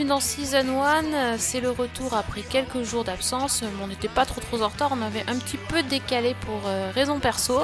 bienvenue 0.00 0.08
dans 0.08 0.20
Season 0.20 0.82
1. 0.82 1.36
C'est 1.36 1.60
le 1.60 1.70
retour 1.70 2.14
après 2.14 2.40
quelques 2.40 2.82
jours 2.84 3.04
d'absence. 3.04 3.62
On 3.82 3.86
n'était 3.86 4.08
pas 4.08 4.24
trop 4.24 4.40
trop 4.40 4.62
en 4.62 4.68
retard, 4.68 4.92
on 4.92 5.02
avait 5.02 5.24
un 5.28 5.38
petit 5.38 5.58
peu 5.58 5.82
décalé 5.82 6.34
pour 6.46 6.66
euh, 6.66 6.90
raison 6.90 7.20
perso. 7.20 7.60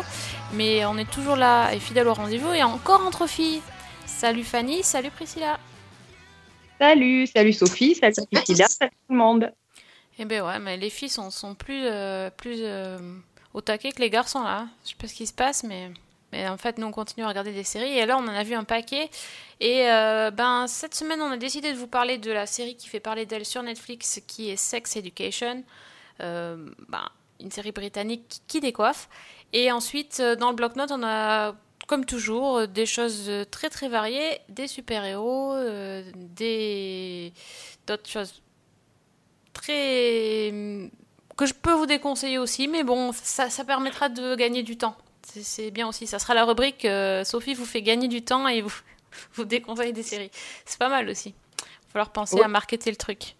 Mais 0.52 0.84
on 0.84 0.98
est 0.98 1.10
toujours 1.10 1.36
là 1.36 1.72
et 1.72 1.78
fidèle 1.78 2.08
au 2.08 2.12
rendez-vous 2.12 2.52
et 2.52 2.62
encore 2.62 3.00
entre 3.06 3.26
filles. 3.26 3.62
Salut 4.04 4.44
Fanny, 4.44 4.82
salut 4.82 5.10
Priscilla. 5.10 5.58
Salut, 6.78 7.26
salut 7.26 7.54
Sophie, 7.54 7.94
salut 7.94 8.14
Priscilla, 8.30 8.66
salut 8.68 8.90
tout 8.90 9.14
le 9.14 9.18
monde. 9.18 9.52
Eh 10.18 10.26
ben 10.26 10.42
ouais, 10.42 10.58
mais 10.58 10.76
les 10.76 10.90
filles 10.90 11.08
sont, 11.08 11.30
sont 11.30 11.54
plus, 11.54 11.86
euh, 11.86 12.28
plus 12.28 12.58
euh, 12.60 12.98
au 13.54 13.62
taquet 13.62 13.92
que 13.92 14.02
les 14.02 14.10
garçons 14.10 14.42
là. 14.42 14.66
Je 14.84 14.90
sais 14.90 14.96
pas 14.98 15.08
ce 15.08 15.14
qui 15.14 15.26
se 15.26 15.32
passe, 15.32 15.64
mais, 15.64 15.90
mais 16.32 16.48
en 16.48 16.56
fait, 16.56 16.78
nous 16.78 16.86
on 16.86 16.92
continue 16.92 17.24
à 17.24 17.28
regarder 17.28 17.52
des 17.52 17.64
séries. 17.64 17.98
Et 17.98 18.06
là, 18.06 18.16
on 18.18 18.22
en 18.22 18.34
a 18.34 18.42
vu 18.42 18.54
un 18.54 18.64
paquet. 18.64 19.10
Et 19.60 19.88
euh, 19.90 20.30
ben, 20.30 20.66
cette 20.66 20.94
semaine, 20.94 21.20
on 21.22 21.30
a 21.30 21.36
décidé 21.36 21.72
de 21.72 21.78
vous 21.78 21.86
parler 21.86 22.18
de 22.18 22.30
la 22.30 22.46
série 22.46 22.76
qui 22.76 22.88
fait 22.88 23.00
parler 23.00 23.26
d'elle 23.26 23.44
sur 23.44 23.62
Netflix, 23.62 24.20
qui 24.26 24.50
est 24.50 24.56
Sex 24.56 24.96
Education. 24.96 25.64
Euh, 26.20 26.68
ben, 26.88 27.08
une 27.40 27.50
série 27.50 27.72
britannique 27.72 28.40
qui, 28.48 28.60
décoiffe. 28.60 29.08
Et 29.52 29.70
ensuite, 29.70 30.18
euh, 30.20 30.36
dans 30.36 30.50
le 30.50 30.56
bloc-notes, 30.56 30.90
on 30.90 31.02
a, 31.02 31.54
comme 31.86 32.04
toujours, 32.04 32.66
des 32.66 32.86
choses 32.86 33.30
très 33.50 33.70
très 33.70 33.88
variées, 33.88 34.40
des 34.48 34.66
super-héros, 34.66 35.54
des 36.14 37.32
d'autres 37.86 38.08
choses 38.08 38.42
très 39.52 40.52
que 41.36 41.44
je 41.46 41.54
peux 41.54 41.72
vous 41.72 41.86
déconseiller 41.86 42.38
aussi, 42.38 42.66
mais 42.66 42.82
bon, 42.82 43.12
ça 43.12 43.64
permettra 43.64 44.08
de 44.08 44.34
gagner 44.34 44.62
du 44.62 44.78
temps. 44.78 44.96
C'est- 45.42 45.70
bien 45.70 45.88
aussi. 45.88 46.06
Ça 46.06 46.18
sera 46.18 46.34
la 46.34 46.44
rubrique 46.44 46.84
euh, 46.84 47.24
Sophie 47.24 47.54
vous 47.54 47.66
fait 47.66 47.82
gagner 47.82 48.08
du 48.08 48.22
temps 48.22 48.46
et 48.48 48.60
vous, 48.62 48.72
vous 49.34 49.44
déconseille 49.44 49.92
des 49.92 50.02
séries. 50.02 50.30
C'est 50.64 50.78
pas 50.78 50.88
mal 50.88 51.08
aussi. 51.08 51.30
Il 51.30 51.62
va 51.62 51.92
falloir 51.92 52.10
penser 52.10 52.36
Ouais. 52.36 52.44
à 52.44 52.48
marketer 52.48 52.90
le 52.90 52.96
truc. 52.96 53.34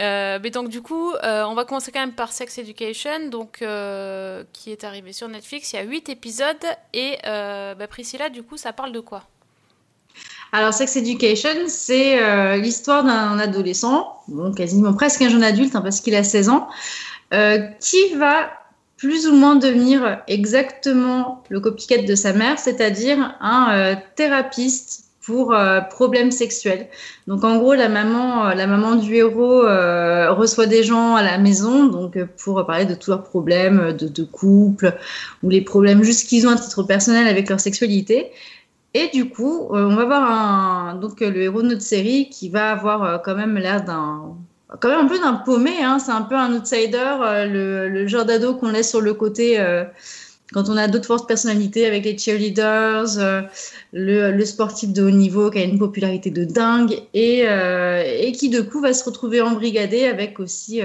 Euh, 0.00 0.38
mais 0.40 0.50
donc 0.50 0.68
du 0.68 0.80
coup, 0.80 1.12
euh, 1.24 1.42
on 1.46 1.54
va 1.54 1.64
commencer 1.64 1.90
quand 1.90 1.98
même 2.00 2.12
par 2.12 2.32
Sex 2.32 2.56
Education, 2.58 3.30
donc 3.30 3.62
euh, 3.62 4.44
qui 4.52 4.70
est 4.70 4.84
arrivé 4.84 5.12
sur 5.12 5.26
Netflix. 5.28 5.72
Il 5.72 5.76
y 5.76 5.78
a 5.80 5.82
8 5.82 6.08
épisodes 6.08 6.56
et 6.92 7.16
bah, 7.24 7.86
Priscilla, 7.88 8.28
du 8.28 8.42
coup, 8.44 8.56
ça 8.56 8.72
parle 8.72 8.92
de 8.92 9.00
quoi? 9.00 9.24
Alors, 10.52 10.72
Sex 10.72 10.96
Education, 10.96 11.50
c'est 11.66 12.58
l'histoire 12.58 13.02
d'un 13.04 13.38
adolescent, 13.40 14.20
bon, 14.28 14.52
quasiment 14.54 14.94
presque 14.94 15.20
un 15.22 15.28
jeune 15.30 15.42
adulte, 15.42 15.74
hein, 15.74 15.80
parce 15.80 16.00
qu'il 16.00 16.14
a 16.14 16.22
16 16.22 16.48
ans, 16.48 16.68
qui 17.80 18.14
va 18.14 18.50
plus 18.98 19.28
ou 19.28 19.34
moins 19.34 19.54
devenir 19.54 20.20
exactement 20.26 21.44
le 21.48 21.60
copycat 21.60 22.02
de 22.02 22.14
sa 22.16 22.32
mère, 22.32 22.58
c'est-à-dire 22.58 23.36
un 23.40 23.68
euh, 23.70 23.94
thérapeute 24.16 25.04
pour 25.22 25.54
euh, 25.54 25.80
problèmes 25.80 26.32
sexuels. 26.32 26.88
Donc, 27.28 27.44
en 27.44 27.58
gros, 27.58 27.74
la 27.74 27.88
maman, 27.88 28.48
euh, 28.48 28.54
la 28.54 28.66
maman 28.66 28.96
du 28.96 29.14
héros 29.14 29.62
reçoit 29.62 30.66
des 30.66 30.82
gens 30.82 31.14
à 31.14 31.22
la 31.22 31.38
maison, 31.38 31.86
donc 31.86 32.18
pour 32.42 32.66
parler 32.66 32.86
de 32.86 32.94
tous 32.94 33.10
leurs 33.10 33.22
problèmes 33.22 33.92
de, 33.92 34.08
de 34.08 34.24
couple 34.24 34.98
ou 35.42 35.48
les 35.48 35.60
problèmes 35.60 36.02
juste 36.02 36.28
qu'ils 36.28 36.48
ont 36.48 36.50
à 36.50 36.56
titre 36.56 36.82
personnel 36.82 37.28
avec 37.28 37.48
leur 37.48 37.60
sexualité. 37.60 38.32
Et 38.94 39.08
du 39.14 39.28
coup, 39.28 39.68
on 39.70 39.94
va 39.94 40.06
voir 40.06 40.22
un, 40.28 40.94
donc 40.96 41.20
le 41.20 41.40
héros 41.40 41.62
de 41.62 41.68
notre 41.68 41.82
série 41.82 42.30
qui 42.30 42.48
va 42.48 42.72
avoir 42.72 43.22
quand 43.22 43.36
même 43.36 43.56
l'air 43.58 43.84
d'un, 43.84 44.34
quand 44.80 44.88
même 44.88 45.06
un 45.06 45.08
peu 45.08 45.18
d'un 45.18 45.34
paumé. 45.34 45.82
Hein, 45.82 45.98
c'est 45.98 46.12
un 46.12 46.22
peu 46.22 46.34
un 46.34 46.54
outsider, 46.54 47.16
euh, 47.22 47.88
le, 47.88 48.06
genre 48.06 48.24
d'ado 48.24 48.54
qu'on 48.54 48.70
laisse 48.70 48.90
sur 48.90 49.00
le 49.00 49.14
côté 49.14 49.58
euh, 49.58 49.84
quand 50.52 50.68
on 50.68 50.76
a 50.76 50.88
d'autres 50.88 51.06
forces 51.06 51.22
de 51.22 51.26
personnalité 51.26 51.86
avec 51.86 52.04
les 52.04 52.16
cheerleaders, 52.16 53.18
euh, 53.18 53.42
le, 53.92 54.44
sportif 54.44 54.92
de 54.92 55.02
haut 55.02 55.10
niveau 55.10 55.50
qui 55.50 55.58
a 55.58 55.64
une 55.64 55.78
popularité 55.78 56.30
de 56.30 56.44
dingue 56.44 57.02
et, 57.14 58.32
qui 58.32 58.48
de 58.48 58.60
coup 58.62 58.80
va 58.80 58.92
se 58.94 59.04
retrouver 59.04 59.40
embrigadé 59.40 60.06
avec 60.06 60.40
aussi 60.40 60.80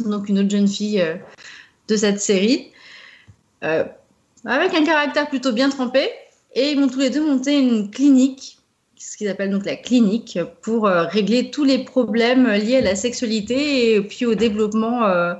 donc 0.00 0.28
une 0.28 0.40
autre 0.40 0.50
jeune 0.50 0.66
fille 0.66 1.04
de 1.88 1.96
cette 1.96 2.20
série. 2.20 2.72
Avec 3.60 4.74
un 4.74 4.84
caractère 4.84 5.28
plutôt 5.28 5.52
bien 5.52 5.70
trempé, 5.70 6.10
et 6.54 6.72
ils 6.72 6.80
vont 6.80 6.88
tous 6.88 6.98
les 6.98 7.10
deux 7.10 7.24
monter 7.24 7.58
une 7.58 7.90
clinique, 7.90 8.58
ce 8.96 9.16
qu'ils 9.16 9.28
appellent 9.28 9.50
donc 9.50 9.64
la 9.64 9.76
clinique, 9.76 10.38
pour 10.62 10.86
euh, 10.86 11.04
régler 11.04 11.50
tous 11.50 11.64
les 11.64 11.84
problèmes 11.84 12.48
liés 12.48 12.76
à 12.76 12.80
la 12.80 12.94
sexualité 12.94 13.94
et 13.94 14.00
puis 14.00 14.26
au 14.26 14.34
développement 14.34 15.04
euh, 15.04 15.34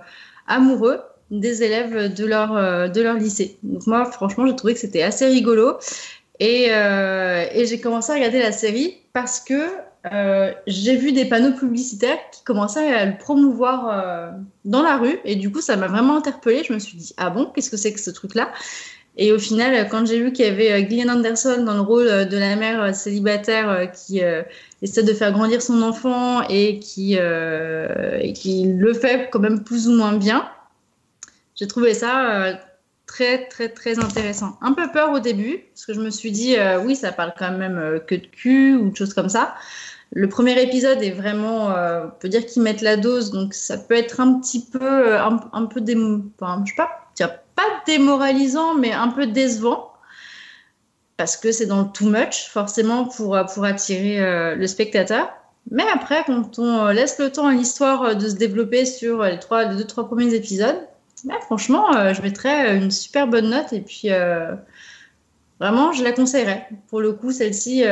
amoureux 0.47 1.01
des 1.31 1.63
élèves 1.63 2.15
de 2.15 2.25
leur, 2.27 2.57
euh, 2.57 2.89
de 2.89 3.01
leur 3.01 3.17
lycée. 3.17 3.59
Donc 3.63 3.87
moi, 3.87 4.05
franchement, 4.05 4.47
j'ai 4.47 4.57
trouvé 4.57 4.75
que 4.75 4.81
c'était 4.81 5.03
assez 5.03 5.27
rigolo. 5.27 5.79
Et, 6.41 6.67
j'ai 7.65 7.81
commencé 7.81 8.13
à 8.13 8.17
regarder 8.17 8.41
la 8.41 8.53
série 8.53 8.99
parce 9.13 9.41
que 9.41 9.69
j'ai 10.67 10.97
vu 10.97 11.13
des 11.13 11.25
panneaux 11.25 11.57
publicitaires 11.57 12.19
qui 12.33 12.43
commençaient 12.43 12.93
à 12.93 13.07
le 13.07 13.17
promouvoir 13.17 14.35
dans 14.65 14.83
la 14.83 14.97
rue. 14.97 15.19
Et 15.25 15.37
du 15.37 15.53
coup, 15.53 15.61
ça 15.61 15.77
m'a 15.77 15.87
vraiment 15.87 16.17
interpellée. 16.17 16.65
Je 16.65 16.73
me 16.73 16.81
suis 16.81 16.99
dit, 16.99 17.15
ah 17.17 17.31
bon, 17.31 17.47
qu'est-ce 17.55 17.71
que 17.71 17.77
c'est 17.77 17.93
que 17.93 18.01
ce 18.01 18.11
truc-là? 18.11 18.51
Et 19.17 19.33
au 19.33 19.39
final, 19.39 19.89
quand 19.89 20.07
j'ai 20.07 20.21
vu 20.21 20.33
qu'il 20.33 20.45
y 20.45 20.49
avait 20.49 20.73
euh, 20.73 20.89
Gillian 20.89 21.15
Anderson 21.15 21.63
dans 21.65 21.75
le 21.75 21.81
rôle 21.81 22.09
euh, 22.09 22.25
de 22.25 22.37
la 22.37 22.57
mère 22.57 22.83
euh, 22.83 22.93
célibataire 22.93 23.93
qui 23.93 24.21
essaie 24.83 25.03
de 25.03 25.13
faire 25.13 25.33
grandir 25.33 25.63
son 25.63 25.83
enfant 25.83 26.43
et 26.49 26.81
qui, 26.81 27.17
le 27.17 28.93
fait 28.95 29.29
quand 29.31 29.39
même 29.39 29.63
plus 29.63 29.89
ou 29.89 29.93
moins 29.93 30.15
bien, 30.15 30.49
j'ai 31.55 31.69
trouvé 31.69 31.95
ça 31.95 32.59
très, 33.07 33.47
très, 33.47 33.69
très 33.69 33.99
intéressant. 33.99 34.59
Un 34.61 34.73
peu 34.73 34.91
peur 34.91 35.13
au 35.13 35.21
début, 35.21 35.65
parce 35.73 35.87
que 35.87 35.95
je 35.95 36.01
me 36.01 36.11
suis 36.11 36.33
dit, 36.33 36.57
oui, 36.85 36.97
ça 36.97 37.13
parle 37.13 37.33
quand 37.39 37.53
même 37.53 38.01
que 38.07 38.17
de 38.17 38.27
cul 38.27 38.75
ou 38.75 38.91
de 38.91 38.97
choses 38.97 39.15
comme 39.15 39.29
ça. 39.29 39.55
Le 40.13 40.29
premier 40.29 40.61
épisode 40.61 41.03
est 41.03 41.13
vraiment, 41.13 41.69
on 41.69 42.11
peut 42.21 42.29
dire 42.29 42.45
qu'ils 42.45 42.63
mettent 42.63 42.83
la 42.83 42.97
dose, 42.97 43.31
donc 43.31 43.55
ça 43.55 43.79
peut 43.79 43.95
être 43.95 44.21
un 44.21 44.41
petit 44.41 44.67
peu, 44.67 45.17
un, 45.17 45.41
un 45.53 45.67
peu 45.67 45.81
démo, 45.81 46.25
enfin, 46.39 46.63
je 46.65 46.71
sais 46.71 46.77
pas, 46.77 46.91
dire 47.17 47.31
pas 47.55 47.63
démoralisant, 47.87 48.75
mais 48.75 48.93
un 48.93 49.09
peu 49.09 49.27
décevant, 49.27 49.93
parce 51.17 51.37
que 51.37 51.53
c'est 51.53 51.67
dans 51.67 51.83
le 51.83 51.89
too 51.93 52.07
much, 52.07 52.49
forcément, 52.49 53.05
pour, 53.05 53.37
euh, 53.37 53.45
pour 53.45 53.65
attirer 53.65 54.21
euh, 54.21 54.55
le 54.55 54.67
spectateur. 54.67 55.31
Mais 55.71 55.85
après, 55.93 56.25
quand 56.27 56.59
on 56.59 56.87
euh, 56.87 56.93
laisse 56.93 57.19
le 57.19 57.31
temps 57.31 57.47
à 57.47 57.53
l'histoire 57.53 58.17
de 58.17 58.29
se 58.29 58.35
développer 58.35 58.85
sur 58.85 59.23
les, 59.23 59.39
trois, 59.39 59.65
les 59.65 59.77
deux, 59.77 59.85
trois 59.85 60.07
premiers 60.07 60.35
épisodes, 60.35 60.81
bah, 61.25 61.35
franchement, 61.41 62.13
je 62.13 62.21
mettrais 62.21 62.77
une 62.77 62.91
super 62.91 63.27
bonne 63.27 63.49
note, 63.49 63.73
et 63.73 63.81
puis 63.81 64.09
vraiment, 65.59 65.93
je 65.93 66.05
la 66.05 66.13
conseillerais. 66.13 66.69
Pour 66.89 67.01
le 67.01 67.15
coup, 67.15 67.33
celle-ci, 67.33 67.83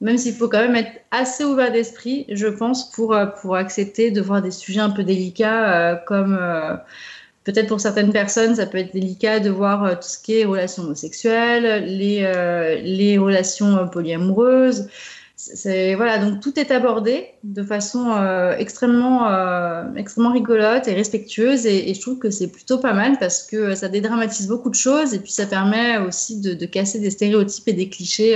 même 0.00 0.18
s'il 0.18 0.34
faut 0.34 0.48
quand 0.48 0.58
même 0.58 0.74
être 0.74 0.90
assez 1.12 1.44
ouvert 1.44 1.70
d'esprit, 1.70 2.26
je 2.28 2.48
pense, 2.48 2.90
pour, 2.90 3.16
pour 3.40 3.54
accepter 3.54 4.10
de 4.10 4.20
voir 4.20 4.42
des 4.42 4.50
sujets 4.50 4.80
un 4.80 4.90
peu 4.90 5.04
délicats, 5.04 6.02
comme 6.08 6.36
peut-être 7.48 7.68
pour 7.68 7.80
certaines 7.80 8.12
personnes, 8.12 8.56
ça 8.56 8.66
peut 8.66 8.76
être 8.76 8.92
délicat 8.92 9.40
de 9.40 9.48
voir 9.48 9.82
euh, 9.82 9.94
tout 9.94 10.06
ce 10.06 10.18
qui 10.18 10.38
est 10.38 10.44
relations 10.44 10.82
homosexuelles, 10.82 11.86
les, 11.86 12.22
euh, 12.22 13.18
relations 13.18 13.78
euh, 13.78 13.84
polyamoureuses. 13.86 14.88
C'est- 15.36 15.94
voilà, 15.94 16.18
donc 16.18 16.40
tout 16.40 16.60
est 16.60 16.70
abordé 16.70 17.28
de 17.44 17.62
façon 17.62 18.12
extrêmement, 18.58 19.28
extrêmement 19.96 20.32
rigolote 20.32 20.88
et 20.88 20.94
respectueuse, 20.94 21.64
et, 21.64 21.94
je 21.94 22.00
trouve 22.00 22.18
que 22.18 22.28
c'est 22.28 22.48
plutôt 22.48 22.78
pas 22.78 22.92
mal 22.92 23.18
parce 23.18 23.44
que 23.44 23.74
ça 23.76 23.88
dédramatise 23.88 24.48
beaucoup 24.48 24.68
de 24.68 24.74
choses 24.74 25.14
et 25.14 25.20
puis 25.20 25.30
ça 25.30 25.46
permet 25.46 25.96
aussi 25.98 26.40
de, 26.40 26.66
casser 26.66 26.98
des 26.98 27.10
stéréotypes 27.10 27.68
et 27.68 27.72
des 27.72 27.88
clichés 27.88 28.34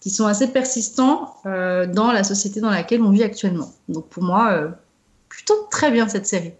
qui 0.00 0.10
sont 0.10 0.26
assez 0.26 0.48
persistants 0.48 1.34
dans 1.44 2.12
la 2.12 2.22
société 2.22 2.60
dans 2.60 2.70
laquelle 2.70 3.00
on 3.00 3.10
vit 3.10 3.24
actuellement. 3.24 3.72
Donc 3.88 4.08
pour 4.10 4.22
moi, 4.22 4.74
plutôt 5.30 5.66
très 5.70 5.90
bien 5.90 6.06
cette 6.06 6.26
série. 6.26 6.52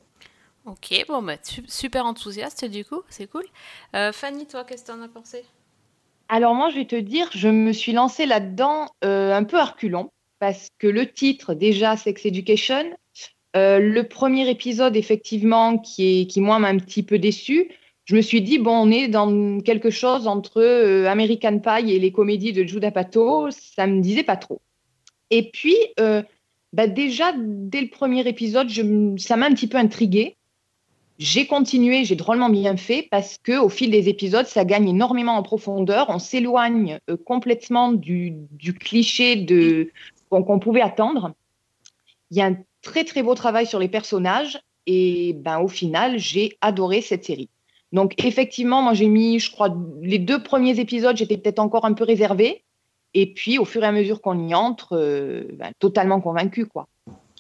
Ok, 0.69 1.06
bon, 1.09 1.23
bah, 1.23 1.37
su- 1.43 1.65
super 1.67 2.05
enthousiaste 2.05 2.67
du 2.67 2.85
coup, 2.85 3.00
c'est 3.09 3.26
cool. 3.26 3.44
Euh, 3.97 4.12
Fanny, 4.12 4.47
toi, 4.47 4.65
qu'est-ce 4.65 4.85
que 4.85 4.93
t'en 4.93 5.00
as 5.00 5.09
pensé? 5.09 5.43
Alors 6.29 6.55
moi, 6.55 6.69
je 6.69 6.75
vais 6.75 6.85
te 6.85 6.97
dire, 6.97 7.31
je 7.32 7.49
me 7.49 7.73
suis 7.73 7.93
lancée 7.93 8.26
là-dedans 8.26 8.87
euh, 9.03 9.35
un 9.35 9.44
peu 9.44 9.56
à 9.56 9.65
reculons, 9.65 10.11
parce 10.41 10.69
que 10.79 10.87
le 10.87 11.11
titre, 11.11 11.55
déjà, 11.55 11.97
Sex 11.97 12.26
Education, 12.26 12.85
euh, 13.56 13.79
le 13.79 14.06
premier 14.06 14.50
épisode, 14.50 14.94
effectivement, 14.94 15.79
qui, 15.79 16.20
est, 16.20 16.26
qui 16.26 16.43
moi 16.43 16.59
m'a 16.59 16.69
un 16.69 16.76
petit 16.76 17.03
peu 17.03 17.19
déçu, 17.19 17.71
je 18.05 18.14
me 18.14 18.21
suis 18.21 18.43
dit, 18.43 18.59
bon, 18.59 18.76
on 18.76 18.91
est 18.91 19.09
dans 19.09 19.61
quelque 19.61 19.88
chose 19.88 20.26
entre 20.26 21.06
American 21.06 21.61
Pie 21.61 21.93
et 21.93 21.99
les 21.99 22.12
comédies 22.12 22.53
de 22.53 22.64
Judah 22.64 22.91
Pato, 22.91 23.49
ça 23.50 23.87
me 23.87 24.00
disait 24.00 24.23
pas 24.23 24.37
trop. 24.37 24.61
Et 25.31 25.50
puis, 25.50 25.76
bah 26.73 26.87
déjà, 26.87 27.35
dès 27.37 27.82
le 27.82 27.91
premier 27.91 28.26
épisode, 28.26 28.71
je 28.71 29.14
ça 29.19 29.37
m'a 29.37 29.47
un 29.47 29.55
petit 29.55 29.67
peu 29.67 29.76
intriguée. 29.76 30.38
J'ai 31.19 31.47
continué, 31.47 32.05
j'ai 32.05 32.15
drôlement 32.15 32.49
bien 32.49 32.76
fait 32.76 33.09
parce 33.11 33.38
que 33.38 33.59
au 33.59 33.69
fil 33.69 33.91
des 33.91 34.09
épisodes, 34.09 34.47
ça 34.47 34.65
gagne 34.65 34.88
énormément 34.88 35.37
en 35.37 35.43
profondeur. 35.43 36.06
On 36.11 36.20
s'éloigne 36.20 37.00
euh, 37.11 37.17
complètement 37.17 37.93
du, 37.93 38.35
du 38.53 38.73
cliché 38.73 39.35
de 39.35 39.91
qu'on 40.31 40.59
pouvait 40.59 40.81
attendre. 40.81 41.32
Il 42.31 42.37
y 42.37 42.41
a 42.41 42.47
un 42.47 42.56
très 42.82 43.05
très 43.05 43.23
beau 43.23 43.35
travail 43.35 43.67
sur 43.67 43.79
les 43.79 43.88
personnages 43.88 44.61
Et 44.87 45.35
ben, 45.35 45.59
au 45.59 45.69
final, 45.69 46.19
j'ai 46.19 46.56
adoré 46.61 47.00
cette 47.00 47.25
série. 47.25 47.49
Donc, 47.93 48.14
effectivement, 48.25 48.82
moi, 48.82 48.94
j'ai 48.94 49.09
mis, 49.09 49.38
je 49.38 49.50
crois, 49.50 49.75
les 50.03 50.19
deux 50.19 50.43
premiers 50.43 50.79
épisodes, 50.79 51.17
j'étais 51.17 51.38
peut-être 51.38 51.59
encore 51.59 51.85
un 51.85 51.94
peu 51.94 52.05
réservée. 52.05 52.62
Et 53.14 53.32
puis, 53.32 53.59
au 53.59 53.64
fur 53.64 53.82
et 53.82 53.87
à 53.87 53.93
mesure 53.93 54.21
qu'on 54.21 54.47
y 54.47 54.55
entre, 54.55 54.97
euh, 54.97 55.44
ben, 55.55 55.73
totalement 55.79 56.21
convaincue, 56.21 56.67
quoi. 56.67 56.87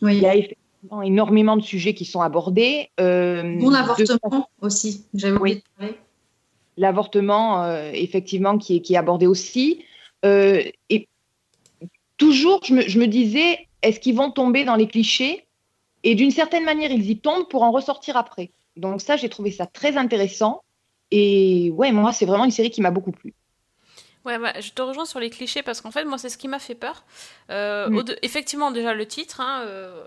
Oui. 0.00 0.16
Il 0.16 0.22
y 0.22 0.26
a 0.26 0.34
effectivement 0.34 0.67
énormément 1.02 1.56
de 1.56 1.62
sujets 1.62 1.94
qui 1.94 2.04
sont 2.04 2.20
abordés. 2.20 2.90
Euh, 3.00 3.42
Bon 3.58 3.70
de- 3.70 3.76
avortement 3.76 4.48
aussi, 4.60 5.04
j'avais 5.14 5.36
oublié 5.36 5.56
Oui. 5.56 5.62
de 5.62 5.78
parler. 5.78 5.98
L'avortement, 6.76 7.64
euh, 7.64 7.90
effectivement, 7.92 8.56
qui 8.58 8.76
est, 8.76 8.80
qui 8.80 8.94
est 8.94 8.98
abordé 8.98 9.26
aussi. 9.26 9.84
Euh, 10.24 10.62
et 10.90 11.08
toujours, 12.16 12.60
je 12.64 12.74
me, 12.74 12.82
je 12.82 12.98
me 12.98 13.06
disais, 13.06 13.66
est-ce 13.82 13.98
qu'ils 14.00 14.16
vont 14.16 14.30
tomber 14.30 14.64
dans 14.64 14.76
les 14.76 14.86
clichés? 14.86 15.46
Et 16.04 16.14
d'une 16.14 16.30
certaine 16.30 16.64
manière, 16.64 16.90
ils 16.90 17.10
y 17.10 17.18
tombent 17.18 17.48
pour 17.48 17.62
en 17.62 17.72
ressortir 17.72 18.16
après. 18.16 18.50
Donc 18.76 19.00
ça, 19.00 19.16
j'ai 19.16 19.28
trouvé 19.28 19.50
ça 19.50 19.66
très 19.66 19.96
intéressant. 19.96 20.62
Et 21.10 21.70
ouais, 21.74 21.90
moi, 21.90 22.12
c'est 22.12 22.26
vraiment 22.26 22.44
une 22.44 22.50
série 22.52 22.70
qui 22.70 22.80
m'a 22.80 22.90
beaucoup 22.90 23.12
plu. 23.12 23.34
Ouais, 24.24 24.36
ouais, 24.36 24.60
je 24.60 24.72
te 24.72 24.82
rejoins 24.82 25.06
sur 25.06 25.20
les 25.20 25.30
clichés 25.30 25.62
parce 25.62 25.80
qu'en 25.80 25.90
fait, 25.90 26.04
moi, 26.04 26.18
c'est 26.18 26.28
ce 26.28 26.36
qui 26.38 26.48
m'a 26.48 26.58
fait 26.58 26.74
peur. 26.74 27.04
Euh, 27.50 27.88
Mm. 27.88 28.02
de- 28.04 28.18
Effectivement, 28.22 28.70
déjà, 28.70 28.94
le 28.94 29.06
titre, 29.06 29.40
hein, 29.40 29.62
euh, 29.64 30.04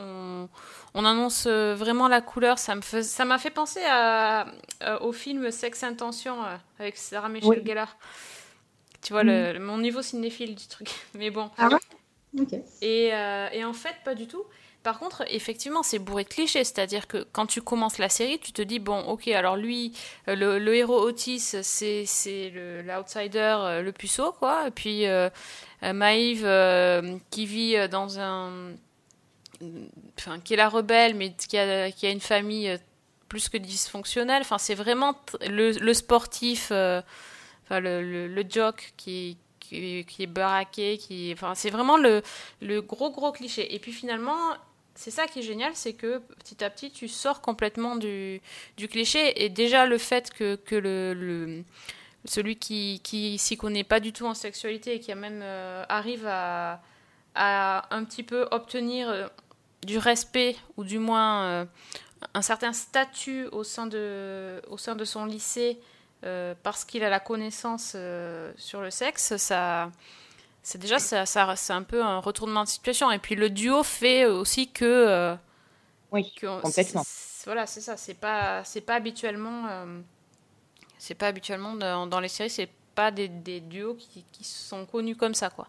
on, 0.00 0.48
on 0.94 1.04
annonce 1.04 1.44
euh, 1.46 1.74
vraiment 1.74 2.08
la 2.08 2.20
couleur. 2.20 2.58
Ça 2.58 2.74
me 2.74 2.80
fais- 2.80 3.02
ça 3.02 3.24
m'a 3.24 3.38
fait 3.38 3.50
penser 3.50 3.80
à, 3.88 4.46
euh, 4.82 4.98
au 5.00 5.12
film 5.12 5.50
Sex 5.50 5.82
Intention 5.82 6.42
euh, 6.44 6.56
avec 6.78 6.96
Sarah 6.96 7.28
Michelle 7.28 7.50
Oui. 7.50 7.62
Gellar. 7.66 7.96
Tu 9.02 9.12
vois, 9.12 9.22
le, 9.22 9.58
mon 9.58 9.78
niveau 9.78 10.02
cinéphile 10.02 10.54
du 10.54 10.66
truc. 10.66 10.88
Mais 11.14 11.30
bon. 11.30 11.50
Ah 11.58 11.68
ouais? 11.68 12.40
Ok. 12.42 12.52
Et, 12.82 13.10
euh, 13.14 13.48
et 13.52 13.64
en 13.64 13.72
fait, 13.72 13.94
pas 14.04 14.14
du 14.14 14.26
tout. 14.26 14.44
Par 14.82 14.98
contre, 14.98 15.24
effectivement, 15.28 15.82
c'est 15.82 15.98
bourré 15.98 16.24
de 16.24 16.28
clichés. 16.30 16.64
C'est-à-dire 16.64 17.06
que 17.06 17.26
quand 17.32 17.44
tu 17.46 17.60
commences 17.60 17.98
la 17.98 18.08
série, 18.08 18.38
tu 18.38 18.52
te 18.52 18.62
dis, 18.62 18.78
bon, 18.78 19.00
ok, 19.02 19.28
alors 19.28 19.56
lui, 19.56 19.92
le, 20.26 20.58
le 20.58 20.74
héros 20.74 21.00
Otis, 21.02 21.38
c'est 21.62 22.50
le- 22.54 22.80
l'outsider, 22.82 23.80
le 23.84 23.90
puceau, 23.90 24.32
quoi. 24.32 24.68
Et 24.68 24.70
puis 24.70 25.06
euh, 25.06 25.28
Maïve, 25.82 26.44
euh, 26.46 27.16
qui 27.30 27.44
vit 27.44 27.88
dans 27.90 28.18
un... 28.20 28.72
Enfin, 30.18 30.40
qui 30.40 30.54
est 30.54 30.56
la 30.56 30.68
rebelle, 30.68 31.14
mais 31.14 31.32
qui 31.32 31.58
a, 31.58 31.90
qui 31.90 32.06
a 32.06 32.10
une 32.10 32.20
famille 32.20 32.68
euh, 32.68 32.78
plus 33.28 33.48
que 33.48 33.58
dysfonctionnelle. 33.58 34.42
Enfin, 34.42 34.58
c'est 34.58 34.74
vraiment 34.74 35.14
le, 35.46 35.92
sportif, 35.92 36.68
euh, 36.72 37.02
enfin, 37.64 37.80
le, 37.80 38.02
le, 38.02 38.26
le 38.26 38.42
qui, 38.96 39.36
qui, 39.58 40.04
est 40.18 40.26
baraqué, 40.26 40.98
qui... 40.98 41.30
Enfin, 41.32 41.54
c'est 41.54 41.70
vraiment 41.70 41.96
le, 41.96 42.22
le 42.60 42.80
gros, 42.80 43.10
gros 43.10 43.32
cliché. 43.32 43.74
Et 43.74 43.78
puis 43.78 43.92
finalement, 43.92 44.38
c'est 44.94 45.10
ça 45.10 45.26
qui 45.26 45.40
est 45.40 45.42
génial, 45.42 45.72
c'est 45.74 45.92
que 45.94 46.18
petit 46.38 46.62
à 46.64 46.70
petit, 46.70 46.90
tu 46.90 47.08
sors 47.08 47.40
complètement 47.40 47.96
du, 47.96 48.40
du 48.76 48.88
cliché. 48.88 49.44
Et 49.44 49.48
déjà, 49.48 49.86
le 49.86 49.98
fait 49.98 50.30
que, 50.30 50.56
que 50.56 50.74
le, 50.74 51.64
celui 52.24 52.56
qui, 52.56 53.00
qui 53.04 53.38
s'y 53.38 53.56
connaît 53.56 53.84
pas 53.84 54.00
du 54.00 54.12
tout 54.12 54.26
en 54.26 54.34
sexualité 54.34 54.94
et 54.94 55.00
qui 55.00 55.12
a 55.12 55.14
même 55.14 55.40
euh, 55.42 55.84
arrive 55.88 56.26
à, 56.26 56.82
à 57.34 57.94
un 57.94 58.04
petit 58.04 58.22
peu 58.22 58.48
obtenir 58.50 59.30
du 59.86 59.98
respect 59.98 60.56
ou 60.76 60.84
du 60.84 60.98
moins 60.98 61.42
euh, 61.44 61.64
un 62.34 62.42
certain 62.42 62.72
statut 62.72 63.46
au 63.52 63.64
sein 63.64 63.86
de, 63.86 64.60
au 64.68 64.76
sein 64.78 64.94
de 64.96 65.04
son 65.04 65.24
lycée 65.24 65.80
euh, 66.24 66.54
parce 66.62 66.84
qu'il 66.84 67.02
a 67.02 67.08
la 67.08 67.20
connaissance 67.20 67.92
euh, 67.94 68.52
sur 68.56 68.82
le 68.82 68.90
sexe, 68.90 69.36
ça, 69.38 69.90
c'est 70.62 70.78
déjà 70.78 70.98
ça, 70.98 71.24
ça- 71.24 71.56
c'est 71.56 71.72
un 71.72 71.82
peu 71.82 72.02
un 72.02 72.18
retournement 72.18 72.64
de 72.64 72.68
situation. 72.68 73.10
Et 73.10 73.18
puis 73.18 73.36
le 73.36 73.48
duo 73.48 73.82
fait 73.82 74.26
aussi 74.26 74.70
que, 74.70 75.34
Oui, 76.12 76.30
que- 76.34 76.60
complètement. 76.60 77.02
c'est- 77.06 77.46
Voilà, 77.46 77.66
c'est 77.66 77.80
ça. 77.80 77.96
C'est 77.96 78.12
pas, 78.14 78.62
c'est 78.64 78.82
pas 78.82 78.96
habituellement, 78.96 79.64
c'est 80.98 81.14
pas 81.14 81.28
habituellement 81.28 81.72
dans, 81.74 82.06
dans 82.06 82.20
les 82.20 82.28
séries, 82.28 82.50
c'est 82.50 82.68
pas 82.94 83.10
des, 83.10 83.28
des 83.28 83.60
duos 83.60 83.94
qui, 83.94 84.24
qui 84.30 84.44
sont 84.44 84.84
connus 84.84 85.16
comme 85.16 85.32
ça, 85.32 85.48
quoi. 85.48 85.68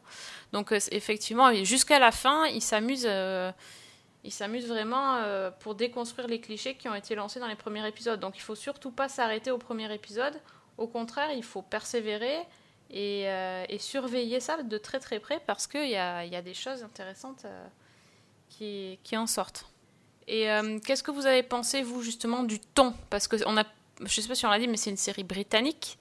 Donc 0.52 0.74
euh, 0.74 0.80
effectivement, 0.92 1.54
jusqu'à 1.64 2.00
la 2.00 2.12
fin, 2.12 2.46
ils 2.48 2.62
s'amusent. 2.62 3.06
euh, 3.08 3.54
ils 4.24 4.32
s'amusent 4.32 4.68
vraiment 4.68 5.16
euh, 5.16 5.50
pour 5.50 5.76
déconstruire 5.76 6.28
les 6.28 6.40
clichés 6.40 6.76
qui 6.76 6.88
ont 6.88 6.96
été 6.96 7.16
lancés 7.16 7.40
dans 7.40 7.48
les 7.48 7.56
premiers 7.56 7.88
épisodes. 7.88 8.20
Donc 8.20 8.38
il 8.38 8.42
faut 8.42 8.56
surtout 8.56 8.92
pas 8.92 9.10
s'arrêter 9.10 9.52
au 9.52 9.58
premier 9.58 9.92
épisode. 9.94 10.40
Au 10.78 10.88
contraire, 10.88 11.32
il 11.32 11.44
faut 11.44 11.62
persévérer 11.62 12.38
et, 12.92 13.28
euh, 13.28 13.66
surveiller 13.80 14.40
ça 14.40 14.62
de 14.62 14.78
très 14.78 15.00
très 15.00 15.20
près 15.20 15.40
parce 15.48 15.66
qu'il 15.66 15.90
y 15.90 15.96
a, 15.96 16.24
il 16.24 16.44
des 16.44 16.54
choses 16.54 16.84
intéressantes 16.84 17.46
euh, 17.46 17.68
qui, 18.50 19.18
en 19.18 19.26
sortent. 19.26 19.66
Et 20.28 20.48
qu'est-ce 20.86 21.04
que 21.04 21.12
vous 21.12 21.26
avez 21.26 21.44
pensé, 21.44 21.82
vous, 21.82 22.04
justement, 22.04 22.44
du 22.44 22.60
ton 22.60 22.94
Parce 23.10 23.28
que 23.28 23.36
a, 23.44 23.66
je 24.02 24.22
sais 24.22 24.28
pas 24.28 24.36
si 24.36 24.46
on 24.46 24.50
l'a 24.50 24.60
dit, 24.60 24.68
mais 24.68 24.78
c'est 24.78 24.92
une 24.92 24.98
série 24.98 25.24
britannique. 25.24 25.98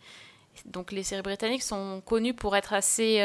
Donc 0.66 0.92
les 0.92 1.02
séries 1.02 1.22
britanniques 1.22 1.62
sont 1.62 2.02
connues 2.04 2.34
pour 2.34 2.54
être 2.54 2.74
assez... 2.74 3.20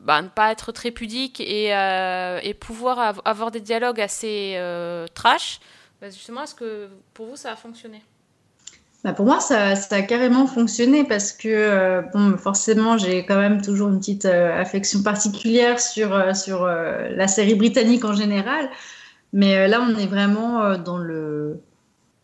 bah, 0.00 0.22
ne 0.22 0.28
pas 0.28 0.50
être 0.52 0.72
très 0.72 0.90
pudiques 0.90 1.40
et, 1.40 1.74
euh, 1.74 2.40
et 2.42 2.54
pouvoir 2.54 2.98
av- 2.98 3.22
avoir 3.24 3.50
des 3.50 3.60
dialogues 3.60 4.00
assez 4.00 4.54
euh, 4.56 5.06
trash. 5.14 5.60
Bah, 6.00 6.08
justement, 6.10 6.42
est-ce 6.42 6.54
que 6.54 6.88
pour 7.14 7.26
vous, 7.26 7.36
ça 7.36 7.52
a 7.52 7.56
fonctionné? 7.56 8.02
Bah, 9.04 9.12
pour 9.14 9.24
moi, 9.24 9.40
ça, 9.40 9.76
ça 9.76 9.96
a 9.96 10.02
carrément 10.02 10.46
fonctionné 10.46 11.04
parce 11.04 11.32
que, 11.32 11.48
euh, 11.48 12.02
bon, 12.12 12.36
forcément, 12.36 12.98
j'ai 12.98 13.24
quand 13.24 13.38
même 13.38 13.62
toujours 13.62 13.88
une 13.88 13.98
petite 13.98 14.26
affection 14.26 15.02
particulière 15.02 15.80
sur, 15.80 16.36
sur 16.36 16.66
la 16.66 17.28
série 17.28 17.54
britannique 17.54 18.04
en 18.04 18.14
général. 18.14 18.68
Mais 19.32 19.68
là, 19.68 19.80
on 19.80 19.96
est 19.96 20.06
vraiment 20.06 20.76
dans 20.76 20.98
le, 20.98 21.60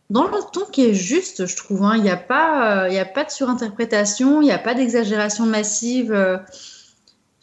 dans 0.09 0.23
le 0.23 0.37
ton 0.53 0.65
qui 0.71 0.85
est 0.85 0.93
juste, 0.93 1.45
je 1.47 1.55
trouve. 1.55 1.83
hein. 1.83 1.95
Il 1.95 2.03
n'y 2.03 2.09
a, 2.11 2.17
pas, 2.17 2.85
euh, 2.85 3.01
a 3.01 3.05
pas 3.05 3.23
de 3.23 3.31
surinterprétation, 3.31 4.41
il 4.41 4.45
n'y 4.45 4.51
a 4.51 4.59
pas 4.59 4.73
d'exagération 4.73 5.45
massive 5.45 6.13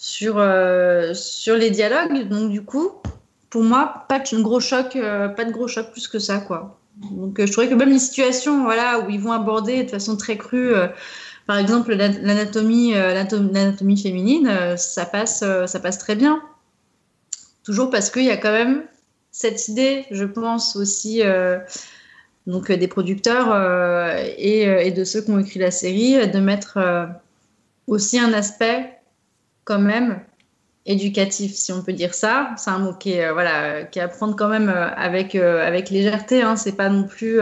sur, 0.05 0.35
euh, 0.37 1.15
sur 1.15 1.56
les 1.56 1.71
dialogues. 1.71 2.29
Donc, 2.29 2.51
du 2.51 2.62
coup, 2.62 2.91
pour 3.49 3.62
moi, 3.62 4.05
pas 4.06 4.19
de 4.19 4.43
gros 4.43 4.61
choc, 4.61 4.97
euh, 4.97 5.28
pas 5.28 5.47
de 5.47 5.50
gros 5.50 5.67
choc 5.67 5.93
plus 5.93 6.09
que 6.09 6.19
ça, 6.19 6.37
quoi. 6.40 6.78
Donc, 6.97 7.40
euh, 7.40 7.47
je 7.47 7.52
trouvais 7.52 7.71
que 7.71 7.75
même 7.75 7.88
les 7.88 7.99
situations 7.99 8.64
voilà, 8.64 9.00
où 9.00 9.09
ils 9.09 9.19
vont 9.19 9.33
aborder 9.33 9.83
de 9.83 9.88
façon 9.88 10.19
très 10.19 10.37
crue, 10.37 10.75
par 11.47 11.57
exemple, 11.57 11.95
la- 11.95 12.09
l'anatomie 12.09 12.93
l'anatom- 12.93 13.50
l'anatomie 13.50 13.97
féminine, 13.97 14.76
ça, 14.76 15.07
passe, 15.07 15.43
ça 15.67 15.81
passe 15.81 15.99
très 15.99 16.17
bien. 16.17 16.43
Toujours 17.64 17.88
parce 17.88 18.11
qu'il 18.11 18.25
y 18.25 18.31
a 18.31 18.37
quand 18.37 18.52
même 18.52 18.85
cette 19.31 19.69
idée, 19.69 20.05
je 20.11 20.26
pense 20.26 20.76
aussi, 20.76 21.23
donc, 22.47 22.71
des 22.71 22.88
producteurs 22.88 23.49
et, 24.37 24.90
de 24.90 25.05
ceux 25.05 25.23
qui 25.23 25.31
ont 25.31 25.38
écrit 25.38 25.61
la 25.61 25.71
série, 25.71 26.28
de 26.28 26.40
mettre 26.40 26.78
aussi 27.87 28.19
un 28.19 28.35
aspect 28.35 28.99
quand 29.64 29.78
même 29.78 30.21
éducatif, 30.87 31.54
si 31.54 31.73
on 31.73 31.83
peut 31.83 31.92
dire 31.92 32.14
ça. 32.14 32.50
C'est 32.56 32.71
un 32.71 32.78
mot 32.78 32.92
qui 32.92 33.12
est, 33.12 33.26
euh, 33.26 33.33
voilà, 33.33 33.85
qui 33.85 34.00
quand 34.37 34.49
même 34.49 34.68
euh, 34.68 34.88
avec, 34.94 35.35
euh, 35.35 35.66
avec 35.66 35.90
légèreté. 35.90 36.42
Hein. 36.42 36.56
C'est 36.56 36.76
pas 36.76 36.88
non 36.88 37.04
plus 37.04 37.40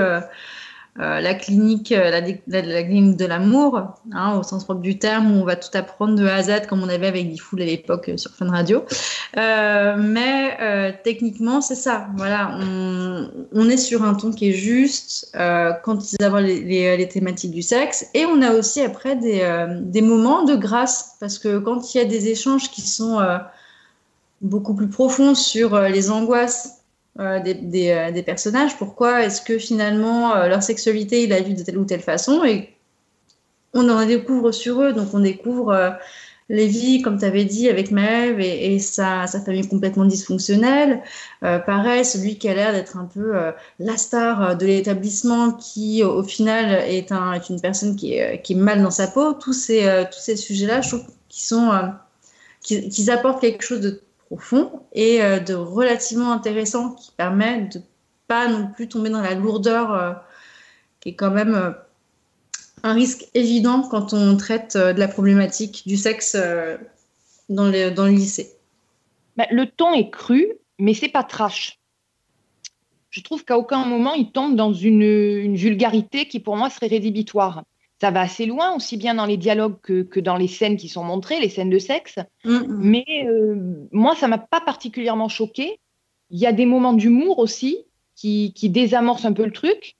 euh, 1.00 1.20
la 1.20 1.32
clinique, 1.32 1.90
euh, 1.90 2.10
la, 2.10 2.82
clinique 2.82 3.16
de 3.16 3.24
l'amour, 3.24 3.80
hein, 4.12 4.36
au 4.38 4.42
sens 4.42 4.64
propre 4.64 4.82
du 4.82 4.98
terme, 4.98 5.34
où 5.34 5.40
on 5.40 5.44
va 5.44 5.56
tout 5.56 5.70
apprendre 5.72 6.14
de 6.16 6.26
A 6.26 6.34
à 6.34 6.42
Z, 6.42 6.66
comme 6.68 6.82
on 6.82 6.88
avait 6.90 7.06
avec 7.06 7.30
Diffoul 7.30 7.62
à 7.62 7.64
l'époque 7.64 8.10
euh, 8.10 8.18
sur 8.18 8.30
Fun 8.32 8.50
Radio. 8.50 8.84
Mais 9.34 11.00
techniquement, 11.02 11.62
c'est 11.62 11.76
ça. 11.76 12.08
Voilà, 12.18 12.58
on, 12.60 13.68
est 13.70 13.78
sur 13.78 14.04
un 14.04 14.12
ton 14.12 14.32
qui 14.32 14.50
est 14.50 14.52
juste 14.52 15.32
quand 15.82 16.12
ils 16.12 16.22
abordent 16.22 16.44
les, 16.44 17.08
thématiques 17.08 17.52
du 17.52 17.62
sexe. 17.62 18.06
Et 18.12 18.26
on 18.26 18.42
a 18.42 18.52
aussi 18.52 18.82
après 18.82 19.16
des, 19.16 20.02
moments 20.02 20.44
de 20.44 20.56
grâce, 20.56 21.16
parce 21.20 21.38
que 21.38 21.58
quand 21.58 21.94
il 21.94 21.98
y 21.98 22.00
a 22.02 22.04
des 22.04 22.28
échanges 22.28 22.70
qui 22.70 22.82
sont 22.82 23.18
beaucoup 24.42 24.74
plus 24.74 24.88
profonds 24.88 25.34
sur 25.34 25.80
les 25.80 26.10
angoisses 26.10 26.81
euh, 27.20 27.40
des, 27.40 27.90
euh, 27.90 28.10
des 28.10 28.22
personnages, 28.22 28.76
pourquoi 28.78 29.22
est-ce 29.24 29.42
que 29.42 29.58
finalement 29.58 30.34
euh, 30.34 30.48
leur 30.48 30.62
sexualité, 30.62 31.24
il 31.24 31.32
a 31.32 31.40
vu 31.42 31.54
de 31.54 31.62
telle 31.62 31.78
ou 31.78 31.84
telle 31.84 32.00
façon, 32.00 32.44
et 32.44 32.70
on 33.74 33.88
en 33.88 34.06
découvre 34.06 34.52
sur 34.52 34.82
eux, 34.82 34.92
donc 34.92 35.14
on 35.14 35.20
découvre 35.20 35.70
euh, 35.72 35.90
Lévi, 36.48 37.00
comme 37.00 37.18
tu 37.18 37.24
avais 37.24 37.46
dit, 37.46 37.70
avec 37.70 37.90
Maëve 37.90 38.40
et, 38.40 38.78
sa, 38.78 39.26
sa 39.26 39.40
famille 39.40 39.66
complètement 39.66 40.04
dysfonctionnelle. 40.04 41.00
Pareil, 41.40 42.04
celui 42.04 42.36
qui 42.36 42.46
a 42.48 42.52
l'air 42.54 42.72
d'être 42.72 42.98
un 42.98 43.06
peu 43.06 43.32
la 43.78 43.96
star 43.96 44.56
de 44.58 44.66
l'établissement, 44.66 45.52
qui 45.52 46.02
au 46.04 46.22
final 46.22 46.82
est, 46.86 47.10
un, 47.10 47.32
est 47.32 47.48
une 47.48 47.60
personne 47.60 47.96
qui 47.96 48.14
est, 48.14 48.42
qui 48.42 48.52
est 48.52 48.56
mal 48.56 48.82
dans 48.82 48.90
sa 48.90 49.06
peau. 49.06 49.32
Tous 49.32 49.54
ces, 49.54 50.04
ces 50.10 50.36
sujets-là, 50.36 50.82
je 50.82 50.88
trouve 50.88 51.06
qu'ils 51.30 51.44
sont, 51.44 51.70
qu'ils 52.60 53.10
apportent 53.10 53.40
quelque 53.40 53.62
chose 53.62 53.80
de 53.80 54.02
profond 54.32 54.80
et 54.92 55.22
euh, 55.22 55.40
de 55.40 55.54
relativement 55.54 56.32
intéressant 56.32 56.94
qui 56.94 57.12
permet 57.12 57.62
de 57.62 57.82
pas 58.28 58.48
non 58.48 58.68
plus 58.68 58.88
tomber 58.88 59.10
dans 59.10 59.20
la 59.20 59.34
lourdeur 59.34 59.92
euh, 59.92 60.12
qui 61.00 61.10
est 61.10 61.14
quand 61.14 61.30
même 61.30 61.54
euh, 61.54 61.70
un 62.82 62.94
risque 62.94 63.26
évident 63.34 63.82
quand 63.82 64.14
on 64.14 64.36
traite 64.36 64.76
de 64.76 64.98
la 64.98 65.08
problématique 65.08 65.82
du 65.86 65.96
sexe 65.96 66.36
dans, 67.48 67.68
le, 67.68 67.90
dans 67.90 68.06
le 68.06 68.12
lycée. 68.12 68.54
Ben, 69.36 69.46
le 69.50 69.66
ton 69.66 69.92
est 69.92 70.10
cru, 70.10 70.48
mais 70.78 70.94
c'est 70.94 71.08
pas 71.08 71.22
trash. 71.22 71.78
je 73.10 73.20
trouve 73.20 73.44
qu'à 73.44 73.56
aucun 73.56 73.84
moment 73.84 74.14
il 74.14 74.32
tombe 74.32 74.56
dans 74.56 74.72
une, 74.72 75.02
une, 75.02 75.54
vulgarité 75.54 76.26
qui 76.26 76.40
pour 76.40 76.56
moi 76.56 76.70
serait 76.70 76.88
rédhibitoire. 76.88 77.62
Ça 78.02 78.10
va 78.10 78.22
assez 78.22 78.46
loin, 78.46 78.74
aussi 78.74 78.96
bien 78.96 79.14
dans 79.14 79.26
les 79.26 79.36
dialogues 79.36 79.76
que, 79.80 80.02
que 80.02 80.18
dans 80.18 80.36
les 80.36 80.48
scènes 80.48 80.76
qui 80.76 80.88
sont 80.88 81.04
montrées, 81.04 81.38
les 81.38 81.48
scènes 81.48 81.70
de 81.70 81.78
sexe. 81.78 82.18
Mais 82.44 83.04
euh, 83.28 83.86
moi, 83.92 84.16
ça 84.16 84.26
m'a 84.26 84.38
pas 84.38 84.60
particulièrement 84.60 85.28
choqué. 85.28 85.78
Il 86.30 86.40
y 86.40 86.46
a 86.46 86.50
des 86.50 86.66
moments 86.66 86.94
d'humour 86.94 87.38
aussi 87.38 87.78
qui, 88.16 88.54
qui, 88.54 88.70
désamorcent 88.70 89.24
un 89.24 89.32
peu 89.32 89.44
le 89.44 89.52
truc. 89.52 89.94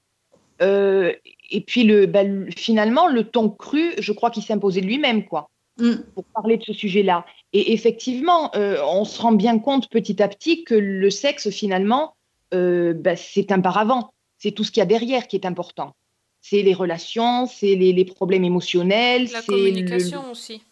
Euh, 0.62 1.12
et 1.52 1.60
puis 1.60 1.84
le, 1.84 2.06
ben, 2.06 2.50
finalement, 2.50 3.06
le 3.06 3.22
ton 3.22 3.48
cru, 3.48 3.92
je 3.96 4.10
crois 4.10 4.32
qu'il 4.32 4.42
s'imposait 4.42 4.80
lui-même, 4.80 5.24
quoi, 5.24 5.48
mm. 5.78 5.94
pour 6.12 6.24
parler 6.24 6.56
de 6.56 6.64
ce 6.64 6.72
sujet-là. 6.72 7.24
Et 7.52 7.72
effectivement, 7.72 8.50
euh, 8.56 8.78
on 8.84 9.04
se 9.04 9.22
rend 9.22 9.30
bien 9.30 9.60
compte 9.60 9.88
petit 9.90 10.20
à 10.20 10.26
petit 10.26 10.64
que 10.64 10.74
le 10.74 11.10
sexe, 11.10 11.50
finalement, 11.50 12.16
ben, 12.50 13.16
c'est 13.16 13.52
un 13.52 13.60
paravent. 13.60 14.12
C'est 14.38 14.50
tout 14.50 14.64
ce 14.64 14.72
qu'il 14.72 14.80
y 14.80 14.82
a 14.82 14.86
derrière 14.86 15.28
qui 15.28 15.36
est 15.36 15.46
important. 15.46 15.94
C'est 16.42 16.62
les 16.62 16.74
relations, 16.74 17.46
c'est 17.46 17.76
les, 17.76 17.92
les, 17.92 18.04
problèmes 18.04 18.44
émotionnels. 18.44 19.28
La 19.32 19.42
communication 19.42 20.22
le, 20.24 20.30
aussi. 20.30 20.62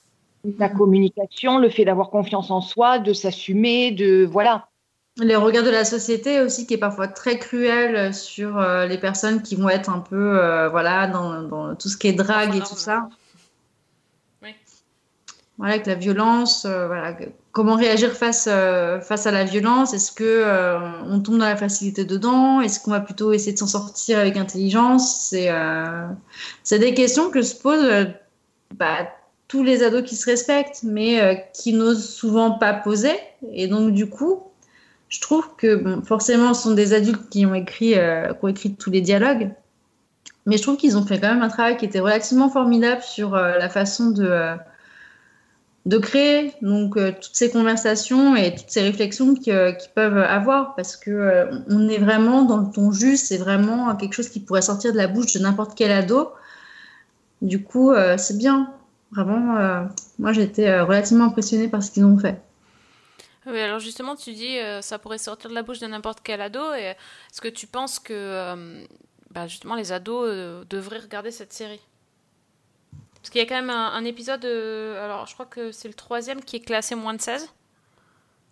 La 0.59 0.69
communication, 0.69 1.59
le 1.59 1.71
fait 1.71 1.85
d'avoir 1.85 2.11
confiance 2.11 2.51
en 2.51 2.61
soi, 2.61 2.99
de 2.99 3.13
s'assumer, 3.13 3.93
de 3.93 4.29
voilà. 4.31 4.67
Les 5.17 5.37
regards 5.37 5.65
de 5.65 5.71
la 5.71 5.85
société 5.85 6.41
aussi, 6.41 6.67
qui 6.67 6.75
est 6.75 6.79
parfois 6.79 7.07
très 7.07 7.39
cruel 7.39 8.13
sur 8.13 8.59
euh, 8.59 8.87
les 8.87 8.99
personnes 8.99 9.43
qui 9.43 9.55
vont 9.55 9.69
être 9.69 9.91
un 9.91 10.01
peu, 10.01 10.41
euh, 10.41 10.69
voilà, 10.69 11.07
dans, 11.07 11.43
dans, 11.43 11.75
tout 11.77 11.89
ce 11.89 11.97
qui 11.97 12.09
est 12.09 12.13
drague 12.13 12.57
et 12.57 12.61
tout 12.61 12.77
ça. 12.77 13.09
Oui. 14.43 14.55
Voilà, 15.59 15.75
avec 15.75 15.87
la 15.87 15.95
violence, 15.95 16.65
euh, 16.65 16.87
voilà, 16.87 17.17
comment 17.53 17.77
réagir 17.77 18.13
face, 18.13 18.49
euh, 18.51 19.01
face 19.01 19.27
à 19.27 19.31
la 19.31 19.45
violence? 19.45 19.95
Est-ce 19.95 20.13
que 20.13 20.25
euh, 20.25 20.79
on 21.07 21.21
tombe 21.21 21.39
dans 21.39 21.47
la 21.47 21.57
facilité 21.57 22.05
dedans? 22.05 22.61
Est-ce 22.61 22.81
qu'on 22.81 22.91
va 22.91 23.01
plutôt 23.01 23.33
essayer 23.33 23.53
de 23.53 23.59
s'en 23.59 23.67
sortir 23.67 24.19
avec 24.19 24.37
intelligence? 24.37 25.29
C'est 25.29 25.51
euh, 25.51 26.07
des 26.71 26.95
questions 26.95 27.31
que 27.31 27.43
se 27.43 27.55
posent 27.55 28.09
bah, 28.77 29.09
tous 29.49 29.65
les 29.65 29.83
ados 29.83 30.05
qui 30.05 30.17
se 30.17 30.27
respectent, 30.27 30.83
mais 30.85 31.51
qui 31.55 31.73
n'osent 31.73 32.09
souvent 32.09 32.53
pas 32.53 32.73
poser. 32.73 33.15
Et 33.53 33.67
donc 33.67 33.93
du 33.93 34.09
coup, 34.09 34.45
je 35.09 35.21
trouve 35.21 35.49
que 35.57 36.01
forcément, 36.05 36.55
ce 36.55 36.63
sont 36.63 36.75
des 36.75 36.93
adultes 36.93 37.29
qui 37.31 37.45
ont 37.47 37.55
écrit, 37.55 37.95
qui 37.95 38.45
ont 38.45 38.49
écrit 38.49 38.75
tous 38.75 38.91
les 38.91 39.01
dialogues. 39.01 39.51
Mais 40.47 40.57
je 40.57 40.63
trouve 40.63 40.77
qu'ils 40.77 40.97
ont 40.97 41.05
fait 41.05 41.19
quand 41.19 41.29
même 41.29 41.43
un 41.43 41.49
travail 41.49 41.77
qui 41.77 41.85
était 41.85 41.99
relativement 41.99 42.49
formidable 42.49 43.03
sur 43.03 43.33
la 43.33 43.69
façon 43.69 44.11
de 44.11 44.57
de 45.87 45.99
créer 45.99 46.53
donc 46.61 46.97
euh, 46.97 47.13
toutes 47.13 47.35
ces 47.35 47.51
conversations 47.51 48.37
et 48.37 48.55
toutes 48.55 48.69
ces 48.69 48.83
réflexions 48.83 49.35
qu'ils 49.35 49.53
euh, 49.55 49.73
peuvent 49.95 50.19
avoir 50.19 50.75
parce 50.75 50.97
que 50.97 51.11
euh, 51.11 51.59
on 51.69 51.89
est 51.89 51.99
vraiment 51.99 52.43
dans 52.43 52.59
le 52.59 52.71
ton 52.71 52.93
juste, 52.93 53.27
c'est 53.27 53.39
vraiment 53.39 53.95
quelque 53.97 54.13
chose 54.13 54.29
qui 54.29 54.41
pourrait 54.41 54.63
sortir 54.63 54.93
de 54.93 54.99
la 54.99 55.09
bouche 55.09 55.33
de 55.33 55.39
n'importe 55.39 55.73
quel 55.77 55.91
ado. 55.91 56.33
Du 57.41 57.65
coup, 57.65 57.95
c'est 58.19 58.37
bien. 58.37 58.71
Vraiment, 59.13 59.89
moi 60.19 60.37
été 60.37 60.79
relativement 60.81 61.25
impressionnée 61.25 61.69
par 61.69 61.83
ce 61.83 61.91
qu'ils 61.91 62.05
ont 62.05 62.19
fait. 62.19 62.39
Oui, 63.47 63.59
alors 63.59 63.79
justement, 63.79 64.15
tu 64.15 64.33
dis 64.35 64.59
ça 64.83 64.99
pourrait 64.99 65.17
sortir 65.17 65.49
de 65.49 65.55
la 65.55 65.63
bouche 65.63 65.79
de 65.79 65.87
n'importe 65.87 66.19
quel 66.23 66.43
ado. 66.43 66.61
Est-ce 66.75 67.41
que 67.41 67.49
tu 67.49 67.67
penses 67.67 67.99
que 67.99 68.85
bah, 69.31 69.47
justement 69.47 69.75
les 69.75 69.91
ados 69.91 70.67
devraient 70.69 70.99
regarder 70.99 71.31
cette 71.31 71.55
série? 71.55 71.81
Parce 73.21 73.31
qu'il 73.31 73.41
y 73.41 73.45
a 73.45 73.47
quand 73.47 73.55
même 73.55 73.71
un, 73.71 73.89
un 73.93 74.05
épisode, 74.05 74.45
euh, 74.45 75.05
alors 75.05 75.27
je 75.27 75.35
crois 75.35 75.47
que 75.47 75.73
c'est 75.73 75.89
le 75.89 75.95
troisième 75.95 76.43
qui 76.43 76.57
est 76.57 76.61
classé 76.61 76.95
moins 76.95 77.15
de 77.15 77.21
16. 77.21 77.49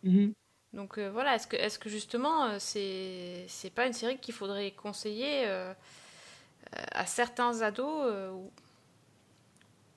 Mm 0.03 0.11
-hmm. 0.11 0.33
Donc 0.75 0.99
euh, 0.99 1.11
voilà, 1.11 1.35
est-ce 1.35 1.47
que, 1.47 1.57
est 1.57 1.69
-ce 1.69 1.79
que 1.79 1.89
justement, 1.91 2.45
euh, 2.47 2.57
c'est 2.59 3.47
c'est 3.49 3.71
pas 3.71 3.87
une 3.87 3.95
série 3.95 4.19
qu'il 4.19 4.35
faudrait 4.35 4.73
conseiller 4.73 5.47
à 7.03 7.07
certains 7.07 7.63
ados 7.63 7.99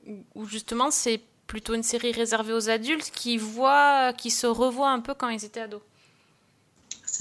ou, 0.07 0.15
ou 0.35 0.45
justement 0.45 0.89
c'est 0.91 1.21
plutôt 1.47 1.73
une 1.73 1.83
série 1.83 2.11
réservée 2.13 2.53
aux 2.53 2.69
adultes 2.69 3.11
qui 3.11 3.37
voient, 3.37 4.13
qui 4.13 4.31
se 4.31 4.47
revoient 4.47 4.91
un 4.91 5.01
peu 5.01 5.13
quand 5.13 5.29
ils 5.29 5.43
étaient 5.45 5.61
ados? 5.61 5.81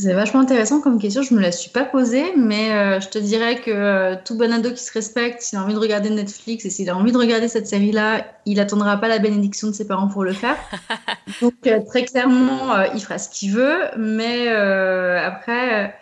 C'est 0.00 0.14
vachement 0.14 0.40
intéressant 0.40 0.80
comme 0.80 0.98
question. 0.98 1.22
Je 1.22 1.34
me 1.34 1.40
la 1.40 1.52
suis 1.52 1.70
pas 1.70 1.84
posée, 1.84 2.32
mais 2.36 2.72
euh, 2.72 3.00
je 3.00 3.08
te 3.08 3.18
dirais 3.18 3.60
que 3.60 3.70
euh, 3.70 4.16
tout 4.24 4.36
bon 4.36 4.52
ado 4.52 4.70
qui 4.70 4.82
se 4.82 4.92
respecte, 4.92 5.42
s'il 5.42 5.58
a 5.58 5.62
envie 5.62 5.74
de 5.74 5.78
regarder 5.78 6.10
Netflix 6.10 6.64
et 6.64 6.70
s'il 6.70 6.88
a 6.88 6.96
envie 6.96 7.12
de 7.12 7.18
regarder 7.18 7.48
cette 7.48 7.66
série-là, 7.66 8.26
il 8.46 8.60
attendra 8.60 8.96
pas 8.96 9.08
la 9.08 9.18
bénédiction 9.18 9.68
de 9.68 9.72
ses 9.72 9.86
parents 9.86 10.08
pour 10.08 10.24
le 10.24 10.32
faire. 10.32 10.56
Donc 11.42 11.54
euh, 11.66 11.80
très 11.86 12.04
clairement, 12.04 12.82
il 12.94 13.00
fera 13.00 13.18
ce 13.18 13.28
qu'il 13.28 13.52
veut, 13.52 13.78
mais 13.98 14.48
après, 14.48 15.94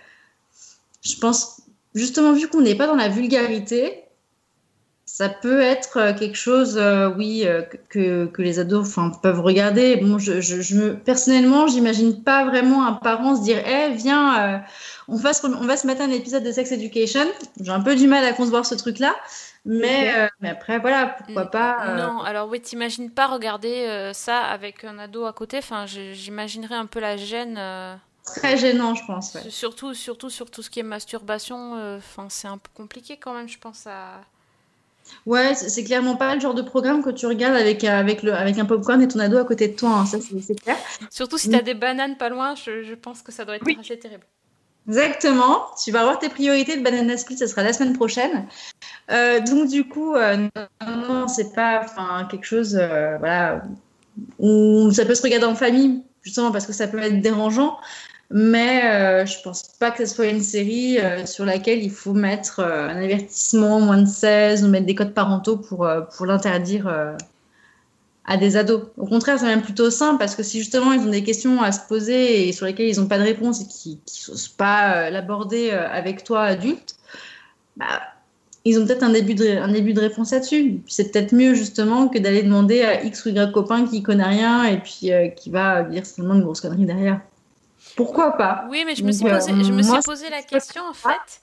je 1.02 1.16
pense 1.18 1.62
justement 1.94 2.32
vu 2.32 2.48
qu'on 2.48 2.60
n'est 2.60 2.76
pas 2.76 2.86
dans 2.86 2.96
la 2.96 3.08
vulgarité, 3.08 4.04
ça 5.18 5.28
peut 5.28 5.60
être 5.60 6.12
quelque 6.16 6.36
chose, 6.36 6.78
euh, 6.78 7.10
oui, 7.10 7.42
euh, 7.44 7.62
que, 7.88 8.26
que, 8.26 8.40
les 8.40 8.60
ados 8.60 8.88
peuvent 9.20 9.40
regarder. 9.40 9.96
Bon, 9.96 10.16
je, 10.16 10.40
je, 10.40 10.60
je 10.60 10.76
me, 10.76 10.96
personnellement, 10.96 11.66
j'imagine 11.66 12.22
pas 12.22 12.44
vraiment 12.44 12.86
un 12.86 12.92
parent 12.92 13.34
se 13.34 13.42
dire, 13.42 13.58
eh, 13.66 13.92
viens, 13.94 14.38
euh, 14.38 14.58
on, 15.08 15.18
fasse, 15.18 15.42
on 15.42 15.66
va 15.66 15.76
se 15.76 15.88
mettre 15.88 16.02
un 16.02 16.10
épisode 16.10 16.44
de 16.44 16.52
Sex 16.52 16.70
Education. 16.70 17.26
J'ai 17.60 17.72
un 17.72 17.80
peu 17.80 17.96
du 17.96 18.06
mal 18.06 18.24
à 18.24 18.32
concevoir 18.32 18.64
ce 18.64 18.76
truc-là. 18.76 19.12
Mais, 19.64 20.14
mais, 20.40 20.50
après, 20.50 20.78
voilà, 20.78 21.16
pourquoi 21.18 21.46
pas. 21.46 21.96
Non, 21.96 22.20
alors 22.20 22.48
oui, 22.48 22.60
t'imagines 22.60 23.10
pas 23.10 23.26
regarder 23.26 24.12
ça 24.14 24.38
avec 24.38 24.84
un 24.84 25.00
ado 25.00 25.26
à 25.26 25.32
côté. 25.32 25.58
Enfin, 25.58 25.86
j'imaginerais 25.86 26.76
un 26.76 26.86
peu 26.86 27.00
la 27.00 27.16
gêne 27.16 27.60
très 28.24 28.56
gênant, 28.56 28.94
je 28.94 29.04
pense. 29.04 29.34
Ouais. 29.34 29.50
Surtout, 29.50 29.94
surtout 29.94 30.30
sur 30.30 30.48
tout 30.48 30.62
ce 30.62 30.70
qui 30.70 30.78
est 30.78 30.84
masturbation. 30.84 31.96
Enfin, 31.96 32.28
c'est 32.30 32.46
un 32.46 32.58
peu 32.58 32.70
compliqué 32.72 33.16
quand 33.16 33.34
même, 33.34 33.48
je 33.48 33.58
pense 33.58 33.84
à. 33.88 34.20
Ouais, 35.26 35.54
c'est 35.54 35.84
clairement 35.84 36.16
pas 36.16 36.34
le 36.34 36.40
genre 36.40 36.54
de 36.54 36.62
programme 36.62 37.02
que 37.02 37.10
tu 37.10 37.26
regardes 37.26 37.56
avec, 37.56 37.84
avec, 37.84 38.22
le, 38.22 38.32
avec 38.32 38.58
un 38.58 38.64
popcorn 38.64 39.00
et 39.02 39.08
ton 39.08 39.18
ado 39.18 39.36
à 39.36 39.44
côté 39.44 39.68
de 39.68 39.76
toi, 39.76 39.90
hein, 39.90 40.06
ça 40.06 40.18
c'est 40.20 40.54
clair. 40.54 40.76
Surtout 41.10 41.38
si 41.38 41.50
tu 41.50 41.56
as 41.56 41.62
des 41.62 41.74
bananes 41.74 42.16
pas 42.16 42.28
loin, 42.28 42.54
je, 42.54 42.82
je 42.82 42.94
pense 42.94 43.22
que 43.22 43.32
ça 43.32 43.44
doit 43.44 43.56
être 43.56 43.66
oui. 43.66 43.76
assez 43.80 43.98
terrible. 43.98 44.24
Exactement, 44.88 45.66
tu 45.84 45.92
vas 45.92 46.00
avoir 46.00 46.18
tes 46.18 46.30
priorités 46.30 46.78
de 46.78 46.82
Banana 46.82 47.18
Split, 47.18 47.36
ça 47.36 47.46
sera 47.46 47.62
la 47.62 47.74
semaine 47.74 47.92
prochaine. 47.92 48.46
Euh, 49.10 49.38
donc 49.40 49.68
du 49.68 49.86
coup, 49.86 50.14
euh, 50.14 50.48
non, 50.86 51.28
c'est 51.28 51.54
pas 51.54 51.84
quelque 52.30 52.46
chose 52.46 52.78
euh, 52.80 53.18
voilà, 53.18 53.62
où 54.38 54.90
ça 54.90 55.04
peut 55.04 55.14
se 55.14 55.22
regarder 55.22 55.44
en 55.44 55.54
famille, 55.54 56.02
justement 56.22 56.50
parce 56.52 56.66
que 56.66 56.72
ça 56.72 56.88
peut 56.88 56.98
être 57.00 57.20
dérangeant. 57.20 57.76
Mais 58.30 58.84
euh, 58.84 59.24
je 59.24 59.40
pense 59.42 59.62
pas 59.80 59.90
que 59.90 60.04
ce 60.04 60.14
soit 60.14 60.26
une 60.26 60.42
série 60.42 60.98
euh, 60.98 61.24
sur 61.24 61.46
laquelle 61.46 61.82
il 61.82 61.90
faut 61.90 62.12
mettre 62.12 62.60
euh, 62.60 62.88
un 62.88 63.02
avertissement 63.02 63.80
moins 63.80 64.02
de 64.02 64.06
16 64.06 64.64
ou 64.64 64.68
mettre 64.68 64.84
des 64.84 64.94
codes 64.94 65.14
parentaux 65.14 65.56
pour, 65.56 65.86
euh, 65.86 66.02
pour 66.02 66.26
l'interdire 66.26 67.16
à 68.26 68.36
des 68.36 68.56
ados. 68.58 68.82
Au 68.98 69.06
contraire, 69.06 69.38
c'est 69.38 69.46
même 69.46 69.62
plutôt 69.62 69.90
simple 69.90 70.18
parce 70.18 70.34
que 70.34 70.42
si 70.42 70.58
justement 70.58 70.92
ils 70.92 71.00
ont 71.00 71.10
des 71.10 71.24
questions 71.24 71.62
à 71.62 71.72
se 71.72 71.80
poser 71.88 72.48
et 72.48 72.52
sur 72.52 72.66
lesquelles 72.66 72.88
ils 72.88 73.00
n'ont 73.00 73.08
pas 73.08 73.18
de 73.18 73.24
réponse 73.24 73.62
et 73.62 73.66
qu'ils 73.66 73.98
n'osent 74.28 74.48
pas 74.48 75.08
l'aborder 75.08 75.70
avec 75.70 76.22
toi, 76.24 76.42
adulte, 76.42 76.96
bah, 77.78 78.02
ils 78.66 78.78
ont 78.78 78.84
peut-être 78.84 79.04
un, 79.04 79.10
début 79.12 79.34
de, 79.34 80.00
réponse 80.00 80.32
là-dessus. 80.32 80.82
C'est 80.86 81.12
peut-être 81.12 81.32
mieux 81.32 81.54
justement 81.54 82.08
que 82.08 82.18
d'aller 82.18 82.42
demander 82.42 82.82
à 82.82 83.02
X 83.02 83.24
ou 83.24 83.30
Y 83.30 83.52
copain 83.52 83.86
qui 83.86 84.02
connaît 84.02 84.24
rien 84.24 84.64
et 84.64 84.78
puis 84.78 85.10
qui 85.36 85.48
va 85.50 85.84
dire 85.84 86.04
seulement 86.04 86.34
une 86.34 86.42
grosse 86.42 86.60
connerie 86.60 86.84
derrière. 86.84 87.22
Pourquoi 87.98 88.36
pas 88.36 88.64
Oui, 88.68 88.84
mais 88.86 88.94
je 88.94 89.02
me 89.02 89.10
suis 89.10 89.24
posé, 89.24 89.52
je 89.64 89.72
me 89.72 89.82
suis 89.82 90.00
posé 90.04 90.30
la 90.30 90.40
question 90.44 90.84
en 90.86 90.92
fait 90.92 91.42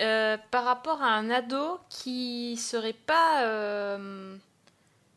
euh, 0.00 0.36
par 0.52 0.62
rapport 0.62 1.02
à 1.02 1.08
un 1.08 1.30
ado 1.30 1.80
qui 1.88 2.56
serait 2.56 2.92
pas 2.92 3.42
euh, 3.42 4.36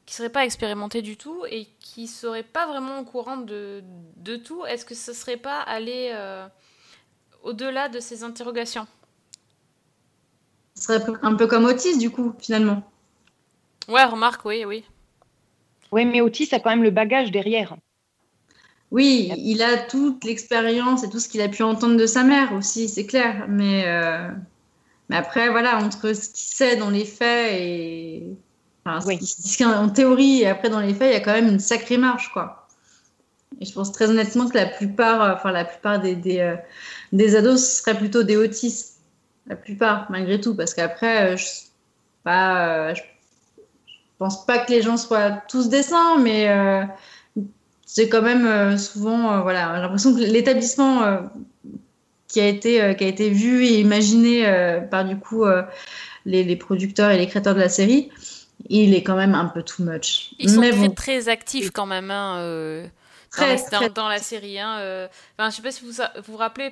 qui 0.07 0.15
serait 0.15 0.31
pas 0.31 0.45
expérimenté 0.45 1.03
du 1.03 1.15
tout 1.15 1.43
et 1.47 1.67
qui 1.79 2.07
serait 2.07 2.41
pas 2.41 2.65
vraiment 2.65 2.97
au 2.97 3.03
courant 3.03 3.37
de, 3.37 3.83
de 4.15 4.35
tout. 4.35 4.65
Est-ce 4.65 4.83
que 4.83 4.95
ce 4.95 5.13
serait 5.13 5.37
pas 5.37 5.59
aller 5.61 6.09
euh, 6.13 6.47
au-delà 7.43 7.87
de 7.87 7.99
ces 7.99 8.23
interrogations? 8.23 8.87
Ce 10.73 10.85
serait 10.85 11.03
un 11.21 11.35
peu 11.35 11.45
comme 11.45 11.65
Otis 11.65 11.99
du 11.99 12.09
coup 12.09 12.33
finalement. 12.39 12.81
Ouais, 13.87 14.05
remarque, 14.05 14.43
oui, 14.45 14.65
oui. 14.65 14.83
Oui, 15.91 16.03
mais 16.05 16.21
Otis 16.21 16.49
a 16.51 16.59
quand 16.59 16.71
même 16.71 16.81
le 16.81 16.89
bagage 16.89 17.29
derrière. 17.29 17.77
Oui, 18.91 19.33
il 19.37 19.61
a 19.61 19.77
toute 19.77 20.23
l'expérience 20.23 21.03
et 21.03 21.09
tout 21.09 21.19
ce 21.19 21.27
qu'il 21.27 21.41
a 21.41 21.49
pu 21.49 21.63
entendre 21.63 21.97
de 21.97 22.05
sa 22.05 22.23
mère 22.23 22.53
aussi, 22.53 22.87
c'est 22.87 23.05
clair. 23.05 23.45
Mais, 23.49 23.83
euh, 23.85 24.29
mais 25.09 25.17
après, 25.17 25.49
voilà, 25.49 25.77
entre 25.77 26.13
ce 26.13 26.29
qu'il 26.29 26.55
sait 26.55 26.75
dans 26.77 26.89
les 26.89 27.05
faits 27.05 27.53
et. 27.53 28.23
Enfin, 28.85 29.05
oui. 29.05 29.19
ce 29.21 29.57
qu'il 29.57 29.65
en 29.65 29.89
théorie 29.89 30.43
et 30.43 30.47
après 30.47 30.69
dans 30.69 30.79
les 30.79 30.93
faits, 30.93 31.09
il 31.11 31.13
y 31.13 31.17
a 31.17 31.19
quand 31.19 31.33
même 31.33 31.49
une 31.49 31.59
sacrée 31.59 31.97
marche, 31.97 32.31
quoi. 32.31 32.67
Et 33.59 33.65
je 33.65 33.73
pense 33.73 33.91
très 33.91 34.09
honnêtement 34.09 34.47
que 34.47 34.55
la 34.55 34.65
plupart, 34.65 35.35
enfin, 35.35 35.51
la 35.51 35.65
plupart 35.65 35.99
des, 35.99 36.15
des, 36.15 36.39
euh, 36.39 36.55
des 37.11 37.35
ados 37.35 37.61
ce 37.61 37.81
serait 37.81 37.97
plutôt 37.97 38.23
des 38.23 38.37
autistes. 38.37 39.01
La 39.47 39.55
plupart, 39.55 40.09
malgré 40.09 40.39
tout. 40.39 40.55
Parce 40.55 40.73
qu'après, 40.73 41.33
euh, 41.33 41.37
je, 41.37 41.45
pas, 42.23 42.93
je 42.93 43.01
pense 44.17 44.45
pas 44.45 44.59
que 44.59 44.71
les 44.71 44.81
gens 44.81 44.97
soient 44.97 45.31
tous 45.49 45.69
des 45.69 45.83
saints, 45.83 46.19
mais 46.19 46.49
euh, 46.49 46.83
c'est 47.89 48.09
quand 48.09 48.21
même 48.21 48.45
euh, 48.45 48.77
souvent, 48.77 49.33
euh, 49.33 49.41
voilà, 49.41 49.73
j'ai 49.75 49.81
l'impression 49.81 50.13
que 50.13 50.19
l'établissement 50.19 51.01
euh, 51.03 51.17
qui 52.27 52.39
a 52.41 52.47
été, 52.47 52.95
qui 52.97 53.03
a 53.05 53.07
été 53.07 53.29
vu 53.29 53.63
et 53.65 53.79
imaginé 53.79 54.43
par 54.91 55.05
du 55.05 55.17
coup 55.17 55.45
les, 56.25 56.43
les 56.43 56.55
producteurs 56.57 57.09
et 57.11 57.17
les 57.17 57.25
créateurs 57.25 57.55
de 57.55 57.59
la 57.61 57.69
série, 57.69 58.09
il 58.67 58.93
est 58.93 59.01
quand 59.01 59.15
même 59.15 59.33
un 59.33 59.45
peu 59.45 59.63
too 59.63 59.81
much. 59.83 60.31
Ils 60.37 60.49
sont 60.49 60.59
Mais 60.59 60.71
très, 60.71 60.87
bon, 60.87 60.93
très 60.93 61.29
actifs 61.29 61.71
quand 61.71 61.85
même 61.85 62.11
hein, 62.11 62.83
dans, 62.83 62.89
Très, 63.31 63.55
la, 63.55 63.61
dans- 63.61 63.77
très. 63.77 63.89
dans 63.89 64.07
la 64.09 64.19
série. 64.19 64.59
Hein, 64.59 64.77
euh. 64.79 65.07
Enfin, 65.37 65.49
je 65.49 65.55
sais 65.55 65.61
pas 65.61 65.71
si 65.71 65.85
vous 65.85 65.91
vous 65.91 66.31
vous 66.33 66.37
rappelez 66.37 66.71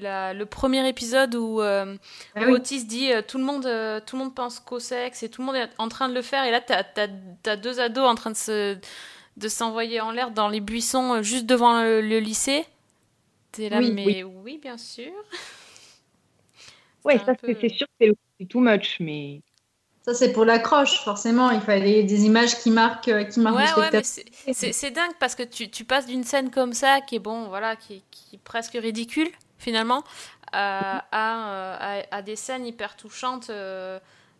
la- 0.00 0.32
le 0.32 0.46
premier 0.46 0.86
épisode 0.88 1.34
où, 1.34 1.60
euh, 1.60 1.96
ah 2.34 2.40
où 2.40 2.44
oui. 2.46 2.52
Otis 2.52 2.84
dit 2.86 3.12
euh, 3.12 3.20
tout 3.26 3.36
le 3.38 3.44
monde 3.44 3.62
tout 4.06 4.16
le 4.16 4.24
monde 4.24 4.34
pense 4.34 4.60
qu'au 4.60 4.78
sexe 4.78 5.22
et 5.22 5.28
tout 5.28 5.42
le 5.42 5.46
monde 5.46 5.56
est 5.56 5.68
en 5.78 5.88
train 5.88 6.08
de 6.08 6.14
le 6.14 6.22
faire 6.22 6.44
et 6.44 6.50
là 6.50 6.60
t'as 6.60 6.82
as, 7.46 7.56
deux 7.56 7.80
ados 7.80 8.08
en 8.08 8.14
train 8.14 8.30
de 8.30 8.36
se 8.36 8.76
de 9.36 9.48
s'envoyer 9.48 10.00
en 10.00 10.10
l'air 10.12 10.30
dans 10.30 10.48
les 10.48 10.60
buissons 10.60 11.14
euh, 11.14 11.22
juste 11.22 11.46
devant 11.46 11.82
le, 11.82 12.00
le 12.00 12.18
lycée. 12.20 12.64
T'es 13.52 13.68
là 13.68 13.78
Oui, 13.80 13.92
mais 13.92 14.22
oui, 14.24 14.58
bien 14.62 14.78
sûr. 14.78 15.12
Ouais, 17.04 17.18
ça 17.18 17.34
c'est 17.40 17.54
peu- 17.54 17.58
c'est 17.60 17.68
sûr 17.68 17.86
que 18.00 18.06
c'est 18.40 18.46
too 18.46 18.60
much, 18.60 18.96
mais 19.00 19.40
Ça, 20.02 20.14
c'est 20.14 20.32
pour 20.32 20.44
l'accroche, 20.44 20.98
forcément. 21.04 21.50
Il 21.50 21.60
fallait 21.60 22.04
des 22.04 22.24
images 22.26 22.58
qui 22.60 22.70
marquent, 22.70 23.08
euh, 23.08 23.24
qui 23.24 23.40
marquent 23.40 23.56
Ouais, 23.56 23.90
le 23.92 24.02
spectateur. 24.02 24.72
c'est- 24.74 24.90
dingue 24.90 25.12
parce 25.20 25.34
que 25.34 25.42
tu, 25.42 25.70
tu 25.70 25.84
passes 25.84 26.06
d'une 26.06 26.24
scène 26.24 26.50
comme 26.50 26.72
ça, 26.72 27.00
qui 27.00 27.16
est 27.16 27.20
bon, 27.20 27.48
voilà, 27.48 27.76
qui, 27.76 27.94
est- 27.96 28.02
qui 28.10 28.36
est 28.36 28.38
presque 28.44 28.74
ridicule 28.74 29.28
finalement, 29.58 30.04
à, 30.52 31.04
à, 31.12 31.50
euh, 31.50 32.02
à- 32.10 32.16
à 32.16 32.22
des 32.22 32.36
scènes 32.36 32.66
hyper 32.66 32.96
touchantes 32.96 33.50
euh, 33.50 33.98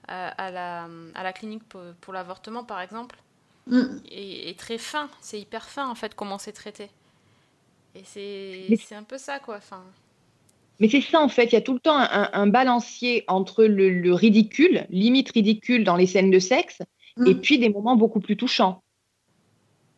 à, 0.09 0.29
à 0.29 0.51
la, 0.51 0.89
à 1.15 1.23
la 1.25 1.33
clinique 1.33 1.65
pour, 1.69 1.81
pour 2.01 2.13
l'avortement 2.13 2.65
par 2.65 2.81
exemple, 2.81 3.17
Mm. 3.69 3.83
et, 4.11 4.49
et 4.51 4.55
très 4.55 4.79
fin, 4.79 5.09
c'est 5.21 5.41
hyper 5.41 5.69
fin 5.69 5.89
en 5.89 5.95
fait 5.95 6.15
comment 6.15 6.39
c'est 6.39 6.53
traité. 6.53 6.89
Et 7.95 8.03
c'est 8.77 8.95
un 8.95 9.03
peu 9.03 9.19
ça 9.19 9.39
quoi. 9.39 9.57
Enfin, 9.57 9.83
Mais 10.81 10.89
c'est 10.89 11.01
ça, 11.01 11.21
en 11.21 11.29
fait. 11.29 11.47
Il 11.47 11.53
y 11.55 11.57
a 11.57 11.63
tout 11.63 11.73
le 11.73 11.81
temps 11.81 11.97
un, 11.99 12.29
un 12.33 12.47
balancier 12.47 13.25
entre 13.27 13.65
le, 13.65 13.89
le 13.89 14.13
ridicule, 14.13 14.87
limite 14.91 15.31
ridicule 15.33 15.83
dans 15.85 15.97
les 15.97 16.07
scènes 16.07 16.31
de 16.31 16.39
sexe, 16.39 16.83
Mm. 17.19 17.27
et 17.29 17.35
puis 17.35 17.59
des 17.59 17.71
moments 17.71 17.97
beaucoup 17.97 18.21
plus 18.21 18.37
touchants. 18.37 18.83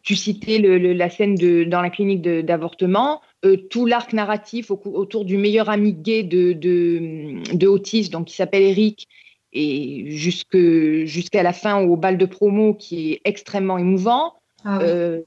Tu 0.03 0.15
citais 0.15 0.59
le- 0.59 0.79
le- 0.79 0.93
la 0.93 1.11
scène 1.11 1.35
de, 1.35 1.65
dans 1.65 1.81
la 1.83 1.91
clinique 1.91 2.23
d'avortement, 2.23 3.21
euh, 3.45 3.57
tout 3.57 3.87
l'arc 3.87 4.13
narratif 4.13 4.71
au 4.71 4.81
autour 4.85 5.25
du 5.25 5.37
meilleur 5.37 5.69
ami 5.69 5.93
gay 5.95 6.23
de, 6.23 6.53
de, 6.53 7.43
de 7.57 7.67
Otis, 7.67 8.09
donc 8.11 8.29
qui 8.29 8.37
s'appelle 8.37 8.63
Eric, 8.63 9.09
et 9.53 10.11
jusque- 10.11 11.05
jusqu'à 11.05 11.43
la 11.43 11.53
fin 11.53 11.81
au 11.81 11.97
bal 11.97 12.19
de 12.19 12.27
promo 12.27 12.75
qui 12.75 13.13
est 13.13 13.21
extrêmement 13.25 13.79
émouvant. 13.79 14.35
Ah 14.65 14.79
oui. 14.79 14.85
Euh, 14.87 15.21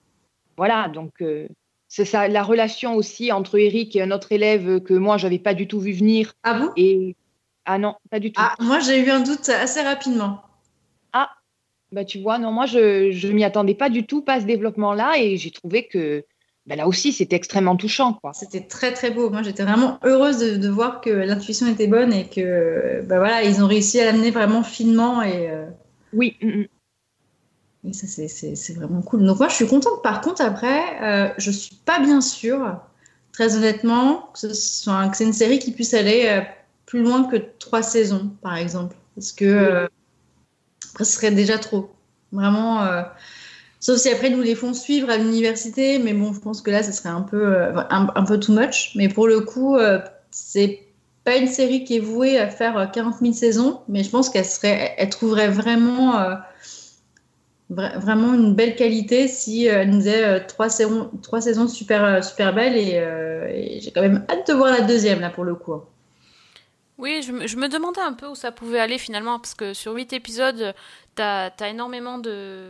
voilà, 0.58 0.90
donc 0.90 1.22
euh, 1.22 1.48
c'est 1.88 2.06
ça, 2.06 2.28
la 2.28 2.44
relation 2.44 2.96
aussi 2.96 3.32
entre 3.32 3.58
Eric 3.58 3.96
et 3.96 4.01
un 4.01 4.12
autre 4.12 4.32
élève 4.32 4.82
que 4.82 4.94
moi, 4.94 5.18
j'avais 5.18 5.40
pas 5.40 5.54
du 5.54 5.68
tout 5.68 5.80
vu 5.80 5.94
venir. 5.94 6.34
Ah 6.44 6.60
bon? 6.60 6.70
Et 6.78 7.16
ah 7.66 7.78
non, 7.78 7.96
pas 8.10 8.20
du 8.20 8.32
tout. 8.32 8.42
Ah, 8.44 8.56
moi, 8.60 8.80
j'ai 8.80 9.00
eu 9.00 9.10
un 9.10 9.22
doute 9.22 9.50
assez 9.50 9.82
rapidement. 9.82 10.42
Bah 11.94 12.06
tu 12.06 12.20
vois, 12.22 12.38
non, 12.38 12.54
moi 12.54 12.66
je 12.68 13.12
je 13.12 13.28
m'y 13.28 13.44
attendais 13.44 13.75
pas 13.75 13.90
du 13.90 14.06
tout, 14.06 14.22
pas 14.22 14.36
à 14.36 14.40
ce 14.40 14.46
développement-là, 14.46 15.16
et 15.18 15.36
j'ai 15.36 15.51
trouvé 15.51 15.88
que 15.88 16.24
bah, 16.72 16.78
là 16.78 16.88
aussi 16.88 17.12
c'était 17.12 17.36
extrêmement 17.36 17.75
touchant. 17.75 18.18
C'était 18.32 18.62
très 18.62 18.94
très 18.94 19.12
beau. 19.12 19.30
Moi, 19.30 19.44
j'étais 19.44 19.63
vraiment 19.63 20.00
heureuse 20.06 20.38
de, 20.38 20.56
de 20.56 20.70
voir 20.70 21.01
que 21.01 21.10
l'intuition 21.10 21.68
était 21.68 21.88
bonne 21.88 22.14
et 22.14 22.29
que, 22.29 23.03
bah 23.07 23.18
voilà, 23.18 23.44
ils 23.44 23.62
ont 23.62 23.68
réussi 23.68 24.00
à 24.00 24.05
l'amener 24.05 24.31
vraiment 24.31 24.64
finement 24.64 25.22
et, 25.22 25.50
euh, 25.50 25.66
Oui, 26.14 26.38
mm, 26.42 26.48
mm. 26.48 27.90
et 27.90 27.94
ça, 27.94 28.07
c'est- 28.07 28.74
vraiment 28.74 29.01
cool. 29.01 29.25
Donc 29.25 29.40
moi, 29.40 29.50
je 29.50 29.55
suis 29.55 29.68
contente. 29.68 30.01
Par 30.01 30.22
contre, 30.22 30.42
après, 30.42 30.81
euh, 31.03 31.34
je 31.38 31.51
suis 31.51 31.75
pas 31.75 32.00
bien 32.00 32.22
sûre, 32.22 32.79
très 33.34 33.57
honnêtement, 33.57 34.29
que, 34.42 34.53
c'est 34.53 35.25
une 35.25 35.34
série 35.34 35.60
qui 35.60 35.72
puisse 35.74 35.94
aller 35.94 36.27
euh, 36.27 36.40
plus 36.86 37.03
loin 37.03 37.25
que 37.25 37.36
trois 37.60 37.81
saisons, 37.81 38.31
par 38.42 38.55
exemple, 38.55 38.96
parce 39.16 39.34
que 39.34 39.90
après, 40.94 41.03
ce 41.03 41.12
serait 41.12 41.31
déjà 41.31 41.57
trop. 41.60 41.92
Vraiment. 42.31 42.88
Euh, 43.89 43.98
Sauf 43.98 43.98
si 44.00 44.09
après, 44.09 44.29
ils 44.29 44.35
nous 44.37 44.44
les 44.44 44.55
font 44.55 44.74
suivre 44.74 45.09
à 45.09 45.17
l'université, 45.17 46.00
mais 46.00 46.13
bon, 46.13 46.33
je 46.33 46.39
pense 46.39 46.61
que 46.61 46.72
là, 46.72 46.83
ce 46.83 46.91
serait 46.91 47.09
un 47.09 47.22
peu, 47.22 47.46
euh, 47.55 47.74
un, 47.89 48.24
peu 48.25 48.39
too 48.39 48.53
much. 48.53 48.91
Mais 48.96 49.09
pour 49.09 49.27
le 49.27 49.41
coup, 49.41 49.77
euh, 49.77 50.00
c'est 50.31 50.81
pas 51.24 51.37
une 51.37 51.48
série 51.48 51.83
qui 51.83 51.98
est 51.98 52.00
vouée 52.00 52.37
à 52.39 52.50
faire 52.50 52.77
euh, 52.77 52.85
40 52.87 53.22
000 53.22 53.33
saisons, 53.33 53.81
mais 53.87 54.03
je 54.03 54.09
pense 54.09 54.29
qu'elle 54.29 54.46
serait, 54.46 54.96
elle 54.98 55.09
trouverait 55.09 55.50
vraiment, 55.50 56.20
euh, 56.20 56.35
vra- 57.72 57.98
vraiment 58.00 58.33
une 58.33 58.53
belle 58.55 58.75
qualité 58.75 59.27
si 59.27 59.67
euh, 59.70 59.81
elle 59.81 59.89
nous 59.89 60.00
faisait 60.00 60.24
euh, 60.24 60.39
trois 60.48 60.70
saisons, 60.70 61.09
trois 61.24 61.41
saisons 61.41 61.67
super, 61.67 62.03
euh, 62.03 62.22
super 62.22 62.53
belles. 62.53 62.77
Et, 62.77 62.98
euh, 63.00 63.79
j'ai 63.79 63.91
quand 63.91 64.01
même 64.01 64.25
hâte 64.29 64.48
de 64.48 64.53
voir 64.53 64.72
la 64.72 64.81
deuxième, 64.81 65.20
là, 65.22 65.29
pour 65.29 65.44
le 65.44 65.55
coup. 65.55 65.74
hein. 65.74 65.83
Oui, 66.98 67.22
je, 67.24 67.31
me- 67.31 67.67
demandais 67.67 68.01
un 68.01 68.13
peu 68.13 68.27
où 68.27 68.35
ça 68.35 68.51
pouvait 68.51 68.79
aller 68.79 68.98
finalement, 68.98 69.39
parce 69.39 69.55
que 69.55 69.74
sur 69.74 69.94
huit 69.94 70.13
épisodes, 70.13 70.74
t'as 71.15 71.50
as 71.59 71.70
énormément 71.70 72.20
de, 72.20 72.70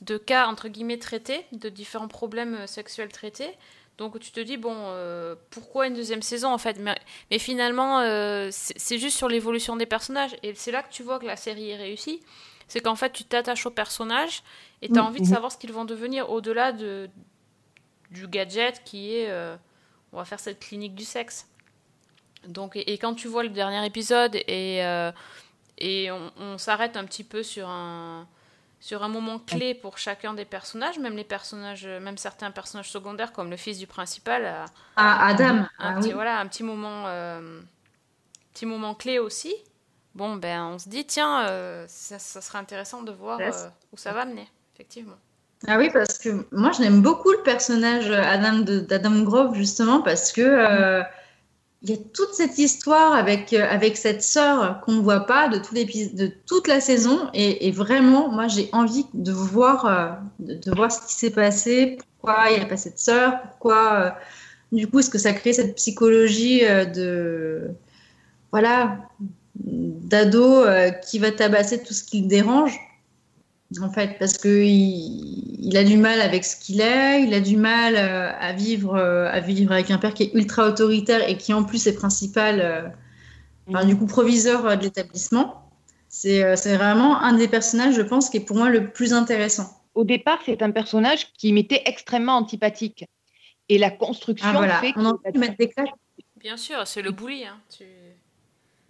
de 0.00 0.16
cas, 0.16 0.46
entre 0.46 0.68
guillemets, 0.68 0.98
traités, 0.98 1.44
de 1.52 1.68
différents 1.68 2.08
problèmes 2.08 2.54
euh, 2.54 2.66
sexuels 2.66 3.12
traités. 3.12 3.50
Donc 3.98 4.18
tu 4.18 4.32
te 4.32 4.40
dis, 4.40 4.56
bon, 4.56 4.74
euh, 4.74 5.34
pourquoi 5.50 5.86
une 5.86 5.94
deuxième 5.94 6.22
saison 6.22 6.50
en 6.50 6.58
fait? 6.58 6.78
Mais, 6.78 6.98
mais 7.30 7.38
finalement, 7.38 8.00
euh, 8.00 8.48
c'est 8.50 8.98
juste 8.98 9.18
sur 9.18 9.28
l'évolution 9.28 9.76
des 9.76 9.84
personnages. 9.84 10.34
Et 10.42 10.54
c'est 10.54 10.70
là 10.70 10.82
que 10.82 10.90
tu 10.90 11.02
vois 11.02 11.18
que 11.18 11.26
la 11.26 11.36
série 11.36 11.70
est 11.70 11.76
réussie. 11.76 12.20
C'est 12.66 12.80
qu'en 12.80 12.94
fait, 12.94 13.12
tu 13.12 13.24
t'attaches 13.24 13.66
aux 13.66 13.70
personnages 13.70 14.42
et 14.80 14.88
tu 14.88 14.98
as 14.98 15.04
envie 15.04 15.20
de 15.20 15.26
savoir 15.26 15.52
ce 15.52 15.58
qu'ils 15.58 15.72
vont 15.72 15.84
devenir 15.84 16.30
au-delà 16.30 16.72
de, 16.72 17.10
du 18.10 18.26
gadget 18.26 18.82
qui 18.84 19.14
est, 19.16 19.28
euh, 19.28 19.56
on 20.12 20.16
va 20.16 20.24
faire 20.24 20.40
cette 20.40 20.60
clinique 20.60 20.94
du 20.94 21.04
sexe. 21.04 21.48
Donc, 22.46 22.76
et, 22.76 22.92
et 22.92 22.96
quand 22.96 23.14
tu 23.14 23.28
vois 23.28 23.42
le 23.42 23.50
dernier 23.50 23.84
épisode 23.84 24.34
et, 24.34 24.78
et 25.78 26.10
on, 26.10 26.32
on 26.38 26.56
s'arrête 26.58 26.96
un 26.96 27.04
petit 27.04 27.24
peu 27.24 27.42
sur 27.42 27.68
un, 27.68 28.26
sur 28.80 29.02
un 29.02 29.08
moment 29.08 29.38
clé 29.38 29.74
pour 29.74 29.98
chacun 29.98 30.34
des 30.34 30.44
personnages, 30.46 30.98
même 30.98 31.16
les 31.16 31.24
personnages, 31.24 31.86
même 31.86 32.16
certains 32.16 32.50
personnages 32.50 32.90
secondaires 32.90 33.32
comme 33.32 33.50
le 33.50 33.56
fils 33.56 33.78
du 33.78 33.86
principal, 33.86 34.46
a 34.46 34.64
Ah, 34.96 35.26
Adam. 35.28 35.58
un, 35.58 35.68
Ah, 35.78 35.94
petit, 36.00 36.08
oui. 36.08 36.12
voilà, 36.12 36.38
un 36.40 36.46
petit 36.46 36.62
moment, 36.62 37.04
euh, 37.06 37.60
petit 38.52 38.66
moment 38.66 38.94
clé 38.94 39.18
aussi. 39.18 39.54
Bon, 40.14 40.36
ben, 40.36 40.64
on 40.64 40.78
se 40.78 40.88
dit, 40.88 41.06
tiens, 41.06 41.46
euh, 41.48 41.84
ça, 41.88 42.18
ça 42.18 42.40
serait 42.40 42.58
intéressant 42.58 43.02
de 43.02 43.12
voir 43.12 43.38
euh, 43.40 43.68
où 43.92 43.96
ça 43.96 44.12
va 44.12 44.24
mener, 44.24 44.48
effectivement. 44.74 45.16
Ah 45.68 45.76
oui, 45.78 45.90
parce 45.92 46.18
que 46.18 46.46
moi, 46.52 46.72
je 46.72 46.88
beaucoup 47.00 47.30
le 47.30 47.42
personnage 47.42 48.10
Adam 48.10 48.60
de- 48.60 48.80
d'Adam 48.80 49.22
Grove, 49.22 49.54
justement, 49.54 50.00
parce 50.00 50.32
que 50.32 50.40
euh, 50.40 51.02
il 51.82 51.90
y 51.90 51.92
a 51.94 51.96
toute 52.12 52.34
cette 52.34 52.58
histoire 52.58 53.14
avec, 53.14 53.52
euh, 53.54 53.66
avec 53.68 53.96
cette 53.96 54.22
sœur 54.22 54.80
qu'on 54.82 54.92
ne 54.92 55.00
voit 55.00 55.26
pas 55.26 55.48
de, 55.48 55.58
tout 55.58 55.74
de 55.74 56.26
toute 56.46 56.68
la 56.68 56.80
saison. 56.80 57.30
Et, 57.32 57.66
et 57.68 57.70
vraiment, 57.70 58.28
moi, 58.28 58.48
j'ai 58.48 58.68
envie 58.72 59.06
de 59.14 59.32
voir, 59.32 59.86
euh, 59.86 60.08
de, 60.40 60.74
voir 60.74 60.92
ce 60.92 61.06
qui 61.06 61.14
s'est 61.14 61.30
passé, 61.30 61.98
pourquoi 62.20 62.50
il 62.50 62.58
n'y 62.58 62.62
a 62.62 62.66
pas 62.66 62.76
cette 62.76 62.98
sœur, 62.98 63.40
pourquoi, 63.42 63.94
euh, 63.94 64.10
du 64.72 64.88
coup, 64.88 64.98
est-ce 64.98 65.08
que 65.08 65.18
ça 65.18 65.32
crée 65.32 65.52
cette 65.52 65.76
psychologie 65.76 66.64
euh, 66.64 66.84
de. 66.84 67.70
Voilà, 68.52 68.98
d'ado 69.54 70.64
qui 71.08 71.20
va 71.20 71.30
tabasser 71.30 71.80
tout 71.80 71.94
ce 71.94 72.02
qui 72.02 72.22
le 72.22 72.26
dérange 72.26 72.76
en 73.78 73.90
fait, 73.90 74.18
parce 74.18 74.36
que 74.36 74.64
il, 74.64 75.76
a 75.76 75.84
du 75.84 75.96
mal 75.96 76.20
avec 76.20 76.44
ce 76.44 76.56
qu'il 76.56 76.80
est, 76.80 77.22
il 77.22 77.32
a 77.34 77.40
du 77.40 77.56
mal 77.56 77.94
euh, 77.96 78.32
à 78.38 78.52
vivre, 78.52 78.96
euh, 78.96 79.30
à 79.30 79.38
vivre 79.40 79.72
avec 79.72 79.90
un 79.90 79.98
père 79.98 80.12
qui 80.12 80.24
est 80.24 80.34
ultra 80.34 80.66
autoritaire 80.66 81.28
et 81.28 81.36
qui 81.36 81.52
en 81.54 81.62
plus 81.62 81.86
est 81.86 81.94
principal, 81.94 82.60
euh, 82.60 82.88
enfin, 83.68 83.84
du 83.84 83.96
coup 83.96 84.06
proviseur 84.06 84.66
euh, 84.66 84.76
de 84.76 84.82
l'établissement. 84.82 85.70
C'est 86.08 86.42
euh, 86.42 86.56
c'est 86.56 86.76
vraiment 86.76 87.20
un 87.20 87.34
des 87.34 87.46
personnages, 87.46 87.94
je 87.94 88.02
pense, 88.02 88.28
qui 88.28 88.38
est 88.38 88.44
pour 88.44 88.56
moi 88.56 88.68
le 88.68 88.90
plus 88.90 89.12
intéressant. 89.14 89.80
Au 89.94 90.02
départ, 90.02 90.40
c'est 90.44 90.62
un 90.62 90.72
personnage 90.72 91.32
qui 91.34 91.52
m'était 91.52 91.82
extrêmement 91.86 92.36
antipathique. 92.36 93.04
Et 93.68 93.78
la 93.78 93.92
construction 93.92 94.48
Ah 94.48 94.56
voilà, 94.56 94.80
fait 94.80 94.92
on 94.96 95.04
a 95.04 95.10
envie 95.10 95.32
de 95.32 95.38
mettre 95.38 95.56
des 95.56 95.68
claques. 95.68 95.92
Bien 96.36 96.56
sûr, 96.56 96.84
c'est 96.86 97.02
le 97.02 97.12
bully. 97.12 97.44
Hein. 97.44 97.60
Tu... 97.76 97.84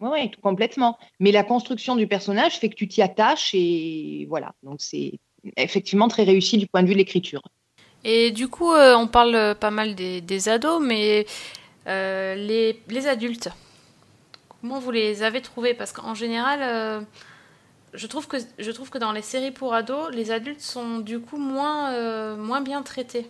Oui, 0.01 0.09
ouais, 0.09 0.31
complètement. 0.43 0.99
Mais 1.21 1.33
la 1.33 1.45
construction 1.45 1.97
du 1.97 2.07
personnage 2.07 2.59
fait 2.59 2.69
que 2.71 2.75
tu 2.75 2.89
t'y 2.89 3.03
attaches 3.03 3.51
et 3.55 4.27
voilà. 4.29 4.55
Donc 4.63 4.81
c'est 4.81 5.19
effectivement 5.57 6.09
très 6.09 6.25
réussi 6.25 6.59
du 6.59 6.67
point 6.67 6.83
de 6.83 6.89
vue 6.89 6.95
de 6.95 6.99
l'écriture. 6.99 7.43
Et 8.05 8.31
du 8.31 8.49
coup, 8.49 8.73
euh, 8.73 8.97
on 8.97 9.07
parle 9.07 9.35
euh, 9.35 9.55
pas 9.55 9.71
mal 9.71 9.95
des, 9.95 10.21
des 10.21 10.49
ados, 10.49 10.81
mais 10.83 11.27
euh, 11.87 12.35
les, 12.35 12.81
les 12.89 13.07
adultes, 13.07 13.51
comment 14.61 14.79
vous 14.79 14.91
les 14.91 15.23
avez 15.23 15.41
trouvés? 15.43 15.75
Parce 15.75 15.93
qu'en 15.93 16.15
général, 16.15 16.61
euh, 16.63 17.01
je, 17.95 18.07
trouve 18.07 18.29
que, 18.29 18.39
je 18.59 18.71
trouve 18.71 18.91
que 18.91 18.99
dans 18.99 19.13
les 19.13 19.23
séries 19.23 19.53
pour 19.53 19.75
ados, 19.75 20.11
les 20.13 20.31
adultes 20.31 20.61
sont 20.61 20.99
du 20.99 21.21
coup 21.21 21.39
moins, 21.39 22.37
moins 22.37 22.61
bien 22.61 22.83
traités. 22.83 23.27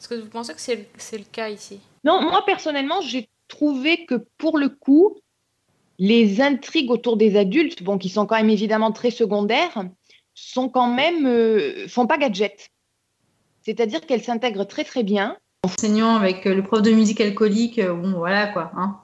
Est-ce 0.00 0.08
que 0.08 0.14
vous 0.16 0.28
pensez 0.28 0.54
que 0.54 0.60
c'est 0.60 0.76
le- 0.76 0.86
c'est 0.98 1.18
le 1.18 1.24
cas 1.30 1.48
ici? 1.48 1.80
Non, 2.04 2.22
moi 2.22 2.44
personnellement, 2.44 3.00
j'ai 3.00 3.28
trouvé 3.48 4.06
que 4.06 4.16
pour 4.38 4.58
le 4.58 4.68
coup, 4.68 5.16
les 5.98 6.40
intrigues 6.40 6.90
autour 6.90 7.16
des 7.16 7.36
adultes, 7.36 7.82
bon, 7.82 7.98
qui 7.98 8.08
sont 8.08 8.26
quand 8.26 8.36
même 8.36 8.50
évidemment 8.50 8.92
très 8.92 9.10
secondaires, 9.10 9.84
sont 10.34 10.68
quand 10.68 10.92
même 10.92 11.26
euh, 11.26 11.86
font 11.88 12.06
pas 12.06 12.18
gadget. 12.18 12.70
C'est-à-dire 13.62 14.04
qu'elles 14.06 14.22
s'intègrent 14.22 14.66
très 14.66 14.84
très 14.84 15.02
bien. 15.02 15.36
enseignant 15.64 16.16
avec 16.16 16.46
euh, 16.46 16.54
le 16.54 16.62
prof 16.62 16.82
de 16.82 16.90
musique 16.90 17.20
alcoolique, 17.20 17.78
euh, 17.78 17.94
bon, 17.94 18.12
voilà 18.12 18.48
quoi. 18.48 18.70
Hein. 18.76 18.98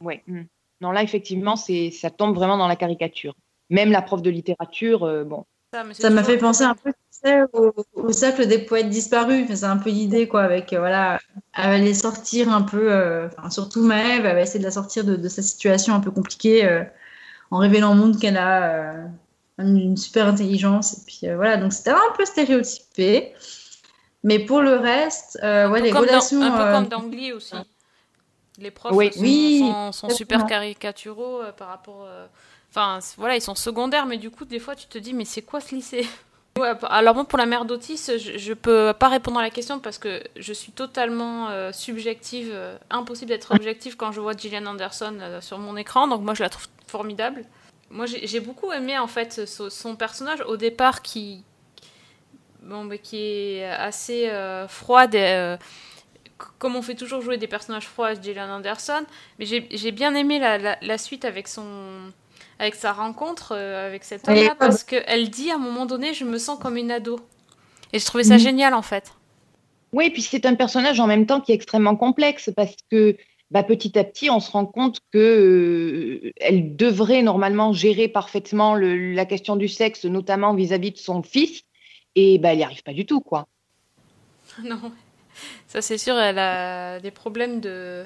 Ouais. 0.00 0.22
mm. 0.26 0.42
Non, 0.80 0.92
là, 0.92 1.02
effectivement, 1.02 1.56
c'est 1.56 1.90
ça 1.90 2.10
tombe 2.10 2.34
vraiment 2.34 2.56
dans 2.56 2.68
la 2.68 2.76
caricature. 2.76 3.34
Même 3.68 3.90
la 3.90 4.00
prof 4.00 4.22
de 4.22 4.30
littérature, 4.30 5.04
euh, 5.04 5.24
bon. 5.24 5.44
Ça, 5.72 6.10
m'a 6.10 6.24
fait 6.24 6.36
penser 6.38 6.64
un 6.64 6.74
peu 6.74 6.90
tu 6.92 6.98
sais, 7.28 7.42
au, 7.52 7.72
au 7.94 8.12
cercle 8.12 8.46
des 8.48 8.58
poètes 8.58 8.88
disparus. 8.88 9.44
Enfin, 9.44 9.54
c'est 9.56 9.66
un 9.66 9.76
peu 9.76 9.90
l'idée, 9.90 10.26
quoi, 10.26 10.42
avec, 10.42 10.72
euh, 10.72 10.78
voilà, 10.80 11.20
elle 11.56 11.70
va 11.70 11.78
les 11.78 11.94
sortir 11.94 12.52
un 12.52 12.62
peu, 12.62 12.92
euh, 12.92 13.28
enfin, 13.28 13.50
surtout 13.50 13.82
Maëve, 13.82 14.26
elle 14.26 14.34
va 14.34 14.40
essayer 14.40 14.58
de 14.58 14.64
la 14.64 14.72
sortir 14.72 15.04
de, 15.04 15.14
de 15.14 15.28
sa 15.28 15.42
situation 15.42 15.94
un 15.94 16.00
peu 16.00 16.10
compliquée 16.10 16.64
euh, 16.64 16.82
en 17.52 17.58
révélant 17.58 17.92
au 17.92 17.94
monde 17.94 18.18
qu'elle 18.18 18.36
a 18.36 18.72
euh, 18.94 19.06
une 19.58 19.96
super 19.96 20.26
intelligence. 20.26 20.94
Et 20.98 21.00
puis 21.06 21.20
euh, 21.28 21.36
voilà, 21.36 21.56
donc 21.56 21.72
c'était 21.72 21.90
un 21.90 22.12
peu 22.16 22.24
stéréotypé. 22.24 23.32
Mais 24.24 24.38
pour 24.40 24.60
le 24.62 24.74
reste, 24.74 25.38
euh, 25.44 25.70
ouais, 25.70 25.80
les 25.82 25.90
comme 25.90 26.04
dans- 26.04 26.12
relations. 26.12 26.42
un 26.42 26.50
peu 26.50 26.62
euh, 26.62 26.72
comme 26.74 26.88
dans 26.88 27.02
Glee 27.08 27.32
aussi. 27.32 27.54
Les 28.58 28.70
profs 28.70 28.92
Oui. 28.94 29.10
sont, 29.12 29.20
Oui, 29.20 29.58
sont- 29.60 29.92
sont 29.92 30.10
super 30.10 30.46
caricaturaux 30.46 31.42
euh, 31.42 31.52
par 31.52 31.68
rapport. 31.68 32.06
Enfin, 32.70 33.00
voilà, 33.16 33.34
ils 33.34 33.42
sont 33.42 33.56
secondaires, 33.56 34.06
mais 34.06 34.16
du 34.16 34.30
coup, 34.30 34.44
des 34.44 34.60
fois, 34.60 34.76
tu 34.76 34.86
te 34.86 34.96
dis, 34.96 35.12
mais 35.12 35.24
c'est 35.24 35.42
quoi 35.42 35.60
ce 35.60 35.74
lycée? 35.74 36.06
Alors 36.82 37.14
moi, 37.14 37.24
pour 37.24 37.38
la 37.38 37.46
mère 37.46 37.64
d'Otis, 37.64 38.10
je, 38.18 38.38
je 38.38 38.52
peux 38.52 38.92
pas 38.98 39.08
répondre 39.08 39.38
à 39.38 39.42
la 39.42 39.50
question 39.50 39.78
parce 39.78 39.98
que 39.98 40.22
je 40.36 40.52
suis 40.52 40.72
totalement 40.72 41.48
euh, 41.48 41.72
subjective, 41.72 42.50
euh, 42.52 42.76
impossible 42.90 43.28
d'être 43.28 43.54
objective 43.54 43.96
quand 43.96 44.12
je 44.12 44.20
vois 44.20 44.36
Gillian 44.36 44.66
Anderson 44.66 45.16
euh, 45.20 45.40
sur 45.40 45.58
mon 45.58 45.76
écran, 45.76 46.06
donc 46.06 46.22
moi, 46.22 46.34
je 46.34 46.42
la 46.42 46.48
trouve 46.48 46.66
formidable. 46.86 47.44
Moi, 47.90 48.06
j'ai 48.06 48.40
beaucoup 48.40 48.70
aimé, 48.70 48.98
en 48.98 49.08
fait, 49.08 49.46
son 49.46 49.96
personnage 49.96 50.40
au 50.46 50.56
départ 50.56 51.02
qui, 51.02 51.42
bon, 52.62 52.84
mais 52.84 52.98
qui 52.98 53.16
est 53.18 53.64
assez 53.64 54.30
froide, 54.68 55.16
comme 56.60 56.76
on 56.76 56.82
fait 56.82 56.94
toujours 56.94 57.20
jouer 57.20 57.36
des 57.36 57.48
personnages 57.48 57.88
froids 57.88 58.14
Gillian 58.14 58.48
Anderson, 58.48 59.04
mais 59.40 59.44
j'ai 59.44 59.90
bien 59.90 60.14
aimé 60.14 60.38
la 60.38 60.98
suite 60.98 61.24
avec 61.24 61.48
son 61.48 62.12
avec 62.60 62.74
sa 62.74 62.92
rencontre 62.92 63.52
euh, 63.56 63.88
avec 63.88 64.04
cet 64.04 64.28
homme-là 64.28 64.54
parce 64.58 64.84
qu'elle 64.84 65.30
dit 65.30 65.50
à 65.50 65.54
un 65.54 65.58
moment 65.58 65.86
donné 65.86 66.14
je 66.14 66.24
me 66.24 66.38
sens 66.38 66.58
comme 66.60 66.76
une 66.76 66.90
ado 66.90 67.18
et 67.92 67.98
je 67.98 68.04
trouvais 68.06 68.22
ça 68.22 68.34
Mhm. 68.34 68.40
génial 68.40 68.74
en 68.74 68.82
fait 68.82 69.12
Oui, 69.92 70.06
et 70.06 70.10
puis 70.10 70.22
c'est 70.22 70.46
un 70.46 70.54
personnage 70.54 71.00
en 71.00 71.06
même 71.08 71.26
temps 71.26 71.40
qui 71.40 71.52
est 71.52 71.54
extrêmement 71.56 71.96
complexe 71.96 72.50
parce 72.54 72.76
que 72.90 73.16
bah, 73.50 73.64
petit 73.64 73.98
à 73.98 74.04
petit, 74.04 74.30
on 74.30 74.38
se 74.38 74.50
rend 74.52 74.64
compte 74.66 75.00
que 75.10 75.18
euh, 75.18 76.30
elle 76.36 76.76
devrait 76.76 77.22
normalement 77.22 77.72
gérer 77.72 78.06
parfaitement 78.06 78.76
le- 78.76 79.12
la 79.12 79.24
question 79.26 79.56
du 79.56 79.66
sexe, 79.66 80.04
notamment 80.04 80.54
vis-à-vis 80.54 80.92
de 80.92 80.98
son 80.98 81.24
fils, 81.24 81.62
et 82.14 82.38
bah, 82.38 82.50
elle 82.52 82.58
n'y 82.58 82.64
arrive 82.64 82.84
pas 82.84 82.92
du 82.92 83.06
tout, 83.06 83.20
quoi. 83.20 83.48
non 84.62 84.92
ça 85.66 85.80
c'est 85.82 85.98
sûr 85.98 86.16
elle 86.18 86.38
a 86.38 87.00
des 87.00 87.10
problèmes 87.10 87.60
de 87.60 88.04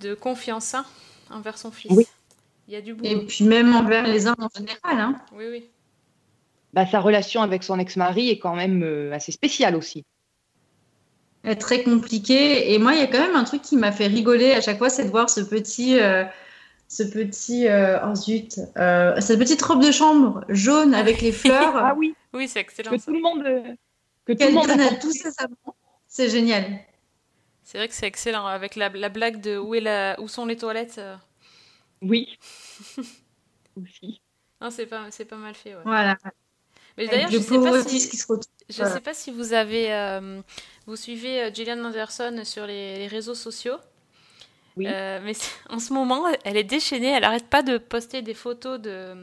de 0.00 0.14
confiance 0.14 0.74
hein, 0.74 0.84
envers 1.30 1.56
son 1.56 1.70
fils 1.70 1.92
Oui. 1.92 2.04
Il 2.68 2.74
y 2.74 2.76
a 2.76 2.80
du 2.80 2.96
Et 3.02 3.16
puis 3.26 3.44
même 3.44 3.74
envers 3.74 4.06
les 4.06 4.26
hommes 4.26 4.36
en 4.38 4.48
général. 4.56 5.00
Hein. 5.00 5.16
oui 5.32 5.46
oui 5.50 5.70
Bah, 6.74 6.86
sa 6.86 7.00
relation 7.00 7.42
avec 7.42 7.64
son 7.64 7.78
ex-mari 7.78 8.30
est 8.30 8.38
quand 8.38 8.54
même 8.54 8.82
euh, 8.84 9.12
assez 9.12 9.32
spéciale 9.32 9.74
aussi. 9.74 10.04
est 11.44 11.56
très 11.56 11.82
compliqué. 11.82 12.72
Et 12.72 12.78
moi, 12.78 12.94
il 12.94 13.00
y 13.00 13.02
a 13.02 13.06
quand 13.06 13.20
même 13.20 13.36
un 13.36 13.44
truc 13.44 13.62
qui 13.62 13.76
m'a 13.76 13.90
fait 13.90 14.06
rigoler 14.06 14.52
à 14.52 14.60
chaque 14.60 14.78
fois, 14.78 14.90
c'est 14.90 15.04
de 15.06 15.10
voir 15.10 15.30
ce 15.30 15.40
petit, 15.40 15.98
euh, 15.98 16.24
ce 16.88 17.02
petit, 17.02 17.68
euh, 17.68 17.98
oh 18.04 18.14
zut, 18.14 18.58
euh, 18.76 19.20
cette 19.20 19.38
petite 19.38 19.62
robe 19.62 19.82
de 19.84 19.92
chambre 19.92 20.44
jaune 20.48 20.94
avec 20.94 21.20
les 21.20 21.32
fleurs 21.32 21.76
Ah 21.76 21.94
oui, 21.96 22.14
oui 22.32 22.48
c'est 22.48 22.60
excellent 22.60 22.92
que 22.92 22.98
ça. 22.98 23.04
tout 23.06 23.12
le 23.16 23.20
monde, 23.22 23.42
euh, 23.46 23.62
que 24.24 24.32
tout 24.32 24.32
le 24.32 24.34
qu'elle 24.36 24.54
monde 24.54 24.66
donne 24.66 24.80
a 24.80 24.94
tous 24.96 25.12
ses 25.12 25.30
amants. 25.38 25.76
C'est 26.06 26.30
génial. 26.30 26.64
c'est 27.62 27.76
vrai 27.78 27.88
que 27.88 27.94
c'est 27.94 28.06
excellent 28.06 28.46
avec 28.46 28.74
la, 28.74 28.88
la 28.88 29.10
blague 29.10 29.40
de 29.42 29.58
où 29.58 29.74
est 29.74 29.80
la 29.80 30.16
où 30.18 30.28
sont 30.28 30.46
les 30.46 30.56
toilettes 30.56 30.96
euh. 30.98 31.16
Oui. 32.02 32.38
aussi. 33.76 34.20
non 34.60 34.70
c'est 34.70 34.86
pas 34.86 35.10
c'est 35.10 35.24
pas 35.24 35.36
mal 35.36 35.54
fait 35.54 35.74
ouais. 35.74 35.82
Voilà. 35.84 36.16
mais 36.96 37.06
d'ailleurs 37.06 37.30
je 37.30 37.38
sais 37.38 37.54
pauvre 37.54 37.70
pas 37.70 37.80
Otis 37.80 38.00
si 38.00 38.10
qui 38.10 38.16
se 38.16 38.26
retrouve. 38.26 38.52
Je 38.68 38.76
Voilà. 38.76 38.92
sais 38.94 39.00
pas 39.00 39.14
si 39.14 39.30
vous 39.30 39.54
avez, 39.54 39.92
euh, 39.94 40.42
vous 40.86 40.96
suivez 40.96 41.42
euh, 41.44 41.50
Gillian 41.54 41.82
Anderson 41.84 42.42
sur 42.44 42.66
les, 42.66 42.98
les 42.98 43.06
réseaux 43.06 43.34
sociaux. 43.34 43.76
Oui. 44.76 44.86
Euh, 44.88 45.20
mais 45.24 45.32
en 45.70 45.78
ce 45.78 45.92
moment, 45.92 46.24
elle 46.44 46.56
est 46.56 46.64
déchaînée. 46.64 47.08
Elle 47.08 47.24
arrête 47.24 47.48
pas 47.48 47.62
de 47.62 47.78
poster 47.78 48.20
des 48.22 48.34
photos 48.34 48.78
de 48.80 49.14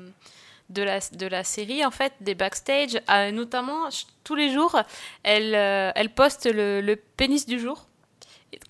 de 0.70 0.82
la 0.82 1.00
de 1.12 1.28
la 1.28 1.44
série 1.44 1.86
en 1.86 1.92
fait, 1.92 2.14
des 2.22 2.34
backstage. 2.34 3.00
Euh, 3.10 3.32
notamment 3.32 3.88
tous 4.24 4.36
les 4.36 4.52
jours, 4.52 4.80
elle 5.24 5.54
euh, 5.54 5.92
elle 5.96 6.10
poste 6.10 6.48
le, 6.52 6.82
le 6.82 6.96
pénis 6.96 7.46
du 7.46 7.60
jour 7.60 7.88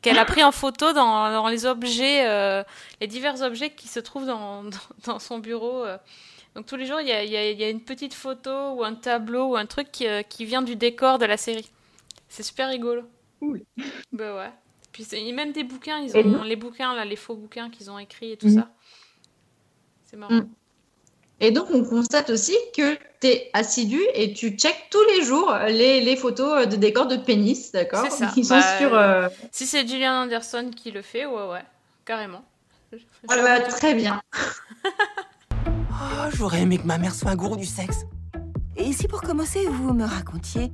qu'elle 0.02 0.18
a 0.18 0.26
pris 0.26 0.44
en 0.44 0.52
photo 0.52 0.94
dans, 0.94 1.32
dans 1.32 1.48
les 1.48 1.66
objets, 1.66 2.28
euh, 2.28 2.64
les 3.02 3.08
divers 3.08 3.42
objets 3.42 3.70
qui 3.72 3.88
se 3.88 4.00
trouvent 4.00 4.26
dans, 4.26 4.64
dans, 4.64 4.70
dans 5.06 5.20
son 5.20 5.40
bureau. 5.40 5.84
euh. 5.84 5.98
Donc 6.56 6.66
tous 6.68 6.76
les 6.78 6.86
jours, 6.86 7.02
il 7.02 7.08
y 7.08 7.10
y 7.10 7.14
a- 7.14 7.52
il 7.52 7.60
y 7.60 7.64
a 7.64 7.70
une 7.70 7.82
petite 7.82 8.14
photo 8.14 8.72
ou 8.76 8.84
un 8.84 8.96
tableau 8.96 9.48
ou 9.48 9.56
un 9.58 9.66
truc 9.66 9.92
qui, 9.92 10.08
euh, 10.08 10.22
qui 10.24 10.46
vient 10.46 10.62
du 10.62 10.76
décor 10.76 11.18
de 11.20 11.26
la 11.26 11.38
série. 11.38 11.70
C'est 12.30 12.44
super 12.44 12.70
rigolo. 12.70 13.04
Cool. 13.40 13.62
Bah 14.14 14.36
ouais. 14.38 14.52
Puis 14.94 15.06
même 15.34 15.52
des 15.52 15.64
bouquins, 15.66 16.00
ils 16.00 16.16
ont 16.18 16.44
les 16.44 16.56
bouquins 16.56 16.96
là, 16.96 17.04
les 17.04 17.18
faux 17.18 17.36
bouquins 17.36 17.70
qu'ils 17.70 17.92
ont 17.92 18.00
écrits 18.00 18.32
et 18.32 18.38
tout 18.38 18.48
Mhm. 18.48 18.56
ça. 18.56 18.70
C'est 20.06 20.16
marrant. 20.18 20.34
Mhm. 20.36 20.50
Et 21.42 21.52
donc, 21.52 21.68
on 21.74 21.84
constate 21.84 22.30
aussi 22.30 22.56
que 22.76 22.96
tu 23.20 23.28
es 23.28 23.50
assidu 23.54 24.00
et 24.14 24.34
tu 24.34 24.52
checkes 24.52 24.88
tous 24.90 25.04
les 25.10 25.24
jours 25.26 25.54
les, 25.68 26.00
les 26.02 26.16
photos 26.16 26.66
de 26.68 26.76
décors 26.78 27.08
de 27.08 27.18
pénis, 27.18 27.72
d'accord? 27.74 28.06
C'est 28.10 28.18
ça. 28.26 28.28
Qui 28.34 28.46
sont 28.46 28.56
Bah, 28.56 28.78
sur. 28.78 28.94
euh, 28.98 29.28
Si 29.52 29.66
c'est 29.66 29.86
Gillian 29.86 30.24
Anderson 30.24 30.72
qui 30.76 30.92
le 30.92 31.02
fait, 31.02 31.26
ouais 31.26 31.48
ouais, 31.50 31.64
carrément. 32.06 32.44
ah 33.28 33.36
bah, 33.42 33.60
très 33.62 33.94
bien. 33.94 34.22
Oh, 35.68 36.30
j'aurais 36.34 36.62
aimé 36.62 36.78
que 36.78 36.86
ma 36.86 36.98
mère 36.98 37.16
soit 37.16 37.32
un 37.32 37.36
gourou 37.36 37.56
du 37.56 37.66
sexe. 37.66 38.02
Et 38.76 38.92
si 38.94 39.08
pour 39.08 39.22
commencer, 39.22 39.66
vous 39.66 39.94
me 39.94 40.04
racontiez 40.06 40.72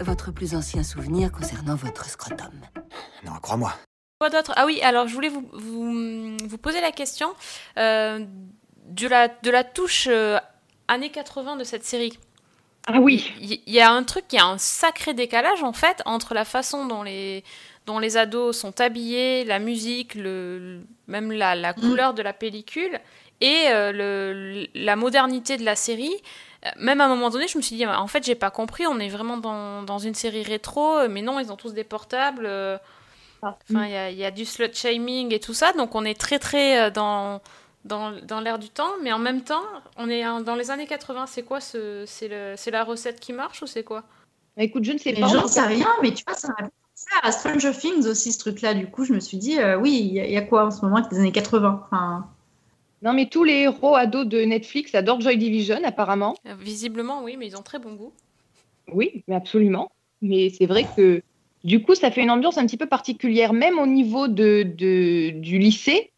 votre 0.00 0.32
plus 0.32 0.54
ancien 0.54 0.82
souvenir 0.82 1.30
concernant 1.30 1.76
votre 1.76 2.04
scrotum? 2.06 2.50
Non, 3.24 3.32
crois-moi. 3.40 3.72
Quoi 4.20 4.30
d'autre? 4.30 4.52
Ah 4.56 4.66
oui, 4.66 4.80
alors 4.82 5.06
je 5.06 5.14
voulais 5.14 5.28
vous, 5.28 5.48
vous, 5.52 6.36
vous 6.44 6.58
poser 6.58 6.80
la 6.80 6.90
question 6.90 7.28
euh, 7.78 8.24
de, 8.88 9.08
la, 9.08 9.28
de 9.28 9.50
la 9.50 9.64
touche 9.64 10.08
euh, 10.10 10.38
années 10.88 11.10
80 11.10 11.56
de 11.56 11.64
cette 11.64 11.84
série. 11.84 12.18
Ah 12.86 13.00
oui. 13.00 13.30
Il 13.40 13.60
y, 13.74 13.80
a 13.80 13.90
un 13.90 14.02
truc, 14.02 14.24
il 14.32 14.36
y 14.36 14.38
a 14.38 14.46
un 14.46 14.56
sacré 14.58 15.12
décalage 15.12 15.62
en 15.62 15.74
fait 15.74 16.00
entre 16.06 16.32
la 16.32 16.46
façon 16.46 16.86
dont 16.86 17.02
les, 17.02 17.44
dont 17.86 17.98
les 17.98 18.16
ados 18.16 18.56
sont 18.56 18.80
habillés, 18.80 19.44
la 19.44 19.58
musique, 19.58 20.14
le, 20.14 20.80
même 21.06 21.30
la, 21.30 21.54
la 21.54 21.74
couleur 21.74 22.14
de 22.14 22.22
la 22.22 22.32
pellicule 22.32 22.98
et 23.42 23.66
euh, 23.68 23.92
le, 23.92 24.66
la 24.74 24.96
modernité 24.96 25.58
de 25.58 25.64
la 25.64 25.76
série. 25.76 26.14
Euh, 26.64 26.70
Même 26.78 27.00
à 27.02 27.04
un 27.04 27.08
moment 27.08 27.28
donné, 27.30 27.46
je 27.46 27.58
me 27.58 27.62
suis 27.62 27.76
dit, 27.76 27.86
en 27.86 28.06
fait, 28.08 28.24
j'ai 28.24 28.34
pas 28.34 28.50
compris, 28.50 28.86
on 28.86 28.98
est 28.98 29.08
vraiment 29.10 29.36
dans, 29.36 29.82
dans 29.82 29.98
une 29.98 30.14
série 30.14 30.42
rétro, 30.42 30.96
euh, 30.98 31.08
mais 31.10 31.20
non, 31.22 31.38
ils 31.40 31.52
ont 31.52 31.56
tous 31.56 31.74
des 31.74 31.84
portables. 31.84 32.46
euh, 32.46 32.78
Enfin, 33.42 33.84
il 33.86 33.92
y 33.92 33.96
a, 33.96 34.10
y 34.10 34.24
a 34.24 34.30
du 34.32 34.44
slut 34.44 34.74
shaming 34.74 35.32
et 35.32 35.38
tout 35.40 35.54
ça, 35.54 35.72
donc 35.72 35.94
on 35.94 36.04
est 36.04 36.18
très 36.18 36.40
très 36.40 36.90
dans, 36.90 37.40
dans, 37.88 38.12
dans 38.22 38.40
l'air 38.40 38.58
du 38.58 38.68
temps, 38.68 38.90
mais 39.02 39.12
en 39.12 39.18
même 39.18 39.42
temps, 39.42 39.64
on 39.96 40.08
est 40.08 40.26
en- 40.26 40.40
dans 40.40 40.54
les 40.54 40.70
années 40.70 40.86
80. 40.86 41.26
C'est 41.26 41.42
quoi 41.42 41.60
ce, 41.60 42.04
c'est, 42.06 42.28
le, 42.28 42.54
c'est 42.56 42.70
la 42.70 42.84
recette 42.84 43.18
qui 43.20 43.32
marche 43.32 43.62
ou 43.62 43.66
c'est 43.66 43.82
quoi? 43.84 44.04
Bah, 44.56 44.62
écoute, 44.62 44.84
je 44.84 44.92
ne 44.92 44.98
sais 44.98 45.12
Mais 45.12 45.20
pas. 45.20 45.26
j'en 45.28 45.46
sais 45.48 45.62
rien, 45.66 45.88
mais 46.02 46.12
tu 46.12 46.22
vois, 46.26 46.36
ça 46.36 46.48
m'a 46.48 46.68
à 47.22 47.32
Stranger 47.32 47.72
Things 47.72 48.06
aussi, 48.06 48.32
ce 48.32 48.38
truc-là. 48.38 48.74
Du 48.74 48.86
coup, 48.88 49.04
je 49.04 49.12
me 49.12 49.20
suis 49.20 49.36
dit, 49.38 49.58
euh, 49.58 49.76
oui, 49.78 49.98
il 50.00 50.12
y, 50.14 50.20
a- 50.20 50.26
il 50.26 50.32
y 50.32 50.36
a 50.36 50.42
quoi 50.42 50.66
en 50.66 50.70
ce 50.70 50.82
moment 50.82 50.96
avec 50.98 51.10
les 51.12 51.18
années 51.18 51.32
80 51.32 51.82
enfin, 51.90 52.28
Non, 53.02 53.12
mais 53.12 53.28
tous 53.28 53.44
les 53.44 53.54
héros 53.62 53.94
ados 53.96 54.26
de 54.26 54.40
Netflix 54.40 54.94
adorent 54.94 55.20
Joy 55.20 55.36
Division, 55.38 55.78
apparemment. 55.84 56.34
Euh, 56.46 56.54
Visiblement, 56.58 57.22
oui, 57.22 57.36
mais 57.38 57.46
ils 57.46 57.56
ont 57.56 57.62
très 57.62 57.78
bon 57.78 57.94
goût. 57.94 58.12
Oui, 58.92 59.22
mais 59.28 59.34
absolument. 59.36 59.90
Mais 60.22 60.50
c'est 60.50 60.66
vrai 60.66 60.84
que 60.96 61.22
du 61.64 61.82
coup, 61.82 61.94
ça 61.94 62.10
fait 62.10 62.22
une 62.22 62.30
ambiance 62.30 62.58
un 62.58 62.66
petit 62.66 62.76
peu 62.76 62.86
particulière, 62.86 63.52
même 63.52 63.78
au 63.78 63.86
niveau 63.86 64.26
de, 64.28 64.62
de- 64.64 65.30
du 65.30 65.58
lycée. 65.58 66.10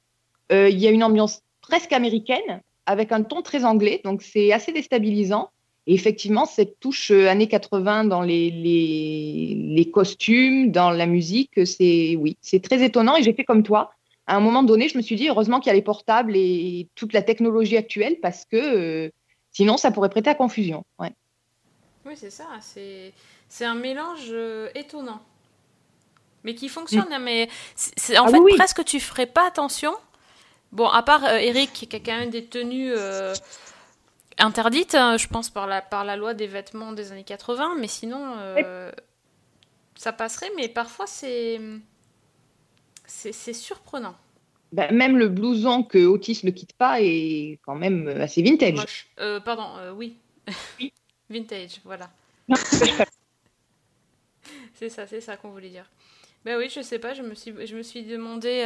euh, 0.53 0.69
Il 0.69 0.79
y 0.79 0.87
a 0.87 0.91
une 0.91 1.05
ambiance 1.05 1.41
presque 1.61 1.93
américaine, 1.93 2.61
avec 2.87 3.13
un 3.13 3.23
ton 3.23 3.43
très 3.43 3.65
anglais, 3.65 4.01
donc 4.05 4.23
c'est 4.23 4.53
assez 4.53 4.73
déstabilisant. 4.73 5.51
Et 5.87 5.95
effectivement, 5.95 6.45
cette 6.45 6.79
touche 6.79 7.11
euh, 7.11 7.29
années 7.29 7.49
80 7.49 8.05
dans 8.05 8.21
les, 8.23 8.51
les, 8.51 9.55
les 9.57 9.91
costumes, 9.91 10.71
dans 10.71 10.91
la 10.91 11.07
musique, 11.07 11.67
c'est 11.67 12.17
oui, 12.17 12.37
c'est 12.43 12.61
très 12.63 12.83
étonnant. 12.85 13.17
Et 13.17 13.23
j'ai 13.23 13.33
fait 13.33 13.45
comme 13.45 13.63
toi. 13.63 13.93
À 14.27 14.37
un 14.37 14.41
moment 14.41 14.63
donné, 14.63 14.89
je 14.89 14.97
me 14.97 15.03
suis 15.03 15.17
dit, 15.17 15.29
heureusement 15.29 15.59
qu'il 15.59 15.69
y 15.69 15.71
a 15.71 15.75
les 15.75 15.83
portables 15.83 16.37
et 16.37 16.87
toute 16.95 17.13
la 17.13 17.23
technologie 17.23 17.77
actuelle, 17.77 18.17
parce 18.21 18.45
que 18.45 18.57
euh, 18.57 19.11
sinon, 19.51 19.77
ça 19.79 19.91
pourrait 19.91 20.11
prêter 20.11 20.31
à 20.31 20.35
confusion. 20.35 20.85
Ouais. 20.99 21.13
Oui, 22.07 22.13
c'est 22.15 22.31
ça. 22.31 22.47
C'est, 22.61 23.13
c'est 23.49 23.65
un 23.65 23.75
mélange 23.75 24.29
euh, 24.31 24.69
étonnant. 24.75 25.21
Mais 26.45 26.55
qui 26.55 26.69
fonctionne. 26.69 27.13
hein, 27.13 27.19
mais 27.19 27.49
en 28.19 28.27
Ah 28.27 28.29
fait, 28.29 28.39
oui, 28.39 28.53
oui. 28.53 28.57
presque 28.57 28.85
tu 28.85 29.01
ferais 29.01 29.27
pas 29.27 29.47
attention. 29.47 29.93
Bon, 30.73 30.87
à 30.87 31.03
part 31.03 31.25
euh, 31.25 31.37
Eric, 31.37 31.73
qui 31.73 31.97
a 31.97 31.99
quand 31.99 32.17
même 32.19 32.31
des 32.31 32.45
tenues 32.45 32.93
euh, 32.93 33.35
interdites, 34.39 34.95
hein, 34.95 35.17
je 35.17 35.27
pense, 35.27 35.51
par 35.51 35.67
la, 35.67 35.83
par 35.83 36.05
la 36.05 36.17
loi 36.17 36.35
des 36.35 36.47
vêtements 36.47 36.93
des 36.93 37.11
années 37.13 37.25
80. 37.25 37.77
Mais 37.79 37.89
sinon, 37.89 38.35
euh, 38.39 38.93
ça 39.97 40.13
passerait, 40.13 40.51
mais 40.57 40.69
parfois 40.69 41.07
c'est 41.07 41.61
c'est 43.07 43.53
surprenant. 43.53 44.15
Bah, 44.73 44.93
même 44.93 45.19
le 45.19 45.29
blouson 45.29 45.83
que 45.83 45.99
Otis 46.07 46.43
ne 46.45 46.53
quitte 46.53 46.75
pas 46.75 47.01
est 47.01 47.59
quand 47.63 47.75
même 47.75 48.07
assez 48.07 48.41
vintage. 48.41 48.75
Moche. 48.75 49.09
Pardon, 49.45 49.69
oui. 49.97 50.17
Oui. 50.79 50.93
Vintage, 51.31 51.81
voilà. 51.85 52.11
C'est 54.75 54.89
ça, 54.89 55.07
c'est 55.07 55.21
ça 55.21 55.37
qu'on 55.37 55.51
voulait 55.51 55.69
dire. 55.69 55.85
Ben 56.45 56.57
oui, 56.57 56.71
je 56.75 56.81
sais 56.81 56.99
pas, 56.99 57.13
je 57.13 57.21
me 57.21 57.35
suis, 57.35 57.53
je 57.67 57.77
me 57.77 57.83
suis 57.83 58.03
demandé. 58.03 58.65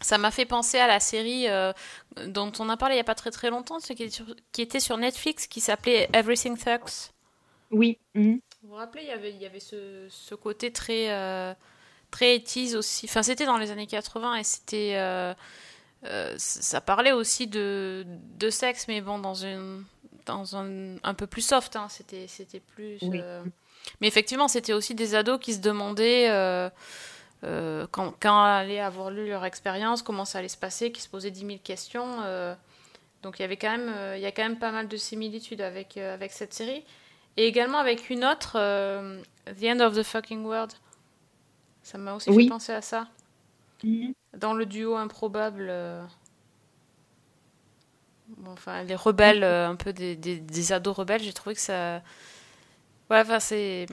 Ça 0.00 0.18
m'a 0.18 0.30
fait 0.30 0.44
penser 0.46 0.78
à 0.78 0.86
la 0.86 1.00
série 1.00 1.48
euh, 1.48 1.72
dont 2.26 2.52
on 2.58 2.68
a 2.68 2.76
parlé 2.76 2.94
il 2.96 2.98
y 2.98 3.00
a 3.00 3.04
pas 3.04 3.14
très 3.14 3.30
très 3.30 3.50
longtemps, 3.50 3.80
ce 3.80 3.92
qui, 3.92 4.04
est 4.04 4.10
sur- 4.10 4.34
qui 4.52 4.62
était 4.62 4.80
sur 4.80 4.96
Netflix, 4.98 5.46
qui 5.46 5.60
s'appelait 5.60 6.08
Everything 6.12 6.56
Sucks. 6.56 7.12
Oui. 7.70 7.98
mhm. 8.14 8.40
Vous 8.62 8.68
vous 8.70 8.74
rappelez, 8.74 9.02
il 9.04 9.08
y 9.08 9.12
avait, 9.12 9.30
il 9.30 9.40
y 9.40 9.46
avait 9.46 9.60
ce, 9.60 10.06
ce 10.08 10.34
côté 10.34 10.72
très, 10.72 11.10
euh, 11.10 11.54
très 12.10 12.38
80s 12.38 12.76
aussi. 12.76 13.06
Enfin, 13.08 13.22
c'était 13.22 13.46
dans 13.46 13.58
les 13.58 13.70
années 13.70 13.86
80 13.86 14.36
et 14.36 14.44
c'était. 14.44 14.92
euh, 14.96 15.34
euh, 16.04 16.34
ça 16.38 16.80
parlait 16.80 17.12
aussi 17.12 17.46
de, 17.46 18.04
de 18.38 18.50
sexe, 18.50 18.86
mais 18.88 19.00
bon, 19.00 19.18
dans, 19.18 19.34
une, 19.34 19.84
dans 20.26 20.56
un, 20.56 20.96
un 21.02 21.14
peu 21.14 21.26
plus 21.26 21.42
soft. 21.42 21.74
hein. 21.76 21.88
C'était, 21.88 22.26
c'était 22.28 22.60
plus. 22.60 22.98
Oui. 23.02 23.20
euh, 23.22 23.42
Mais 24.00 24.06
effectivement, 24.08 24.48
c'était 24.48 24.72
aussi 24.72 24.94
des 24.94 25.14
ados 25.14 25.40
qui 25.40 25.54
se 25.54 25.60
demandaient. 25.60 26.28
Euh, 27.44 27.86
quand, 27.90 28.14
quand 28.20 28.42
allaient 28.44 28.80
avoir 28.80 29.10
lu 29.10 29.28
leur 29.28 29.44
expérience, 29.44 30.02
comment 30.02 30.24
ça 30.24 30.38
allait 30.38 30.48
se 30.48 30.56
passer, 30.56 30.92
qui 30.92 31.02
se 31.02 31.08
posaient 31.08 31.30
10 31.30 31.44
000 31.44 31.60
questions. 31.62 32.22
euh, 32.24 32.54
donc 33.22 33.38
il 33.38 33.42
y 33.42 33.44
avait 33.44 33.56
quand 33.58 33.70
même, 33.70 33.90
euh, 33.94 34.16
il 34.16 34.22
y 34.22 34.26
a 34.26 34.32
quand 34.32 34.42
même 34.44 34.58
pas 34.58 34.72
mal 34.72 34.88
de 34.88 34.96
similitudes 34.96 35.60
avec, 35.62 35.96
avec 35.98 36.32
cette 36.32 36.54
série. 36.54 36.84
Et 37.36 37.46
également 37.46 37.78
avec 37.78 38.10
une 38.10 38.24
autre, 38.24 38.54
The 39.46 39.64
End 39.64 39.80
of 39.80 39.96
the 39.96 40.02
Fucking 40.02 40.44
World. 40.44 40.72
Ça 41.82 41.96
m'a 41.98 42.14
aussi 42.14 42.30
Oui. 42.30 42.44
fait 42.44 42.48
penser 42.50 42.72
à 42.72 42.82
ça. 42.82 43.08
Mhm. 43.82 44.14
Dans 44.34 44.54
le 44.54 44.66
duo 44.66 44.94
improbable. 44.96 45.68
bon, 48.28 48.52
enfin, 48.52 48.82
les 48.84 48.94
rebelles, 48.94 49.44
un 49.44 49.76
peu 49.76 49.92
des, 49.92 50.16
des, 50.16 50.40
des 50.40 50.72
ados 50.72 50.96
rebelles, 50.96 51.22
j'ai 51.22 51.32
trouvé 51.32 51.54
que 51.54 51.60
ça. 51.60 52.02
Ouais, 53.10 53.20
enfin, 53.20 53.40
c'est. 53.40 53.86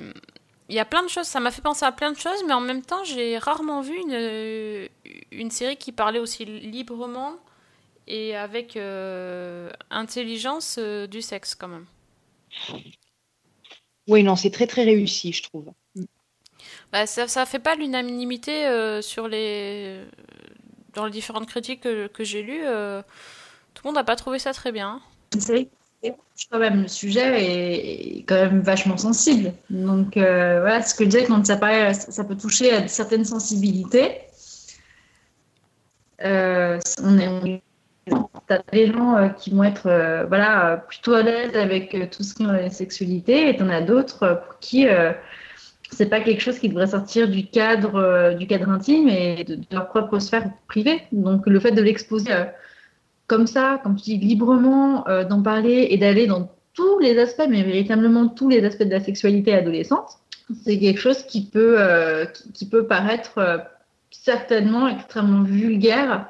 Il 0.70 0.76
y 0.76 0.80
a 0.80 0.86
plein 0.86 1.04
de 1.04 1.10
choses, 1.10 1.28
ça 1.28 1.40
m'a 1.40 1.52
fait 1.52 1.62
penser 1.62 1.86
à 1.86 1.92
plein 1.92 2.12
de 2.12 2.18
choses, 2.18 2.44
mais 2.48 2.54
en 2.54 2.62
même 2.62 2.82
temps, 2.82 3.04
j'ai 3.04 3.38
rarement 3.38 3.82
vu 3.82 3.96
une, 3.98 4.90
une 5.32 5.52
série 5.52 5.78
qui 5.78 5.92
parlait 5.92 6.20
aussi 6.20 6.46
librement 6.46 7.36
et 8.08 8.36
avec 8.36 8.78
euh, 8.78 9.70
intelligence 9.90 10.78
euh, 10.80 11.08
du 11.08 11.22
sexe, 11.22 11.56
quand 11.56 11.68
même. 11.68 11.86
Oui, 14.08 14.24
non, 14.24 14.36
c'est 14.36 14.52
très 14.52 14.68
très 14.68 14.84
réussi, 14.84 15.32
je 15.34 15.44
trouve. 15.44 15.72
Bah, 16.92 17.06
ça, 17.06 17.28
ça 17.28 17.46
fait 17.46 17.60
pas 17.60 17.76
l'unanimité 17.76 18.66
euh, 18.68 19.02
sur 19.02 19.28
les 19.28 20.02
dans 20.94 21.06
les 21.06 21.12
différentes 21.12 21.48
critiques 21.48 21.82
que, 21.82 22.08
que 22.08 22.24
j'ai 22.24 22.44
lues. 22.44 22.64
euh, 22.66 23.02
tout 23.74 23.84
le 23.84 23.90
monde 23.90 23.96
n'a 23.96 24.04
pas 24.04 24.16
trouvé 24.16 24.40
ça 24.40 24.54
très 24.54 24.72
bien. 24.72 25.02
C'est 25.34 25.52
vrai 25.52 25.66
que 25.66 25.72
quand 26.52 26.60
même 26.60 26.84
le 26.84 26.88
sujet 26.88 28.18
est, 28.18 28.24
quand 28.28 28.36
même 28.36 28.62
vachement 28.62 28.98
sensible. 28.98 29.54
Donc 29.70 30.18
euh, 30.18 30.60
voilà, 30.62 30.82
ce 30.82 30.96
que 30.96 31.04
je 31.04 31.10
disais 31.10 31.26
quand 31.26 31.46
ça 31.46 31.58
paraît, 31.58 31.94
ça 31.94 32.24
peut 32.24 32.36
toucher 32.36 32.74
à 32.74 32.88
certaines 32.88 33.26
sensibilités. 33.26 34.12
Euh, 36.24 36.80
on 37.04 37.18
est, 37.20 37.62
des 38.72 38.88
gens 38.92 39.16
euh, 39.16 39.30
qui 39.30 39.52
vont 39.52 39.64
être 39.64 39.88
euh, 39.88 40.26
voilà 40.26 40.84
plutôt 40.90 41.14
à 41.14 41.24
l'aise 41.24 41.56
avec 41.56 41.96
tout 42.12 42.24
ce 42.24 42.34
qui 42.34 42.44
est 42.44 42.70
sexualité, 42.70 43.50
et 43.50 43.56
t'en 43.56 43.70
as 43.70 43.82
d'autres 43.82 44.42
pour 44.46 44.60
qui 44.60 44.86
c'est 45.92 46.08
pas 46.08 46.22
quelque 46.22 46.42
chose 46.42 46.58
qui 46.58 46.70
devrait 46.70 46.88
sortir 46.88 47.30
du 47.30 47.46
cadre 47.46 48.34
du 48.34 48.48
cadre 48.48 48.70
intime 48.70 49.08
et 49.10 49.44
de, 49.44 49.56
de 49.56 49.66
leur 49.72 49.88
propre 49.90 50.20
sphère 50.20 50.50
privée. 50.68 51.04
Donc 51.12 51.46
le 51.46 51.60
fait 51.60 51.72
de 51.72 51.82
l'exposer 51.82 52.32
comme 53.28 53.48
ça, 53.48 53.80
comme 53.84 53.96
tu 53.96 54.04
dis, 54.04 54.18
librement, 54.18 55.08
euh, 55.08 55.24
d'en 55.24 55.42
parler 55.42 55.88
et 55.92 55.98
d'aller 55.98 56.28
dans 56.28 56.52
tous 56.74 57.00
les 57.00 57.18
aspects, 57.20 57.46
mais 57.50 57.64
véritablement 57.64 58.28
tous 58.28 58.50
les 58.50 58.64
aspects 58.66 58.84
de 58.84 58.92
la 58.92 59.00
sexualité 59.00 59.54
adolescente, 59.54 60.10
c'est 60.64 60.80
quelque 60.80 61.00
chose 61.00 61.24
qui 61.24 61.46
peut, 61.46 61.76
euh, 61.80 62.26
qui, 62.26 62.52
qui 62.52 62.70
peut 62.70 62.86
paraître 62.88 63.38
euh, 63.38 63.58
certainement 64.12 64.88
extrêmement 64.88 65.44
vulgaire 65.44 66.28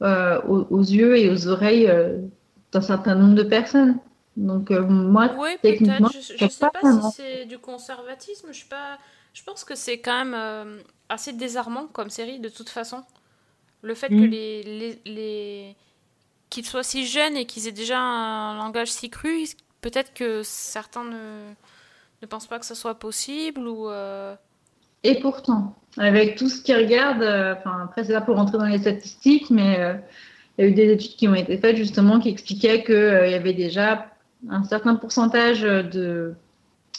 aux, 0.00 0.66
aux 0.70 0.82
yeux 0.82 1.16
et 1.18 1.30
aux 1.30 1.48
oreilles 1.48 1.90
d'un 2.72 2.80
certain 2.80 3.14
nombre 3.14 3.34
de 3.34 3.42
personnes. 3.42 3.98
Donc 4.36 4.70
moi, 4.70 5.30
techniquement. 5.62 6.08
Je, 6.12 6.20
je 6.20 6.36
c'est 6.36 6.48
sais 6.50 6.70
pas 6.70 6.82
si 6.82 7.16
c'est 7.16 7.44
du 7.46 7.58
conservatisme. 7.58 8.48
Je 8.48 8.56
suis 8.58 8.68
pas. 8.68 8.98
Je 9.32 9.42
pense 9.42 9.64
que 9.64 9.74
c'est 9.74 9.98
quand 9.98 10.24
même 10.24 10.82
assez 11.08 11.32
désarmant 11.32 11.86
comme 11.86 12.10
série 12.10 12.40
de 12.40 12.48
toute 12.48 12.68
façon. 12.68 13.02
Le 13.82 13.94
fait 13.94 14.08
que 14.08 14.14
Mm. 14.14 14.24
les, 14.24 14.62
les, 14.62 14.98
les- 15.04 15.76
qu'ils 16.54 16.66
soient 16.66 16.84
si 16.84 17.04
jeunes 17.04 17.36
et 17.36 17.46
qu'ils 17.46 17.66
aient 17.66 17.72
déjà 17.72 17.98
un 17.98 18.56
langage 18.56 18.92
si 18.92 19.10
cru, 19.10 19.44
peut-être 19.80 20.14
que 20.14 20.42
certains 20.44 21.02
ne, 21.02 21.50
ne 22.22 22.26
pensent 22.28 22.46
pas 22.46 22.60
que 22.60 22.66
ça 22.66 22.76
soit 22.76 22.94
possible 22.94 23.66
ou. 23.66 23.88
euh, 23.88 24.36
Et 25.02 25.18
pourtant, 25.18 25.74
avec 25.98 26.36
tout 26.36 26.48
ce 26.48 26.62
qu'ils 26.62 26.76
regardent, 26.76 27.22
euh, 27.22 27.54
après 27.82 28.04
c'est 28.04 28.12
là 28.12 28.20
pour 28.20 28.36
rentrer 28.36 28.58
dans 28.58 28.66
les 28.66 28.78
statistiques, 28.78 29.50
mais 29.50 29.80
euh, 29.80 29.94
il 30.56 30.64
y 30.64 30.68
a 30.68 30.70
eu 30.70 30.74
des 30.74 30.92
études 30.92 31.16
qui 31.16 31.26
ont 31.26 31.34
été 31.34 31.58
faites 31.58 31.76
justement 31.76 32.20
qui 32.20 32.28
expliquaient 32.28 32.84
qu'il 32.84 33.30
y 33.30 33.34
avait 33.34 33.52
déjà 33.54 34.06
un 34.48 34.62
certain 34.62 34.94
pourcentage 34.94 35.62
de 35.62 36.34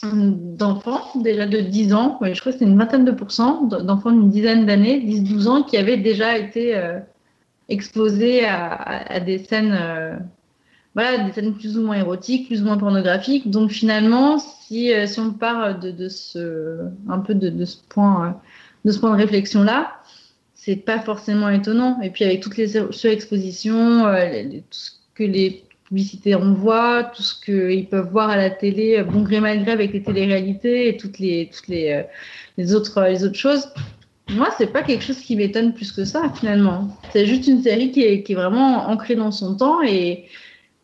d'enfants, 0.02 1.00
déjà 1.14 1.46
de 1.46 1.60
10 1.60 1.94
ans, 1.94 2.18
je 2.20 2.38
crois 2.38 2.52
que 2.52 2.58
c'était 2.58 2.70
une 2.70 2.76
vingtaine 2.76 3.06
de 3.06 3.12
pourcents 3.12 3.62
d'enfants 3.62 4.10
d'une 4.10 4.28
dizaine 4.28 4.66
d'années, 4.66 5.00
10-12 5.00 5.48
ans, 5.48 5.62
qui 5.62 5.78
avaient 5.78 5.96
déjà 5.96 6.36
été 6.36 6.74
exposés 7.68 8.44
à, 8.44 9.20
des 9.20 9.38
scènes, 9.38 9.76
euh, 9.78 10.16
voilà, 10.94 11.24
des 11.24 11.32
scènes 11.32 11.54
plus 11.54 11.76
ou 11.76 11.82
moins 11.82 11.96
érotiques, 11.96 12.46
plus 12.46 12.62
ou 12.62 12.66
moins 12.66 12.78
pornographiques. 12.78 13.50
Donc 13.50 13.70
finalement, 13.70 14.38
si, 14.38 14.92
euh, 14.92 15.06
si 15.06 15.20
on 15.20 15.32
part 15.32 15.78
de, 15.78 15.90
de 15.90 16.08
ce, 16.08 16.80
un 17.08 17.18
peu 17.18 17.34
de, 17.34 17.64
ce 17.64 17.76
point, 17.88 18.26
euh, 18.26 18.30
de 18.84 18.92
ce 18.92 18.98
point 18.98 19.10
de 19.10 19.20
réflexion 19.20 19.62
là, 19.62 20.00
c'est 20.54 20.76
pas 20.76 21.00
forcément 21.00 21.48
étonnant. 21.48 22.00
Et 22.02 22.10
puis 22.10 22.24
avec 22.24 22.40
toutes 22.40 22.56
les 22.56 22.68
surexpositions, 22.90 24.06
euh, 24.06 24.42
tout 24.52 24.62
ce 24.70 24.90
que 25.14 25.24
les 25.24 25.64
publicités 25.84 26.34
envoient, 26.34 27.04
tout 27.14 27.22
ce 27.22 27.34
qu'ils 27.44 27.88
peuvent 27.88 28.10
voir 28.10 28.30
à 28.30 28.36
la 28.36 28.50
télé, 28.50 29.02
bon 29.04 29.22
gré 29.22 29.40
mal 29.40 29.62
gré 29.62 29.72
avec 29.72 29.92
les 29.92 30.02
téléréalités 30.02 30.88
et 30.88 30.96
toutes 30.96 31.20
les, 31.20 31.48
toutes 31.54 31.68
les, 31.68 32.04
les, 32.58 32.74
autres, 32.74 33.02
les 33.02 33.24
autres 33.24 33.36
choses. 33.36 33.68
Moi, 34.28 34.48
c'est 34.58 34.66
pas 34.66 34.82
quelque 34.82 35.04
chose 35.04 35.20
qui 35.20 35.36
m'étonne 35.36 35.72
plus 35.72 35.92
que 35.92 36.04
ça, 36.04 36.30
finalement. 36.34 36.88
C'est 37.12 37.26
juste 37.26 37.46
une 37.46 37.62
série 37.62 37.92
qui 37.92 38.02
est, 38.02 38.22
qui 38.22 38.34
vraiment 38.34 38.88
ancrée 38.88 39.14
dans 39.14 39.30
son 39.30 39.56
temps 39.56 39.82
et 39.82 40.26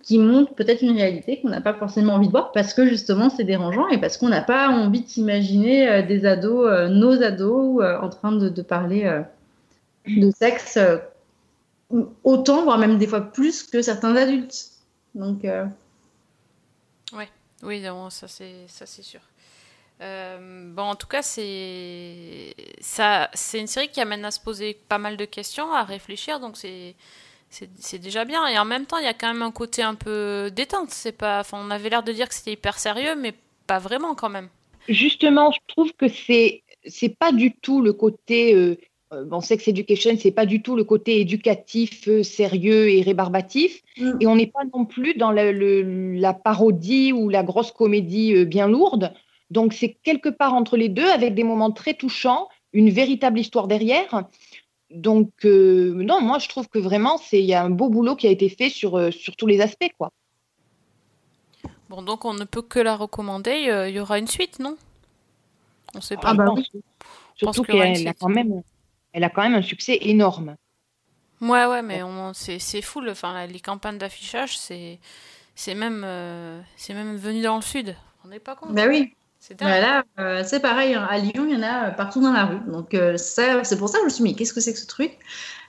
qui 0.03 0.19
montre 0.19 0.55
peut-être 0.55 0.83
une 0.83 0.97
réalité 0.97 1.41
qu'on 1.41 1.49
n'a 1.49 1.61
pas 1.61 1.75
forcément 1.75 2.15
envie 2.15 2.27
de 2.27 2.33
voir 2.33 2.51
parce 2.53 2.75
que 2.75 2.87
justement 2.87 3.31
c'est 3.31 3.45
dérangeant 3.45 3.87
et 3.89 3.99
parce 3.99 4.17
qu'on 4.17 4.29
n'a 4.29 4.43
pas 4.43 4.69
envie 4.69 5.03
de 5.03 5.09
s'imaginer 5.09 5.89
euh, 5.89 6.03
des 6.03 6.27
ados, 6.27 6.67
euh, 6.67 6.89
nos 6.89 7.23
ados, 7.23 7.81
euh, 7.81 8.01
en 8.01 8.09
train 8.09 8.33
de, 8.33 8.49
de 8.49 8.63
parler 8.63 9.23
de 10.07 10.31
sexe 10.33 10.79
autant, 12.25 12.65
voire 12.65 12.79
même 12.79 12.99
des 12.99 13.07
fois 13.07 13.21
plus 13.21 13.63
que 13.63 13.83
certains 13.83 14.17
adultes. 14.17 14.71
Donc, 15.15 15.45
euh, 15.45 15.67
Oui, 17.63 17.81
non, 17.81 18.11
ça 18.11 18.27
c'est 18.29 19.03
sûr. 19.03 19.21
Euh, 20.03 20.73
bon, 20.75 20.83
en 20.83 20.97
tout 20.97 21.07
cas, 21.07 21.23
c'est 21.23 22.55
ça, 22.81 23.31
c'est 23.35 23.61
une 23.61 23.67
série 23.69 23.89
qui 23.89 24.01
amène 24.01 24.25
à 24.25 24.31
se 24.31 24.41
poser 24.41 24.75
pas 24.89 24.99
mal 24.99 25.17
de 25.17 25.25
questions, 25.25 25.73
à 25.73 25.85
réfléchir, 25.85 26.41
donc 26.41 26.57
c'est 26.57 26.97
c'est 27.51 27.99
déjà 27.99 28.25
bien. 28.25 28.47
Et 28.47 28.59
en 28.59 28.65
même 28.65 28.87
temps, 28.87 28.97
il 28.99 29.05
y 29.05 29.09
a 29.09 29.15
quand 29.15 29.29
même 29.33 29.43
un 29.43 29.51
côté 29.51 29.83
un 29.83 29.95
peu 29.95 30.51
détente. 30.51 30.91
C'est 30.91 31.13
pas, 31.13 31.41
enfin, 31.41 31.59
on 31.61 31.71
avait 31.71 31.91
l'air 31.91 32.03
de 32.03 32.13
dire 32.13 32.29
que 32.29 32.35
c'était 32.35 32.53
hyper 32.53 32.79
sérieux, 32.79 33.15
mais 33.15 33.35
pas 33.67 33.79
vraiment 33.79 34.15
quand 34.15 34.31
même. 34.31 34.49
Justement, 34.89 35.53
je 35.53 35.59
trouve 35.69 35.93
que 35.93 36.09
c'est 36.09 36.63
c'est 36.85 37.17
pas 37.17 37.31
du 37.31 37.53
tout 37.53 37.81
le 37.83 37.93
côté 37.93 38.55
euh, 38.55 38.77
euh, 39.13 39.25
bon, 39.25 39.41
sex 39.41 39.69
education, 39.69 40.17
c'est 40.19 40.33
pas 40.33 40.47
du 40.47 40.63
tout 40.63 40.75
le 40.77 40.85
côté 40.85 41.21
éducatif, 41.21 42.09
euh, 42.09 42.23
sérieux 42.23 42.89
et 42.91 43.03
rébarbatif. 43.03 43.83
Mm. 43.99 44.13
Et 44.21 44.27
on 44.27 44.35
n'est 44.37 44.47
pas 44.49 44.63
non 44.75 44.85
plus 44.87 45.15
dans 45.15 45.31
le- 45.31 46.15
la 46.15 46.33
parodie 46.35 47.13
ou 47.13 47.29
la 47.29 47.43
grosse 47.43 47.71
comédie 47.71 48.35
euh, 48.35 48.45
bien 48.45 48.67
lourde. 48.67 49.13
Donc 49.53 49.75
c'est 49.75 49.93
quelque 50.03 50.31
part 50.31 50.55
entre 50.55 50.77
les 50.77 50.89
deux, 50.89 51.09
avec 51.09 51.35
des 51.35 51.45
moments 51.45 51.71
très 51.71 51.95
touchants, 51.95 52.49
une 52.73 52.91
véritable 52.91 53.39
histoire 53.39 53.69
derrière. 53.69 54.25
Donc 54.91 55.31
euh, 55.45 55.93
non, 56.11 56.21
moi 56.23 56.39
je 56.39 56.49
trouve 56.49 56.69
que 56.69 56.79
vraiment 56.79 57.19
c'est 57.19 57.41
il 57.41 57.47
y 57.47 57.55
a 57.55 57.63
un 57.63 57.71
beau 57.71 57.89
boulot 57.89 58.17
qui 58.17 58.27
a 58.27 58.31
été 58.31 58.49
fait 58.49 58.71
sur 58.71 58.97
euh, 58.97 59.11
sur 59.11 59.37
tous 59.37 59.47
les 59.47 59.61
aspects 59.61 59.93
quoi. 59.99 60.11
Bon, 61.91 62.03
donc 62.03 62.25
on 62.25 62.35
ne 62.35 62.45
peut 62.45 62.63
que 62.63 62.79
la 62.79 62.97
recommander. 62.97 63.69
Euh, 63.69 63.89
Il 63.89 63.95
y 63.95 64.01
aura 64.01 64.19
une 64.19 64.27
suite, 64.27 64.59
non? 64.59 64.77
On 65.95 66.01
sait 66.01 66.17
pas. 66.17 66.31
Ah 66.31 66.35
bah 66.35 66.55
oui. 66.57 66.67
Surtout 67.37 67.63
qu'elle 67.65 68.09
a 68.09 68.15
quand 68.15 68.29
même 68.29 68.63
elle 69.13 69.25
a 69.25 69.31
quand 69.31 69.43
même 69.43 69.55
un 69.55 69.63
succé 69.63 69.99
énorme. 70.03 70.57
Ouais, 71.43 71.67
ouais, 71.67 71.83
mais 71.83 72.01
c'est, 72.35 72.59
c'est 72.59 72.83
fou. 72.83 73.01
le- 73.01 73.11
Enfin, 73.11 73.35
la- 73.35 73.47
les 73.47 73.61
campagnes 73.61 73.99
d'affichage, 73.99 74.57
c'est, 74.57 74.99
c'est 75.55 75.75
même, 75.75 76.03
euh, 76.05 76.61
c'est 76.77 76.95
même 76.95 77.17
venu 77.17 77.43
dans 77.43 77.57
le 77.57 77.63
sud. 77.63 77.97
On 78.25 78.29
n'est 78.29 78.39
pas 78.39 78.55
compte. 78.55 78.73
bah 78.73 78.87
oui. 78.89 79.13
C'est. 79.45 79.61
Voilà, 79.61 80.05
euh, 80.21 80.45
c'est 80.47 80.61
pareil, 80.61 80.95
hein. 80.95 81.05
à 81.11 81.19
Lyon, 81.19 81.45
il 81.49 81.55
y 81.55 81.57
en 81.57 81.65
a 81.65 81.89
euh, 81.89 81.91
partout 81.91 82.21
dans 82.23 82.33
la 82.33 82.45
rue. 82.45 82.61
Donc, 82.69 82.95
euh, 82.95 83.17
ça, 83.17 83.65
c'est 83.65 83.77
pour 83.77 83.89
ça 83.89 83.99
que 83.99 84.03
je 84.03 84.05
me 84.05 84.11
suis 84.11 84.23
dit, 84.23 84.37
qu'est-ce 84.37 84.55
que 84.55 84.61
c'est 84.61 84.73
que 84.73 84.79
ce 84.79 84.87
truc? 84.87 85.19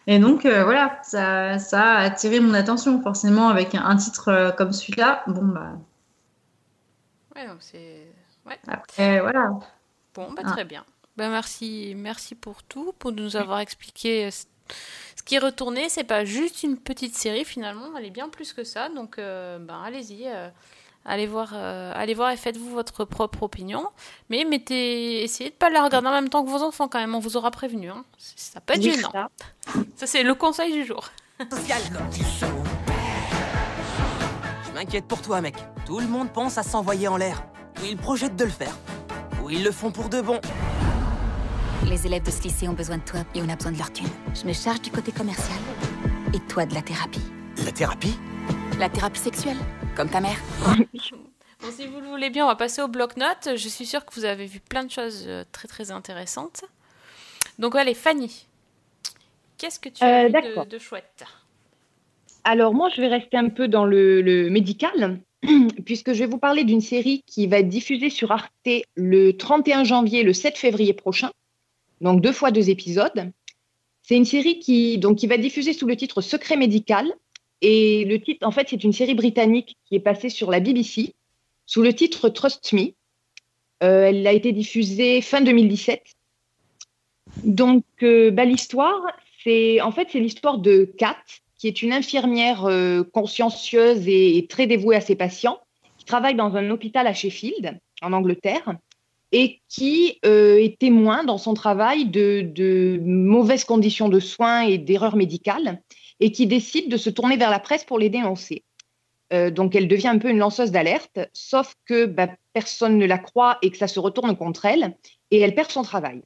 Et 0.06 0.20
donc, 0.20 0.46
euh, 0.46 0.64
voilà, 0.64 1.00
ça, 1.02 1.58
ça 1.58 1.94
a 1.94 2.02
attiré 2.04 2.40
mon 2.40 2.54
attention, 2.54 3.02
forcément, 3.02 3.50
avec 3.50 3.74
un, 3.74 3.84
un 3.84 3.96
titre 3.96 4.54
comme 4.58 4.74
celui-là. 4.74 5.24
Bon, 5.26 5.44
bah, 5.46 5.72
Ouais, 7.36 7.48
donc 7.48 7.58
c'est. 7.62 8.06
Ouais. 8.46 8.60
après, 8.68 9.22
voilà. 9.22 9.50
Bon, 10.14 10.32
bah, 10.34 10.44
Ah. 10.46 10.52
très 10.52 10.66
bien. 10.66 10.86
Bah, 11.18 11.30
merci, 11.30 11.96
merci 11.98 12.36
pour 12.36 12.62
tout, 12.62 12.94
pour 13.00 13.12
nous 13.12 13.36
avoir 13.38 13.60
expliqué 13.60 14.30
ce 14.30 14.46
qui 15.26 15.34
est 15.34 15.40
retourné. 15.40 15.90
C'est 15.90 16.04
pas 16.04 16.26
juste 16.26 16.62
une 16.62 16.78
petite 16.78 17.16
série 17.16 17.44
finalement, 17.44 17.98
elle 17.98 18.06
est 18.06 18.12
bien 18.12 18.30
plus 18.30 18.54
que 18.54 18.64
ça. 18.64 18.90
Donc, 18.90 19.18
ben, 19.18 19.82
allez-y, 19.84 20.28
allez 21.06 21.28
voir, 21.28 21.52
euh, 21.54 21.92
allez 21.96 22.14
voir 22.14 22.32
et 22.32 22.38
faites-vous 22.38 22.70
votre 22.72 23.06
propre 23.06 23.44
opinion. 23.44 23.88
Mais 24.30 24.44
mettez, 24.46 25.24
essayez 25.24 25.50
de 25.50 25.56
pas 25.56 25.70
la 25.70 25.84
regarder 25.84 26.08
en 26.08 26.12
même 26.12 26.30
temps 26.30 26.44
que 26.44 26.50
vos 26.50 26.64
enfants 26.64 26.88
quand 26.88 27.00
même. 27.00 27.16
On 27.16 27.20
vous 27.20 27.38
aura 27.38 27.52
prévenu. 27.52 27.90
Hein. 27.90 28.04
Ça 28.18 28.60
peut 28.62 28.74
être 28.74 28.84
Oui, 28.84 28.94
gênant. 28.96 29.12
ça. 29.12 29.28
Ça, 29.96 30.08
c'est 30.08 30.24
le 30.24 30.36
conseil 30.36 30.74
du 30.74 30.86
jour. 30.86 31.10
Je 34.66 34.72
m'inquiète 34.74 35.06
pour 35.06 35.22
toi, 35.22 35.42
mec. 35.42 35.56
Tout 35.86 36.00
le 36.00 36.08
monde 36.08 36.32
pense 36.32 36.58
à 36.58 36.64
s'envoyer 36.64 37.08
en 37.08 37.18
l'air. 37.18 37.44
Ou 37.82 37.86
ils 37.86 37.98
projettent 37.98 38.36
de 38.36 38.46
le 38.46 38.52
faire. 38.52 38.76
Ou 39.44 39.50
ils 39.50 39.64
le 39.64 39.72
font 39.72 39.92
pour 39.92 40.10
de 40.10 40.22
bon. 40.22 40.40
Les 41.88 42.06
élèves 42.08 42.24
de 42.24 42.32
ce 42.32 42.42
lycée 42.44 42.68
ont 42.68 42.74
besoin 42.74 42.98
de 42.98 43.04
toi 43.04 43.20
et 43.36 43.42
on 43.42 43.50
a 43.50 43.56
besoin 43.56 43.72
de 43.74 43.78
leur 43.78 43.92
thune. 43.92 44.08
Je 44.34 44.46
me 44.48 44.54
charge 44.54 44.82
du 44.82 44.90
côté 44.92 45.12
commercial. 45.12 45.58
Et 46.34 46.40
toi 46.40 46.66
de 46.66 46.74
la 46.74 46.82
thérapie. 46.82 47.22
La 47.66 47.72
thérapie? 47.72 48.18
La 48.80 48.90
thérapie 48.90 49.20
sexuelle, 49.20 49.58
comme 49.96 50.10
ta 50.10 50.22
mère. 50.22 50.38
Bon, 51.62 51.70
si 51.72 51.88
vous 51.88 52.02
le 52.02 52.08
voulez 52.08 52.30
bien, 52.30 52.44
on 52.44 52.50
va 52.50 52.58
passer 52.58 52.82
au 52.82 52.90
bloc-notes. 52.90 53.56
Je 53.56 53.70
suis 53.70 53.86
sûre 53.86 54.04
que 54.06 54.14
vous 54.16 54.26
avez 54.26 54.48
vu 54.48 54.60
plein 54.60 54.84
de 54.84 54.92
choses 54.92 55.24
euh, 55.28 55.46
très 55.54 55.70
très 55.70 55.92
intéressantes. 55.92 56.66
Donc, 57.58 57.74
allez, 57.78 57.94
Fanny, 57.94 58.48
qu'est-ce 59.58 59.80
que 59.80 59.88
tu 59.88 60.04
as 60.04 60.26
Euh, 60.26 60.28
vu 60.28 60.68
de, 60.68 60.78
chouette? 60.78 61.24
Alors 62.44 62.74
moi, 62.74 62.90
je 62.94 63.00
vais 63.00 63.08
rester 63.08 63.38
un 63.38 63.48
peu 63.48 63.70
dans 63.70 63.86
le, 63.86 64.22
le 64.22 64.50
médical, 64.50 65.22
puisque 65.86 66.12
je 66.12 66.20
vais 66.20 66.26
vous 66.26 66.38
parler 66.38 66.66
d'une 66.66 66.82
série 66.82 67.24
qui 67.28 67.48
va 67.48 67.60
être 67.60 67.70
diffusée 67.70 68.10
sur 68.10 68.34
Arte 68.34 68.52
le 68.96 69.32
31 69.32 69.86
janvier 69.86 70.20
et 70.20 70.24
le 70.24 70.34
7 70.34 70.58
février 70.58 70.92
prochain, 70.94 71.32
donc 72.02 72.20
deux 72.20 72.34
fois 72.34 72.52
deux 72.52 72.70
épisodes. 72.70 73.32
C'est 74.02 74.18
une 74.18 74.26
série 74.26 74.60
qui, 74.60 74.98
donc, 74.98 75.18
qui 75.18 75.28
va 75.28 75.36
être 75.36 75.42
diffusée 75.42 75.72
sous 75.72 75.88
le 75.88 75.96
titre 75.96 76.20
Secret 76.20 76.58
médical. 76.58 77.14
Et 77.64 78.04
le 78.04 78.20
titre, 78.20 78.46
en 78.46 78.52
fait, 78.52 78.68
c'est 78.70 78.84
une 78.84 78.92
série 78.92 79.16
britannique 79.16 79.78
qui 79.86 79.96
est 79.96 80.02
passée 80.02 80.30
sur 80.30 80.52
la 80.52 80.60
BBC 80.60 81.16
sous 81.66 81.82
le 81.82 81.94
titre 81.94 82.28
Trust 82.28 82.74
Me. 82.74 82.94
Euh, 83.82 84.08
elle 84.08 84.28
a 84.28 84.34
été 84.34 84.52
diffusée 84.52 85.22
fin 85.22 85.40
2017. 85.40 86.04
Donc, 87.46 87.86
euh, 88.04 88.32
bah, 88.32 88.44
l'histoire, 88.44 89.02
c'est 89.44 89.80
en 89.80 89.94
fait 89.94 90.10
c'est 90.12 90.20
l'histoire 90.20 90.58
de 90.58 90.94
Kat, 90.98 91.16
qui 91.58 91.70
est 91.70 91.82
une 91.82 91.94
infirmière 91.94 92.66
euh, 92.66 93.04
consciencieuse 93.04 94.10
et, 94.10 94.46
très 94.50 94.68
dévouée 94.68 94.98
à 94.98 95.02
ses 95.02 95.16
patients, 95.16 95.60
qui 95.98 96.04
travaille 96.04 96.36
dans 96.36 96.58
un 96.58 96.70
hôpital 96.70 97.08
à 97.08 97.14
Sheffield, 97.14 97.80
en 98.02 98.12
Angleterre, 98.12 98.76
et 99.32 99.62
qui 99.70 100.20
est 100.22 100.78
témoin 100.78 101.24
dans 101.24 101.40
son 101.40 101.56
travail 101.56 102.06
de 102.06 103.00
mauvaises 103.04 103.64
conditions 103.64 104.10
de 104.10 104.20
soins 104.20 104.62
et 104.62 104.78
d'erreurs 104.78 105.16
médicales, 105.16 105.82
et 106.24 106.32
qui 106.32 106.48
décide 106.48 106.90
de 106.90 106.96
se 106.96 107.10
tourner 107.10 107.36
vers 107.36 107.52
la 107.52 107.60
presse 107.60 107.84
pour 107.84 108.00
les 108.00 108.08
dénoncer. 108.08 108.64
Euh, 109.34 109.52
donc 109.52 109.76
elle 109.76 109.90
devient 109.90 110.08
un 110.08 110.20
peu 110.20 110.30
une 110.30 110.38
lanceuse 110.38 110.72
d'alerte, 110.72 111.20
sauf 111.34 111.76
que 111.86 112.06
bah, 112.06 112.30
personne 112.54 112.98
ne 112.98 113.06
la 113.06 113.18
croit 113.18 113.58
et 113.62 113.72
que 113.72 113.78
ça 113.78 113.90
se 113.90 114.00
retourne 114.00 114.34
contre 114.38 114.64
elle, 114.64 114.96
et 115.32 115.42
elle 115.42 115.54
perd 115.54 115.70
son 115.70 115.82
travail. 115.82 116.22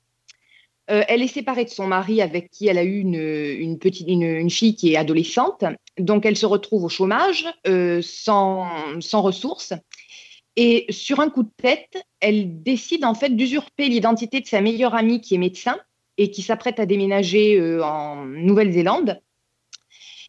Euh, 0.91 1.01
elle 1.07 1.23
est 1.23 1.27
séparée 1.27 1.65
de 1.65 1.71
son 1.71 1.87
mari 1.87 2.21
avec 2.21 2.51
qui 2.51 2.67
elle 2.67 2.77
a 2.77 2.83
eu 2.83 2.99
une, 2.99 3.79
petite, 3.79 4.07
une, 4.07 4.51
fille 4.51 4.75
qui 4.75 4.93
est 4.93 4.97
adolescente. 4.97 5.63
Donc, 5.97 6.27
elle 6.27 6.37
se 6.37 6.45
retrouve 6.45 6.83
au 6.83 6.89
chômage, 6.89 7.47
euh, 7.65 7.99
sans, 8.03 8.67
sans 8.99 9.23
ressources. 9.23 9.73
Et 10.57 10.85
sur 10.91 11.21
un 11.21 11.31
coup 11.31 11.41
de 11.41 11.51
tête, 11.57 11.97
elle 12.19 12.61
décide 12.61 13.03
en 13.03 13.15
fait 13.15 13.35
d'usurper 13.35 13.89
l'identité 13.89 14.41
de 14.41 14.45
sa 14.45 14.61
meilleure 14.61 14.93
amie 14.93 15.21
qui 15.21 15.33
est 15.33 15.39
médecin 15.39 15.79
et 16.17 16.29
qui 16.29 16.43
s'apprête 16.43 16.79
à 16.79 16.85
déménager 16.85 17.79
en 17.81 18.25
Nouvelle-Zélande. 18.25 19.19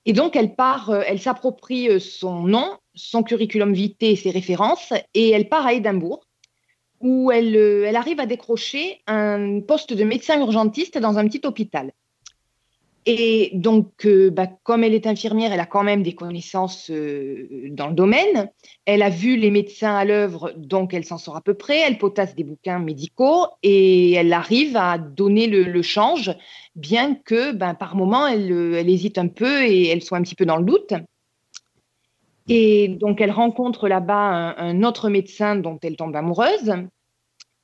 Et 0.08 0.14
donc, 0.14 0.36
elle 0.36 0.54
part, 0.54 0.88
euh, 0.88 1.02
elle 1.06 1.20
s'approprie 1.20 1.90
euh, 1.90 1.98
son 1.98 2.42
nom, 2.44 2.78
son 2.94 3.22
curriculum 3.22 3.74
vitae 3.74 4.12
et 4.12 4.16
ses 4.16 4.30
références, 4.30 4.94
et 5.12 5.28
elle 5.28 5.50
part 5.50 5.66
à 5.66 5.74
Édimbourg 5.74 6.24
où 7.00 7.30
elle, 7.30 7.54
euh, 7.54 7.84
elle 7.86 7.94
arrive 7.94 8.18
à 8.18 8.24
décrocher 8.24 9.02
un 9.06 9.60
poste 9.60 9.92
de 9.92 10.04
médecin 10.04 10.40
urgentiste 10.40 10.96
dans 10.96 11.18
un 11.18 11.28
petit 11.28 11.46
hôpital. 11.46 11.92
Et 13.10 13.52
donc, 13.54 14.04
euh, 14.04 14.28
bah, 14.28 14.46
comme 14.64 14.84
elle 14.84 14.92
est 14.92 15.06
infirmière, 15.06 15.50
elle 15.50 15.60
a 15.60 15.64
quand 15.64 15.82
même 15.82 16.02
des 16.02 16.14
connaissances 16.14 16.90
euh, 16.90 17.48
dans 17.70 17.86
le 17.86 17.94
domaine. 17.94 18.50
Elle 18.84 19.00
a 19.00 19.08
vu 19.08 19.38
les 19.38 19.50
médecins 19.50 19.96
à 19.96 20.04
l'œuvre, 20.04 20.52
donc 20.58 20.92
elle 20.92 21.06
s'en 21.06 21.16
sort 21.16 21.34
à 21.34 21.40
peu 21.40 21.54
près. 21.54 21.78
Elle 21.78 21.96
potasse 21.96 22.34
des 22.34 22.44
bouquins 22.44 22.78
médicaux 22.78 23.46
et 23.62 24.12
elle 24.12 24.30
arrive 24.34 24.76
à 24.76 24.98
donner 24.98 25.46
le, 25.46 25.62
le 25.62 25.80
change, 25.80 26.36
bien 26.76 27.14
que 27.14 27.52
ben, 27.52 27.72
par 27.72 27.96
moment, 27.96 28.26
elle, 28.26 28.52
euh, 28.52 28.78
elle 28.78 28.90
hésite 28.90 29.16
un 29.16 29.28
peu 29.28 29.64
et 29.64 29.88
elle 29.88 30.02
soit 30.02 30.18
un 30.18 30.22
petit 30.22 30.34
peu 30.34 30.44
dans 30.44 30.58
le 30.58 30.64
doute. 30.64 30.92
Et 32.50 32.88
donc, 32.88 33.22
elle 33.22 33.30
rencontre 33.30 33.88
là-bas 33.88 34.54
un, 34.58 34.58
un 34.58 34.82
autre 34.82 35.08
médecin 35.08 35.56
dont 35.56 35.78
elle 35.82 35.96
tombe 35.96 36.14
amoureuse. 36.14 36.74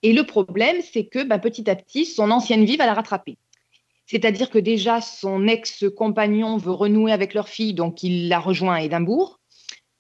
Et 0.03 0.15
le 0.15 0.25
problème, 0.25 0.77
c'est 0.81 1.05
que 1.05 1.23
ben, 1.23 1.39
petit 1.39 1.69
à 1.69 1.77
petit, 1.77 2.07
son 2.07 2.31
ancienne 2.31 2.65
vie 2.65 2.79
va 2.79 2.87
la 2.87 2.95
rattraper. 2.95 3.37
C'est-à-dire 4.07 4.51
que 4.51 4.59
déjà, 4.59 5.01
son 5.01 5.47
ex-compagnon 5.47 6.57
veut 6.57 6.73
renouer 6.73 7.13
avec 7.13 7.35
leur 7.35 7.49
fille, 7.49 7.75
donc 7.75 8.03
il 8.03 8.29
la 8.29 8.39
rejoint 8.39 8.75
à 8.75 8.83
Édimbourg. 8.83 9.41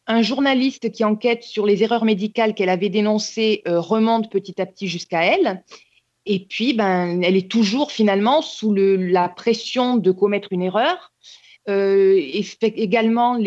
Un 0.07 0.21
journaliste 0.21 0.93
qui 0.93 1.05
enquête 1.05 1.43
sur 1.43 1.65
les 1.65 1.83
erreurs 1.83 2.05
médicales 2.05 2.55
qu'elle 2.55 2.69
avait 2.69 2.91
dénoncées 2.91 3.63
euh, 3.67 3.81
remonte 3.81 4.31
petit 4.31 4.61
à 4.61 4.67
petit 4.67 4.89
jusqu'à 4.89 5.25
elle. 5.25 5.63
Et 6.27 6.41
puis, 6.41 6.75
ben, 6.75 7.23
elle 7.23 7.37
est 7.37 7.51
toujours 7.51 7.91
finalement 7.91 8.43
sous 8.43 8.75
la 8.75 9.29
pression 9.29 9.97
de 9.97 10.11
commettre 10.11 10.49
une 10.53 10.63
erreur. 10.63 11.13
Euh, 11.71 12.21
également 12.61 13.39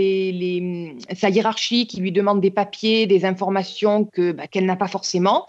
sa 1.15 1.29
hiérarchie 1.29 1.85
qui 1.85 2.01
lui 2.01 2.11
demande 2.11 2.41
des 2.41 2.49
papiers, 2.49 3.05
des 3.05 3.25
informations 3.25 4.05
que, 4.05 4.31
bah, 4.31 4.47
qu'elle 4.47 4.65
n'a 4.65 4.75
pas 4.75 4.87
forcément. 4.87 5.45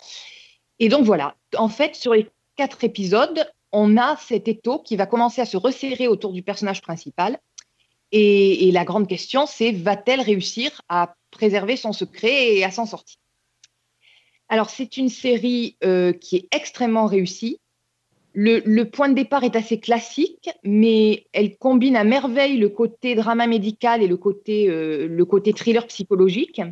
Et 0.78 0.90
donc 0.90 1.04
voilà, 1.04 1.34
en 1.56 1.68
fait, 1.68 1.94
sur 1.94 2.12
les 2.12 2.28
quatre 2.56 2.84
épisodes, 2.84 3.50
on 3.72 3.96
a 3.96 4.16
cet 4.16 4.48
étau 4.48 4.78
qui 4.78 4.96
va 4.96 5.06
commencer 5.06 5.40
à 5.40 5.46
se 5.46 5.56
resserrer 5.56 6.08
autour 6.08 6.32
du 6.32 6.42
personnage 6.42 6.82
principal. 6.82 7.38
Et, 8.10 8.70
la 8.72 8.84
grande 8.84 9.06
question, 9.06 9.44
c'est 9.46 9.72
va-t-elle 9.72 10.20
réussir 10.20 10.82
à 10.88 11.14
préserver 11.30 11.76
son 11.76 11.92
secret 11.92 12.56
et 12.56 12.64
à 12.64 12.70
s'en 12.70 12.86
sortir? 12.86 13.18
Alors, 14.48 14.70
c'est 14.70 14.96
une 14.96 15.10
série 15.10 15.76
euh, 15.84 16.12
qui 16.12 16.36
est 16.36 16.48
extrêmement 16.52 17.04
réussie. 17.04 17.58
Le, 18.40 18.84
point 18.84 19.08
de 19.08 19.14
départ 19.14 19.42
est 19.42 19.56
assez 19.56 19.80
classique, 19.80 20.48
mais 20.62 21.26
elle 21.32 21.56
combine 21.56 21.96
à 21.96 22.04
merveille 22.04 22.56
le 22.56 22.68
côté 22.68 23.14
drama 23.14 23.46
médical 23.46 24.02
et 24.02 24.06
le 24.06 24.16
côté, 24.16 24.70
euh, 24.70 25.08
le 25.08 25.24
côté 25.24 25.52
thriller 25.52 25.86
psychologique. 25.88 26.62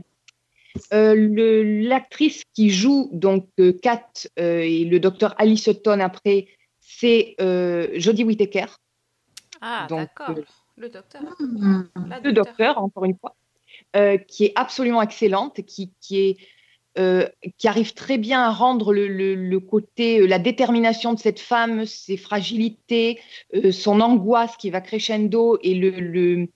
Euh, 0.92 1.82
L'actrice 1.82 2.44
qui 2.55 2.70
joue 2.70 3.11
donc 3.12 3.49
euh, 3.59 3.72
Kat 3.72 4.28
et 4.36 4.84
le 4.84 5.01
docteur 5.01 5.34
Alice 5.38 5.64
Sutton 5.64 6.01
après, 6.01 6.47
c'est 6.87 7.34
euh, 7.41 7.89
Jodie 7.97 8.24
Whittaker. 8.24 8.66
Ah, 9.61 9.87
d'accord. 9.89 10.37
le 10.76 10.89
docteur. 10.89 11.22
Mmh. 11.41 11.82
Le 12.22 12.32
docteur, 12.32 12.78
encore 12.78 13.05
une 13.05 13.16
fois, 13.18 13.34
euh, 13.97 14.16
qui 14.18 14.45
est 14.45 14.53
absolument 14.55 15.03
excellente, 15.03 15.62
qui, 15.66 15.93
qui, 16.01 16.20
est, 16.20 16.37
euh, 16.99 17.28
qui 17.59 17.66
arrive 17.66 17.93
très 17.95 18.18
bien 18.18 18.43
à 18.43 18.51
rendre 18.51 18.93
le, 18.93 19.09
le, 19.09 19.34
le, 19.34 19.61
côté, 19.61 20.26
la 20.26 20.39
détermination 20.39 21.12
de 21.12 21.18
cette 21.18 21.41
femme, 21.41 21.87
ses 21.87 22.16
fragilités, 22.16 23.18
euh, 23.55 23.72
son 23.72 24.01
angoisse 24.01 24.57
qui 24.57 24.70
va 24.70 24.80
crescendo 24.80 25.59
et 25.62 25.74
le, 25.74 25.91
le 25.91 26.49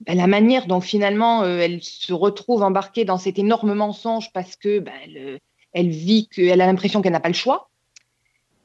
ben, 0.00 0.16
la 0.16 0.26
manière 0.26 0.66
dont 0.66 0.80
finalement 0.80 1.42
euh, 1.42 1.58
elle 1.58 1.82
se 1.82 2.12
retrouve 2.12 2.62
embarquée 2.62 3.04
dans 3.04 3.18
cet 3.18 3.38
énorme 3.38 3.74
mensonge 3.74 4.32
parce 4.32 4.54
que 4.54 4.78
ben, 4.80 4.94
elle, 5.04 5.40
elle 5.72 5.88
vit 5.88 6.28
qu'elle 6.28 6.60
a 6.60 6.66
l'impression 6.66 7.00
qu'elle 7.00 7.12
n'a 7.12 7.20
pas 7.20 7.28
le 7.28 7.34
choix. 7.34 7.70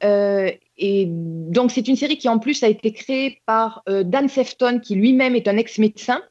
Euh, 0.04 0.50
et 0.76 1.06
donc, 1.08 1.70
c'est 1.70 1.88
une 1.88 1.96
série 1.96 2.18
qui, 2.18 2.28
en 2.28 2.38
plus, 2.38 2.62
a 2.62 2.68
été 2.68 2.92
créée 2.92 3.40
par 3.46 3.82
euh, 3.88 4.02
Dan 4.02 4.28
Sefton, 4.28 4.80
qui 4.82 4.94
lui-même 4.94 5.34
est 5.34 5.48
un 5.48 5.56
ex-médecin 5.56 6.22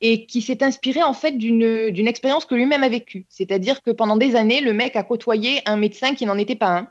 et 0.00 0.26
qui 0.26 0.42
s'est 0.42 0.62
inspiré, 0.62 1.02
en 1.02 1.14
fait, 1.14 1.32
d'une 1.32 2.08
expérience 2.08 2.44
que 2.44 2.54
lui-même 2.54 2.82
a 2.82 2.88
vécue. 2.88 3.26
C'est-à-dire 3.28 3.80
que 3.82 3.90
pendant 3.90 4.16
des 4.16 4.36
années, 4.36 4.60
le 4.60 4.72
mec 4.72 4.96
a 4.96 5.02
côtoyé 5.02 5.60
un 5.66 5.76
médecin 5.76 6.14
qui 6.14 6.26
n'en 6.26 6.36
était 6.36 6.56
pas 6.56 6.78
un, 6.78 6.88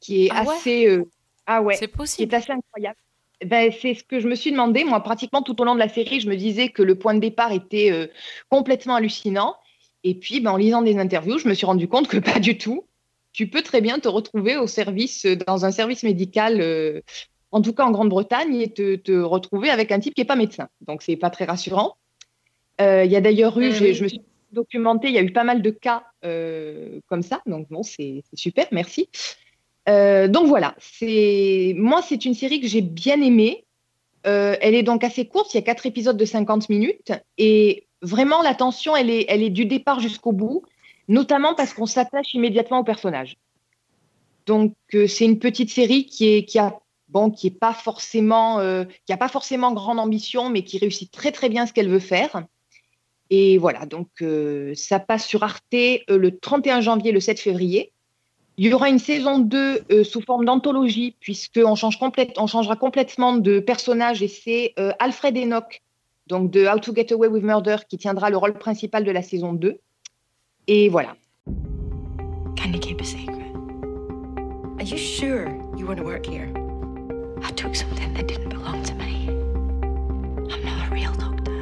qui 0.00 0.26
est 0.26 0.30
ah 0.32 0.40
assez. 0.40 0.96
Ouais 0.96 1.04
ah 1.46 1.62
ouais. 1.62 1.76
C'est 1.76 1.88
possible. 1.88 2.34
Assez 2.34 2.52
incroyable. 2.52 2.96
Ben, 3.44 3.72
c'est 3.80 3.94
ce 3.94 4.04
que 4.04 4.20
je 4.20 4.28
me 4.28 4.34
suis 4.34 4.50
demandé. 4.50 4.84
Moi, 4.84 5.00
pratiquement 5.00 5.42
tout 5.42 5.60
au 5.60 5.64
long 5.64 5.74
de 5.74 5.80
la 5.80 5.88
série, 5.88 6.20
je 6.20 6.28
me 6.28 6.36
disais 6.36 6.70
que 6.70 6.82
le 6.82 6.94
point 6.94 7.14
de 7.14 7.20
départ 7.20 7.52
était 7.52 7.90
euh, 7.92 8.06
complètement 8.48 8.94
hallucinant. 8.94 9.56
Et 10.02 10.14
puis, 10.14 10.40
ben, 10.40 10.52
en 10.52 10.56
lisant 10.56 10.82
des 10.82 10.98
interviews, 10.98 11.38
je 11.38 11.48
me 11.48 11.54
suis 11.54 11.66
rendu 11.66 11.88
compte 11.88 12.08
que 12.08 12.18
pas 12.18 12.38
du 12.38 12.56
tout. 12.56 12.86
Tu 13.34 13.48
peux 13.48 13.60
très 13.60 13.82
bien 13.82 13.98
te 13.98 14.08
retrouver 14.08 14.56
au 14.56 14.66
service, 14.66 15.26
dans 15.26 15.66
un 15.66 15.70
service 15.70 16.02
médical, 16.02 16.62
euh, 16.62 17.02
en 17.50 17.60
tout 17.60 17.74
cas 17.74 17.84
en 17.84 17.90
Grande-Bretagne, 17.90 18.56
et 18.56 18.72
te, 18.72 18.96
te, 18.96 19.12
retrouver 19.12 19.68
avec 19.68 19.92
un 19.92 20.00
type 20.00 20.14
qui 20.14 20.22
n'est 20.22 20.26
pas 20.26 20.36
médecin. 20.36 20.68
Donc, 20.86 21.02
c'est 21.02 21.16
pas 21.16 21.28
très 21.28 21.44
rassurant. 21.44 21.96
Euh, 22.80 23.04
il 23.04 23.12
y 23.12 23.16
a 23.16 23.20
d'ailleurs 23.20 23.58
eu, 23.58 23.72
je 23.72 24.02
me 24.02 24.08
suis 24.08 24.22
documenté, 24.52 25.08
il 25.08 25.14
y 25.14 25.18
a 25.18 25.22
eu 25.22 25.32
pas 25.32 25.44
mal 25.44 25.60
de 25.60 25.70
cas 25.70 26.04
euh, 26.24 27.00
comme 27.08 27.22
ça. 27.22 27.42
Donc, 27.44 27.68
bon, 27.68 27.82
c'est 27.82 28.22
super, 28.32 28.66
merci. 28.72 29.10
Euh, 29.88 30.28
donc 30.28 30.46
voilà, 30.46 30.74
moi, 31.02 32.00
c'est 32.02 32.24
une 32.24 32.34
série 32.34 32.60
que 32.60 32.66
j'ai 32.66 32.80
bien 32.80 33.20
aimée. 33.20 33.64
Euh, 34.26 34.56
elle 34.62 34.74
est 34.74 34.82
donc 34.82 35.04
assez 35.04 35.26
courte, 35.26 35.52
il 35.52 35.58
y 35.58 35.60
a 35.60 35.62
quatre 35.62 35.84
épisodes 35.84 36.16
de 36.16 36.24
50 36.24 36.70
minutes. 36.70 37.12
Et 37.36 37.86
vraiment, 38.00 38.40
la 38.40 38.54
tension, 38.54 38.96
elle 38.96 39.10
est, 39.10 39.26
elle 39.28 39.42
est 39.42 39.50
du 39.50 39.66
départ 39.66 40.00
jusqu'au 40.00 40.32
bout, 40.32 40.62
notamment 41.08 41.54
parce 41.54 41.74
qu'on 41.74 41.86
s'attache 41.86 42.34
immédiatement 42.34 42.80
au 42.80 42.84
personnage. 42.84 43.36
Donc, 44.46 44.74
c'est 44.90 45.24
une 45.24 45.38
petite 45.38 45.70
série 45.70 46.06
qui 46.06 46.28
est, 46.28 46.44
qui 46.44 46.58
a 46.58 46.78
bon, 47.08 47.30
qui 47.30 47.50
pas 47.50 47.72
forcément, 47.72 48.58
qui 49.06 49.12
a 49.12 49.16
pas 49.16 49.28
forcément 49.28 49.72
grande 49.72 49.98
ambition, 49.98 50.50
mais 50.50 50.62
qui 50.64 50.78
réussit 50.78 51.10
très 51.10 51.32
très 51.32 51.48
bien 51.48 51.64
ce 51.66 51.72
qu'elle 51.72 51.88
veut 51.88 51.98
faire. 51.98 52.44
Et 53.30 53.58
voilà, 53.58 53.86
donc 53.86 54.08
euh, 54.22 54.74
ça 54.74 54.98
passe 54.98 55.26
sur 55.26 55.42
Arte 55.42 55.74
euh, 55.74 55.98
le 56.08 56.38
31 56.38 56.80
janvier, 56.80 57.12
le 57.12 57.20
7 57.20 57.40
février. 57.40 57.92
Il 58.56 58.66
y 58.66 58.72
aura 58.72 58.88
une 58.88 58.98
saison 58.98 59.38
2 59.38 59.80
euh, 59.90 60.04
sous 60.04 60.20
forme 60.20 60.44
d'anthologie, 60.44 61.16
puisqu'on 61.18 61.74
change 61.74 61.98
on 62.36 62.46
changera 62.46 62.76
complètement 62.76 63.34
de 63.34 63.58
personnage, 63.58 64.22
et 64.22 64.28
c'est 64.28 64.74
Alfred 64.98 65.36
Enoch, 65.36 65.82
donc 66.26 66.50
de 66.50 66.66
How 66.66 66.78
to 66.78 66.94
Get 66.94 67.12
Away 67.12 67.28
with 67.28 67.42
Murder, 67.42 67.78
qui 67.88 67.98
tiendra 67.98 68.30
le 68.30 68.36
rôle 68.36 68.54
principal 68.54 69.04
de 69.04 69.10
la 69.10 69.22
saison 69.22 69.52
2. 69.52 69.78
Et 70.66 70.88
voilà. 70.88 71.14
Can 72.56 72.72
you 72.72 72.80
keep 72.80 72.98
a 73.00 73.04
secret? 73.04 73.52
Are 74.78 74.84
you 74.84 74.96
sure 74.96 75.48
you 75.76 75.86
want 75.86 75.98
to 75.98 76.04
work 76.04 76.24
here? 76.24 76.48
I 77.42 77.50
took 77.50 77.76
something 77.76 78.14
that 78.14 78.26
didn't 78.26 78.48
belong 78.48 78.82
to 78.84 78.94
me. 78.94 79.28
I'm 80.50 80.64
not 80.64 80.88
a 80.88 80.90
real 80.90 81.12
doctor. 81.12 81.52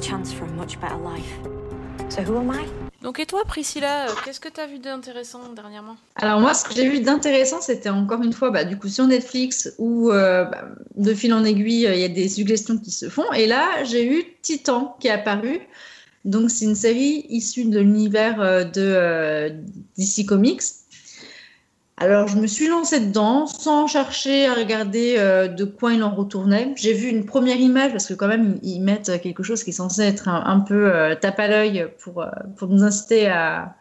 chance 0.00 0.32
for 0.32 0.44
a 0.46 0.52
much 0.52 0.80
better 0.80 0.96
life. 0.96 1.38
So 2.08 2.22
who 2.22 2.38
am 2.38 2.50
I? 2.50 2.66
Donc 3.02 3.20
et 3.20 3.26
toi 3.26 3.44
Priscilla, 3.46 4.06
euh, 4.08 4.12
qu'est-ce 4.24 4.40
que 4.40 4.48
tu 4.48 4.60
as 4.60 4.66
vu 4.66 4.80
d'intéressant 4.80 5.52
dernièrement? 5.54 5.96
Alors 6.16 6.40
moi 6.40 6.54
ce 6.54 6.64
que 6.64 6.74
j'ai 6.74 6.88
vu 6.88 7.00
d'intéressant 7.00 7.60
c'était 7.60 7.88
encore 7.88 8.22
une 8.22 8.32
fois 8.32 8.50
bah, 8.50 8.64
du 8.64 8.76
coup 8.78 8.88
sur 8.88 9.06
Netflix 9.06 9.72
où 9.78 10.10
euh, 10.10 10.44
bah, 10.44 10.64
de 10.96 11.14
fil 11.14 11.32
en 11.32 11.44
aiguille 11.44 11.88
il 11.92 12.00
y 12.00 12.04
a 12.04 12.08
des 12.08 12.28
suggestions 12.28 12.78
qui 12.78 12.90
se 12.90 13.08
font 13.08 13.30
et 13.32 13.46
là 13.46 13.84
j'ai 13.84 14.04
eu 14.06 14.24
Titan 14.42 14.96
qui 14.98 15.06
est 15.06 15.12
apparu. 15.12 15.60
Donc 16.26 16.50
c'est 16.50 16.66
une 16.66 16.74
série 16.74 17.24
issue 17.30 17.64
de 17.64 17.80
l'univers 17.80 18.40
euh, 18.40 18.64
de 18.64 19.54
DC 19.96 20.26
Comics 20.26 20.62
alors, 21.98 22.28
je 22.28 22.36
me 22.36 22.46
suis 22.46 22.68
lancée 22.68 23.00
dedans 23.00 23.46
sans 23.46 23.86
chercher 23.86 24.46
à 24.46 24.54
regarder 24.54 25.14
euh, 25.16 25.48
de 25.48 25.64
quoi 25.64 25.94
il 25.94 26.02
en 26.02 26.14
retournait. 26.14 26.74
J'ai 26.76 26.92
vu 26.92 27.08
une 27.08 27.24
première 27.24 27.56
image 27.56 27.92
parce 27.92 28.06
que 28.06 28.12
quand 28.12 28.28
même, 28.28 28.58
ils, 28.62 28.80
mettent 28.80 29.18
quelque 29.22 29.42
chose 29.42 29.64
qui 29.64 29.70
est 29.70 29.72
censé 29.72 30.02
être 30.02 30.28
un, 30.28 30.60
peu 30.60 30.94
euh, 30.94 31.14
tape 31.14 31.40
à 31.40 31.48
l'œil 31.48 31.88
pour, 31.98 32.20
euh, 32.20 32.28
pour 32.58 32.68
nous 32.68 32.82
inciter 32.82 33.28
à, 33.28 33.76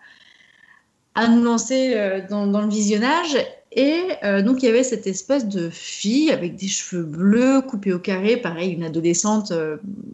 à 1.14 1.28
nous 1.28 1.44
lancer 1.44 2.24
dans, 2.30 2.48
dans, 2.48 2.62
le 2.62 2.70
visionnage. 2.70 3.38
Et 3.74 4.02
donc, 4.44 4.64
il 4.64 4.68
y 4.68 4.70
avait 4.70 4.84
cette 4.84 5.06
espèce 5.06 5.46
de 5.46 5.70
fille 5.70 6.32
avec 6.32 6.56
des 6.56 6.68
cheveux 6.68 7.04
bleus 7.04 7.62
coupés 7.62 7.92
au 7.92 8.00
carré, 8.00 8.38
pareil, 8.38 8.72
une 8.72 8.86
adolescente, 8.86 9.52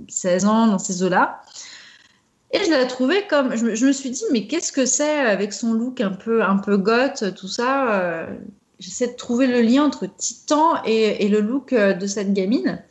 16 0.10 0.46
ans, 0.46 0.66
dans 0.66 0.80
ces 0.80 1.04
eaux-là. 1.04 1.42
Et 2.54 2.66
je 2.66 2.70
la 2.70 2.86
trouvais 2.86 3.26
comme. 3.28 3.56
Je 3.56 3.86
me, 3.86 3.91
suis 3.93 4.10
dit, 4.10 4.24
mais 4.32 4.45
qu'est-ce 4.47 4.72
que 4.72 4.86
c'est 4.86 5.20
avec 5.20 5.54
son 5.54 5.74
look 5.74 6.02
un 6.02 6.12
peu, 6.12 6.43
un 6.43 6.58
peu 6.58 6.78
goth, 6.78 7.34
tout 7.36 7.47
ça 7.47 7.93
euh, 7.93 8.28
J'essaie 8.80 9.08
de 9.08 9.16
trouver 9.16 9.47
le 9.47 9.62
lien 9.62 9.84
entre 9.84 10.06
Titan 10.06 10.84
et, 10.86 11.26
et, 11.26 11.30
le 11.30 11.39
look 11.39 11.72
euh, 11.72 11.93
de 11.93 12.08
cette 12.08 12.34
gamine. 12.34 12.84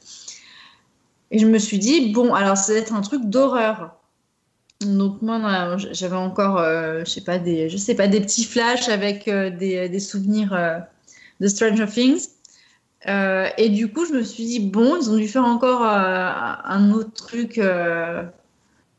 Et 1.30 1.38
je 1.38 1.46
me 1.46 1.58
suis 1.58 1.78
dit, 1.78 2.12
bon, 2.12 2.32
alors 2.32 2.56
ça 2.56 2.72
va 2.72 2.78
être 2.78 2.94
un 2.94 3.02
truc 3.02 3.24
d'horreur. 3.24 3.96
Donc 4.80 5.20
moi, 5.20 5.76
j'avais 5.76 6.16
encore, 6.16 6.58
euh, 6.58 7.02
je 7.04 7.10
sais 7.10 7.20
pas, 7.20 7.38
des, 7.38 7.68
je 7.68 7.76
sais 7.76 7.94
pas, 7.94 8.08
des 8.08 8.20
petits 8.20 8.44
flashs 8.44 8.88
avec 8.88 9.26
des, 9.26 9.88
des, 9.90 10.00
souvenirs 10.00 10.82
de 11.38 11.48
Stranger 11.48 11.86
Things. 11.86 12.28
et 13.06 13.68
du 13.68 13.92
coup, 13.92 14.06
je 14.06 14.14
me 14.14 14.22
suis 14.22 14.46
dit, 14.46 14.60
bon, 14.60 14.96
ils 14.96 15.10
ont 15.10 15.16
dû 15.16 15.28
faire 15.28 15.44
encore 15.44 15.82
un 15.82 16.92
autre 16.92 17.12
truc 17.12 17.60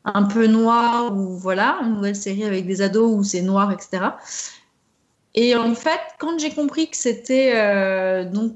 un 0.06 0.24
peu 0.24 0.48
noir 0.48 1.16
ou 1.16 1.38
voilà, 1.38 1.80
une 1.84 1.96
nouvelle 1.96 2.16
série 2.16 2.44
avec 2.44 2.66
des 2.66 2.82
ados 2.82 3.12
où 3.14 3.24
c'est 3.24 3.42
noir, 3.42 3.72
etc. 3.72 4.10
Et 5.36 5.56
en 5.56 5.76
fait, 5.76 6.00
quand 6.20 6.40
j'ai 6.40 6.52
compris 6.52 6.90
que 6.90 6.98
c'était 6.98 7.54
euh, 7.56 8.26
donc 8.26 8.54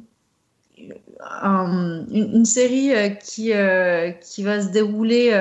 une, 0.78 2.46
série 2.46 2.94
euh, 2.94 3.10
qui, 3.10 3.54
euh, 3.54 4.12
qui 4.12 4.44
va 4.44 4.62
se 4.62 4.68
dérouler 4.68 5.32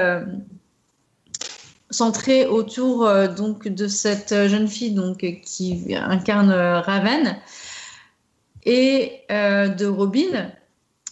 centrée 1.90 2.46
autour 2.46 3.08
donc 3.36 3.68
de 3.68 3.86
cette 3.86 4.48
jeune 4.48 4.68
fille 4.68 4.92
donc 4.92 5.18
qui 5.44 5.94
incarne 5.94 6.50
Raven 6.50 7.36
et 8.64 9.20
de 9.30 9.86
Robin, 9.86 10.50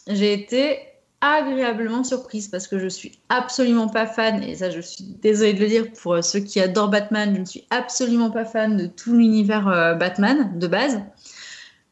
j'ai 0.09 0.33
été 0.33 0.79
agréablement 1.23 2.03
surprise 2.03 2.49
parce 2.49 2.67
que 2.67 2.79
je 2.81 2.89
suis 2.89 3.13
absolument 3.29 3.89
pas 3.89 4.07
fan, 4.07 4.43
et 4.43 4.57
ça 4.57 4.71
je 4.71 4.81
suis 4.81 5.05
désolée 5.23 5.55
de 5.55 5.61
le 5.61 5.69
dire 5.69 5.93
pour 5.93 6.23
ceux 6.23 6.41
qui 6.41 6.61
adorent 6.61 6.91
Batman, 6.91 7.33
je 7.35 7.41
ne 7.41 7.45
suis 7.45 7.65
absolument 7.71 8.31
pas 8.31 8.45
fan 8.45 8.77
de 8.77 8.87
tout 8.87 9.17
l'univers 9.17 9.69
euh, 9.69 9.95
Batman 9.95 10.59
de 10.59 10.67
base. 10.67 11.01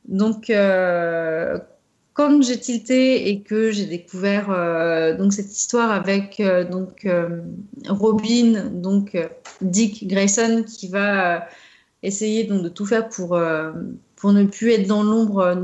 Donc 0.08 0.50
euh, 0.50 1.58
quand 2.12 2.42
j'ai 2.42 2.58
tilté 2.58 3.28
et 3.28 3.42
que 3.42 3.70
j'ai 3.70 3.86
découvert 3.86 4.50
euh, 4.50 5.16
donc 5.16 5.32
cette 5.32 5.56
histoire 5.56 5.92
avec 5.92 6.42
donc 6.70 7.06
Robin, 7.88 8.68
donc 8.72 9.16
Dick 9.60 10.08
Grayson 10.08 10.64
qui 10.66 10.88
va 10.88 11.46
essayer 12.02 12.44
donc 12.44 12.64
de 12.64 12.68
tout 12.68 12.84
faire 12.84 13.08
pour 13.08 13.38
pour 14.20 14.34
ne 14.34 14.44
plus 14.44 14.72
être 14.72 14.86
dans 14.86 15.02
l'ombre 15.02 15.54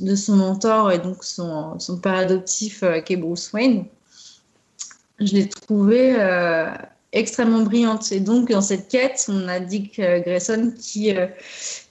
de 0.00 0.14
son 0.14 0.36
mentor 0.36 0.92
et 0.92 0.98
donc 0.98 1.24
son, 1.24 1.78
son 1.78 1.98
père 1.98 2.14
adoptif 2.14 2.82
euh, 2.82 3.00
qui 3.00 3.14
est 3.14 3.16
Bruce 3.16 3.50
Wayne. 3.52 3.86
Je 5.20 5.32
l'ai 5.32 5.48
trouvé 5.48 6.14
euh, 6.18 6.70
extrêmement 7.12 7.60
brillante. 7.60 8.12
Et 8.12 8.20
donc, 8.20 8.50
dans 8.50 8.60
cette 8.60 8.88
quête, 8.88 9.24
on 9.28 9.48
a 9.48 9.58
Dick 9.58 9.98
euh, 9.98 10.20
Grayson 10.20 10.74
qui, 10.78 11.14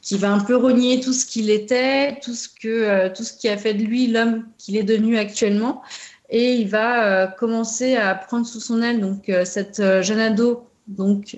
qui 0.01 0.17
va 0.19 0.31
un 0.31 0.39
peu 0.39 0.55
renier 0.55 0.99
tout 0.99 1.13
ce 1.13 1.25
qu'il 1.25 1.49
était, 1.49 2.19
tout 2.21 2.35
ce, 2.35 2.47
que, 2.47 3.07
tout 3.09 3.23
ce 3.23 3.33
qui 3.33 3.49
a 3.49 3.57
fait 3.57 3.73
de 3.73 3.83
lui 3.83 4.05
l'homme 4.05 4.45
qu'il 4.59 4.77
est 4.77 4.83
devenu 4.83 5.17
actuellement. 5.17 5.81
Et 6.29 6.53
il 6.53 6.69
va 6.69 7.27
commencer 7.27 7.95
à 7.95 8.13
prendre 8.13 8.45
sous 8.45 8.59
son 8.59 8.81
aile 8.81 8.99
donc, 8.99 9.31
cette 9.45 9.81
jeune 10.01 10.19
ado 10.19 10.67
donc, 10.87 11.37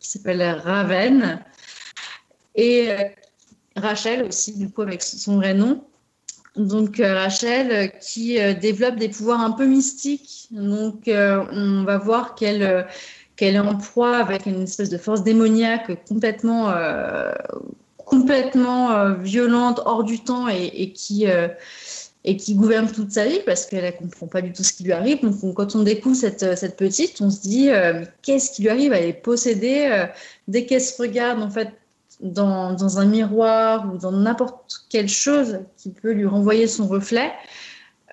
qui 0.00 0.08
s'appelle 0.08 0.42
Raven 0.64 1.40
et 2.54 2.88
Rachel 3.76 4.24
aussi, 4.24 4.56
du 4.56 4.70
coup, 4.70 4.82
avec 4.82 5.02
son 5.02 5.36
vrai 5.36 5.54
nom. 5.54 5.84
Donc 6.56 7.00
euh, 7.00 7.14
Rachel 7.14 7.70
euh, 7.72 7.86
qui 7.88 8.40
euh, 8.40 8.54
développe 8.54 8.96
des 8.96 9.08
pouvoirs 9.08 9.40
un 9.40 9.50
peu 9.50 9.66
mystiques. 9.66 10.48
Donc 10.50 11.04
on 11.08 11.84
va 11.84 11.98
voir 11.98 12.34
qu'elle 12.34 12.86
qu'elle 13.36 13.56
est 13.56 13.60
en 13.60 13.76
proie 13.76 14.16
avec 14.18 14.46
une 14.46 14.62
espèce 14.62 14.90
de 14.90 14.98
force 14.98 15.24
démoniaque 15.24 16.04
complètement 16.06 16.72
complètement 17.96 19.14
violente, 19.14 19.80
hors 19.86 20.04
du 20.04 20.20
temps 20.20 20.46
et, 20.46 20.92
qui 20.92 21.26
et 22.26 22.36
qui 22.36 22.54
gouverne 22.54 22.90
toute 22.90 23.10
sa 23.10 23.26
vie 23.26 23.40
parce 23.44 23.66
qu'elle 23.66 23.84
ne 23.84 23.90
comprend 23.90 24.28
pas 24.28 24.40
du 24.40 24.52
tout 24.52 24.62
ce 24.62 24.72
qui 24.72 24.84
lui 24.84 24.92
arrive. 24.92 25.22
Donc, 25.22 25.54
quand 25.54 25.74
on 25.74 25.82
découvre 25.82 26.14
cette, 26.14 26.56
cette 26.56 26.76
petite, 26.76 27.20
on 27.20 27.30
se 27.30 27.40
dit 27.40 27.70
qu'est-ce 28.22 28.52
qui 28.52 28.62
lui 28.62 28.68
arrive? 28.68 28.92
Elle 28.92 29.06
est 29.06 29.12
possédée. 29.12 30.06
dès 30.46 30.64
qu'elle 30.66 30.80
se 30.80 31.02
regarde, 31.02 31.42
en 31.42 31.50
fait, 31.50 31.70
dans, 32.20 32.98
un 32.98 33.04
miroir 33.04 33.92
ou 33.92 33.98
dans 33.98 34.12
n'importe 34.12 34.86
quelle 34.88 35.08
chose 35.08 35.60
qui 35.76 35.90
peut 35.90 36.12
lui 36.12 36.26
renvoyer 36.26 36.66
son 36.66 36.86
reflet, 36.86 37.32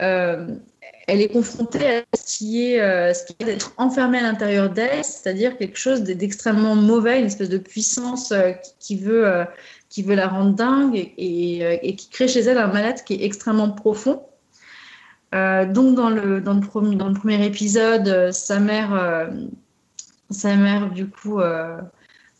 euh, 0.01 0.47
elle 1.07 1.21
est 1.21 1.29
confrontée 1.29 1.99
à 1.99 2.03
ce 2.15 2.37
qui 2.37 2.71
est, 2.71 2.81
euh, 2.81 3.13
ce 3.13 3.25
qui 3.25 3.35
est 3.39 3.45
d'être 3.45 3.73
enfermée 3.77 4.19
à 4.19 4.23
l'intérieur 4.23 4.69
d'elle, 4.69 5.03
c'est-à-dire 5.03 5.57
quelque 5.57 5.77
chose 5.77 6.01
d'extrêmement 6.01 6.75
mauvais, 6.75 7.19
une 7.19 7.25
espèce 7.25 7.49
de 7.49 7.57
puissance 7.57 8.31
euh, 8.31 8.51
qui, 8.79 8.95
veut, 8.95 9.45
qui 9.89 10.03
veut 10.03 10.15
la 10.15 10.27
rendre 10.27 10.55
dingue 10.55 10.95
et, 11.17 11.95
qui 11.97 12.09
crée 12.09 12.27
chez 12.27 12.41
elle 12.41 12.57
un 12.57 12.67
malade 12.67 13.03
qui 13.03 13.15
est 13.15 13.25
extrêmement 13.25 13.71
profond. 13.71 14.23
donc 15.33 15.95
dans 15.95 16.09
le, 16.09 16.41
dans, 16.41 16.53
le 16.53 16.61
premier, 16.61 16.95
dans 16.95 17.09
le 17.09 17.13
premier 17.13 17.45
épisode, 17.45 18.31
sa 18.31 18.59
mère, 18.59 19.29
sa 20.29 20.55
mère 20.55 20.91
du 20.91 21.07
coup 21.07 21.39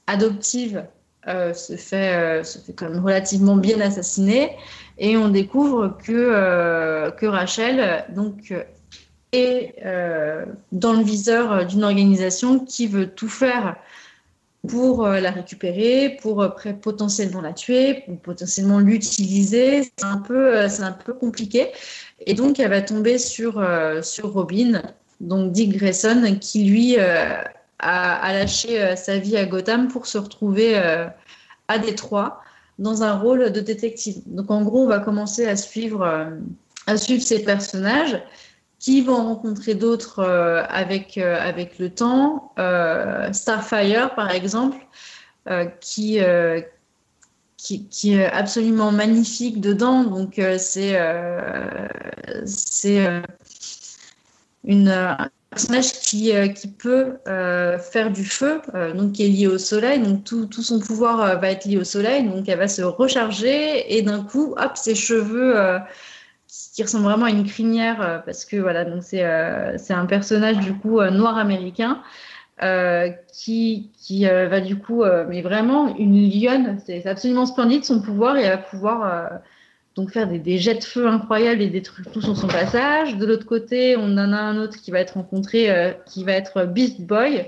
adoptive 0.08 0.86
euh, 1.28 1.54
se, 1.54 1.76
fait, 1.76 2.16
euh, 2.16 2.44
se 2.44 2.58
fait 2.58 2.74
quand 2.74 2.90
même 2.90 3.04
relativement 3.04 3.56
bien 3.56 3.80
assassiner 3.80 4.58
et 4.98 5.18
on 5.18 5.30
découvre 5.30 5.96
que, 6.04 6.12
euh, 6.12 7.12
que 7.12 7.28
Rachel 7.28 8.06
donc, 8.10 8.52
est 9.32 9.76
dans 10.72 10.94
le 10.94 11.04
viseur 11.04 11.68
d'une 11.68 11.84
organisation 11.84 12.60
qui 12.60 12.88
veut 12.88 13.08
tout 13.08 13.30
faire 13.30 13.76
pour 14.68 15.08
la 15.08 15.32
récupérer, 15.32 16.18
pour 16.22 16.56
potentiellement 16.82 17.42
la 17.42 17.54
tuer, 17.54 18.04
pour 18.06 18.20
potentiellement 18.20 18.80
l'utiliser. 18.80 19.84
C'est 19.84 20.06
un 20.06 20.18
peu, 20.18 20.60
un 20.60 20.92
peu 20.92 21.14
compliqué. 21.14 21.68
Et 22.26 22.34
donc, 22.34 22.60
elle 22.60 22.70
va 22.70 22.82
tomber 22.82 23.18
sur, 23.18 23.64
sur 24.04 24.34
Robin, 24.34 24.82
donc 25.20 25.52
Dick 25.52 25.78
Grayson, 25.78 26.38
qui 26.40 26.66
lui 26.66 26.98
a, 27.82 28.16
a 28.16 28.34
lâché 28.34 28.82
euh, 28.82 28.96
sa 28.96 29.18
vie 29.18 29.38
à 29.38 29.46
Gotham 29.46 29.88
pour 29.88 30.06
se 30.06 30.18
retrouver 30.18 30.78
euh, 30.78 31.08
à 31.68 31.80
Détroit 31.80 32.42
dans 32.80 33.04
un 33.04 33.18
rôle 33.18 33.52
de 33.52 33.60
détective. 33.60 34.22
Donc, 34.26 34.50
en 34.50 34.62
gros, 34.62 34.84
on 34.84 34.88
va 34.88 35.00
commencer 35.00 35.46
à 35.46 35.56
suivre, 35.56 36.04
euh, 36.04 36.30
à 36.88 36.98
ces 36.98 37.44
personnages 37.44 38.22
qui 38.80 39.02
vont 39.02 39.18
rencontrer 39.18 39.76
d'autres 39.76 40.24
avec, 40.70 41.20
avec 41.20 41.78
le 41.78 41.92
temps. 41.92 42.52
Starfire, 43.32 44.16
par 44.16 44.32
exemple, 44.32 44.78
qui, 45.80 46.20
qui, 47.58 47.88
qui 47.88 48.14
est 48.16 48.26
absolument 48.26 48.92
magnifique 48.92 49.62
dedans. 49.62 50.04
Donc, 50.04 50.42
c'est 50.58 51.00
c'est 52.44 53.22
une, 54.64 54.90
un 54.90 55.30
personnage 55.52 55.92
qui, 56.00 56.34
euh, 56.34 56.48
qui 56.48 56.70
peut 56.70 57.18
euh, 57.28 57.78
faire 57.78 58.10
du 58.12 58.24
feu, 58.24 58.62
euh, 58.74 58.94
donc 58.94 59.14
qui 59.14 59.26
est 59.26 59.28
lié 59.28 59.48
au 59.48 59.58
soleil. 59.58 60.00
Donc, 60.00 60.24
tout, 60.24 60.46
tout 60.46 60.64
son 60.64 60.80
pouvoir 60.80 61.40
va 61.40 61.52
être 61.52 61.66
lié 61.66 61.78
au 61.78 61.84
soleil. 61.84 62.24
Donc, 62.24 62.48
elle 62.48 62.58
va 62.58 62.70
se 62.70 62.82
recharger 62.82 63.96
et 63.96 64.02
d'un 64.02 64.24
coup, 64.24 64.56
hop, 64.58 64.72
ses 64.76 64.96
cheveux. 64.96 65.60
euh, 65.60 65.80
qui 66.74 66.84
ressemble 66.84 67.06
vraiment 67.06 67.26
à 67.26 67.30
une 67.30 67.46
crinière 67.46 68.24
parce 68.26 68.44
que 68.46 68.58
voilà 68.58 68.84
donc 68.84 69.04
c'est 69.04 69.24
un 69.24 70.06
personnage 70.06 70.58
du 70.60 70.74
coup 70.74 71.02
noir 71.02 71.38
américain 71.38 72.02
qui 73.34 73.90
qui 73.98 74.26
va 74.26 74.60
du 74.60 74.78
coup 74.78 75.04
mais 75.30 75.42
vraiment 75.42 75.96
une 75.98 76.30
lionne 76.30 76.78
c'est 76.86 77.06
absolument 77.08 77.46
splendide 77.46 77.86
son 77.86 78.02
pouvoir 78.02 78.36
et 78.38 78.44
elle 78.44 78.52
va 78.52 78.58
pouvoir 78.58 79.30
donc 79.96 80.12
faire 80.12 80.28
des, 80.28 80.40
des 80.40 80.58
jets 80.58 80.76
de 80.76 80.84
feu 80.84 81.08
incroyables 81.08 81.62
et 81.62 81.68
détruire 81.68 82.10
tout 82.12 82.22
sur 82.22 82.38
son 82.38 82.48
passage. 82.48 83.18
De 83.18 83.26
l'autre 83.26 83.46
côté 83.46 83.96
on 83.98 84.14
en 84.14 84.34
a 84.34 84.38
un 84.38 84.58
autre 84.58 84.78
qui 84.82 84.92
va 84.92 85.00
être 85.00 85.16
rencontré 85.16 85.70
euh, 85.70 85.92
qui 86.06 86.24
va 86.24 86.34
être 86.34 86.66
Beast 86.66 87.02
Boy. 87.02 87.46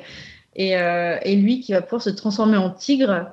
Et, 0.55 0.77
euh, 0.77 1.17
et 1.23 1.35
lui 1.35 1.61
qui 1.61 1.71
va 1.71 1.81
pouvoir 1.81 2.03
se 2.03 2.11
transformer 2.11 2.57
en 2.57 2.69
tigre. 2.69 3.31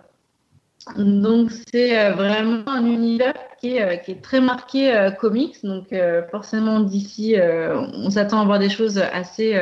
Donc 0.97 1.51
c'est 1.71 1.99
euh, 1.99 2.13
vraiment 2.13 2.67
un 2.67 2.87
univers 2.87 3.35
qui 3.61 3.77
est, 3.77 4.23
très 4.23 4.41
marqué 4.41 5.11
comics. 5.21 5.63
Donc 5.63 5.95
forcément 6.31 6.81
d'ici, 6.81 7.37
on 7.39 8.09
s'attend 8.09 8.41
à 8.41 8.45
voir 8.47 8.59
des 8.59 8.71
choses 8.71 8.97
assez, 9.13 9.61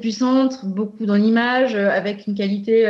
puissantes, 0.00 0.64
beaucoup 0.64 1.04
dans 1.04 1.16
l'image, 1.16 1.74
avec 1.74 2.26
une 2.26 2.34
qualité 2.34 2.84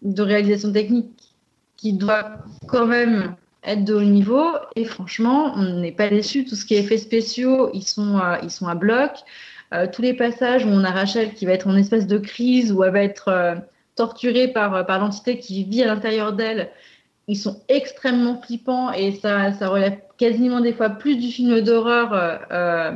de 0.00 0.22
réalisation 0.22 0.72
technique 0.72 1.34
qui 1.76 1.92
doit 1.92 2.38
quand 2.68 2.86
même 2.86 3.36
être 3.64 3.84
de 3.84 3.94
haut 3.94 4.02
niveau. 4.02 4.44
Et 4.76 4.84
franchement, 4.84 5.52
on 5.56 5.80
n'est 5.80 5.92
pas 5.92 6.08
déçu. 6.08 6.44
Tout 6.44 6.54
ce 6.56 6.64
qui 6.64 6.74
est 6.74 6.80
effets 6.80 6.98
spéciaux, 6.98 7.70
ils 7.74 7.86
sont, 7.86 8.18
à- 8.18 8.40
ils 8.42 8.50
sont 8.50 8.66
à 8.66 8.74
bloc. 8.74 9.12
Euh, 9.74 9.86
tous 9.90 10.02
les 10.02 10.14
passages 10.14 10.64
où 10.66 10.68
on 10.68 10.84
a 10.84 10.90
Rachel 10.90 11.32
qui 11.34 11.46
va 11.46 11.52
être 11.52 11.66
en 11.66 11.76
espèce 11.76 12.06
de 12.06 12.18
crise, 12.18 12.72
où 12.72 12.84
elle 12.84 12.92
va 12.92 13.02
être 13.02 13.28
euh, 13.28 13.54
torturée 13.96 14.48
par, 14.48 14.84
par 14.86 14.98
l'entité 14.98 15.38
qui 15.38 15.64
vit 15.64 15.82
à 15.82 15.86
l'intérieur 15.86 16.32
d'elle, 16.32 16.70
ils 17.28 17.36
sont 17.36 17.60
extrêmement 17.68 18.40
flippants 18.40 18.92
et 18.92 19.12
ça, 19.12 19.52
ça 19.52 19.68
relève 19.68 19.96
quasiment 20.18 20.60
des 20.60 20.72
fois 20.72 20.90
plus 20.90 21.16
du 21.16 21.28
film 21.30 21.60
d'horreur 21.60 22.12
euh, 22.12 22.36
euh, 22.50 22.92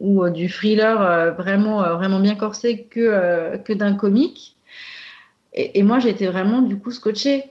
ou 0.00 0.24
euh, 0.24 0.30
du 0.30 0.48
thriller 0.48 1.00
euh, 1.00 1.30
vraiment, 1.32 1.84
euh, 1.84 1.94
vraiment 1.94 2.18
bien 2.20 2.34
corsé 2.34 2.84
que, 2.90 3.00
euh, 3.00 3.58
que 3.58 3.72
d'un 3.72 3.94
comique. 3.94 4.56
Et, 5.52 5.78
et 5.78 5.82
moi, 5.82 5.98
été 6.04 6.26
vraiment 6.26 6.62
du 6.62 6.78
coup 6.78 6.90
scotchée. 6.90 7.44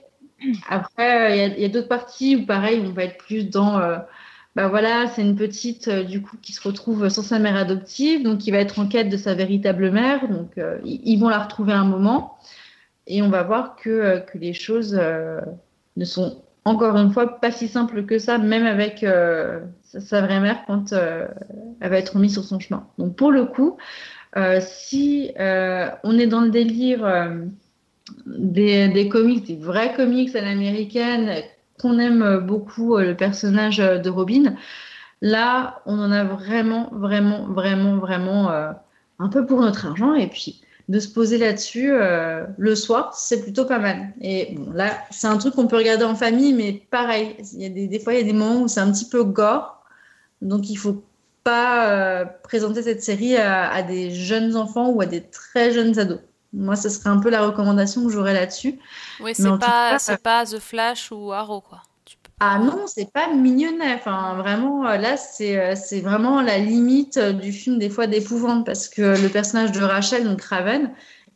Après, 0.68 1.32
euh, 1.32 1.52
il 1.56 1.62
y 1.62 1.64
a, 1.64 1.68
d'autres 1.68 1.88
parties 1.88 2.36
où 2.36 2.46
pareil, 2.46 2.82
on 2.86 2.92
va 2.92 3.04
être 3.04 3.18
plus 3.18 3.48
dans. 3.48 3.80
euh, 3.80 3.98
bah 4.56 4.68
voilà, 4.68 5.06
c'est 5.08 5.22
une 5.22 5.36
petite 5.36 5.88
euh, 5.88 6.02
du 6.02 6.20
coup 6.22 6.36
qui 6.42 6.52
se 6.52 6.66
retrouve 6.66 7.08
sans 7.08 7.22
sa 7.22 7.38
mère 7.38 7.56
adoptive, 7.56 8.22
donc 8.22 8.38
qui 8.38 8.50
va 8.50 8.58
être 8.58 8.78
en 8.78 8.88
quête 8.88 9.08
de 9.08 9.16
sa 9.16 9.34
véritable 9.34 9.90
mère. 9.90 10.28
Donc 10.28 10.58
euh, 10.58 10.78
ils, 10.84 11.18
vont 11.18 11.28
la 11.28 11.38
retrouver 11.38 11.72
un 11.72 11.84
moment 11.84 12.38
et 13.06 13.22
on 13.22 13.28
va 13.28 13.42
voir 13.42 13.76
que, 13.76 14.20
que 14.20 14.38
les 14.38 14.52
choses 14.52 15.00
ne 15.96 16.04
sont 16.04 16.42
encore 16.64 16.96
une 16.96 17.12
fois 17.12 17.40
pas 17.40 17.50
si 17.50 17.68
simples 17.68 18.04
que 18.04 18.18
ça, 18.18 18.38
même 18.38 18.66
avec 18.66 19.06
sa, 19.82 20.00
sa 20.00 20.20
vraie 20.20 20.40
mère 20.40 20.64
quand 20.66 20.92
elle 20.92 21.90
va 21.90 21.98
être 21.98 22.14
remise 22.14 22.32
sur 22.32 22.44
son 22.44 22.58
chemin. 22.58 22.86
Donc 22.98 23.16
pour 23.16 23.30
le 23.30 23.46
coup, 23.46 23.76
si 24.60 25.30
on 25.38 26.18
est 26.18 26.26
dans 26.26 26.40
le 26.40 26.50
délire 26.50 27.06
des, 28.26 28.88
des 28.88 29.08
comics, 29.08 29.46
des 29.46 29.56
vrais 29.56 29.94
comics 29.94 30.34
à 30.34 30.40
l'américaine, 30.40 31.42
qu'on 31.80 31.98
aime 31.98 32.38
beaucoup 32.40 32.96
euh, 32.96 33.04
le 33.04 33.16
personnage 33.16 33.78
de 33.78 34.10
Robin, 34.10 34.54
là 35.20 35.80
on 35.86 35.98
en 35.98 36.12
a 36.12 36.24
vraiment, 36.24 36.88
vraiment, 36.92 37.46
vraiment, 37.46 37.98
vraiment 37.98 38.50
euh, 38.50 38.72
un 39.18 39.28
peu 39.28 39.46
pour 39.46 39.60
notre 39.60 39.86
argent. 39.86 40.14
Et 40.14 40.26
puis 40.26 40.62
de 40.88 41.00
se 41.00 41.08
poser 41.08 41.36
là-dessus 41.36 41.90
euh, 41.92 42.46
le 42.56 42.74
soir, 42.74 43.14
c'est 43.14 43.42
plutôt 43.42 43.66
pas 43.66 43.78
mal. 43.78 44.14
Et 44.22 44.54
bon, 44.56 44.72
là, 44.72 44.90
c'est 45.10 45.26
un 45.26 45.36
truc 45.36 45.54
qu'on 45.54 45.66
peut 45.66 45.76
regarder 45.76 46.04
en 46.04 46.14
famille, 46.14 46.54
mais 46.54 46.82
pareil, 46.90 47.36
il 47.52 47.62
y 47.62 47.66
a 47.66 47.68
des, 47.68 47.88
des 47.88 47.98
fois, 48.00 48.14
il 48.14 48.20
y 48.20 48.22
a 48.22 48.24
des 48.24 48.32
moments 48.32 48.62
où 48.62 48.68
c'est 48.68 48.80
un 48.80 48.90
petit 48.90 49.04
peu 49.04 49.22
gore. 49.22 49.84
Donc, 50.40 50.70
il 50.70 50.76
faut 50.76 51.04
pas 51.44 52.24
présenter 52.42 52.80
cette 52.82 53.02
série 53.02 53.36
à, 53.36 53.70
à 53.70 53.82
des 53.82 54.10
jeunes 54.10 54.56
enfants 54.56 54.88
ou 54.88 55.02
à 55.02 55.06
des 55.06 55.20
très 55.20 55.72
jeunes 55.72 55.98
ados. 55.98 56.20
Moi, 56.52 56.76
ce 56.76 56.88
serait 56.88 57.10
un 57.10 57.18
peu 57.18 57.30
la 57.30 57.44
recommandation 57.44 58.04
que 58.04 58.10
j'aurais 58.10 58.34
là-dessus. 58.34 58.78
Oui, 59.20 59.32
c'est 59.34 59.48
pas, 59.58 59.58
cas, 59.58 59.98
c'est 59.98 60.22
pas 60.22 60.46
The 60.46 60.58
Flash 60.58 61.12
ou 61.12 61.32
Arrow, 61.32 61.60
quoi. 61.60 61.82
Ah 62.40 62.58
non, 62.58 62.86
c'est 62.86 63.12
pas 63.12 63.32
mignonnet. 63.34 63.94
Enfin, 63.94 64.34
vraiment, 64.36 64.86
euh, 64.86 64.96
là, 64.96 65.16
c'est 65.16 65.58
euh, 65.58 65.74
c'est 65.74 66.00
vraiment 66.00 66.40
la 66.40 66.58
limite 66.58 67.16
euh, 67.16 67.32
du 67.32 67.52
film, 67.52 67.78
des 67.78 67.90
fois, 67.90 68.06
d'épouvante, 68.06 68.64
parce 68.64 68.88
que 68.88 69.20
le 69.20 69.28
personnage 69.28 69.72
de 69.72 69.80
Rachel, 69.80 70.24
donc 70.24 70.40
Raven, 70.42 70.92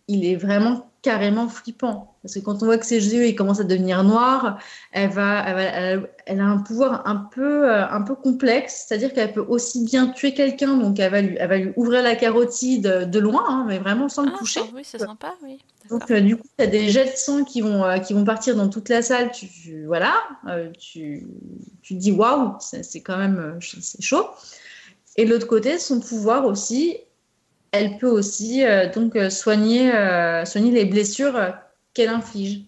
il 0.07 0.25
est 0.25 0.37
vraiment 0.37 0.92
carrément 1.03 1.49
flippant. 1.49 2.15
Parce 2.23 2.35
que 2.35 2.41
quand 2.41 2.63
on 2.63 2.67
voit 2.67 2.79
que 2.79 2.87
ses 2.87 3.13
yeux, 3.15 3.27
ils 3.27 3.35
commencent 3.35 3.61
à 3.61 3.65
devenir 3.65 4.05
noirs, 4.05 4.59
elle, 4.93 5.11
va, 5.11 5.43
elle, 5.47 5.55
va- 5.55 5.63
elle- 5.63 6.11
elle 6.27 6.41
a 6.41 6.45
un 6.47 6.59
pouvoir 6.59 7.07
un 7.07 7.17
peu, 7.17 7.69
euh, 7.69 7.89
un 7.89 8.03
peu 8.03 8.15
complexe, 8.15 8.87
c'est-à-dire 8.87 9.13
qu'elle 9.13 9.33
peut 9.33 9.45
aussi 9.49 9.85
bien 9.85 10.07
tuer 10.07 10.33
quelqu'un, 10.33 10.77
donc 10.77 11.01
elle 11.01 11.11
va, 11.11 11.21
lui, 11.21 11.37
elle 11.39 11.49
va 11.49 11.59
lui 11.59 11.73
ouvrir 11.77 12.03
la 12.03 12.15
carotide 12.15 13.11
de 13.11 13.19
loin, 13.19 13.45
hein, 13.49 13.65
mais 13.67 13.79
vraiment 13.79 14.09
sans 14.09 14.23
le 14.23 14.31
Ah, 14.33 14.39
toucher. 14.39 14.61
oui, 14.75 14.83
c'est 14.85 15.01
sympa, 15.01 15.35
oui. 15.43 15.59
Donc, 15.91 16.09
euh, 16.13 16.21
du 16.21 16.37
coup, 16.37 16.47
tu 16.57 16.63
as 16.65 16.69
des 16.69 16.89
jets 16.89 17.11
de 17.11 17.17
sang 17.17 17.43
qui 17.43 17.61
vont, 17.61 17.85
euh, 17.85 17.99
qui 17.99 18.15
vont 18.15 18.25
partir 18.25 18.55
dans 18.55 18.69
toute 18.69 18.89
la 18.89 19.03
salle. 19.03 19.33
Tu, 19.33 19.49
tu- 19.49 19.85
voilà, 19.85 20.15
euh, 20.49 20.71
tu, 20.79 21.27
tu 21.83 21.95
te 21.97 21.99
dis 21.99 22.13
waouh, 22.13 22.55
c'est 22.61 23.01
quand 23.01 23.19
même 23.19 23.59
c'est 23.61 24.01
chaud. 24.01 24.25
Et 25.17 25.25
de 25.25 25.31
l'autre 25.31 25.49
côté, 25.49 25.79
son 25.79 25.99
pouvoir 26.01 26.47
aussi, 26.47 26.97
elle 27.73 27.97
peut 27.97 28.09
aussi 28.09 28.65
euh, 28.65 28.89
donc 28.89 29.17
euh, 29.17 29.31
soigner, 29.31 29.93
euh, 29.93 30.45
soigner 30.45 30.71
les 30.71 30.85
blessures 30.85 31.55
qu'elle 31.95 32.11
inflige. 32.11 32.61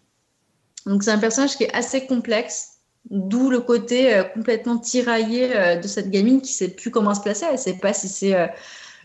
Donc, 0.87 1.03
c'est 1.03 1.11
un 1.11 1.19
personnage 1.19 1.57
qui 1.57 1.65
est 1.65 1.75
assez 1.75 2.07
complexe, 2.07 2.79
d'où 3.11 3.51
le 3.51 3.61
côté 3.61 4.23
complètement 4.35 4.79
tiraillé 4.79 5.79
de 5.79 5.89
cette 5.89 6.11
gamine 6.11 6.43
qui 6.43 6.53
sait 6.53 6.69
plus 6.69 6.91
comment 6.91 7.15
se 7.15 7.23
placer. 7.23 7.47
Elle 7.51 7.59
sait 7.59 7.79
pas 7.79 7.95
si 7.95 8.07
c'est 8.09 8.51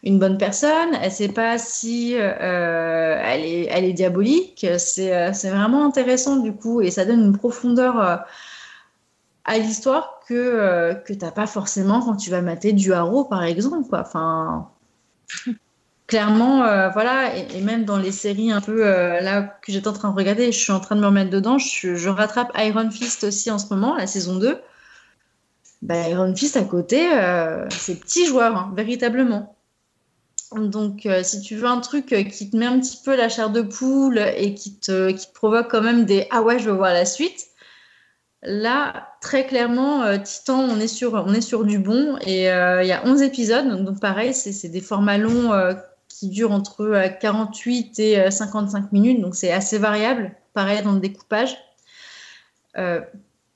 une 0.03 0.19
bonne 0.19 0.37
personne, 0.37 0.89
elle 1.01 1.11
sait 1.11 1.29
pas 1.29 1.57
si 1.57 2.13
elle, 2.15 3.45
est, 3.45 3.93
diabolique. 3.93 4.67
C'est 4.77 5.49
vraiment 5.49 5.85
intéressant 5.85 6.35
du 6.37 6.53
coup 6.53 6.81
et 6.81 6.91
ça 6.91 7.05
donne 7.05 7.21
une 7.21 7.37
profondeur 7.37 8.25
à 9.45 9.57
l'histoire 9.57 10.19
que, 10.27 10.95
que 11.05 11.13
tu 11.13 11.19
n'as 11.19 11.31
pas 11.31 11.47
forcément 11.47 12.01
quand 12.01 12.17
tu 12.17 12.29
vas 12.29 12.41
mater 12.41 12.73
du 12.73 12.91
Haro 12.91 13.23
par 13.23 13.43
exemple. 13.43 13.87
Quoi. 13.87 14.03
Clairement, 16.09 16.63
euh, 16.63 16.89
voilà, 16.89 17.37
et, 17.37 17.61
même 17.61 17.85
dans 17.85 17.97
les 17.97 18.11
séries 18.11 18.51
un 18.51 18.61
peu 18.61 18.85
euh, 18.85 19.21
là 19.21 19.43
que 19.43 19.71
j'étais 19.71 19.87
en 19.87 19.93
train 19.93 20.09
de 20.09 20.15
regarder, 20.15 20.51
je 20.51 20.59
suis 20.59 20.71
en 20.71 20.79
train 20.79 20.95
de 20.95 21.01
me 21.01 21.05
remettre 21.05 21.29
dedans, 21.29 21.59
je, 21.59 22.09
rattrape 22.09 22.51
Iron 22.57 22.89
Fist 22.89 23.23
aussi 23.23 23.51
en 23.51 23.59
ce 23.59 23.71
moment, 23.71 23.95
la 23.95 24.07
saison 24.07 24.35
2. 24.37 24.59
Bah, 25.83 26.09
Iron 26.09 26.35
Fist 26.35 26.57
à 26.57 26.63
côté, 26.63 27.07
euh, 27.13 27.69
c'est 27.69 27.99
petit 27.99 28.25
joueur, 28.25 28.57
hein, 28.57 28.73
véritablement. 28.75 29.55
Donc, 30.55 31.07
si 31.21 31.41
tu 31.41 31.55
veux 31.57 31.67
un 31.67 31.79
truc 31.79 32.07
qui 32.07 32.49
te 32.49 32.57
met 32.57 32.65
un 32.65 32.79
petit 32.79 32.97
peu 33.05 33.15
la 33.15 33.29
chair 33.29 33.51
de 33.51 33.61
poule 33.61 34.17
et 34.17 34.55
qui 34.55 34.79
te, 34.79 35.13
provoque 35.35 35.69
quand 35.69 35.83
même 35.83 36.05
des 36.05 36.25
Ah 36.31 36.41
ouais, 36.41 36.57
je 36.57 36.71
veux 36.71 36.75
voir 36.75 36.91
la 36.91 37.05
suite, 37.05 37.45
là, 38.41 39.09
très 39.21 39.45
clairement, 39.45 40.17
Titan, 40.17 40.61
on 40.61 40.79
est, 40.79 40.87
sur, 40.87 41.65
du 41.65 41.77
bon. 41.77 42.17
Et 42.25 42.45
il 42.45 42.87
y 42.87 42.91
a 42.91 43.03
11 43.05 43.21
épisodes, 43.21 43.85
donc, 43.85 43.99
pareil, 43.99 44.33
c'est 44.33 44.51
c'est 44.51 44.69
des 44.69 44.81
formats 44.81 45.19
longs 45.19 45.51
qui 46.19 46.29
durent 46.29 46.51
entre 46.51 46.81
euh, 46.81 47.07
48 47.07 47.99
et 47.99 48.19
euh, 48.19 48.29
55 48.29 48.91
minutes, 48.91 49.21
donc 49.21 49.35
c'est 49.35 49.51
assez 49.51 49.77
variable, 49.77 50.35
pareil 50.53 50.83
dans 50.83 50.91
le 50.91 50.99
découpage. 50.99 51.57
Euh, 52.77 53.01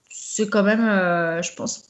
c'est 0.09 0.47
quand 0.47 0.63
même, 0.63 0.87
euh, 0.87 1.41
je 1.41 1.53
pense, 1.53 1.83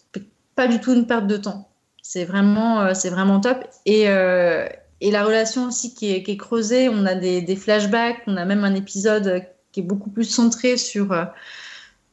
pas 0.55 0.67
du 0.67 0.79
tout 0.79 0.93
une 0.93 1.05
perte 1.05 1.27
de 1.27 1.37
temps. 1.37 1.69
C'est 2.01 2.25
vraiment, 2.25 2.81
euh, 2.81 2.93
c'est 2.93 3.09
vraiment 3.09 3.39
top. 3.39 3.65
Et, 3.85 4.09
euh, 4.09 4.67
et 4.99 5.11
la 5.11 5.23
relation 5.23 5.67
aussi 5.67 5.93
qui 5.93 6.11
est, 6.11 6.37
creusée, 6.37 6.89
on 6.89 7.05
a 7.05 7.13
des, 7.13 7.41
des 7.41 7.55
flashbacks, 7.55 8.21
on 8.25 8.35
a 8.35 8.45
même 8.45 8.63
un 8.63 8.73
épisode 8.73 9.45
qui 9.71 9.81
est 9.81 9.83
beaucoup 9.83 10.09
plus 10.09 10.25
centré 10.25 10.77
sur, 10.77 11.11
euh, 11.11 11.25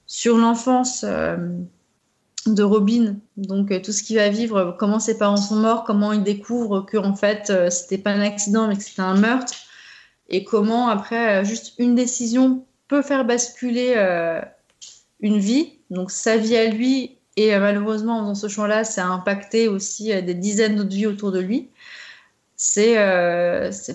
sur 0.07 0.37
l'enfance 0.37 1.05
euh, 1.05 1.37
de 2.47 2.63
Robin. 2.63 3.17
Donc 3.37 3.71
euh, 3.71 3.81
tout 3.81 3.93
ce 3.93 4.03
qu'il 4.03 4.17
va 4.17 4.29
vivre, 4.29 4.77
comment 4.79 4.99
ses 4.99 5.19
parents 5.19 5.37
sont 5.37 5.57
morts, 5.57 5.85
comment 5.85 6.13
il 6.13 6.23
découvre 6.23 6.83
que 6.83 6.97
en 6.97 7.15
fait 7.15 7.51
euh, 7.51 7.71
c'était 7.71 7.99
pas 7.99 8.11
un 8.11 8.21
accident 8.21 8.69
mais 8.69 8.77
que 8.77 8.83
c'était 8.83 9.03
un 9.03 9.15
meurtre, 9.15 9.55
et 10.29 10.45
comment 10.45 10.89
après 10.89 11.41
euh, 11.41 11.45
juste 11.45 11.75
une 11.79 11.95
décision 11.95 12.65
peut 12.89 13.03
faire 13.03 13.25
basculer 13.25 13.95
une 15.21 15.39
vie. 15.39 15.79
Donc 15.91 16.11
sa 16.11 16.37
vie 16.37 16.57
à 16.57 16.67
lui 16.67 17.19
et 17.37 17.57
malheureusement 17.57 18.19
en 18.19 18.21
faisant 18.23 18.35
ce 18.35 18.49
choix-là, 18.49 18.83
ça 18.83 19.05
a 19.05 19.09
impacté 19.09 19.69
aussi 19.69 20.07
des 20.23 20.35
dizaines 20.35 20.75
d'autres 20.75 20.91
vies 20.91 21.07
autour 21.07 21.31
de 21.31 21.39
lui. 21.39 21.69
C'est 22.57 22.97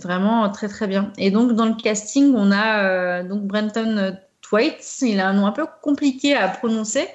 vraiment 0.01 0.49
très 0.49 0.69
très 0.69 0.87
bien. 0.87 1.11
Et 1.17 1.29
donc 1.29 1.51
dans 1.55 1.65
le 1.65 1.75
casting, 1.75 2.33
on 2.37 2.53
a 2.53 3.21
donc 3.23 3.41
Brenton 3.43 4.17
Thwaites, 4.41 4.99
il 5.01 5.19
a 5.19 5.27
un 5.27 5.33
nom 5.33 5.45
un 5.45 5.51
peu 5.51 5.65
compliqué 5.81 6.33
à 6.33 6.47
prononcer, 6.47 7.09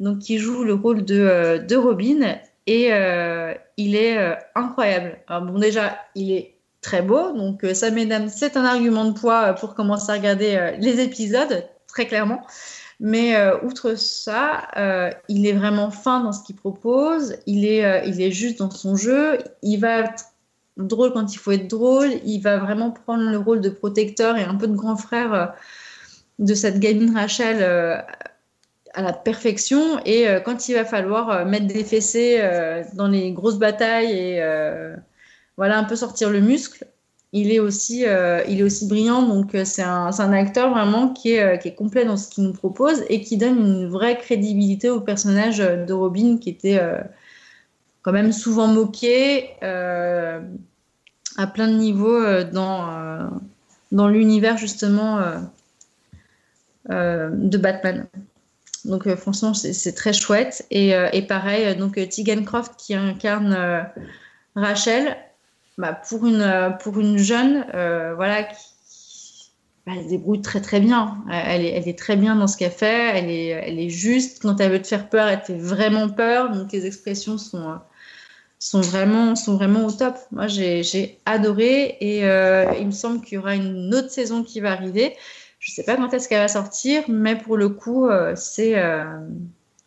donc 0.00 0.18
qui 0.18 0.38
joue 0.38 0.64
le 0.64 0.74
rôle 0.74 1.04
de, 1.04 1.18
euh, 1.18 1.58
de 1.58 1.76
Robin 1.76 2.36
et 2.66 2.92
euh, 2.92 3.54
il 3.76 3.94
est 3.94 4.18
euh, 4.18 4.34
incroyable. 4.54 5.18
Bon 5.28 5.58
déjà, 5.58 5.98
il 6.14 6.32
est 6.32 6.54
très 6.80 7.02
beau, 7.02 7.32
donc 7.32 7.64
ça 7.74 7.90
mesdames, 7.90 8.28
c'est 8.28 8.56
un 8.56 8.64
argument 8.64 9.04
de 9.06 9.18
poids 9.18 9.54
pour 9.54 9.74
commencer 9.74 10.10
à 10.10 10.14
regarder 10.14 10.76
les 10.78 11.00
épisodes, 11.00 11.64
très 11.88 12.06
clairement. 12.06 12.46
Mais 13.00 13.34
outre 13.62 13.94
ça, 13.96 14.68
il 15.28 15.46
est 15.46 15.52
vraiment 15.52 15.90
fin 15.90 16.22
dans 16.22 16.32
ce 16.32 16.44
qu'il 16.44 16.54
propose, 16.54 17.36
il 17.46 17.64
est, 17.64 18.08
il 18.08 18.20
est 18.22 18.30
juste 18.30 18.60
dans 18.60 18.70
son 18.70 18.94
jeu, 18.94 19.38
il 19.62 19.78
va 19.78 20.00
être 20.00 20.26
drôle 20.76 21.12
quand 21.12 21.34
il 21.34 21.38
faut 21.38 21.52
être 21.52 21.68
drôle, 21.68 22.08
il 22.24 22.38
va 22.38 22.58
vraiment 22.58 22.92
prendre 22.92 23.30
le 23.30 23.38
rôle 23.38 23.60
de 23.60 23.70
protecteur 23.70 24.36
et 24.36 24.44
un 24.44 24.54
peu 24.54 24.68
de 24.68 24.76
grand 24.76 24.96
frère 24.96 25.54
de 26.38 26.54
cette 26.54 26.78
gamine 26.78 27.16
Rachel 27.16 28.04
à 28.96 29.02
la 29.02 29.12
perfection. 29.12 30.00
Et 30.04 30.26
euh, 30.26 30.40
quand 30.40 30.68
il 30.68 30.74
va 30.74 30.84
falloir 30.84 31.30
euh, 31.30 31.44
mettre 31.44 31.66
des 31.66 31.84
fessées 31.84 32.38
euh, 32.40 32.82
dans 32.94 33.06
les 33.06 33.30
grosses 33.30 33.58
batailles 33.58 34.10
et 34.10 34.42
voilà 35.56 35.78
un 35.78 35.84
peu 35.84 35.96
sortir 35.96 36.30
le 36.30 36.40
muscle, 36.40 36.86
il 37.32 37.52
est 37.52 37.60
aussi, 37.60 38.04
il 38.48 38.60
est 38.60 38.62
aussi 38.62 38.88
brillant. 38.88 39.22
Donc 39.22 39.56
c'est 39.64 39.82
un, 39.82 40.10
un 40.18 40.32
acteur 40.32 40.70
vraiment 40.70 41.10
qui 41.10 41.32
est, 41.32 41.58
qui 41.60 41.68
est 41.68 41.74
complet 41.74 42.04
dans 42.04 42.16
ce 42.16 42.28
qu'il 42.28 42.44
nous 42.44 42.52
propose 42.52 43.04
et 43.08 43.20
qui 43.22 43.36
donne 43.36 43.58
une 43.58 43.88
vraie 43.88 44.18
crédibilité 44.18 44.90
au 44.90 45.00
personnage 45.00 45.58
de 45.58 45.92
Robin 45.92 46.38
qui 46.38 46.50
était 46.50 46.78
quand 48.02 48.12
même 48.12 48.32
souvent 48.32 48.66
moqué 48.66 49.50
à 49.62 51.46
plein 51.52 51.68
de 51.68 51.76
niveaux 51.76 52.42
dans, 52.52 53.30
dans 53.92 54.08
l'univers 54.08 54.58
justement 54.58 55.20
de 56.90 57.58
Batman. 57.58 58.06
Donc 58.86 59.06
euh, 59.06 59.16
franchement 59.16 59.52
c'est 59.54 59.92
très 59.92 60.12
chouette. 60.12 60.64
Et, 60.70 60.94
euh, 60.94 61.10
pareil 61.28 61.66
euh, 61.66 61.74
donc 61.74 61.94
Tegan 61.94 62.44
Croft 62.44 62.74
qui 62.78 62.94
incarne 62.94 63.86
Rachel 64.54 65.16
bah, 65.76 65.92
pour 66.08 66.26
une 66.26 66.76
pour 66.80 66.98
une 66.98 67.18
jeune 67.18 67.66
voilà 68.16 68.44
qui 68.44 69.52
bah, 69.86 69.92
elle 69.96 70.04
se 70.04 70.08
débrouille 70.08 70.40
très 70.40 70.60
très 70.60 70.80
bien. 70.80 71.18
Elle 71.30 71.64
est, 71.64 71.98
très 71.98 72.16
bien 72.16 72.34
dans 72.34 72.48
ce 72.48 72.56
qu'elle 72.56 72.72
fait. 72.72 73.16
Elle 73.16 73.30
est, 73.30 73.46
elle 73.46 73.78
est 73.78 73.88
juste. 73.88 74.42
Quand 74.42 74.60
elle 74.60 74.72
veut 74.72 74.82
te 74.82 74.86
faire 74.88 75.08
peur 75.08 75.28
elle 75.28 75.40
te 75.40 75.46
fait 75.46 75.58
vraiment 75.58 76.08
peur. 76.08 76.50
Donc 76.50 76.72
les 76.72 76.86
expressions 76.86 77.38
sont 77.38 77.78
sont 78.58 78.80
vraiment 78.80 79.36
sont 79.36 79.54
vraiment 79.54 79.84
au 79.84 79.92
top. 79.92 80.16
Moi 80.32 80.46
j'ai 80.48 81.18
adoré. 81.24 81.96
Et 82.00 82.20
il 82.80 82.86
me 82.86 82.92
semble 82.92 83.20
qu'il 83.20 83.34
y 83.34 83.38
aura 83.38 83.54
une 83.54 83.94
autre 83.94 84.10
saison 84.10 84.42
qui 84.42 84.60
va 84.60 84.72
arriver 84.72 85.14
je 85.66 85.72
sais 85.72 85.82
pas 85.82 85.96
quand 85.96 86.14
est-ce 86.14 86.28
qu'elle 86.28 86.38
va 86.40 86.46
sortir 86.48 87.02
mais 87.08 87.36
pour 87.36 87.56
le 87.56 87.68
coup 87.68 88.06
euh, 88.06 88.34
c'est 88.36 88.78
euh, 88.78 89.04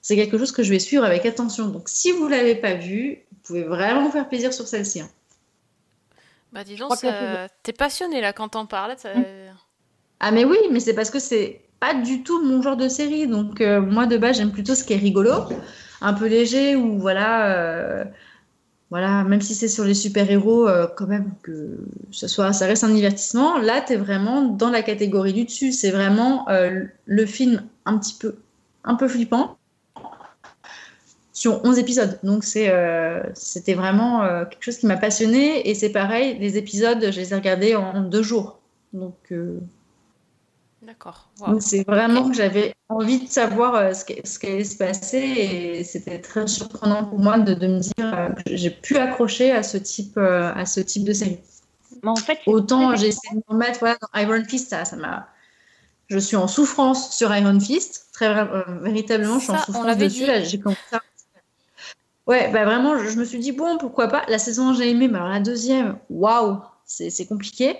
c'est 0.01 0.17
quelque 0.17 0.37
chose 0.37 0.51
que 0.51 0.61
je 0.61 0.71
vais 0.71 0.79
suivre 0.79 1.05
avec 1.05 1.25
attention 1.25 1.67
donc 1.69 1.87
si 1.87 2.11
vous 2.11 2.27
l'avez 2.27 2.55
pas 2.55 2.73
vu 2.73 3.19
vous 3.31 3.37
pouvez 3.43 3.63
vraiment 3.63 4.03
vous 4.03 4.11
faire 4.11 4.27
plaisir 4.27 4.53
sur 4.53 4.67
celle-ci 4.67 4.99
hein. 5.01 5.09
Bah 6.51 6.63
dis 6.63 6.75
donc, 6.75 6.95
ça- 6.95 7.47
t'es 7.63 7.73
passionné 7.73 8.21
là 8.21 8.33
quand 8.33 8.49
t'en 8.49 8.65
parles. 8.65 8.95
ça- 8.97 9.13
Ah 10.19 10.31
mais 10.31 10.45
oui, 10.45 10.57
mais 10.71 10.79
c'est 10.79 10.95
parce 10.95 11.11
que 11.11 11.19
c'est 11.19 11.61
pas 11.79 11.93
du 11.93 12.23
tout 12.23 12.43
mon 12.43 12.61
genre 12.61 12.75
de 12.75 12.89
série. 12.89 13.27
Donc 13.27 13.61
euh, 13.61 13.79
moi 13.79 14.05
de 14.07 14.17
base 14.17 14.37
j'aime 14.37 14.51
plutôt 14.51 14.73
ce 14.75 14.83
qui 14.83 14.93
est 14.93 14.97
rigolo, 14.97 15.31
un 16.01 16.13
peu 16.13 16.27
léger 16.27 16.75
ou 16.75 16.99
voilà, 16.99 17.55
euh, 17.55 18.03
voilà, 18.89 19.23
même 19.23 19.41
si 19.41 19.53
c'est 19.53 19.67
sur 19.67 19.83
les 19.83 19.93
super-héros, 19.93 20.67
euh, 20.67 20.87
quand 20.87 21.05
même 21.05 21.33
que 21.43 21.77
ce 22.09 22.27
soit, 22.27 22.53
ça 22.53 22.65
reste 22.65 22.83
un 22.83 22.89
divertissement. 22.89 23.59
Là 23.59 23.81
t'es 23.81 23.95
vraiment 23.95 24.41
dans 24.41 24.71
la 24.71 24.81
catégorie 24.81 25.33
du 25.33 25.45
dessus. 25.45 25.71
C'est 25.71 25.91
vraiment 25.91 26.49
euh, 26.49 26.85
le 27.05 27.25
film 27.25 27.63
un 27.85 27.97
petit 27.99 28.15
peu, 28.19 28.35
un 28.83 28.95
peu 28.95 29.07
flippant 29.07 29.57
sur 31.33 31.63
11 31.63 31.77
épisodes. 31.77 32.19
Donc 32.23 32.43
euh, 32.55 33.21
c'était 33.35 33.75
vraiment 33.75 34.27
quelque 34.49 34.63
chose 34.63 34.77
qui 34.77 34.87
m'a 34.87 34.97
passionné 34.97 35.69
et 35.69 35.75
c'est 35.75 35.91
pareil, 35.91 36.37
les 36.39 36.57
épisodes 36.57 36.99
je 37.11 37.19
les 37.19 37.31
ai 37.31 37.35
regardés 37.35 37.75
en 37.75 38.01
deux 38.01 38.23
jours. 38.23 38.59
Donc 38.93 39.31
donc 41.53 41.61
c'est 41.61 41.83
vraiment 41.87 42.29
que 42.29 42.35
j'avais 42.35 42.73
envie 42.89 43.19
de 43.19 43.27
savoir 43.29 43.75
euh, 43.75 43.93
ce 43.93 44.03
qui 44.05 44.15
ce 44.23 44.39
qui 44.39 44.47
allait 44.47 44.63
se 44.63 44.77
passer 44.77 45.17
et 45.17 45.83
c'était 45.83 46.19
très 46.19 46.47
surprenant 46.47 47.05
pour 47.05 47.19
moi 47.19 47.37
de, 47.39 47.53
de 47.53 47.67
me 47.67 47.79
dire 47.79 47.93
euh, 48.13 48.29
que 48.45 48.55
j'ai 48.55 48.69
pu 48.71 48.97
accrocher 48.97 49.51
à 49.51 49.63
ce 49.63 49.77
type, 49.77 50.17
euh, 50.17 50.51
à 50.53 50.65
ce 50.65 50.79
type 50.81 51.03
de 51.05 51.13
série. 51.13 51.39
Mais 52.03 52.09
en 52.09 52.15
fait, 52.15 52.39
c'est 52.43 52.51
Autant 52.51 52.95
j'ai 52.95 53.07
essayé 53.07 53.35
de 53.35 53.53
me 53.53 53.57
mettre 53.57 53.79
voilà, 53.79 53.97
dans 54.01 54.19
Iron 54.19 54.43
Fist, 54.45 54.69
ça, 54.69 54.85
ça 54.85 54.95
m'a... 54.95 55.27
Je 56.07 56.17
suis 56.17 56.35
en 56.37 56.47
souffrance 56.47 57.15
sur 57.15 57.35
Iron 57.35 57.59
Fist, 57.59 58.07
très 58.13 58.27
euh, 58.27 58.63
véritablement, 58.81 59.37
je 59.39 59.43
suis 59.43 59.51
en 59.51 59.57
souffrance 59.59 59.97
dessus. 59.97 60.25
j'ai 60.45 60.59
commencé 60.59 60.79
à- 60.91 60.99
Ouais, 62.27 62.51
bah 62.51 62.63
vraiment, 62.65 62.97
je, 62.99 63.07
je 63.09 63.17
me 63.17 63.25
suis 63.25 63.39
dit, 63.39 63.51
bon, 63.51 63.77
pourquoi 63.79 64.07
pas. 64.07 64.23
La 64.27 64.37
saison 64.37 64.69
1, 64.69 64.73
j'ai 64.75 64.89
aimé, 64.91 65.07
mais 65.07 65.17
alors 65.17 65.29
la 65.29 65.39
deuxième, 65.39 65.97
waouh, 66.11 66.59
c'est 66.85 67.09
c'est 67.09 67.25
compliqué. 67.25 67.77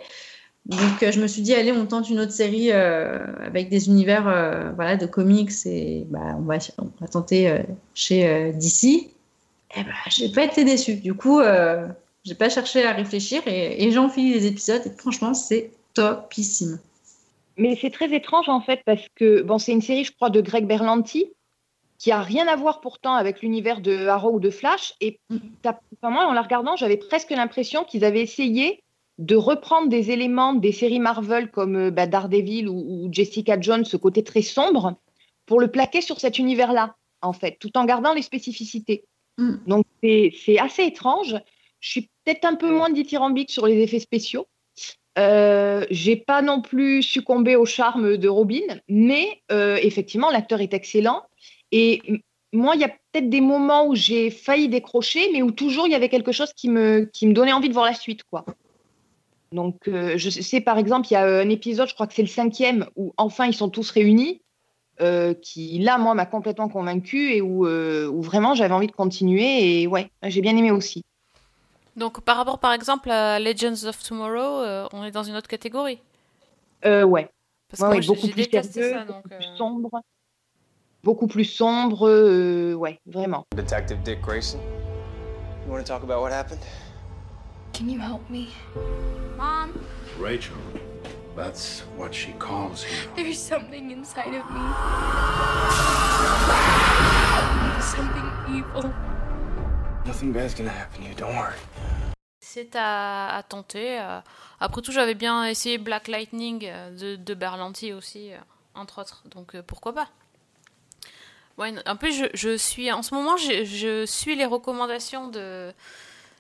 Donc, 0.66 1.02
euh, 1.02 1.12
je 1.12 1.20
me 1.20 1.28
suis 1.28 1.42
dit, 1.42 1.54
allez, 1.56 1.72
on 1.72 1.86
tente 1.86 2.10
une 2.10 2.20
autre 2.20 2.32
série 2.32 2.72
euh, 2.72 3.20
avec 3.44 3.70
des 3.70 3.88
univers 3.88 4.28
euh, 4.28 4.72
voilà, 4.76 4.98
de 4.98 5.06
comics 5.08 5.52
et 5.66 6.06
bah, 6.10 6.36
on, 6.38 6.42
va, 6.42 6.58
on 6.78 6.90
va 7.02 7.08
tenter 7.08 7.50
euh, 7.50 7.64
chez 7.96 8.52
DC. 8.54 8.84
Et 8.86 9.84
bah, 9.84 9.92
j'ai 10.10 10.30
pas 10.30 10.44
été 10.44 10.64
déçue. 10.66 10.96
Du 10.96 11.14
coup, 11.16 11.42
j'ai 12.24 12.36
pas 12.36 12.50
cherché 12.50 12.86
à 12.86 12.92
réfléchir 12.94 13.42
et, 13.48 13.84
et 13.84 13.92
j'ai 13.92 13.98
enfilé 13.98 14.34
les 14.34 14.46
épisodes 14.46 14.82
et 14.86 14.92
franchement, 14.92 15.34
c'est 15.34 15.72
topissime. 15.94 16.80
Mais 17.58 17.78
c'est 17.80 17.90
très 17.90 18.14
étrange 18.14 18.48
en 18.48 18.62
fait 18.62 18.82
parce 18.86 19.06
que 19.16 19.42
bon, 19.42 19.58
c'est 19.58 19.72
une 19.74 19.82
série, 19.82 20.04
je 20.06 20.14
crois, 20.14 20.30
de 20.30 20.40
Greg 20.42 20.66
Berlanti 20.66 21.32
qui 21.98 22.12
a 22.12 22.22
rien 22.22 22.48
à 22.48 22.56
voir 22.56 22.80
pourtant 22.80 23.14
avec 23.14 23.42
l'univers 23.42 23.82
de 23.82 24.08
Arrow 24.08 24.32
ou 24.36 24.40
de 24.40 24.50
Flash. 24.50 24.94
Et 25.02 25.20
t'as- 25.62 25.80
enfin, 26.02 26.12
moi, 26.14 26.26
en 26.26 26.32
la 26.34 26.42
regardant, 26.42 26.78
j'avais 26.78 26.96
presque 26.98 27.32
l'impression 27.32 27.84
qu'ils 27.84 28.06
avaient 28.06 28.22
essayé 28.22 28.82
de 29.20 29.36
reprendre 29.36 29.90
des 29.90 30.12
éléments 30.12 30.54
des 30.54 30.72
séries 30.72 31.00
Marvel 31.00 31.52
comme 31.52 31.76
euh, 31.76 31.92
bah, 31.92 32.08
Daredevil 32.08 32.70
ou, 32.70 33.06
ou 33.06 33.10
Jessica 33.12 33.60
Jones, 33.60 33.84
ce 33.84 33.98
côté 33.98 34.24
très 34.24 34.42
sombre, 34.42 34.96
pour 35.46 35.60
le 35.60 35.68
plaquer 35.68 36.02
sur 36.02 36.20
cet 36.20 36.40
univers-là, 36.40 36.96
en 37.22 37.34
fait, 37.34 37.58
tout 37.60 37.78
en 37.78 37.84
gardant 37.86 38.14
les 38.14 38.22
spécificités. 38.22 39.04
Mm. 39.38 39.56
Donc 39.68 39.86
c'est 40.02 40.58
assez 40.58 40.84
étrange. 40.84 41.36
Je 41.82 41.90
suis 41.90 42.10
peut-être 42.24 42.46
un 42.46 42.56
peu 42.56 42.72
moins 42.72 42.90
dithyrambique 42.90 43.52
sur 43.52 43.68
les 43.68 43.82
effets 43.82 44.00
spéciaux. 44.00 44.48
Euh, 45.18 45.86
j'ai 45.90 46.16
pas 46.16 46.42
non 46.42 46.62
plus 46.62 47.04
succombé 47.04 47.58
au 47.58 47.66
charme 47.66 48.16
de 48.16 48.28
Robin, 48.30 48.80
mais 48.88 49.42
euh, 49.52 49.78
effectivement, 49.82 50.32
l'acteur 50.32 50.62
est 50.62 50.74
excellent. 50.74 51.24
Et 51.74 52.02
moi, 52.54 52.76
il 52.76 52.82
y 52.82 52.86
a 52.86 52.90
peut-être 52.90 53.30
des 53.30 53.42
moments 53.42 53.86
où 53.86 53.96
j'ai 53.96 54.30
failli 54.30 54.70
décrocher, 54.70 55.30
mais 55.34 55.42
où 55.42 55.52
toujours 55.52 55.88
il 55.88 55.92
y 55.92 55.96
avait 55.96 56.10
quelque 56.10 56.32
chose 56.32 56.54
qui 56.54 56.70
me, 56.70 57.10
qui 57.12 57.28
me 57.28 57.34
donnait 57.34 57.52
envie 57.52 57.68
de 57.68 57.74
voir 57.74 57.86
la 57.86 57.94
suite, 57.94 58.24
quoi. 58.24 58.46
Donc, 59.52 59.88
euh, 59.88 60.18
je 60.18 60.30
sais 60.30 60.62
par 60.62 60.78
exemple, 60.78 61.08
il 61.10 61.14
y 61.14 61.18
a 61.18 61.24
un 61.26 61.50
épisode, 61.50 61.88
je 61.88 61.94
crois 61.94 62.08
que 62.08 62.14
c'est 62.14 62.22
le 62.22 62.28
cinquième, 62.28 62.86
où 62.96 63.14
enfin 63.18 63.46
ils 63.48 63.54
sont 63.54 63.70
tous 63.70 63.90
réunis, 63.92 64.42
euh, 65.02 65.34
qui 65.34 65.80
là, 65.80 65.98
moi, 65.98 66.14
m'a 66.14 66.26
complètement 66.26 66.70
convaincu 66.70 67.32
et 67.34 67.42
où, 67.42 67.66
euh, 67.66 68.08
où 68.08 68.22
vraiment 68.22 68.54
j'avais 68.54 68.74
envie 68.74 68.88
de 68.88 68.92
continuer. 68.92 69.82
Et 69.82 69.88
ouais, 69.88 70.12
j'ai 70.24 70.42
bien 70.42 70.56
aimé 70.56 70.72
aussi. 70.72 71.04
Donc 71.96 72.22
par 72.22 72.38
rapport 72.38 72.60
par 72.60 72.74
exemple 72.74 73.10
à 73.12 73.40
Legends 73.40 73.86
of 73.88 74.02
Tomorrow, 74.04 74.62
euh, 74.62 74.88
on 74.94 75.04
est 75.04 75.12
dans 75.12 75.24
une 75.24 75.36
autre 75.36 75.48
catégorie. 75.50 76.00
Euh, 76.86 77.04
ouais. 77.04 77.30
Parce 77.70 77.82
Ouais, 77.82 78.00
que 78.00 78.02
ouais, 78.02 78.08
beaucoup 78.08 78.28
plus 78.28 78.44
détesté 78.44 78.82
sérieux, 78.82 78.94
ça. 78.94 79.06
beaucoup 79.06 79.30
Donc, 79.30 79.38
plus 79.38 79.46
euh, 79.48 79.58
sombre. 79.58 79.90
Beaucoup 81.04 81.28
plus 81.28 81.46
sombre, 81.46 82.08
euh, 82.08 82.74
ouais, 82.74 83.00
vraiment. 83.06 83.46
Detective 83.56 84.02
Dick 84.04 84.22
Grayson. 84.22 84.60
You 85.66 85.74
want 85.74 85.80
to 85.80 85.88
talk 85.88 86.04
about 86.04 86.22
what 86.22 86.32
happened? 86.32 86.60
Can 87.74 87.90
you 87.90 88.00
help 88.00 88.30
me? 88.30 88.50
Mom, 89.38 89.72
Rachel, 90.20 90.56
that's 91.36 91.82
what 91.98 92.14
she 92.14 92.34
calls 92.34 92.84
you. 92.84 92.90
There's 93.16 93.40
something 93.40 93.92
inside 93.92 94.34
of 94.36 94.44
me. 94.52 94.62
Something 97.82 98.30
evil. 98.58 98.92
Nothing 100.06 100.32
bad's 100.34 100.54
gonna 100.54 100.70
happen 100.70 101.04
to 101.04 101.10
you, 101.10 101.16
don't 101.16 101.36
worry. 101.36 101.56
C'est 102.42 102.76
à, 102.76 103.36
à 103.38 103.44
tenter. 103.44 104.00
euh. 104.02 104.20
Après 104.60 104.82
tout, 104.82 104.92
j'avais 104.92 105.14
bien 105.16 105.46
essayé 105.46 105.78
Black 105.78 106.08
Lightning 106.08 106.66
euh, 106.66 106.90
de, 106.98 107.16
de 107.16 107.34
Berlanti 107.34 107.94
aussi, 107.94 108.34
euh, 108.34 108.38
entre 108.76 109.00
autres. 109.02 109.22
Donc 109.30 109.60
pourquoi 109.62 109.94
pas 109.94 110.10
Ouais, 111.58 111.74
en 111.88 111.96
plus, 111.98 112.14
je, 112.14 112.26
je 112.34 112.58
suis 112.58 112.92
en 112.92 113.04
ce 113.04 113.14
moment, 113.14 113.36
je, 113.38 113.66
je 113.66 114.06
suis 114.06 114.36
les 114.36 114.46
recommandations 114.46 115.28
de, 115.28 115.74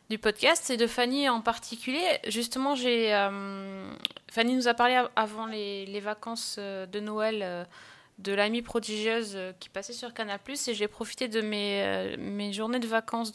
du 0.10 0.18
podcast 0.18 0.70
et 0.72 0.78
de 0.78 0.88
Fanny 0.88 1.30
en 1.30 1.41
particulier. 1.41 2.20
Justement, 2.28 2.76
j'ai 2.76 3.14
euh, 3.14 3.91
Fanny 4.32 4.55
nous 4.55 4.68
a 4.68 4.74
parlé 4.74 4.95
av- 4.95 5.10
avant 5.16 5.45
les, 5.45 5.86
les 5.86 5.99
vacances 5.99 6.55
euh, 6.57 6.86
de 6.88 6.99
Noël 6.99 7.41
euh, 7.43 7.64
de 8.18 8.34
l'amie 8.34 8.62
prodigieuse 8.62 9.38
qui 9.62 9.70
passait 9.70 9.93
sur 9.93 10.14
Canal+, 10.14 10.39
et 10.68 10.74
j'ai 10.74 10.88
profité 10.89 11.30
de 11.30 11.39
mes, 11.39 12.18
mes 12.18 12.51
journées 12.51 12.80
de 12.80 12.88
vacances 12.88 13.32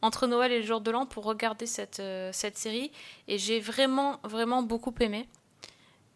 entre 0.00 0.26
Noël 0.26 0.50
et 0.50 0.60
le 0.60 0.64
jour 0.64 0.80
de 0.80 0.90
l'an 0.90 1.04
pour 1.04 1.24
regarder 1.24 1.66
cette, 1.66 2.00
cette 2.32 2.56
série, 2.56 2.90
et 3.26 3.36
j'ai 3.36 3.60
vraiment, 3.60 4.18
vraiment 4.24 4.62
beaucoup 4.62 4.94
aimé. 5.00 5.28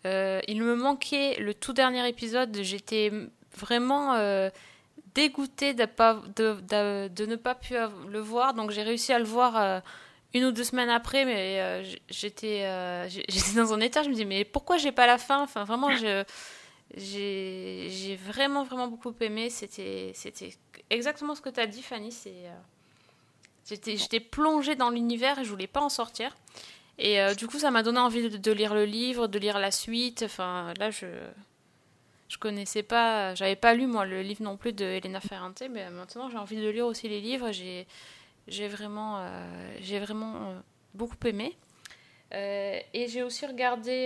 Il 0.07 0.63
me 0.63 0.75
manquait 0.75 1.37
le 1.39 1.53
tout 1.53 1.75
dernier 1.75 2.09
épisode, 2.09 2.57
j'étais 2.63 3.13
vraiment 3.59 4.15
dégoûtée 5.15 5.75
de, 5.75 5.85
ne 7.27 7.37
pas 7.37 7.55
pu 7.55 7.75
le 8.09 8.21
voir, 8.21 8.55
donc 8.55 8.71
j'ai 8.71 8.83
réussi 8.83 9.13
à 9.13 9.19
le 9.19 9.25
voir 9.25 9.57
euh, 9.57 9.81
une 10.35 10.45
ou 10.47 10.53
deux 10.53 10.65
semaines 10.65 10.91
après, 10.91 11.25
mais 11.25 11.61
euh, 11.61 11.83
euh, 11.83 13.09
j'étais 13.09 13.55
dans 13.57 13.73
un 13.73 13.81
état, 13.81 14.03
je 14.03 14.09
me 14.09 14.15
disais, 14.15 14.25
mais 14.25 14.45
pourquoi 14.45 14.77
j'ai 14.79 14.93
pas 14.93 15.07
la 15.07 15.19
fin? 15.19 15.43
Enfin, 15.43 15.65
vraiment, 15.65 15.91
j'ai 16.97 18.17
vraiment 18.17 18.65
vraiment 18.65 18.89
beaucoup 18.89 19.15
aimé. 19.21 19.51
C'était 19.51 20.13
c'était 20.15 20.55
exactement 20.91 21.35
ce 21.35 21.41
que 21.41 21.51
tu 21.51 21.61
as 21.61 21.67
dit 21.67 21.83
Fanny. 21.83 22.15
J'étais 23.67 24.21
plongée 24.21 24.75
dans 24.75 24.91
l'univers 24.91 25.39
et 25.39 25.45
je 25.45 25.51
voulais 25.51 25.67
pas 25.67 25.81
en 25.81 25.89
sortir. 25.89 26.35
Et 26.99 27.19
du 27.37 27.47
coup 27.47 27.59
ça 27.59 27.71
m'a 27.71 27.83
donné 27.83 27.99
envie 27.99 28.29
de, 28.29 28.37
de 28.37 28.53
lire 28.53 28.75
le 28.75 28.85
livre 28.85 29.27
de 29.27 29.39
lire 29.39 29.59
la 29.59 29.71
suite. 29.71 30.23
Enfin 30.25 30.75
là 30.79 30.91
je 30.91 31.07
je 32.33 32.39
connaissais 32.39 32.83
pas 32.83 33.35
j'avais 33.39 33.57
pas 33.57 33.73
lu 33.75 33.87
moi 33.87 34.05
le 34.07 34.23
livre 34.23 34.43
non 34.43 34.57
plus 34.57 34.73
de 34.73 34.85
Elena 34.85 35.21
Ferrante 35.21 35.63
mais 35.71 35.85
maintenant 35.91 36.29
j'ai 36.31 36.39
envie 36.39 36.57
de 36.57 36.69
lire 36.77 36.87
aussi 36.87 37.07
les 37.09 37.21
livres 37.21 37.53
j'ai 37.53 37.87
j'ai 38.49 38.69
vraiment 38.77 39.13
euh, 39.19 39.77
j'ai 39.87 39.99
vraiment 40.07 40.35
euh, 40.37 40.61
beaucoup 40.95 41.17
aimé 41.33 41.49
Euh, 42.35 42.81
et 42.99 43.05
j'ai 43.11 43.23
aussi 43.29 43.45
regardé 43.47 43.97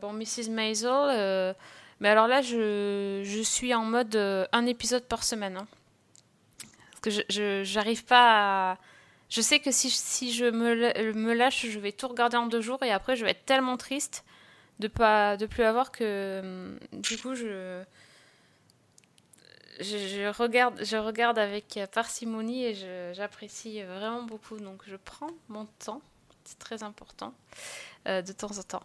bon 0.00 0.12
Mrs 0.20 0.48
Maisel 0.58 1.56
mais 2.00 2.08
alors 2.14 2.28
là, 2.28 2.40
je, 2.42 3.22
je 3.24 3.42
suis 3.54 3.72
en 3.74 3.84
mode 3.84 4.14
un 4.60 4.66
épisode 4.74 5.04
par 5.14 5.22
semaine. 5.24 5.56
hein. 5.56 5.66
Parce 6.90 7.00
que 7.00 7.10
je, 7.36 7.62
j'arrive 7.64 8.04
pas. 8.04 8.76
Je 9.30 9.40
sais 9.40 9.58
que 9.64 9.70
si, 9.78 9.88
si 9.90 10.32
je 10.32 10.46
me 10.46 11.32
lâche, 11.34 11.66
je 11.74 11.78
vais 11.84 11.92
tout 11.92 12.08
regarder 12.08 12.36
en 12.36 12.46
deux 12.46 12.60
jours 12.68 12.82
et 12.82 12.92
après, 12.98 13.14
je 13.16 13.24
vais 13.24 13.30
être 13.36 13.46
tellement 13.52 13.76
triste 13.76 14.24
de 14.78 14.88
pas 14.88 15.36
de 15.36 15.46
plus 15.46 15.62
avoir 15.62 15.92
que 15.92 16.40
hum, 16.42 16.78
du 16.92 17.18
coup, 17.18 17.34
je, 17.34 17.82
je, 19.80 20.36
regarde, 20.36 20.80
je 20.82 20.96
regarde 20.96 21.38
avec 21.38 21.78
parcimonie 21.92 22.64
et 22.64 22.74
j'apprécie 23.14 23.82
vraiment 23.82 24.22
beaucoup. 24.22 24.58
Donc, 24.58 24.82
je 24.86 24.96
prends 24.96 25.30
mon 25.48 25.66
temps. 25.84 26.02
C'est 26.44 26.58
très 26.58 26.82
important 26.82 27.32
euh, 28.06 28.20
de 28.20 28.32
temps 28.32 28.58
en 28.58 28.62
temps. 28.62 28.82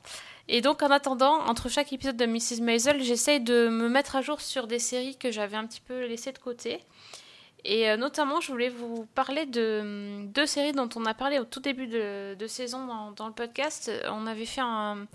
Et 0.48 0.62
donc, 0.62 0.82
en 0.82 0.90
attendant, 0.92 1.40
entre 1.42 1.68
chaque 1.68 1.92
épisode 1.92 2.16
de 2.16 2.26
Mrs. 2.26 2.62
Maisel, 2.62 3.04
j'essaye 3.04 3.42
de 3.42 3.68
me 3.68 3.90
mettre 3.90 4.16
à 4.16 4.22
jour 4.22 4.40
sur 4.40 4.66
des 4.66 4.80
séries 4.80 5.18
que 5.18 5.30
j'avais 5.30 5.58
un 5.58 5.68
petit 5.68 5.82
peu 5.82 6.06
laissées 6.06 6.32
de 6.32 6.38
côté. 6.38 6.80
Et 7.66 7.90
euh, 7.90 7.98
notamment, 7.98 8.40
je 8.40 8.50
voulais 8.50 8.70
vous 8.70 9.06
parler 9.14 9.46
de 9.46 9.80
hum, 9.82 10.32
deux 10.32 10.46
séries 10.46 10.72
dont 10.72 10.90
on 10.96 11.06
a 11.06 11.14
parlé 11.14 11.40
au 11.40 11.44
tout 11.44 11.60
début 11.60 11.88
de, 11.88 12.36
de 12.40 12.48
saison 12.48 12.88
dans, 12.88 13.12
dans 13.12 13.28
le 13.28 13.34
podcast. 13.34 13.92
On 14.10 14.26
avait 14.26 14.46
fait 14.46 14.62
un, 14.62 15.06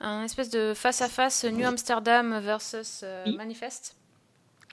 un 0.00 0.24
espèce 0.24 0.50
de 0.50 0.72
face-à-face 0.74 1.44
New 1.44 1.66
Amsterdam 1.66 2.38
versus 2.40 3.00
euh, 3.04 3.24
Oui. 3.26 3.36
Manifest. 3.36 3.96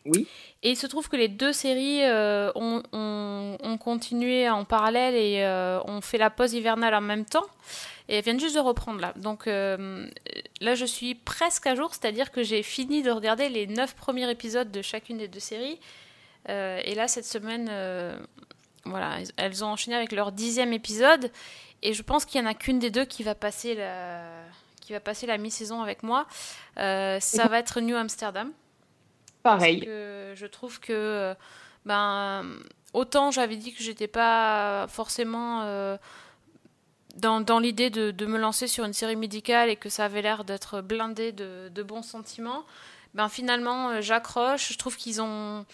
Oui. 0.05 0.25
Et 0.63 0.71
il 0.71 0.78
se 0.78 0.88
trouve 0.88 1.09
que 1.09 1.17
les 1.17 1.28
deux 1.28 1.51
séries 1.51 2.03
euh, 2.05 2.49
ont, 2.55 2.82
ont- 2.93 3.57
ont 3.61 3.78
continué 3.78 4.49
en 4.49 4.63
parallèle 4.63 5.15
et 5.15 5.43
euh, 5.43 5.80
ont 5.86 5.99
fait 6.01 6.17
la 6.17 6.30
pause 6.30 6.53
hivernale 6.53 6.95
en 6.95 7.01
même 7.01 7.25
temps. 7.25 7.45
Et 8.07 8.15
elles 8.15 8.23
viennent 8.23 8.39
juste 8.39 8.55
de 8.55 8.61
reprendre 8.61 9.01
là. 9.01 9.11
Donc 9.17 9.47
là, 9.47 10.75
je 10.75 10.86
suis 10.86 11.13
presque 11.13 11.67
à 11.67 11.75
jour, 11.75 11.93
c'est-à-dire 11.93 12.32
que 12.32 12.41
j'ai 12.41 12.63
fini 12.63 13.03
de 13.03 13.11
regarder 13.11 13.49
les 13.49 13.67
neuf 13.67 13.95
premiers 13.95 14.30
épisodes 14.32 14.71
de 14.71 14.82
chacune 14.82 15.17
des 15.17 15.28
deux 15.28 15.41
séries. 15.41 15.78
Et 16.47 16.95
là, 16.95 17.09
cette 17.09 17.25
semaine, 17.25 17.69
voilà, 18.86 19.17
elles 19.36 19.61
ont 19.65 19.67
enchaîné 19.67 19.97
avec 19.97 20.13
leur 20.13 20.32
dixième 20.32 20.71
épisode. 20.71 21.30
Et 21.84 21.91
je 21.91 22.01
pense 22.01 22.23
qu'il 22.23 22.39
y 22.39 22.43
en 22.45 22.47
a 22.47 22.53
qu'une 22.53 22.80
des 22.80 22.91
deux 22.91 23.03
qui 23.03 23.23
va 23.23 23.36
passer 23.36 23.75
la, 23.75 24.21
qui 24.88 24.93
va 24.93 25.01
passer 25.01 25.27
la 25.27 25.38
mi-saison 25.38 25.81
avec 25.81 26.01
moi. 26.01 26.27
Euh, 26.77 27.19
ça 27.19 27.49
va 27.49 27.59
être 27.59 27.81
New 27.81 27.97
Amsterdam. 27.97 28.53
Pareil. 29.43 29.79
Parce 29.79 29.85
que 29.88 30.33
je 30.35 30.45
trouve 30.45 30.79
que 30.79 30.93
euh, 30.93 31.33
ben 31.85 32.45
autant 32.93 33.29
j'avais 33.31 33.57
dit 33.57 33.73
que 33.73 33.83
j'étais 33.83 34.07
pas 34.07 34.88
forcément 34.88 35.63
euh, 35.63 35.97
dans, 37.17 37.41
dans 37.41 37.59
l'idée 37.59 37.89
de, 37.89 38.11
de 38.11 38.25
me 38.25 38.38
lancer 38.38 38.67
sur 38.67 38.85
une 38.85 38.93
série 38.93 39.17
médicale 39.17 39.69
et 39.69 39.75
que 39.75 39.89
ça 39.89 40.05
avait 40.05 40.21
l'air 40.21 40.45
d'être 40.45 40.79
blindé 40.79 41.33
de, 41.33 41.67
de 41.67 41.83
bons 41.83 42.01
sentiments, 42.01 42.63
ben 43.13 43.27
finalement 43.27 43.99
j'accroche. 43.99 44.71
Je 44.71 44.77
trouve 44.77 44.95
qu'ils 44.95 45.21
ont 45.21 45.65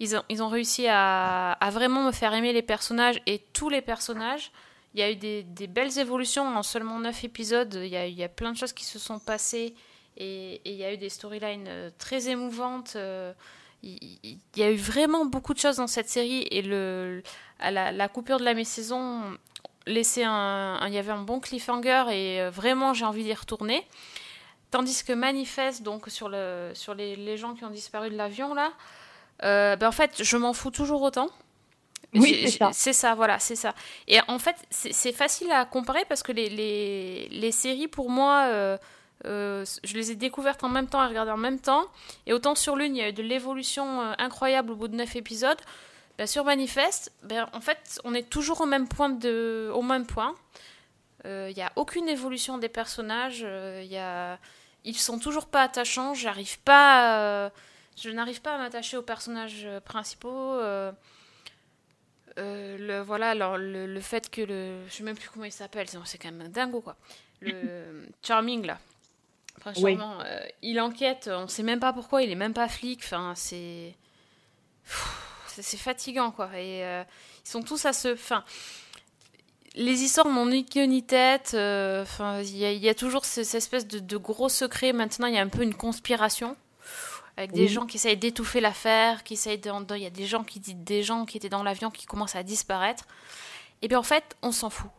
ils 0.00 0.16
ont, 0.16 0.22
ils 0.30 0.42
ont 0.42 0.48
réussi 0.48 0.86
à, 0.88 1.52
à 1.52 1.70
vraiment 1.70 2.04
me 2.04 2.12
faire 2.12 2.32
aimer 2.32 2.54
les 2.54 2.62
personnages 2.62 3.20
et 3.26 3.38
tous 3.52 3.68
les 3.68 3.82
personnages. 3.82 4.50
Il 4.94 5.00
y 5.00 5.02
a 5.02 5.10
eu 5.10 5.16
des, 5.16 5.66
belles 5.66 5.98
évolutions 5.98 6.46
en 6.46 6.62
seulement 6.62 6.98
9 6.98 7.24
épisodes. 7.24 7.74
Il 7.74 7.86
y, 7.86 8.24
a, 8.24 8.28
plein 8.28 8.52
de 8.52 8.56
choses 8.56 8.72
qui 8.72 8.84
se 8.84 8.98
sont 8.98 9.18
passées 9.18 9.74
et, 10.18 10.60
il 10.66 10.74
y 10.74 10.84
a 10.84 10.92
eu 10.92 10.98
des 10.98 11.08
storylines 11.08 11.66
euh, 11.66 11.90
très 11.98 12.28
émouvantes. 12.28 12.94
euh, 12.96 13.32
Il 13.82 14.38
y 14.56 14.62
a 14.62 14.70
eu 14.70 14.76
vraiment 14.76 15.24
beaucoup 15.24 15.54
de 15.54 15.58
choses 15.58 15.76
dans 15.76 15.86
cette 15.86 16.10
série 16.10 16.46
et 16.50 16.60
la, 16.62 18.08
coupure 18.08 18.38
de 18.38 18.44
la 18.44 18.52
mi-saison 18.52 19.38
laissait 19.86 20.24
un, 20.24 20.86
il 20.86 20.92
y 20.92 20.98
avait 20.98 21.10
un 21.10 21.22
bon 21.22 21.40
cliffhanger 21.40 22.04
et 22.10 22.40
euh, 22.40 22.50
vraiment 22.50 22.92
j'ai 22.92 23.06
envie 23.06 23.24
d'y 23.24 23.34
retourner. 23.34 23.86
Tandis 24.70 25.04
que 25.04 25.12
Manifeste, 25.12 25.82
donc 25.82 26.08
sur, 26.08 26.28
le, 26.28 26.70
sur 26.74 26.94
les, 26.94 27.36
gens 27.36 27.54
qui 27.54 27.64
ont 27.64 27.70
disparu 27.70 28.10
de 28.10 28.16
l'avion 28.16 28.54
là, 28.54 28.72
ben 29.40 29.88
en 29.88 29.92
fait 29.92 30.22
je 30.22 30.36
m'en 30.36 30.52
fous 30.52 30.70
toujours 30.70 31.02
autant. 31.02 31.30
Oui, 32.14 32.42
c'est 32.46 32.72
ça. 32.72 32.92
Ça, 32.92 33.14
voilà, 33.14 33.38
c'est 33.38 33.56
ça. 33.56 33.74
Et 34.06 34.18
en 34.28 34.38
fait, 34.38 34.56
c'est 34.70 35.12
facile 35.12 35.50
à 35.50 35.64
comparer 35.64 36.04
parce 36.08 36.22
que 36.22 36.32
les, 36.32 36.48
les, 36.48 37.28
les 37.30 37.52
séries, 37.52 37.88
pour 37.88 38.10
moi, 38.10 38.44
euh, 38.48 38.76
euh, 39.24 39.64
je 39.82 39.94
les 39.94 40.10
ai 40.10 40.14
découvertes 40.14 40.62
en 40.62 40.68
même 40.68 40.88
temps 40.88 41.02
et 41.02 41.08
regardées 41.08 41.30
en 41.30 41.38
même 41.38 41.60
temps. 41.60 41.86
Et 42.26 42.32
autant 42.32 42.54
sur 42.54 42.76
l'une, 42.76 42.96
il 42.96 42.98
y 42.98 43.02
a 43.02 43.08
eu 43.08 43.12
de 43.12 43.22
l'évolution 43.22 44.02
euh, 44.02 44.12
incroyable 44.18 44.72
au 44.72 44.76
bout 44.76 44.88
de 44.88 44.96
neuf 44.96 45.16
épisodes. 45.16 45.60
Ben, 46.18 46.26
sur 46.26 46.44
Manifeste, 46.44 47.12
ben, 47.22 47.48
en 47.54 47.60
fait, 47.62 48.00
on 48.04 48.12
est 48.14 48.28
toujours 48.28 48.60
au 48.60 48.66
même 48.66 48.88
point. 48.88 49.08
De, 49.08 49.70
au 49.74 49.82
même 49.82 50.06
point. 50.06 50.34
Il 51.24 51.54
n'y 51.54 51.62
a 51.62 51.70
aucune 51.76 52.08
évolution 52.08 52.58
des 52.58 52.68
personnages. 52.68 53.46
il 53.80 53.86
y 53.86 53.96
a, 53.96 54.38
ils 54.84 54.96
sont 54.96 55.20
toujours 55.20 55.46
pas 55.46 55.62
attachants. 55.62 56.14
J'arrive 56.14 56.58
pas, 56.58 57.48
je 57.96 58.10
n'arrive 58.10 58.42
pas 58.42 58.56
à 58.56 58.58
m'attacher 58.58 58.96
aux 58.96 59.02
personnages 59.02 59.68
principaux. 59.84 60.58
Euh, 62.38 62.76
le, 62.78 63.00
voilà, 63.00 63.30
alors 63.30 63.56
le, 63.58 63.86
le 63.86 64.00
fait 64.00 64.30
que 64.30 64.40
le. 64.42 64.86
Je 64.88 64.94
sais 64.94 65.02
même 65.02 65.16
plus 65.16 65.28
comment 65.28 65.44
il 65.44 65.52
s'appelle, 65.52 65.86
c'est 66.04 66.18
quand 66.18 66.30
même 66.32 66.46
un 66.46 66.48
dingo 66.48 66.80
quoi. 66.80 66.96
Le 67.40 68.08
Charming 68.22 68.66
là. 68.66 68.78
Franchement, 69.60 70.18
euh, 70.24 70.40
il 70.62 70.80
enquête, 70.80 71.28
on 71.32 71.46
sait 71.46 71.62
même 71.62 71.78
pas 71.80 71.92
pourquoi, 71.92 72.22
il 72.22 72.30
est 72.30 72.34
même 72.36 72.54
pas 72.54 72.68
flic, 72.68 73.00
enfin 73.04 73.34
c'est. 73.36 73.94
C'est 75.48 75.76
fatigant 75.76 76.30
quoi. 76.30 76.46
Et 76.58 76.84
euh, 76.84 77.04
ils 77.44 77.48
sont 77.50 77.62
tous 77.62 77.84
à 77.86 77.92
se. 77.92 78.12
Enfin. 78.14 78.44
Les 79.74 80.02
histoires 80.02 80.28
n'ont 80.28 80.46
ni 80.46 80.66
queue 80.66 80.84
ni 80.84 81.02
tête. 81.02 81.48
Enfin, 81.54 82.40
il 82.42 82.56
y, 82.58 82.64
a- 82.66 82.72
il 82.72 82.82
y 82.82 82.88
a 82.90 82.94
toujours 82.94 83.24
ce- 83.24 83.42
cette 83.42 83.54
espèce 83.58 83.86
de, 83.86 83.98
de 84.00 84.16
gros 84.18 84.50
secret. 84.50 84.92
Maintenant, 84.92 85.26
il 85.28 85.34
y 85.34 85.38
a 85.38 85.40
un 85.42 85.48
peu 85.48 85.62
une 85.62 85.74
conspiration 85.74 86.56
avec 87.36 87.52
des 87.52 87.62
Oui. 87.62 87.68
gens 87.68 87.86
qui 87.86 87.96
essayent 87.96 88.16
d'étouffer 88.16 88.60
l'affaire, 88.60 89.24
qui 89.24 89.34
essayent 89.34 89.58
de, 89.58 89.70
il 89.96 90.02
y 90.02 90.06
a 90.06 90.10
des 90.10 90.26
gens 90.26 90.44
qui 90.44 90.60
disent 90.60 90.76
des 90.76 91.02
gens 91.02 91.24
qui 91.24 91.36
étaient 91.36 91.48
dans 91.48 91.62
l'avion 91.62 91.90
qui 91.90 92.06
commencent 92.06 92.36
à 92.36 92.42
disparaître. 92.42 93.04
Et 93.82 93.88
bien 93.88 93.98
en 93.98 94.02
fait, 94.02 94.36
on 94.42 94.52
s'en 94.52 94.70
fout. 94.70 94.90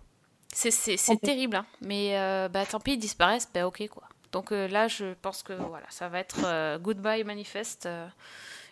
C'est 0.53 0.71
c'est- 0.71 0.97
c'est 0.97 1.13
Ok. 1.13 1.21
terrible, 1.21 1.55
hein. 1.57 1.65
mais 1.81 2.17
euh, 2.17 2.47
bah 2.49 2.65
tant 2.65 2.79
pis, 2.79 2.93
ils 2.93 2.97
disparaissent, 2.99 3.49
bah 3.53 3.65
ok 3.67 3.87
quoi. 3.89 4.03
Donc 4.31 4.51
euh, 4.51 4.67
là, 4.67 4.87
je 4.87 5.13
pense 5.21 5.43
que 5.43 5.53
voilà, 5.53 5.85
ça 5.89 6.09
va 6.09 6.19
être 6.19 6.41
euh, 6.45 6.77
Goodbye 6.79 7.23
Manifest, 7.23 7.87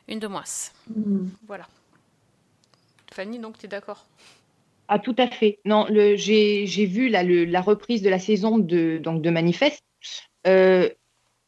une 0.07 0.20
de 0.20 0.28
moins. 0.28 0.43
Voilà. 1.47 1.68
Fanny, 3.14 3.39
donc 3.39 3.57
tu 3.57 3.66
es 3.66 3.70
d'accord? 3.70 4.05
Ah, 4.88 4.99
tout 4.99 5.16
à 5.18 5.28
fait. 5.28 5.59
Non, 5.66 5.86
le, 5.89 6.16
j'ai, 6.18 6.68
j'ai 6.68 6.86
vu 6.86 7.07
là, 7.09 7.24
le- 7.24 7.45
la 7.45 7.62
reprise 7.62 8.01
de 8.01 8.09
la 8.09 8.20
saison 8.20 8.57
de, 8.57 8.99
donc, 9.01 9.22
de 9.22 9.30
Manifeste. 9.30 9.82
Euh, 10.47 10.89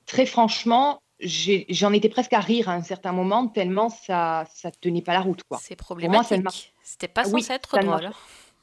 très 0.06 0.26
franchement, 0.26 1.02
j'en 1.24 1.94
étais 1.94 2.10
presque 2.10 2.34
à 2.34 2.40
rire 2.40 2.70
à 2.70 2.74
un 2.74 2.82
certain 2.82 3.12
moment, 3.12 3.48
tellement 3.48 3.90
ça 3.90 4.46
ça 4.54 4.72
tenait 4.72 5.02
pas 5.02 5.14
la 5.14 5.22
route. 5.22 5.42
quoi. 5.48 5.60
C'est 5.62 5.76
problématique. 5.76 6.74
C'était 6.84 7.08
pas 7.08 7.24
Oui, 7.30 7.42
censé 7.42 7.54
être 7.54 7.72
ça 7.72 7.82
ne 7.82 7.88
drôle. 7.88 8.02
marche. 8.04 8.16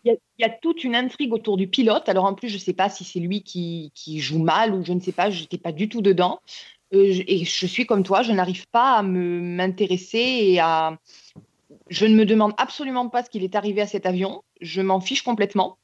Il 0.04 0.08
y, 0.12 0.14
a, 0.14 0.18
il 0.38 0.42
y 0.42 0.44
a 0.44 0.48
toute 0.50 0.82
une 0.82 0.96
intrigue 0.96 1.32
autour 1.32 1.58
du 1.58 1.68
pilote. 1.68 2.08
Alors 2.08 2.24
en 2.24 2.32
plus, 2.34 2.48
je 2.48 2.54
ne 2.54 2.60
sais 2.60 2.72
pas 2.72 2.88
si 2.88 3.04
c'est 3.04 3.20
lui 3.20 3.42
qui, 3.42 3.92
qui 3.94 4.18
joue 4.18 4.38
mal 4.42 4.74
ou 4.74 4.82
je 4.82 4.92
ne 4.94 5.00
sais 5.00 5.12
pas, 5.12 5.28
je 5.30 5.42
n'étais 5.42 5.58
pas 5.58 5.72
du 5.72 5.88
tout 5.90 6.00
dedans. 6.00 6.40
Euh, 6.94 7.12
je- 7.12 7.22
et 7.26 7.44
je 7.44 7.66
suis 7.66 7.84
comme 7.86 8.02
toi, 8.02 8.22
je 8.22 8.32
n'arrive 8.32 8.66
pas 8.68 8.96
à 8.96 9.02
me 9.02 9.40
m'intéresser 9.40 10.18
et 10.18 10.58
à... 10.60 10.98
Je 11.88 12.06
ne 12.06 12.14
me 12.14 12.24
demande 12.24 12.52
absolument 12.56 13.08
pas 13.10 13.22
ce 13.22 13.30
qu'il 13.30 13.44
est 13.44 13.54
arrivé 13.54 13.82
à 13.82 13.86
cet 13.86 14.06
avion. 14.06 14.42
Je 14.60 14.80
m'en 14.80 15.00
fiche 15.00 15.22
complètement. 15.22 15.76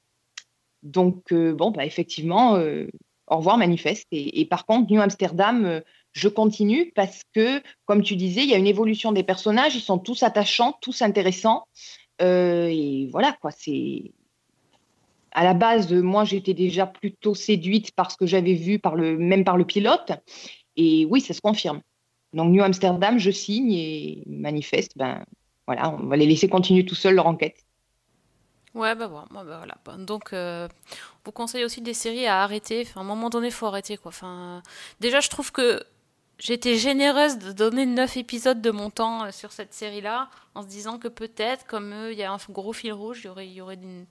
Donc, 0.82 1.32
euh, 1.32 1.52
bon, 1.52 1.70
bah, 1.70 1.84
effectivement, 1.84 2.54
euh, 2.56 2.86
au 3.28 3.36
revoir, 3.36 3.58
manifeste. 3.58 4.06
Et, 4.12 4.40
et 4.40 4.44
par 4.46 4.66
contre, 4.66 4.90
New 4.90 5.00
Amsterdam, 5.00 5.82
je 6.16 6.28
continue 6.28 6.92
parce 6.94 7.20
que, 7.34 7.62
comme 7.84 8.02
tu 8.02 8.16
disais, 8.16 8.42
il 8.42 8.48
y 8.48 8.54
a 8.54 8.56
une 8.56 8.66
évolution 8.66 9.12
des 9.12 9.22
personnages. 9.22 9.76
Ils 9.76 9.82
sont 9.82 9.98
tous 9.98 10.22
attachants, 10.22 10.72
tous 10.80 11.02
intéressants. 11.02 11.66
Euh, 12.22 12.68
et 12.68 13.06
voilà, 13.12 13.36
quoi, 13.38 13.50
c'est. 13.50 14.12
À 15.32 15.44
la 15.44 15.52
base, 15.52 15.92
moi, 15.92 16.24
j'étais 16.24 16.54
déjà 16.54 16.86
plutôt 16.86 17.34
séduite 17.34 17.90
par 17.92 18.10
ce 18.10 18.16
que 18.16 18.24
j'avais 18.24 18.54
vu, 18.54 18.80
même 19.18 19.44
par 19.44 19.58
le 19.58 19.66
pilote. 19.66 20.12
Et 20.76 21.04
oui, 21.10 21.20
ça 21.20 21.34
se 21.34 21.42
confirme. 21.42 21.82
Donc, 22.32 22.50
New 22.50 22.62
Amsterdam, 22.62 23.18
je 23.18 23.30
signe 23.30 23.74
et 23.74 24.22
manifeste, 24.26 24.92
ben 24.96 25.22
voilà, 25.66 25.90
on 25.90 26.06
va 26.06 26.16
les 26.16 26.24
laisser 26.24 26.48
continuer 26.48 26.86
tout 26.86 26.94
seuls 26.94 27.16
leur 27.16 27.26
enquête. 27.26 27.66
Ouais, 28.72 28.94
bah, 28.94 29.08
bah, 29.08 29.44
voilà. 29.44 29.74
Donc, 29.98 30.32
euh, 30.32 30.66
vous 31.26 31.32
conseille 31.32 31.64
aussi 31.64 31.82
des 31.82 31.94
séries 31.94 32.26
à 32.26 32.42
arrêter. 32.42 32.84
Enfin, 32.86 33.02
à 33.02 33.04
un 33.04 33.06
moment 33.06 33.28
donné, 33.28 33.48
il 33.48 33.52
faut 33.52 33.66
arrêter, 33.66 33.98
quoi. 33.98 34.08
Enfin, 34.08 34.62
déjà, 35.00 35.20
je 35.20 35.28
trouve 35.28 35.52
que 35.52 35.82
j'étais 36.38 36.76
généreuse 36.76 37.38
de 37.38 37.52
donner 37.52 37.86
9 37.86 38.16
épisodes 38.16 38.60
de 38.60 38.70
mon 38.70 38.90
temps 38.90 39.24
euh, 39.24 39.30
sur 39.30 39.52
cette 39.52 39.72
série-là, 39.74 40.28
en 40.54 40.62
se 40.62 40.66
disant 40.68 40.98
que 40.98 41.08
peut-être, 41.08 41.66
comme 41.66 41.92
eux, 41.94 42.12
il 42.12 42.18
y 42.18 42.22
a 42.24 42.32
un 42.32 42.38
gros 42.50 42.72
fil 42.72 42.92
rouge, 42.92 43.20
il 43.22 43.26
y 43.26 43.28
aurait, 43.28 43.46
il 43.46 43.52
y 43.54 43.60
aurait 43.60 43.74
une- 43.74 44.06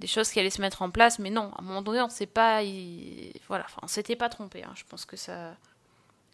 des 0.00 0.06
choses 0.08 0.30
qui 0.30 0.40
allaient 0.40 0.50
se 0.50 0.60
mettre 0.60 0.82
en 0.82 0.90
place. 0.90 1.18
Mais 1.20 1.30
non, 1.30 1.50
à 1.56 1.60
un 1.60 1.64
moment 1.64 1.80
donné, 1.82 2.00
on 2.00 2.06
ne 2.06 2.10
sait 2.10 2.26
pas. 2.26 2.62
il- 2.62 3.32
Voilà, 3.48 3.64
enfin, 3.66 3.78
on 3.82 3.86
s'était 3.86 4.16
pas 4.16 4.28
trompé. 4.28 4.64
hein. 4.64 4.72
Je 4.74 4.82
pense 4.88 5.04
que 5.04 5.16
ça. 5.16 5.54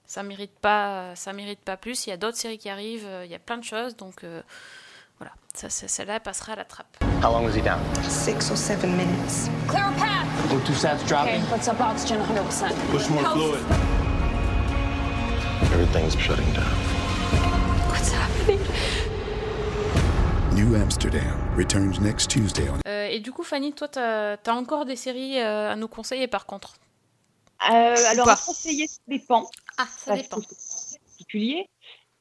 Ça 0.06 0.22
mérite 0.24 0.58
pas, 0.60 1.14
ça 1.14 1.32
mérite 1.32 1.60
pas 1.60 1.76
plus. 1.76 2.06
Il 2.06 2.10
y 2.10 2.12
a 2.12 2.16
d'autres 2.16 2.36
séries 2.36 2.58
qui 2.58 2.68
arrivent, 2.68 3.06
euh, 3.06 3.24
il 3.24 3.30
y 3.30 3.34
a 3.34 3.38
plein 3.38 3.58
de 3.58 3.62
choses, 3.64 3.94
donc 3.94 4.24
euh, 4.24 4.42
voilà, 5.18 5.32
ça, 5.54 5.70
ça- 5.70 5.86
celle-là 5.86 6.14
elle 6.16 6.20
passera 6.20 6.54
à 6.54 6.56
la 6.56 6.64
trappe. 6.64 6.96
How 7.22 7.30
long 7.30 7.44
was 7.44 7.54
he 7.56 7.62
down? 7.62 7.78
Six 8.08 8.50
or 8.50 8.56
seven 8.56 8.96
minutes. 8.96 9.48
Clear 9.68 9.84
a 9.84 9.92
path. 9.92 10.50
Go 10.50 10.58
two 10.66 10.72
sats 10.74 11.04
dropping. 11.06 11.40
Okay, 11.52 11.70
up 11.70 11.80
oxygen 11.80 12.18
100%. 12.22 12.74
Push 12.90 13.08
more 13.10 13.24
fluid. 13.30 13.60
Everything's 15.72 16.18
shutting 16.18 16.52
down. 16.52 16.64
What's 17.88 18.10
happening? 18.10 18.58
New 20.52 20.74
Amsterdam 20.74 21.54
returns 21.54 22.00
next 22.00 22.28
Tuesday 22.28 22.68
on 22.68 22.80
Euh, 22.88 23.06
et 23.06 23.20
du 23.20 23.30
coup, 23.30 23.44
Fanny, 23.44 23.72
toi, 23.72 23.86
t'as 23.86 24.36
as 24.44 24.54
encore 24.54 24.84
des 24.84 24.96
séries 24.96 25.38
euh, 25.38 25.70
à 25.70 25.76
nous 25.76 25.86
conseiller 25.86 26.26
par 26.26 26.46
contre? 26.46 26.74
Euh, 27.70 27.94
alors, 28.10 28.28
à 28.28 28.34
conseiller, 28.34 28.88
ça 28.88 28.98
dépend. 29.06 29.48
Ah, 29.78 29.86
ça 29.96 30.16
dépend. 30.16 30.40
particulier. 30.40 31.68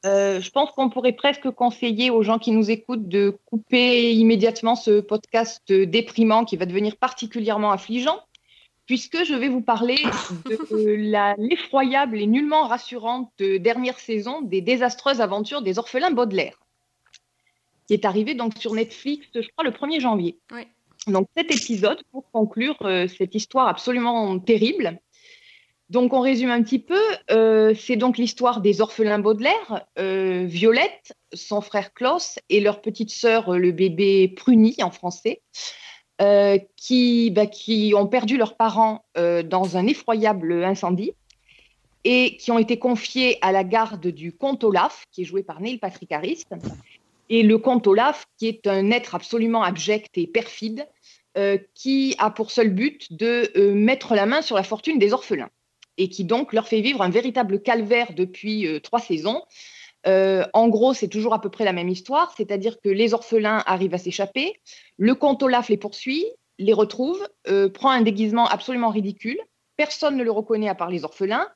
Euh, 0.06 0.40
je 0.40 0.50
pense 0.50 0.70
qu'on 0.70 0.88
pourrait 0.88 1.12
presque 1.12 1.50
conseiller 1.50 2.10
aux 2.10 2.22
gens 2.22 2.38
qui 2.38 2.52
nous 2.52 2.70
écoutent 2.70 3.08
de 3.08 3.36
couper 3.46 4.12
immédiatement 4.12 4.76
ce 4.76 5.00
podcast 5.00 5.72
déprimant 5.72 6.44
qui 6.44 6.56
va 6.56 6.66
devenir 6.66 6.96
particulièrement 6.96 7.72
affligeant, 7.72 8.20
puisque 8.90 9.22
je 9.22 9.34
vais 9.34 9.46
vous 9.46 9.60
parler 9.60 9.98
de 10.46 11.36
l'effroyable 11.38 12.18
et 12.18 12.26
nullement 12.26 12.66
rassurante 12.66 13.30
dernière 13.38 14.00
saison 14.00 14.42
des 14.42 14.62
désastreuses 14.62 15.20
aventures 15.20 15.62
des 15.62 15.78
orphelins 15.78 16.10
Baudelaire, 16.10 16.58
qui 17.86 17.94
est 17.94 18.04
arrivée 18.04 18.34
donc 18.34 18.58
sur 18.58 18.74
Netflix, 18.74 19.28
je 19.32 19.48
crois, 19.50 19.62
le 19.62 19.70
1er 19.70 20.00
janvier. 20.00 20.40
Oui. 20.50 20.62
Donc 21.06 21.28
cet 21.36 21.52
épisode, 21.52 22.02
pour 22.10 22.28
conclure 22.32 22.76
euh, 22.82 23.06
cette 23.06 23.36
histoire 23.36 23.68
absolument 23.68 24.40
terrible, 24.40 24.98
donc 25.90 26.12
on 26.12 26.20
résume 26.20 26.50
un 26.50 26.62
petit 26.62 26.78
peu, 26.78 27.02
euh, 27.32 27.74
c'est 27.74 27.96
donc 27.96 28.16
l'histoire 28.16 28.60
des 28.60 28.80
orphelins 28.80 29.18
Baudelaire, 29.18 29.84
euh, 29.98 30.44
Violette, 30.46 31.12
son 31.32 31.60
frère 31.60 31.92
Klaus 31.92 32.38
et 32.48 32.60
leur 32.60 32.80
petite 32.80 33.10
sœur, 33.10 33.54
euh, 33.54 33.58
le 33.58 33.72
bébé 33.72 34.28
Pruny 34.28 34.76
en 34.82 34.92
français, 34.92 35.42
euh, 36.20 36.58
qui, 36.76 37.30
bah, 37.30 37.46
qui 37.46 37.94
ont 37.96 38.06
perdu 38.06 38.36
leurs 38.36 38.54
parents 38.54 39.06
euh, 39.16 39.42
dans 39.42 39.78
un 39.78 39.86
effroyable 39.86 40.64
incendie 40.64 41.14
et 42.04 42.36
qui 42.36 42.50
ont 42.50 42.58
été 42.58 42.78
confiés 42.78 43.38
à 43.40 43.52
la 43.52 43.64
garde 43.64 44.06
du 44.06 44.32
comte 44.32 44.62
Olaf, 44.62 45.06
qui 45.12 45.22
est 45.22 45.24
joué 45.24 45.42
par 45.42 45.62
Neil 45.62 45.78
Patrick 45.78 46.12
Harris. 46.12 46.44
Et 47.30 47.42
le 47.42 47.56
comte 47.56 47.86
Olaf, 47.86 48.26
qui 48.36 48.48
est 48.48 48.66
un 48.66 48.90
être 48.90 49.14
absolument 49.14 49.62
abject 49.62 50.18
et 50.18 50.26
perfide, 50.26 50.86
euh, 51.38 51.56
qui 51.74 52.16
a 52.18 52.30
pour 52.30 52.50
seul 52.50 52.68
but 52.68 53.12
de 53.14 53.72
mettre 53.72 54.14
la 54.14 54.26
main 54.26 54.42
sur 54.42 54.56
la 54.56 54.62
fortune 54.62 54.98
des 54.98 55.14
orphelins 55.14 55.50
et 55.96 56.08
qui 56.08 56.24
donc 56.24 56.52
leur 56.52 56.68
fait 56.68 56.82
vivre 56.82 57.00
un 57.00 57.10
véritable 57.10 57.62
calvaire 57.62 58.12
depuis 58.14 58.66
trois 58.82 59.00
saisons. 59.00 59.42
Euh, 60.06 60.44
en 60.54 60.68
gros, 60.68 60.94
c'est 60.94 61.08
toujours 61.08 61.34
à 61.34 61.40
peu 61.40 61.50
près 61.50 61.64
la 61.64 61.72
même 61.72 61.88
histoire, 61.88 62.32
c'est-à-dire 62.36 62.80
que 62.80 62.88
les 62.88 63.14
orphelins 63.14 63.62
arrivent 63.66 63.94
à 63.94 63.98
s'échapper, 63.98 64.60
le 64.96 65.14
comte 65.14 65.42
Olaf 65.42 65.68
les 65.68 65.76
poursuit, 65.76 66.24
les 66.58 66.72
retrouve, 66.72 67.26
euh, 67.48 67.68
prend 67.68 67.90
un 67.90 68.02
déguisement 68.02 68.46
absolument 68.46 68.90
ridicule, 68.90 69.38
personne 69.76 70.16
ne 70.16 70.24
le 70.24 70.30
reconnaît 70.30 70.68
à 70.68 70.74
part 70.74 70.90
les 70.90 71.04
orphelins, 71.04 71.48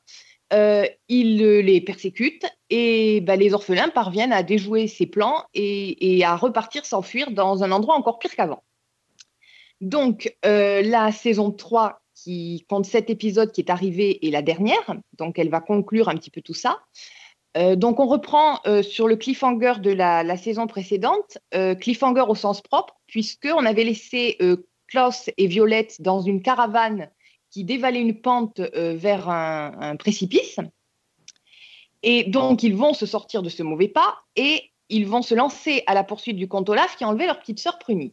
euh, 0.53 0.87
il 1.09 1.39
les 1.39 1.81
persécute 1.81 2.45
et 2.69 3.23
bah, 3.23 3.37
les 3.37 3.55
orphelins 3.55 3.89
parviennent 3.89 4.33
à 4.33 4.43
déjouer 4.43 4.89
ses 4.89 5.07
plans 5.07 5.45
et, 5.55 6.17
et 6.17 6.25
à 6.25 6.37
repartir 6.37 6.85
s'enfuir 6.85 7.31
dans 7.31 7.65
un 7.65 7.73
endroit 7.73 7.95
encore 7.95 8.19
pire 8.19 8.35
qu'avant. 8.35 8.63
Donc, 9.81 10.35
la 10.45 11.13
saison 11.13 11.51
3 11.51 12.01
qui 12.15 12.65
compte 12.69 12.87
sept 12.87 13.11
épisodes 13.11 13.51
qui 13.53 13.61
est 13.61 13.71
arrivée 13.71 14.27
est 14.27 14.31
la 14.31 14.41
dernière, 14.41 14.95
donc 15.19 15.39
elle 15.39 15.51
va 15.51 15.61
conclure 15.61 16.09
un 16.09 16.15
petit 16.15 16.31
peu 16.31 16.41
tout 16.41 16.55
ça. 16.55 16.79
Euh, 17.57 17.77
donc 17.77 18.01
on 18.01 18.07
reprend 18.07 18.61
euh, 18.67 18.83
sur 18.83 19.07
le 19.07 19.17
cliffhanger 19.17 19.75
de 19.81 19.91
la, 19.91 20.37
saison 20.37 20.67
précédente, 20.67 21.39
euh, 21.55 21.75
cliffhanger 21.75 22.25
au 22.29 22.35
sens 22.35 22.61
propre, 22.61 22.97
puisqu'on 23.07 23.65
avait 23.65 23.85
laissé 23.85 24.39
Klaus 24.89 25.31
et 25.37 25.47
Violette 25.47 26.01
dans 26.03 26.21
une 26.21 26.43
caravane 26.43 27.11
qui 27.51 27.65
dévalait 27.65 28.01
une 28.01 28.21
pente 28.21 28.61
vers 28.61 29.29
un, 29.29 29.97
précipice. 29.97 30.59
Et 32.03 32.25
donc 32.25 32.63
ils 32.63 32.75
vont 32.75 32.93
se 32.93 33.07
sortir 33.07 33.43
de 33.43 33.49
ce 33.49 33.63
mauvais 33.63 33.89
pas 33.89 34.19
et 34.37 34.73
ils 34.89 35.07
vont 35.07 35.23
se 35.23 35.35
lancer 35.35 35.83
à 35.87 35.95
la 35.95 36.05
poursuite 36.05 36.37
du 36.37 36.49
comte 36.49 36.71
qui 36.99 37.05
a 37.05 37.09
enlevé 37.09 37.27
leur 37.27 37.39
petite 37.39 37.61
sœur 37.61 37.79
Prunille. 37.79 38.13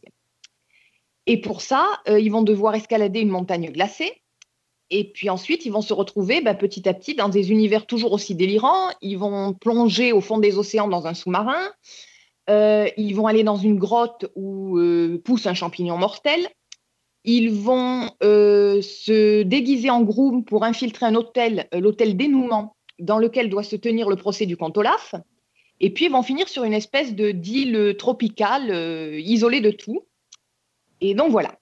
Et 1.26 1.40
pour 1.40 1.60
ça, 1.60 1.86
ils 2.06 2.30
vont 2.30 2.42
devoir 2.42 2.74
escalader 2.74 3.20
une 3.20 3.28
montagne 3.28 3.70
glacée. 3.70 4.21
Et 4.94 5.04
puis 5.04 5.30
ensuite, 5.30 5.64
ils 5.64 5.72
vont 5.72 5.80
se 5.80 5.94
retrouver 5.94 6.42
bah, 6.42 6.54
petit 6.54 6.86
à 6.86 6.92
petit 6.92 7.14
dans 7.14 7.30
des 7.30 7.50
univers 7.50 7.86
toujours 7.86 8.12
aussi 8.12 8.34
délirants. 8.34 8.90
Ils 9.00 9.16
vont 9.16 9.54
plonger 9.54 10.12
au 10.12 10.20
fond 10.20 10.36
des 10.36 10.58
océans 10.58 10.86
dans 10.86 11.06
un 11.06 11.14
sous-marin. 11.14 11.72
Euh, 12.50 12.88
ils 12.98 13.14
vont 13.14 13.26
aller 13.26 13.42
dans 13.42 13.56
une 13.56 13.78
grotte 13.78 14.26
où 14.36 14.76
euh, 14.78 15.18
pousse 15.24 15.46
un 15.46 15.54
champignon 15.54 15.96
mortel. 15.96 16.46
Ils 17.24 17.50
vont 17.50 18.10
euh, 18.22 18.82
se 18.82 19.42
déguiser 19.42 19.88
en 19.88 20.02
groom 20.02 20.44
pour 20.44 20.62
infiltrer 20.62 21.06
un 21.06 21.14
hôtel, 21.14 21.68
l'hôtel 21.72 22.14
Dénouement, 22.14 22.76
dans 22.98 23.16
lequel 23.16 23.48
doit 23.48 23.62
se 23.62 23.76
tenir 23.76 24.10
le 24.10 24.16
procès 24.16 24.44
du 24.44 24.58
comte 24.58 24.76
Olaf. 24.76 25.14
Et 25.80 25.88
puis, 25.88 26.04
ils 26.04 26.12
vont 26.12 26.22
finir 26.22 26.48
sur 26.50 26.64
une 26.64 26.74
espèce 26.74 27.14
de 27.14 27.30
d'île 27.30 27.96
tropicale 27.98 28.70
euh, 28.70 29.18
isolée 29.18 29.62
de 29.62 29.70
tout. 29.70 30.06
Et 31.00 31.14
donc 31.14 31.30
voilà. 31.30 31.58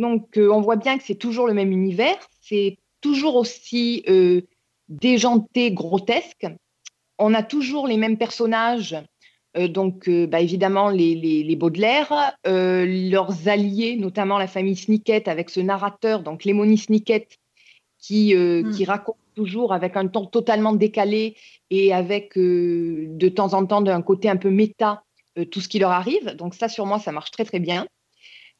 Donc 0.00 0.36
euh, 0.36 0.50
on 0.50 0.60
voit 0.60 0.76
bien 0.76 0.98
que 0.98 1.04
c'est 1.04 1.14
toujours 1.14 1.46
le 1.46 1.54
même 1.54 1.72
univers, 1.72 2.16
c'est 2.40 2.78
toujours 3.00 3.36
aussi 3.36 4.02
euh, 4.08 4.42
déjanté, 4.88 5.72
grotesque. 5.72 6.46
On 7.18 7.32
a 7.34 7.42
toujours 7.42 7.86
les 7.86 7.96
mêmes 7.96 8.18
personnages, 8.18 8.96
euh, 9.56 9.68
donc 9.68 10.10
bah, 10.10 10.40
évidemment 10.40 10.88
les, 10.88 11.14
les, 11.14 11.42
les 11.44 11.56
Baudelaire, 11.56 12.34
leurs 12.44 13.48
alliés, 13.48 13.96
notamment 13.96 14.38
la 14.38 14.48
famille 14.48 14.76
Snicket 14.76 15.28
avec 15.28 15.50
ce 15.50 15.60
narrateur, 15.60 16.22
donc 16.22 16.44
Lemony 16.44 16.76
Snicket, 16.76 17.28
qui, 17.98 18.34
euh, 18.34 18.62
Mm. 18.62 18.70
qui 18.72 18.84
raconte 18.84 19.16
toujours 19.34 19.72
avec 19.72 19.96
un 19.96 20.06
ton 20.08 20.26
totalement 20.26 20.72
décalé 20.72 21.36
et 21.70 21.92
avec 21.92 22.36
de 22.36 23.28
temps 23.28 23.52
en 23.54 23.66
temps 23.66 23.80
d'un 23.80 24.02
côté 24.02 24.28
un 24.28 24.36
peu 24.36 24.50
méta 24.50 25.02
tout 25.50 25.60
ce 25.60 25.68
qui 25.68 25.80
leur 25.80 25.90
arrive. 25.90 26.36
Donc 26.36 26.54
ça, 26.54 26.68
sur 26.68 26.86
moi, 26.86 27.00
ça 27.00 27.10
marche 27.10 27.32
très 27.32 27.44
très 27.44 27.58
bien. 27.58 27.86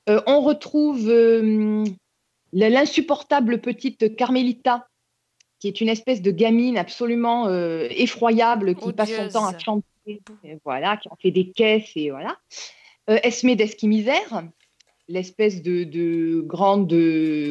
Euh, 0.08 0.20
on 0.26 0.40
retrouve 0.40 1.08
euh, 1.08 1.84
l'insupportable 2.52 3.60
petite 3.60 4.16
Carmelita, 4.16 4.86
qui 5.60 5.68
est 5.68 5.80
une 5.80 5.88
espèce 5.88 6.20
de 6.22 6.30
gamine 6.30 6.76
absolument 6.76 7.48
euh, 7.48 7.86
effroyable, 7.90 8.74
qui 8.74 8.92
passe 8.92 9.10
son 9.10 9.28
temps 9.32 9.46
à 9.46 9.58
chanter, 9.58 10.20
voilà, 10.64 10.96
qui 10.98 11.08
en 11.08 11.16
fait 11.16 11.30
des 11.30 11.50
caisses 11.50 11.92
et 11.96 12.10
voilà. 12.10 12.36
Esmé 13.06 13.54
d'Esquimisère, 13.56 14.44
l'espèce 15.08 15.62
de, 15.62 15.84
de 15.84 16.40
grande, 16.40 16.92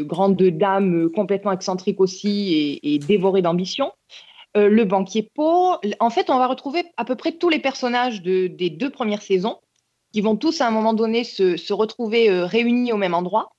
grande 0.06 0.42
dame 0.42 1.10
complètement 1.12 1.52
excentrique 1.52 2.00
aussi 2.00 2.54
et, 2.84 2.94
et 2.94 3.00
dévorée 3.00 3.42
d'ambition. 3.44 3.92
le 4.56 4.84
banquier 4.84 5.30
Poe. 5.34 5.80
En 6.00 6.10
fait, 6.10 6.30
on 6.30 6.38
va 6.38 6.48
retrouver 6.48 6.84
à 6.98 7.06
peu 7.06 7.16
près 7.16 7.32
tous 7.34 7.50
les 7.50 7.60
personnages 7.60 8.22
de- 8.22 8.48
des 8.48 8.70
deux 8.72 8.90
premières 8.90 9.22
saisons 9.24 9.58
qui 10.14 10.22
vont 10.22 10.38
tous 10.38 10.62
à 10.62 10.68
un 10.68 10.72
moment 10.72 10.94
donné 10.94 11.24
se, 11.24 11.74
retrouver 11.74 12.30
euh, 12.30 12.46
réunis 12.46 12.94
au 12.94 12.98
même 12.98 13.16
endroit. 13.16 13.56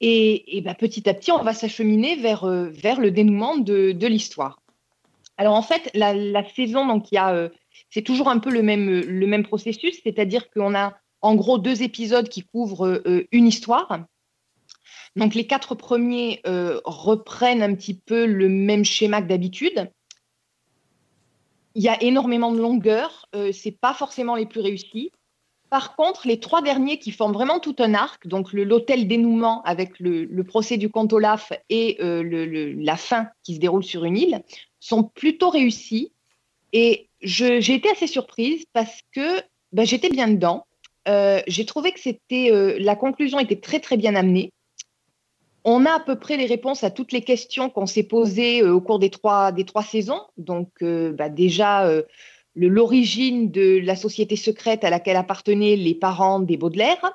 Et, 0.00 0.60
ben, 0.64 0.74
petit 0.74 1.08
à 1.08 1.14
petit, 1.14 1.30
on 1.30 1.44
va 1.44 1.54
s'acheminer 1.54 2.16
vers, 2.16 2.42
euh, 2.42 2.72
le 2.72 3.10
dénouement 3.10 3.56
de, 3.56 4.06
l'histoire. 4.06 4.60
Alors 5.38 5.54
en 5.54 5.62
fait, 5.62 5.88
la, 5.94 6.44
saison, 6.50 6.86
donc 6.86 7.12
y 7.12 7.16
a, 7.16 7.32
euh, 7.32 7.48
c'est 7.90 8.02
toujours 8.02 8.28
un 8.28 8.40
peu 8.40 8.50
le 8.50 8.62
même, 8.62 8.90
le 8.90 9.26
même 9.28 9.44
processus, 9.44 10.00
c'est-à-dire 10.02 10.50
qu'on 10.50 10.74
a 10.74 10.98
en 11.20 11.36
gros 11.36 11.58
deux 11.58 11.82
épisodes 11.82 12.28
qui 12.28 12.42
couvrent 12.42 13.00
une 13.30 13.46
histoire. 13.46 14.00
Donc 15.14 15.36
les 15.36 15.46
quatre 15.46 15.76
premiers 15.76 16.42
reprennent 16.84 17.62
un 17.62 17.74
petit 17.76 17.94
peu 17.94 18.26
le 18.26 18.48
même 18.48 18.84
schéma 18.84 19.22
que 19.22 19.28
d'habitude. 19.28 19.88
Il 21.76 21.82
y 21.82 21.88
a 21.88 22.02
énormément 22.02 22.50
de 22.50 22.58
longueur, 22.58 23.28
c'est 23.52 23.78
pas 23.80 23.94
forcément 23.94 24.34
les 24.34 24.46
plus 24.46 24.60
réussis. 24.60 25.12
Par 25.72 25.96
contre, 25.96 26.28
les 26.28 26.38
trois 26.38 26.60
derniers 26.60 26.98
qui 26.98 27.12
forment 27.12 27.32
vraiment 27.32 27.58
tout 27.58 27.76
un 27.78 27.94
arc, 27.94 28.26
donc 28.26 28.52
l'hôtel 28.52 29.08
dénouement 29.08 29.62
avec 29.62 29.98
le, 30.00 30.42
procès 30.42 30.76
du 30.76 30.90
comte 30.90 31.14
Olaf 31.14 31.50
et 31.70 31.96
euh, 32.02 32.74
la 32.76 32.98
fin 32.98 33.28
qui 33.42 33.54
se 33.54 33.58
déroule 33.58 33.82
sur 33.82 34.04
une 34.04 34.18
île, 34.18 34.42
sont 34.80 35.02
plutôt 35.02 35.48
réussis. 35.48 36.12
Et 36.74 37.08
j'ai 37.22 37.72
été 37.72 37.88
assez 37.88 38.06
surprise 38.06 38.66
parce 38.74 39.00
que 39.12 39.40
ben, 39.72 39.86
j'étais 39.86 40.10
bien 40.10 40.28
dedans. 40.28 40.66
Euh, 41.08 41.40
j'ai 41.46 41.64
trouvé 41.64 41.92
que 41.92 42.00
c'était 42.00 42.50
euh, 42.52 42.76
la 42.78 42.94
conclusion 42.94 43.40
était 43.40 43.58
très 43.58 43.80
très 43.80 43.96
bien 43.96 44.14
amenée. 44.14 44.52
On 45.64 45.86
a 45.86 45.92
à 45.92 46.00
peu 46.00 46.18
près 46.18 46.36
les 46.36 46.44
réponses 46.44 46.84
à 46.84 46.90
toutes 46.90 47.12
les 47.12 47.22
questions 47.22 47.70
qu'on 47.70 47.86
s'est 47.86 48.02
posées 48.02 48.62
au 48.62 48.82
cours 48.82 48.98
des 48.98 49.08
trois, 49.08 49.52
des 49.52 49.64
trois 49.64 49.84
saisons. 49.84 50.20
Donc, 50.36 50.68
bah, 50.82 51.30
déjà, 51.30 51.88
l'origine 52.54 53.50
de 53.50 53.80
la 53.82 53.96
société 53.96 54.36
secrète 54.36 54.84
à 54.84 54.90
laquelle 54.90 55.16
appartenaient 55.16 55.76
les 55.76 55.94
parents 55.94 56.40
des 56.40 56.56
Baudelaire, 56.56 57.12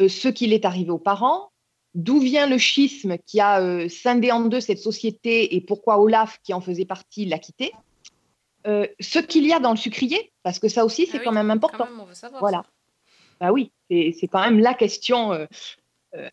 euh, 0.00 0.08
ce 0.08 0.28
qu'il 0.28 0.52
est 0.52 0.64
arrivé 0.64 0.90
aux 0.90 0.98
parents, 0.98 1.50
d'où 1.94 2.18
vient 2.18 2.46
le 2.46 2.58
schisme 2.58 3.16
qui 3.26 3.40
a 3.40 3.60
euh, 3.60 3.88
scindé 3.88 4.32
en 4.32 4.40
deux 4.40 4.60
cette 4.60 4.78
société 4.78 5.54
et 5.54 5.60
pourquoi 5.60 6.00
Olaf, 6.00 6.40
qui 6.42 6.52
en 6.52 6.60
faisait 6.60 6.84
partie, 6.84 7.24
l'a 7.24 7.38
quitté. 7.38 7.72
Euh, 8.66 8.86
ce 8.98 9.18
qu'il 9.18 9.46
y 9.46 9.52
a 9.52 9.60
dans 9.60 9.70
le 9.70 9.76
sucrier, 9.76 10.32
parce 10.42 10.58
que 10.58 10.68
ça 10.68 10.84
aussi, 10.84 11.06
c'est 11.06 11.18
Ah 11.18 11.20
oui, 11.20 11.24
quand 11.24 11.32
même 11.32 11.50
important. 11.50 11.84
Quand 11.84 11.90
même, 11.90 12.00
on 12.00 12.06
veut 12.06 12.14
savoir. 12.14 12.40
Voilà. 12.40 12.64
Bah 13.40 13.52
oui, 13.52 13.72
c'est 13.90 14.28
quand 14.28 14.40
même 14.40 14.58
la 14.58 14.74
question 14.74 15.32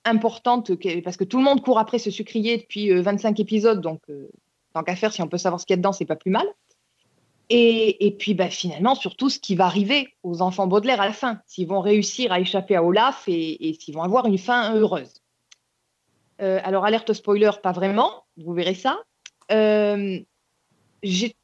importante, 0.05 0.71
parce 1.03 1.17
que 1.17 1.23
tout 1.23 1.37
le 1.37 1.43
monde 1.43 1.61
court 1.61 1.79
après 1.79 1.99
ce 1.99 2.11
sucrier 2.11 2.57
depuis 2.57 2.91
euh, 2.91 3.01
25 3.01 3.39
épisodes, 3.39 3.81
donc 3.81 4.01
tant 4.73 4.83
qu'à 4.83 4.95
faire, 4.95 5.11
si 5.11 5.21
on 5.21 5.27
peut 5.27 5.37
savoir 5.37 5.59
ce 5.59 5.65
qu'il 5.65 5.73
y 5.73 5.75
a 5.75 5.77
dedans, 5.77 5.91
c'est 5.91 6.05
pas 6.05 6.15
plus 6.15 6.31
mal. 6.31 6.47
Et, 7.53 8.15
puis 8.17 8.33
bah, 8.33 8.49
finalement, 8.49 8.95
surtout 8.95 9.29
ce 9.29 9.37
qui 9.37 9.55
va 9.55 9.65
arriver 9.65 10.15
aux 10.23 10.41
enfants 10.41 10.67
Baudelaire 10.67 11.01
à 11.01 11.05
la 11.05 11.13
fin, 11.13 11.41
s'ils 11.45 11.67
vont 11.67 11.81
réussir 11.81 12.31
à 12.31 12.39
échapper 12.39 12.77
à 12.77 12.83
Olaf 12.83 13.25
et, 13.27 13.77
s'ils 13.77 13.93
vont 13.93 14.03
avoir 14.03 14.25
une 14.25 14.37
fin 14.37 14.73
heureuse. 14.73 15.21
Euh, 16.41 16.61
alors, 16.63 16.85
alerte 16.85 17.11
spoiler, 17.11 17.51
pas 17.61 17.73
vraiment, 17.73 18.23
vous 18.37 18.53
verrez 18.53 18.73
ça. 18.73 18.99
Euh, 19.51 20.19
J'ai 21.03 21.35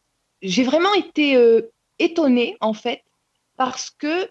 j'ai 0.41 0.63
vraiment 0.63 0.93
été 0.93 1.35
euh, 1.35 1.73
étonnée, 1.99 2.57
en 2.61 2.73
fait, 2.73 3.03
parce 3.57 3.89
que 3.89 4.29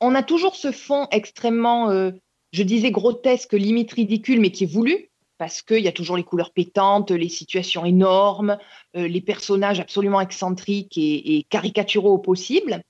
on 0.00 0.14
a 0.14 0.22
toujours 0.22 0.56
ce 0.56 0.72
fond 0.72 1.06
extrêmement, 1.10 1.90
euh, 1.90 2.10
je 2.52 2.62
disais 2.62 2.90
grotesque, 2.90 3.52
limite 3.52 3.92
ridicule, 3.92 4.40
mais 4.40 4.50
qui 4.50 4.64
est 4.64 4.72
voulu, 4.72 5.10
parce 5.42 5.60
qu'il 5.60 5.80
y 5.80 5.88
a 5.88 5.92
toujours 5.92 6.16
les 6.16 6.22
couleurs 6.22 6.52
pétantes, 6.52 7.10
les 7.10 7.28
situations 7.28 7.84
énormes, 7.84 8.58
euh, 8.94 9.08
les 9.08 9.20
personnages 9.20 9.80
absolument 9.80 10.20
excentriques 10.20 10.96
et, 10.96 11.44
caricaturaux 11.50 12.12
au 12.12 12.18
possible. 12.18 12.80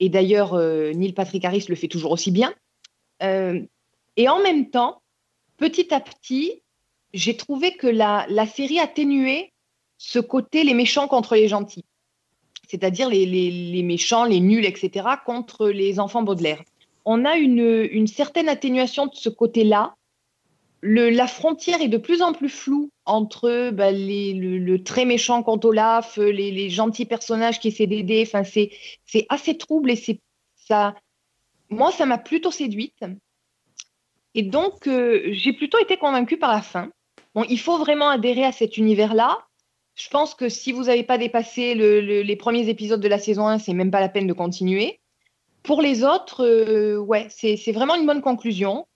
Et 0.00 0.08
d'ailleurs, 0.08 0.54
euh, 0.54 0.92
Neil 0.94 1.12
Patrick 1.12 1.44
Harris 1.44 1.66
le 1.68 1.74
fait 1.74 1.88
toujours 1.88 2.12
aussi 2.12 2.30
bien. 2.30 2.54
Euh, 3.22 3.60
et 4.16 4.30
en 4.30 4.42
même 4.42 4.70
temps, 4.70 5.02
petit 5.58 5.92
à 5.92 6.00
petit, 6.00 6.62
j'ai 7.12 7.36
trouvé 7.36 7.76
que 7.76 7.86
la, 7.86 8.26
série 8.46 8.78
atténuait 8.78 9.52
ce 9.98 10.20
côté 10.20 10.64
les 10.64 10.72
méchants 10.72 11.06
contre 11.06 11.34
les 11.34 11.48
gentils 11.48 11.84
c'est-à-dire 12.66 13.10
les, 13.10 13.82
méchants, 13.82 14.24
les 14.24 14.40
nuls, 14.40 14.64
etc., 14.64 15.06
contre 15.26 15.68
les 15.68 16.00
enfants 16.00 16.22
Baudelaire. 16.22 16.62
On 17.04 17.26
a 17.26 17.36
une 17.36 18.06
certaine 18.06 18.48
atténuation 18.48 19.04
de 19.04 19.14
ce 19.14 19.28
côté-là. 19.28 19.94
La 20.86 21.26
frontière 21.26 21.80
est 21.80 21.88
de 21.88 21.96
plus 21.96 22.20
en 22.20 22.34
plus 22.34 22.50
floue 22.50 22.90
entre 23.06 23.70
bah, 23.70 23.90
le, 23.90 24.76
très 24.82 25.06
méchant 25.06 25.42
contre 25.42 25.68
Olaf, 25.68 26.18
les, 26.18 26.50
les 26.50 26.68
gentils 26.68 27.06
personnages 27.06 27.58
qui 27.58 27.68
essaient 27.68 27.86
d'aider. 27.86 28.22
Enfin, 28.26 28.44
c'est, 28.44 28.70
assez 29.30 29.56
trouble 29.56 29.90
et 29.90 30.20
ça. 30.56 30.94
Moi, 31.70 31.90
ça 31.90 32.04
m'a 32.04 32.18
plutôt 32.18 32.50
séduite. 32.50 33.02
Et 34.34 34.42
donc, 34.42 34.86
euh, 34.86 35.22
j'ai 35.32 35.54
plutôt 35.54 35.78
été 35.78 35.96
convaincue 35.96 36.36
par 36.36 36.52
la 36.52 36.60
fin. 36.60 36.90
Bon, 37.34 37.44
il 37.48 37.58
faut 37.58 37.78
vraiment 37.78 38.10
adhérer 38.10 38.44
à 38.44 38.52
cet 38.52 38.76
univers-là. 38.76 39.38
Je 39.94 40.10
pense 40.10 40.34
que 40.34 40.50
si 40.50 40.72
vous 40.72 40.84
n'avez 40.84 41.02
pas 41.02 41.16
dépassé 41.16 41.74
le- 41.74 42.02
le- 42.02 42.20
les 42.20 42.36
premiers 42.36 42.68
épisodes 42.68 43.00
de 43.00 43.08
la 43.08 43.18
saison 43.18 43.46
1, 43.46 43.58
c'est 43.58 43.72
même 43.72 43.90
pas 43.90 44.00
la 44.00 44.10
peine 44.10 44.26
de 44.26 44.34
continuer. 44.34 45.00
Pour 45.62 45.80
les 45.80 46.04
autres, 46.04 46.44
euh, 46.44 46.98
ouais, 46.98 47.26
c'est 47.30 47.72
vraiment 47.72 47.94
une 47.94 48.04
bonne 48.04 48.20
conclusion. 48.20 48.86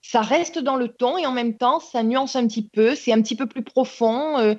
Ça 0.00 0.22
reste 0.22 0.58
dans 0.58 0.76
le 0.76 0.88
ton 0.88 1.18
et 1.18 1.26
en 1.26 1.32
même 1.32 1.56
temps, 1.56 1.80
ça 1.80 2.02
nuance 2.02 2.36
un 2.36 2.46
petit 2.46 2.66
peu, 2.66 2.94
c'est 2.94 3.12
un 3.12 3.20
petit 3.22 3.36
peu 3.36 3.46
plus 3.46 3.62
profond. 3.62 4.38
euh, 4.38 4.54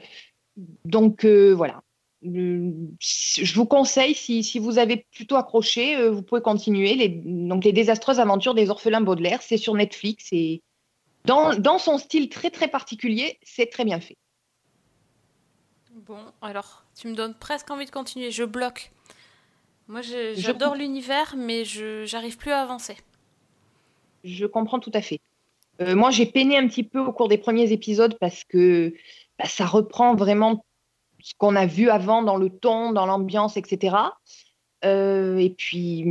donc 0.86 1.26
euh, 1.26 1.52
voilà. 1.54 1.82
Euh, 2.26 2.72
Je 3.00 3.56
vous 3.56 3.66
conseille, 3.66 4.14
si, 4.14 4.44
si 4.44 4.60
vous 4.60 4.78
avez 4.78 5.06
plutôt 5.12 5.38
accroché, 5.38 5.96
euh, 5.96 6.12
vous 6.12 6.22
pouvez 6.22 6.42
continuer. 6.42 6.96
Les, 6.96 7.10
donc, 7.10 7.64
les 7.64 7.72
désastreuses 7.72 8.20
aventures 8.20 8.54
des 8.54 8.70
orphelins 8.70 9.02
Baudelaire, 9.02 9.42
c'est 9.42 9.58
sur 9.58 9.74
Netflix 9.74 10.28
et 10.34 10.62
dans, 11.26 11.56
dans 11.56 11.80
son 11.80 11.98
style 11.98 12.30
très 12.30 12.50
très 12.50 12.68
particulier, 12.68 13.40
c'est 13.44 13.68
très 13.68 13.86
bien 13.86 14.00
fait. 14.02 14.18
Bon, 16.06 16.20
alors, 16.42 16.84
tu 17.00 17.08
me 17.08 17.16
donnes 17.16 17.36
presque 17.36 17.70
envie 17.72 17.86
de 17.86 17.92
continuer. 17.92 18.32
Je 18.32 18.44
bloque. 18.44 18.92
Moi, 19.88 20.02
Je 20.02 20.34
j'adore 20.36 20.76
l'univers, 20.76 21.36
mais 21.38 21.66
je 21.66 22.06
j'arrive 22.06 22.38
plus 22.38 22.52
à 22.52 22.62
avancer. 22.62 22.96
Je 24.24 24.46
comprends 24.46 24.80
tout 24.80 24.92
à 24.94 25.02
fait. 25.02 25.20
Euh, 25.82 25.96
moi, 25.96 26.12
j'ai 26.12 26.26
peiné 26.26 26.58
un 26.58 26.68
petit 26.68 26.84
peu 26.84 27.00
au 27.00 27.12
cours 27.14 27.28
des 27.28 27.38
premiers 27.38 27.72
épisodes 27.72 28.18
parce 28.20 28.44
que 28.44 28.94
bah, 29.38 29.46
ça 29.46 29.66
reprend 29.66 30.16
vraiment 30.16 30.66
ce 31.22 31.34
qu'on 31.38 31.56
a 31.56 31.66
vu 31.66 31.90
avant 31.90 32.22
dans 32.22 32.38
le 32.38 32.50
ton, 32.50 32.92
dans 32.92 33.06
l'ambiance, 33.06 33.58
etc. 33.58 33.96
Euh, 34.86 35.38
et 35.38 35.50
puis, 35.50 36.06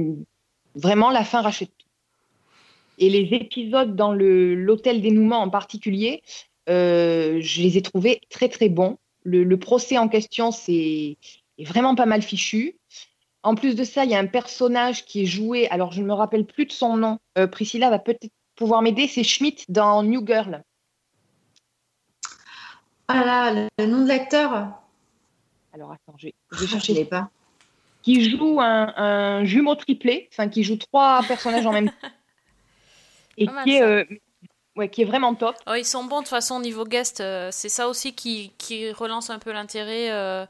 vraiment, 0.74 1.10
la 1.10 1.24
fin 1.24 1.42
rachète 1.42 1.70
tout. 1.76 1.86
Et 2.98 3.10
les 3.10 3.36
épisodes 3.36 3.94
dans 3.94 4.12
l'hôtel 4.12 5.00
dénouement 5.00 5.40
en 5.40 5.50
particulier, 5.50 6.22
euh, 6.68 7.38
je 7.40 7.62
les 7.62 7.78
ai 7.78 7.82
trouvés 7.82 8.20
très, 8.28 8.48
très 8.48 8.68
bons. 8.68 8.98
Le, 9.22 9.56
procès 9.56 9.98
en 9.98 10.08
question, 10.08 10.50
c'est 10.50 11.16
est 11.58 11.64
vraiment 11.64 11.94
pas 11.94 12.06
mal 12.06 12.22
fichu. 12.22 12.76
En 13.42 13.54
plus 13.54 13.76
de 13.76 13.84
ça, 13.84 14.04
il 14.04 14.10
y 14.10 14.14
a 14.14 14.18
un 14.18 14.26
personnage 14.26 15.04
qui 15.04 15.22
est 15.22 15.26
joué, 15.26 15.68
alors 15.68 15.92
je 15.92 16.00
ne 16.00 16.06
me 16.06 16.12
rappelle 16.12 16.46
plus 16.46 16.66
de 16.66 16.72
son 16.72 16.96
nom. 16.96 17.18
Priscilla 17.50 17.90
va 17.90 17.98
peut-être 17.98 18.32
pouvoir 18.59 18.82
m'aider, 18.82 19.06
c'est 19.09 19.22
Schmidt 19.24 19.64
dans 19.68 20.02
New 20.02 20.26
Girl. 20.26 20.62
Ah 23.06 23.24
là, 23.24 23.68
le, 23.78 23.86
nom 23.86 24.02
de 24.02 24.09
l'acteur 24.09 24.52
Alors 25.72 25.92
attends, 25.92 26.16
je 26.18 26.26
vais, 26.26 26.34
je 26.52 26.59
vais 26.59 26.66
Je 26.66 26.70
chercher. 26.72 26.92
l'ai 26.94 27.04
pas. 27.04 27.30
Qui 28.02 28.28
joue 28.30 28.61
un, 28.61 28.92
un 28.96 29.44
jumeau 29.44 29.74
triplé, 29.76 30.28
enfin 30.32 30.48
qui 30.48 30.62
joue 30.64 30.76
trois 30.76 31.22
personnages 31.26 31.66
en 31.66 31.72
même 31.72 31.88
temps. 31.88 31.96
Et 33.38 33.46
Pas 33.46 33.52
mal, 33.52 33.64
qui 33.64 33.74
est, 33.76 33.82
euh, 33.82 34.04
ouais, 34.76 34.88
qui 34.90 35.02
est 35.02 35.04
vraiment 35.04 35.34
top. 35.34 35.54
Oh, 35.68 35.74
ils 35.74 35.84
sont 35.84 36.04
bons 36.04 36.18
de 36.18 36.22
toute 36.24 36.30
façon 36.30 36.56
au 36.56 36.61
niveau 36.61 36.84
guest. 36.84 37.20
euh, 37.20 37.50
c'est 37.52 37.68
ça 37.68 37.88
aussi 37.88 38.12
qui, 38.14 38.52
qui 38.59 38.90
relance 38.92 39.30
un 39.30 39.38
peu 39.38 39.52
l'intérêt 39.52 40.11
euh, 40.11 40.44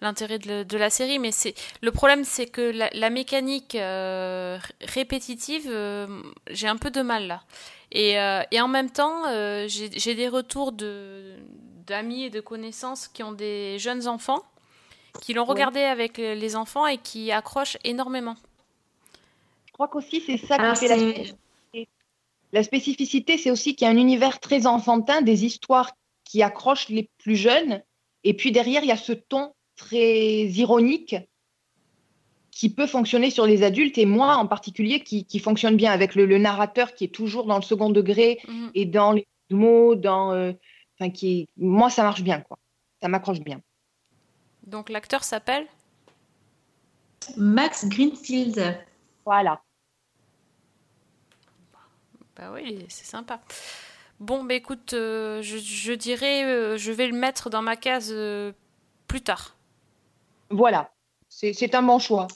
l'intérêt 0.00 0.38
de, 0.38 0.76
la 0.76 0.90
série. 0.90 1.18
Mais 1.18 1.32
c'est 1.32 1.54
le 1.82 1.90
problème, 1.92 2.24
c'est 2.24 2.46
que 2.46 2.60
la, 2.60 2.90
la 2.92 3.10
mécanique 3.10 3.74
euh, 3.74 4.58
répétitive, 4.80 5.66
euh, 5.68 6.06
j'ai 6.50 6.68
un 6.68 6.76
peu 6.76 6.90
de 6.90 7.02
mal 7.02 7.26
là. 7.26 7.42
Et, 7.92 8.18
euh, 8.20 8.42
et 8.50 8.60
en 8.60 8.68
même 8.68 8.90
temps, 8.90 9.26
euh, 9.28 9.66
j'ai 9.68 10.14
des 10.14 10.28
retours 10.28 10.72
de 10.72 11.34
d'amis 11.86 12.24
et 12.24 12.30
de 12.30 12.40
connaissances 12.40 13.08
qui 13.08 13.24
ont 13.24 13.32
des 13.32 13.78
jeunes 13.80 14.06
enfants, 14.06 14.42
qui 15.20 15.34
l'ont 15.34 15.42
Ouais. 15.42 15.50
regardé 15.50 15.80
avec 15.80 16.18
les 16.18 16.54
enfants 16.54 16.86
et 16.86 16.98
qui 16.98 17.32
accrochent 17.32 17.78
énormément. 17.82 18.36
Je 19.66 19.72
crois 19.72 19.88
qu'aussi 19.88 20.22
c'est 20.24 20.36
ça 20.36 20.56
qui 20.56 20.86
fait 20.86 20.88
la. 20.88 21.34
La 22.52 22.64
spécificité, 22.64 23.38
c'est 23.38 23.50
aussi 23.50 23.76
qu'il 23.76 23.86
y 23.86 23.88
a 23.88 23.92
un 23.92 23.96
univers 23.96 24.40
très 24.40 24.66
enfantin, 24.66 25.22
des 25.22 25.44
histoires 25.44 25.92
qui 26.24 26.42
accrochent 26.42 26.88
les 26.88 27.08
plus 27.18 27.36
jeunes. 27.36 27.82
Et 28.24 28.34
puis 28.34 28.50
derrière, 28.52 28.82
il 28.82 28.88
y 28.88 28.92
a 28.92 28.96
ce 28.96 29.12
ton 29.12 29.52
très 29.84 30.44
ironique 30.64 31.16
qui 32.50 32.68
peut 32.68 32.86
fonctionner 32.86 33.30
sur 33.30 33.46
les 33.46 33.62
adultes 33.62 33.96
et 33.98 34.06
moi 34.06 34.36
en 34.36 34.46
particulier 34.46 35.00
qui, 35.02 35.24
qui 35.24 35.38
fonctionne 35.38 35.76
bien 35.76 35.92
avec 35.92 36.14
le, 36.14 36.26
le 36.26 36.38
narrateur 36.38 36.94
qui 36.94 37.04
est 37.04 37.14
toujours 37.20 37.46
dans 37.46 37.56
le 37.56 37.62
second 37.72 37.90
degré 38.00 38.28
Mhm. 38.46 38.70
et 38.74 38.84
dans 38.84 39.12
les 39.12 39.26
mots, 39.50 39.94
dans, 39.94 40.32
euh, 40.32 40.52
enfin 40.94 41.10
qui 41.10 41.48
moi 41.56 41.88
ça 41.90 42.02
marche 42.02 42.22
bien 42.22 42.40
quoi, 42.46 42.58
ça 43.00 43.08
m'accroche 43.08 43.40
bien. 43.40 43.60
Donc 44.66 44.90
l'acteur 44.90 45.24
s'appelle 45.24 45.66
Max 47.36 47.86
Greenfield. 47.88 48.58
Voilà. 49.24 49.60
Bah 52.36 52.50
oui, 52.54 52.84
c'est 52.88 53.06
sympa. 53.06 53.40
Bon, 54.18 54.44
bah 54.44 54.54
écoute, 54.54 54.92
euh, 54.92 55.42
je, 55.42 55.56
je 55.58 55.92
dirais, 55.92 56.44
euh, 56.44 56.76
je 56.76 56.92
vais 56.92 57.06
le 57.06 57.16
mettre 57.16 57.50
dans 57.50 57.62
ma 57.62 57.76
case 57.76 58.12
euh, 58.14 58.52
plus 59.08 59.20
tard. 59.22 59.56
Voilà. 60.50 60.90
C'est 61.28 61.52
c'est 61.52 61.74
un 61.74 61.82
bon 61.82 61.98
choix. 61.98 62.26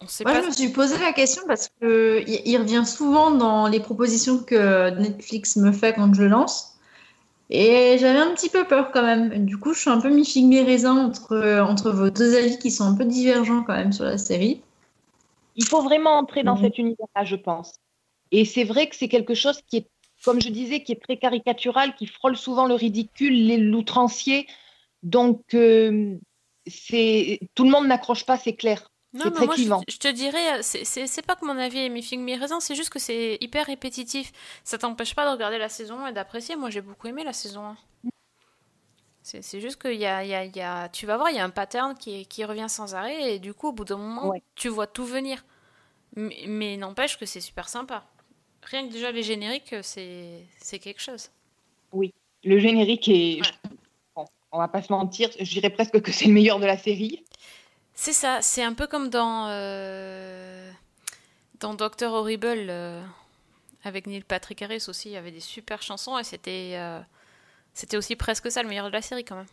On 0.00 0.06
sait 0.06 0.24
Moi, 0.24 0.34
pas. 0.34 0.42
je 0.42 0.46
me 0.48 0.52
suis 0.52 0.68
posé 0.68 0.98
la 0.98 1.12
question 1.12 1.42
parce 1.46 1.68
que 1.80 2.22
il 2.26 2.56
revient 2.58 2.84
souvent 2.86 3.30
dans 3.30 3.66
les 3.66 3.80
propositions 3.80 4.42
que 4.42 4.90
Netflix 4.90 5.56
me 5.56 5.72
fait 5.72 5.94
quand 5.94 6.12
je 6.14 6.22
le 6.22 6.28
lance. 6.28 6.74
Et 7.48 7.96
j'avais 7.98 8.18
un 8.18 8.34
petit 8.34 8.48
peu 8.50 8.64
peur 8.64 8.90
quand 8.92 9.02
même. 9.02 9.46
Du 9.46 9.56
coup, 9.56 9.72
je 9.72 9.80
suis 9.80 9.90
un 9.90 10.00
peu 10.00 10.10
mi-figue 10.10 10.46
mi-raisin 10.46 10.96
entre, 10.96 11.60
entre 11.60 11.92
vos 11.92 12.10
deux 12.10 12.36
avis 12.36 12.58
qui 12.58 12.70
sont 12.70 12.84
un 12.84 12.94
peu 12.96 13.04
divergents 13.04 13.62
quand 13.62 13.74
même 13.74 13.92
sur 13.92 14.04
la 14.04 14.18
série. 14.18 14.60
Il 15.54 15.64
faut 15.64 15.80
vraiment 15.80 16.18
entrer 16.18 16.42
dans 16.42 16.56
Mhm. 16.56 16.62
cet 16.64 16.78
univers-là, 16.78 17.24
je 17.24 17.36
pense. 17.36 17.76
Et 18.32 18.44
c'est 18.44 18.64
vrai 18.64 18.88
que 18.88 18.96
c'est 18.96 19.08
quelque 19.08 19.34
chose 19.34 19.60
qui 19.68 19.76
est, 19.78 19.86
comme 20.24 20.40
je 20.40 20.48
disais, 20.50 20.82
qui 20.82 20.92
est 20.92 21.00
très 21.00 21.16
caricatural, 21.16 21.94
qui 21.94 22.06
frôle 22.06 22.36
souvent 22.36 22.66
le 22.66 22.74
ridicule, 22.74 23.70
l'outrancier. 23.70 24.46
Donc, 25.04 25.54
euh, 25.54 26.16
c'est 26.66 27.40
tout 27.54 27.64
le 27.64 27.70
monde 27.70 27.86
n'accroche 27.86 28.24
pas, 28.26 28.36
c'est 28.36 28.54
clair. 28.54 28.90
Non, 29.14 29.26
mais 29.26 29.30
très 29.30 29.46
moi, 29.46 29.54
je, 29.88 29.96
te 29.96 30.08
dirais, 30.08 30.62
c'est- 30.62 31.22
pas 31.26 31.36
que 31.36 31.46
mon 31.46 31.56
avis 31.56 31.78
est 31.78 31.88
mi-figue 31.88 32.20
mi-raisin, 32.20 32.60
c'est 32.60 32.74
juste 32.74 32.90
que 32.90 32.98
c'est 32.98 33.38
hyper 33.40 33.64
répétitif. 33.66 34.30
Ça 34.62 34.76
t'empêche 34.76 35.14
pas 35.14 35.24
de 35.24 35.30
regarder 35.30 35.56
la 35.58 35.70
saison 35.70 36.00
1 36.00 36.08
et 36.08 36.12
d'apprécier. 36.12 36.54
Moi, 36.56 36.68
j'ai 36.70 36.82
beaucoup 36.82 37.06
aimé 37.06 37.24
la 37.24 37.32
saison 37.32 37.62
1. 37.64 37.76
C'est 39.22 39.60
juste 39.60 39.76
que 39.76 39.88
y 39.88 40.06
a, 40.06 40.22
y 40.24 40.34
a- 40.34 40.44
y 40.44 40.60
a- 40.60 40.88
tu 40.88 41.04
vas 41.06 41.16
voir, 41.16 41.30
il 41.30 41.36
y 41.36 41.40
a 41.40 41.44
un 41.44 41.50
pattern 41.50 41.94
qui, 41.96 42.26
qui 42.26 42.44
revient 42.44 42.66
sans 42.68 42.94
arrêt 42.94 43.34
et 43.34 43.38
du 43.40 43.54
coup, 43.54 43.68
au 43.68 43.72
bout 43.72 43.84
d'un 43.84 43.96
moment, 43.96 44.28
Ouais. 44.28 44.42
tu 44.54 44.68
vois 44.68 44.86
tout 44.86 45.04
venir. 45.04 45.44
Mais, 46.14 46.44
mais 46.46 46.76
n'empêche 46.76 47.18
que 47.18 47.26
c'est 47.26 47.40
super 47.40 47.68
sympa. 47.68 48.06
Rien 48.62 48.86
que 48.86 48.92
déjà 48.92 49.10
les 49.10 49.22
génériques, 49.24 49.74
c'est 49.82 50.46
quelque 50.80 51.00
chose. 51.00 51.30
Oui, 51.92 52.12
le 52.44 52.58
générique 52.58 53.08
est. 53.08 53.40
on 54.56 54.58
va 54.58 54.68
pas 54.68 54.82
se 54.82 54.90
mentir, 54.90 55.28
je 55.38 55.44
dirais 55.44 55.70
presque 55.70 56.00
que 56.00 56.10
c'est 56.10 56.26
le 56.26 56.32
meilleur 56.32 56.58
de 56.58 56.66
la 56.66 56.78
série. 56.78 57.24
C'est 57.94 58.14
ça, 58.14 58.40
c'est 58.42 58.62
un 58.62 58.72
peu 58.72 58.86
comme 58.86 59.10
dans, 59.10 59.48
euh, 59.48 60.70
dans 61.60 61.74
Doctor 61.74 62.14
Horrible 62.14 62.66
euh, 62.68 63.02
avec 63.84 64.06
Neil 64.06 64.24
Patrick 64.24 64.62
Harris 64.62 64.86
aussi, 64.88 65.10
il 65.10 65.12
y 65.12 65.16
avait 65.16 65.30
des 65.30 65.40
super 65.40 65.82
chansons 65.82 66.18
et 66.18 66.24
c'était 66.24 66.72
euh, 66.74 67.00
c'était 67.74 67.96
aussi 67.98 68.16
presque 68.16 68.50
ça 68.50 68.62
le 68.62 68.68
meilleur 68.68 68.86
de 68.86 68.92
la 68.92 69.02
série 69.02 69.24
quand 69.24 69.36
même. 69.36 69.46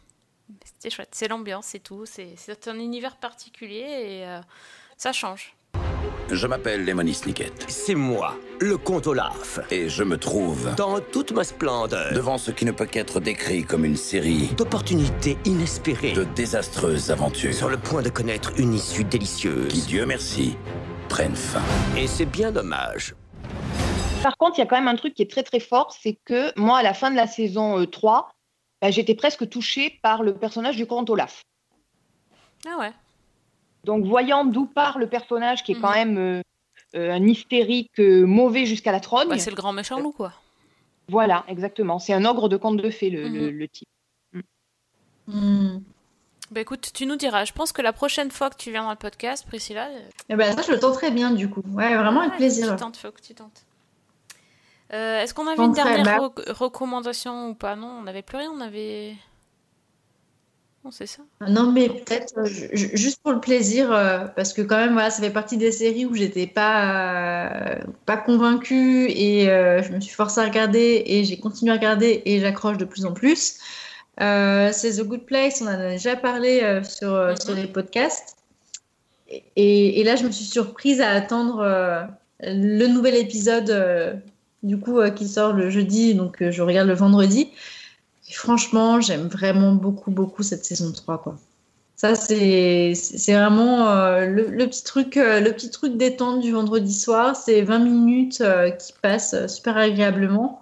C'était 0.63 0.89
chouette, 0.89 1.09
c'est 1.11 1.27
l'ambiance, 1.27 1.67
c'est 1.67 1.79
tout, 1.79 2.05
c'est 2.05 2.67
un 2.67 2.79
univers 2.79 3.17
particulier 3.17 3.79
et 3.79 4.39
ça 4.97 5.13
change. 5.13 5.55
Je 6.29 6.47
m'appelle 6.47 6.85
Lemony 6.85 7.13
Snicket. 7.13 7.51
C'est 7.67 7.95
moi, 7.95 8.35
le 8.59 8.77
comte 8.77 9.07
Olaf. 9.07 9.59
Et 9.71 9.89
je 9.89 10.03
me 10.03 10.17
trouve 10.17 10.73
Dans 10.75 10.99
toute 10.99 11.31
ma 11.31 11.43
splendeur. 11.43 12.13
devant 12.13 12.37
ce 12.37 12.51
qui 12.51 12.65
ne 12.65 12.71
peut 12.71 12.85
qu'être 12.85 13.19
décrit 13.19 13.63
comme 13.63 13.85
une 13.85 13.97
série 13.97 14.47
D'opportunités 14.57 15.37
inespérées. 15.45 16.13
de 16.13 16.23
désastreuses 16.23 17.11
aventures 17.11 17.53
Sur 17.53 17.69
le 17.69 17.77
point 17.77 18.01
de 18.01 18.09
connaître 18.09 18.51
une 18.57 18.73
issue 18.73 19.03
délicieuse. 19.03 19.71
qui, 19.71 19.81
Dieu 19.81 20.05
merci, 20.05 20.55
prennent 21.09 21.35
fin. 21.35 21.61
Et 21.97 22.07
c'est 22.07 22.25
bien 22.25 22.51
dommage. 22.51 23.15
Par 24.23 24.37
contre, 24.37 24.57
il 24.57 24.61
y 24.61 24.63
a 24.63 24.67
quand 24.67 24.77
même 24.77 24.87
un 24.87 24.95
truc 24.95 25.13
qui 25.13 25.21
est 25.21 25.29
très 25.29 25.43
très 25.43 25.59
fort, 25.59 25.95
c'est 26.01 26.17
que 26.25 26.57
moi, 26.57 26.77
à 26.79 26.83
la 26.83 26.93
fin 26.93 27.11
de 27.11 27.15
la 27.17 27.27
saison 27.27 27.79
euh, 27.79 27.85
3, 27.85 28.31
bah, 28.81 28.89
j'étais 28.89 29.15
presque 29.15 29.47
touchée 29.49 29.99
par 30.01 30.23
le 30.23 30.33
personnage 30.33 30.77
du 30.77 30.85
comte 30.87 31.09
Olaf. 31.09 31.43
Ah 32.65 32.79
ouais. 32.79 32.91
Donc, 33.83 34.05
voyant 34.05 34.45
d'où 34.45 34.65
part 34.65 34.97
le 34.97 35.07
personnage, 35.07 35.63
qui 35.63 35.73
est 35.73 35.79
quand 35.79 35.89
Mhm. 35.89 35.95
même 35.95 36.17
euh, 36.17 36.41
euh, 36.95 37.11
un 37.11 37.25
hystérique 37.27 37.91
euh, 37.99 38.25
mauvais 38.25 38.65
jusqu'à 38.65 38.91
la. 38.91 38.99
Bah, 38.99 39.37
c'est 39.37 39.49
le 39.49 39.55
grand 39.55 39.73
méchant 39.73 39.99
loup 39.99 40.11
quoi. 40.11 40.31
Voilà, 41.09 41.43
exactement. 41.47 41.99
C'est 41.99 42.13
un 42.13 42.23
ogre 42.25 42.47
de 42.49 42.55
conte 42.57 42.77
de 42.77 42.89
fées, 42.89 43.09
le, 43.09 43.27
le- 43.27 43.51
Mhm. 43.51 43.57
le 43.59 43.67
type. 43.67 43.87
Bah 46.51 46.59
écoute, 46.61 46.91
tu 46.93 47.05
nous 47.05 47.15
diras. 47.15 47.45
Je 47.45 47.53
pense 47.53 47.71
que 47.71 47.81
la 47.81 47.93
prochaine 47.93 48.29
fois 48.29 48.49
que 48.49 48.57
tu 48.57 48.69
viens 48.71 48.83
dans 48.83 48.91
le 48.91 48.95
podcast, 48.95 49.45
Priscilla, 49.47 49.89
Et 50.29 50.35
ben 50.35 50.55
ça, 50.55 50.61
je 50.61 50.71
le 50.71 50.79
tenterai 50.79 51.09
bien 51.11 51.31
du 51.31 51.49
coup. 51.49 51.63
Ouais, 51.71 51.95
vraiment 51.95 52.19
avec 52.21 52.33
ouais, 52.33 52.37
plaisir. 52.37 52.69
Tu 52.71 52.75
tentes, 52.75 52.97
faut 52.97 53.11
que 53.11 53.21
tu 53.21 53.33
tentes. 53.33 53.63
Euh, 54.93 55.21
Est-ce 55.21 55.33
qu'on 55.33 55.47
avait 55.47 55.63
une 55.63 55.71
dernière 55.73 56.03
bah. 56.03 56.17
rec- 56.19 56.49
recommandation 56.49 57.49
ou 57.49 57.53
pas? 57.55 57.75
Non, 57.75 57.87
on 57.99 58.03
n'avait 58.03 58.21
plus 58.21 58.37
rien. 58.37 58.51
On 58.51 58.61
avait. 58.61 59.15
Non, 60.85 60.91
c'est 60.91 61.05
ça. 61.07 61.21
Non, 61.47 61.71
mais 61.71 61.87
peut-être 61.87 62.33
euh, 62.37 62.45
ju- 62.45 62.69
ju- 62.73 62.91
juste 62.93 63.19
pour 63.23 63.31
le 63.31 63.39
plaisir, 63.39 63.89
euh, 63.91 64.25
parce 64.35 64.51
que 64.51 64.61
quand 64.61 64.75
même, 64.77 64.93
voilà, 64.93 65.09
ça 65.09 65.21
fait 65.21 65.29
partie 65.29 65.55
des 65.55 65.71
séries 65.71 66.05
où 66.05 66.13
j'étais 66.13 66.45
pas, 66.45 67.75
euh, 67.75 67.75
pas 68.05 68.17
convaincue 68.17 69.05
et 69.09 69.45
je 69.45 69.91
me 69.93 70.01
suis 70.01 70.13
forcée 70.13 70.41
à 70.41 70.45
regarder 70.45 71.03
et 71.05 71.23
j'ai 71.23 71.37
continué 71.37 71.71
à 71.71 71.75
regarder 71.75 72.21
et 72.25 72.39
j'accroche 72.41 72.77
de 72.77 72.85
plus 72.85 73.05
en 73.05 73.13
plus. 73.13 73.59
C'est 74.19 74.97
The 74.97 75.03
Good 75.03 75.25
Place, 75.25 75.61
on 75.61 75.67
en 75.67 75.79
a 75.79 75.89
déjà 75.91 76.15
parlé 76.17 76.81
sur, 76.83 77.33
sur 77.41 77.55
les 77.55 77.67
podcasts. 77.67 78.35
Et, 79.55 79.99
et 80.01 80.03
là, 80.03 80.15
je 80.17 80.25
me 80.25 80.31
suis 80.31 80.45
surprise 80.45 80.99
à 81.01 81.11
attendre 81.11 82.07
le 82.41 82.87
nouvel 82.87 83.15
épisode 83.15 84.21
du 84.63 84.77
coup 84.77 84.99
qui 85.15 85.27
sort 85.29 85.53
le 85.53 85.69
jeudi, 85.69 86.13
donc 86.13 86.43
je 86.47 86.61
regarde 86.61 86.89
le 86.89 86.93
vendredi. 86.93 87.49
Franchement, 88.35 88.99
j'aime 89.01 89.27
vraiment 89.27 89.73
beaucoup, 89.73 90.11
beaucoup 90.11 90.43
cette 90.43 90.65
saison 90.65 90.91
3, 90.91 91.19
quoi. 91.21 91.35
Ça, 91.95 92.15
c'est 92.15 92.93
c'est 92.95 93.33
vraiment 93.33 93.87
euh, 93.89 94.25
le, 94.25 94.49
le 94.49 94.67
petit 94.67 94.83
truc, 94.83 95.15
euh, 95.17 95.39
le 95.39 95.51
petit 95.53 95.69
truc 95.69 95.95
détente 95.95 96.41
du 96.41 96.51
vendredi 96.51 96.93
soir. 96.93 97.35
C'est 97.35 97.61
20 97.61 97.79
minutes 97.79 98.41
euh, 98.41 98.71
qui 98.71 98.93
passent 99.01 99.47
super 99.47 99.77
agréablement. 99.77 100.61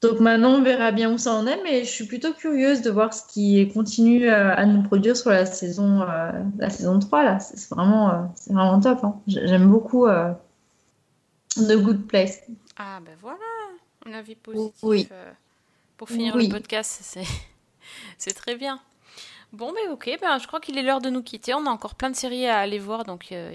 Donc 0.00 0.20
maintenant, 0.20 0.50
on 0.56 0.62
verra 0.62 0.92
bien 0.92 1.12
où 1.12 1.18
ça 1.18 1.32
en 1.34 1.46
est, 1.46 1.62
mais 1.62 1.84
je 1.84 1.90
suis 1.90 2.06
plutôt 2.06 2.32
curieuse 2.34 2.82
de 2.82 2.90
voir 2.90 3.14
ce 3.14 3.22
qui 3.26 3.70
continue 3.72 4.28
à 4.28 4.64
nous 4.66 4.82
produire 4.82 5.16
sur 5.16 5.30
la 5.30 5.46
saison, 5.46 6.02
euh, 6.02 6.30
la 6.58 6.68
saison 6.70 6.98
3. 6.98 7.22
Là. 7.24 7.40
C'est 7.40 7.68
vraiment, 7.70 8.10
euh, 8.10 8.22
c'est 8.34 8.52
vraiment 8.52 8.80
top. 8.80 9.04
hein. 9.04 9.20
J'ai- 9.26 9.46
J'aime 9.46 9.70
beaucoup 9.70 10.06
euh, 10.06 10.32
The 11.56 11.76
Good 11.76 12.06
Place. 12.06 12.40
Ah 12.76 12.98
ben 13.04 13.16
voilà, 13.20 13.38
un 14.06 14.12
avis 14.12 14.34
positif. 14.34 14.74
Oui. 14.82 15.08
Pour 15.96 16.08
finir 16.08 16.34
Oui. 16.34 16.46
le 16.46 16.52
podcast, 16.52 17.16
c'est 18.18 18.34
très 18.34 18.56
bien. 18.56 18.80
Bon, 19.52 19.72
ben 19.72 19.92
ok, 19.92 20.18
ben, 20.20 20.38
je 20.38 20.46
crois 20.46 20.60
qu'il 20.60 20.76
est 20.78 20.82
l'heure 20.82 21.00
de 21.00 21.10
nous 21.10 21.22
quitter. 21.22 21.54
On 21.54 21.66
a 21.66 21.70
encore 21.70 21.94
plein 21.94 22.10
de 22.10 22.16
séries 22.16 22.46
à 22.46 22.58
aller 22.58 22.80
voir, 22.80 23.04
donc 23.04 23.30
euh, 23.30 23.54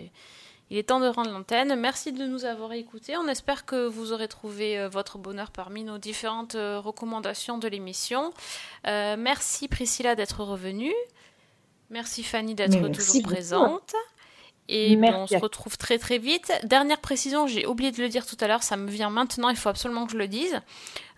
il 0.70 0.78
est 0.78 0.84
temps 0.84 0.99
de 0.99 1.07
rendre 1.07 1.32
l'antenne. 1.32 1.76
Merci 1.80 2.11
de 2.11 2.26
nous 2.26 2.45
avoir 2.45 2.74
écoutés. 2.74 3.18
On 3.18 3.28
espère 3.28 3.66
que 3.66 3.88
vous 3.88 4.14
aurez 4.14 4.28
trouvé 4.28 4.78
euh, 4.78 4.88
votre 4.88 5.18
bonheur 5.18 5.49
parmi 5.52 5.84
nos 5.84 5.98
différentes 5.98 6.56
euh, 6.56 6.80
recommandations 6.80 7.57
de 7.57 7.68
l'émission. 7.68 8.32
Euh, 8.86 9.16
merci 9.18 9.68
Priscilla 9.68 10.16
d'être 10.16 10.44
revenue. 10.44 10.94
Merci 11.90 12.22
Fanny 12.22 12.53
d'être 12.53 12.80
Mais 12.80 12.91
toujours 12.91 13.24
présente. 13.24 13.95
Et 14.71 14.95
ben, 14.95 15.15
on 15.15 15.25
se 15.25 15.35
retrouve 15.35 15.79
très 15.79 15.97
très 15.97 16.19
vite. 16.19 16.51
Dernière 16.63 16.99
précision, 16.99 17.47
j'ai 17.47 17.65
oublié 17.65 17.91
de 17.91 17.99
le 17.99 18.07
dire 18.07 18.23
tout 18.23 18.37
à 18.39 18.47
l'heure, 18.47 18.61
ça 18.61 18.77
me 18.77 18.87
vient 18.87 19.09
maintenant, 19.09 19.49
il 19.49 19.57
faut 19.57 19.69
absolument 19.69 20.05
que 20.05 20.11
je 20.11 20.17
le 20.17 20.27
dise. 20.27 20.61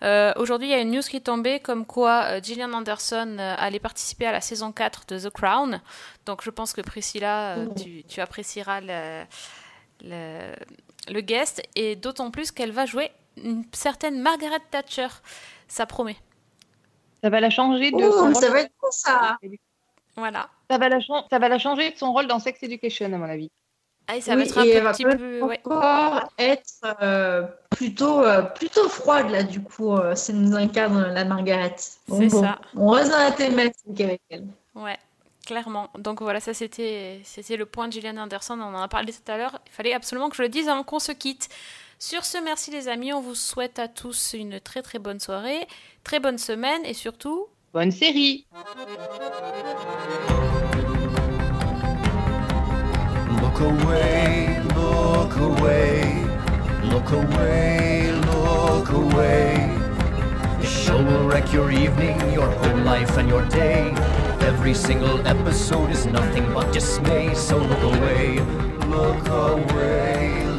Euh, 0.02 0.32
Aujourd'hui, 0.36 0.68
il 0.68 0.70
y 0.70 0.74
a 0.74 0.80
une 0.80 0.90
news 0.90 1.02
qui 1.02 1.16
est 1.16 1.20
tombée 1.20 1.60
comme 1.60 1.84
quoi 1.84 2.24
euh, 2.24 2.40
Gillian 2.42 2.72
Anderson 2.72 3.36
euh, 3.38 3.54
allait 3.58 3.78
participer 3.78 4.24
à 4.26 4.32
la 4.32 4.40
saison 4.40 4.72
4 4.72 5.04
de 5.06 5.18
The 5.18 5.30
Crown. 5.30 5.82
Donc 6.24 6.42
je 6.42 6.48
pense 6.48 6.72
que 6.72 6.80
Priscilla, 6.80 7.56
tu, 7.76 8.04
tu 8.04 8.20
apprécieras 8.22 8.80
le, 8.80 9.24
le, 10.02 10.54
le 11.12 11.20
guest. 11.20 11.62
Et 11.76 11.94
d'autant 11.94 12.30
plus 12.30 12.52
qu'elle 12.52 12.72
va 12.72 12.86
jouer 12.86 13.10
une 13.36 13.64
certaine 13.72 14.18
Margaret 14.18 14.60
Thatcher. 14.70 15.08
Ça 15.68 15.84
promet. 15.84 16.16
Ça 17.22 17.28
va 17.28 17.40
la 17.40 17.50
changer 17.50 17.90
de 17.90 17.96
Oh, 18.02 18.32
ça 18.32 18.50
va 18.50 18.60
être 18.60 18.72
cool, 18.80 18.90
ça. 18.92 19.36
Voilà. 20.16 20.48
Ça 20.72 20.78
va, 20.78 20.88
la 20.88 21.00
chan- 21.00 21.26
ça 21.30 21.38
va 21.38 21.48
la 21.48 21.58
changer 21.58 21.90
de 21.90 21.96
son 21.98 22.12
rôle 22.12 22.26
dans 22.26 22.38
Sex 22.38 22.62
Education, 22.62 23.06
à 23.06 23.18
mon 23.18 23.28
avis. 23.28 23.50
Ah, 24.08 24.16
et 24.16 24.20
ça 24.20 24.34
Oui, 24.34 24.38
va 24.38 24.44
être 24.44 24.58
un 24.58 24.62
et 24.64 24.70
peu 24.72 24.76
elle 24.78 24.82
va 24.82 24.92
petit 24.92 25.04
peu. 25.04 25.42
ouais. 25.42 25.60
encore 25.64 26.28
être 26.38 26.62
euh, 27.02 27.42
plutôt, 27.70 28.20
euh, 28.24 28.42
plutôt 28.42 28.88
froide, 28.88 29.30
là, 29.30 29.42
du 29.44 29.62
coup. 29.62 29.92
euh, 29.96 30.14
ça 30.16 30.32
nous 30.32 30.56
incarne 30.56 31.12
la 31.12 31.24
Margaret. 31.24 31.76
C'est 31.76 32.26
bon, 32.28 32.42
ça. 32.42 32.58
On 32.74 32.88
reste 32.90 33.10
dans 33.12 33.18
la 33.18 33.30
thématique 33.30 34.00
avec 34.00 34.20
elle. 34.28 34.44
Ouais, 34.74 34.98
clairement. 35.46 35.88
Donc 35.98 36.20
voilà, 36.20 36.40
ça 36.40 36.52
c'était 36.54 37.20
c'était 37.22 37.56
le 37.56 37.66
point 37.66 37.86
de 37.86 37.92
Gillian 37.92 38.16
Anderson. 38.16 38.58
On 38.58 38.74
en 38.74 38.82
a 38.82 38.88
parlé 38.88 39.12
tout 39.12 39.30
à 39.30 39.36
l'heure. 39.36 39.60
Il 39.66 39.72
fallait 39.72 39.94
absolument 39.94 40.30
que 40.30 40.36
je 40.36 40.42
le 40.42 40.48
dise 40.48 40.68
avant 40.68 40.82
qu'on 40.82 40.98
se 40.98 41.12
quitte. 41.12 41.48
Sur 42.00 42.24
ce, 42.24 42.38
merci 42.38 42.72
les 42.72 42.88
amis. 42.88 43.12
On 43.12 43.20
vous 43.20 43.36
souhaite 43.36 43.78
à 43.78 43.86
tous 43.86 44.32
une 44.34 44.58
très 44.58 44.82
très 44.82 44.98
bonne 44.98 45.20
soirée, 45.20 45.64
très 46.02 46.18
bonne 46.18 46.38
semaine 46.38 46.84
et 46.84 46.94
surtout. 46.94 47.46
Bonne 47.72 47.90
série 47.90 48.44
Look 53.40 53.60
away, 53.60 54.60
look 54.76 55.36
away, 55.36 56.26
look 56.84 57.10
away, 57.12 58.12
look 58.12 58.90
away. 58.90 59.70
The 60.60 60.66
show 60.66 61.02
will 61.02 61.26
wreck 61.26 61.50
your 61.50 61.70
evening, 61.70 62.20
your 62.34 62.50
whole 62.50 62.78
life, 62.84 63.16
and 63.16 63.26
your 63.26 63.46
day. 63.46 63.90
Every 64.40 64.74
single 64.74 65.26
episode 65.26 65.90
is 65.90 66.04
nothing 66.04 66.52
but 66.52 66.70
dismay. 66.74 67.34
So 67.34 67.56
look 67.56 67.82
away, 67.82 68.38
look 68.88 69.26
away. 69.28 70.51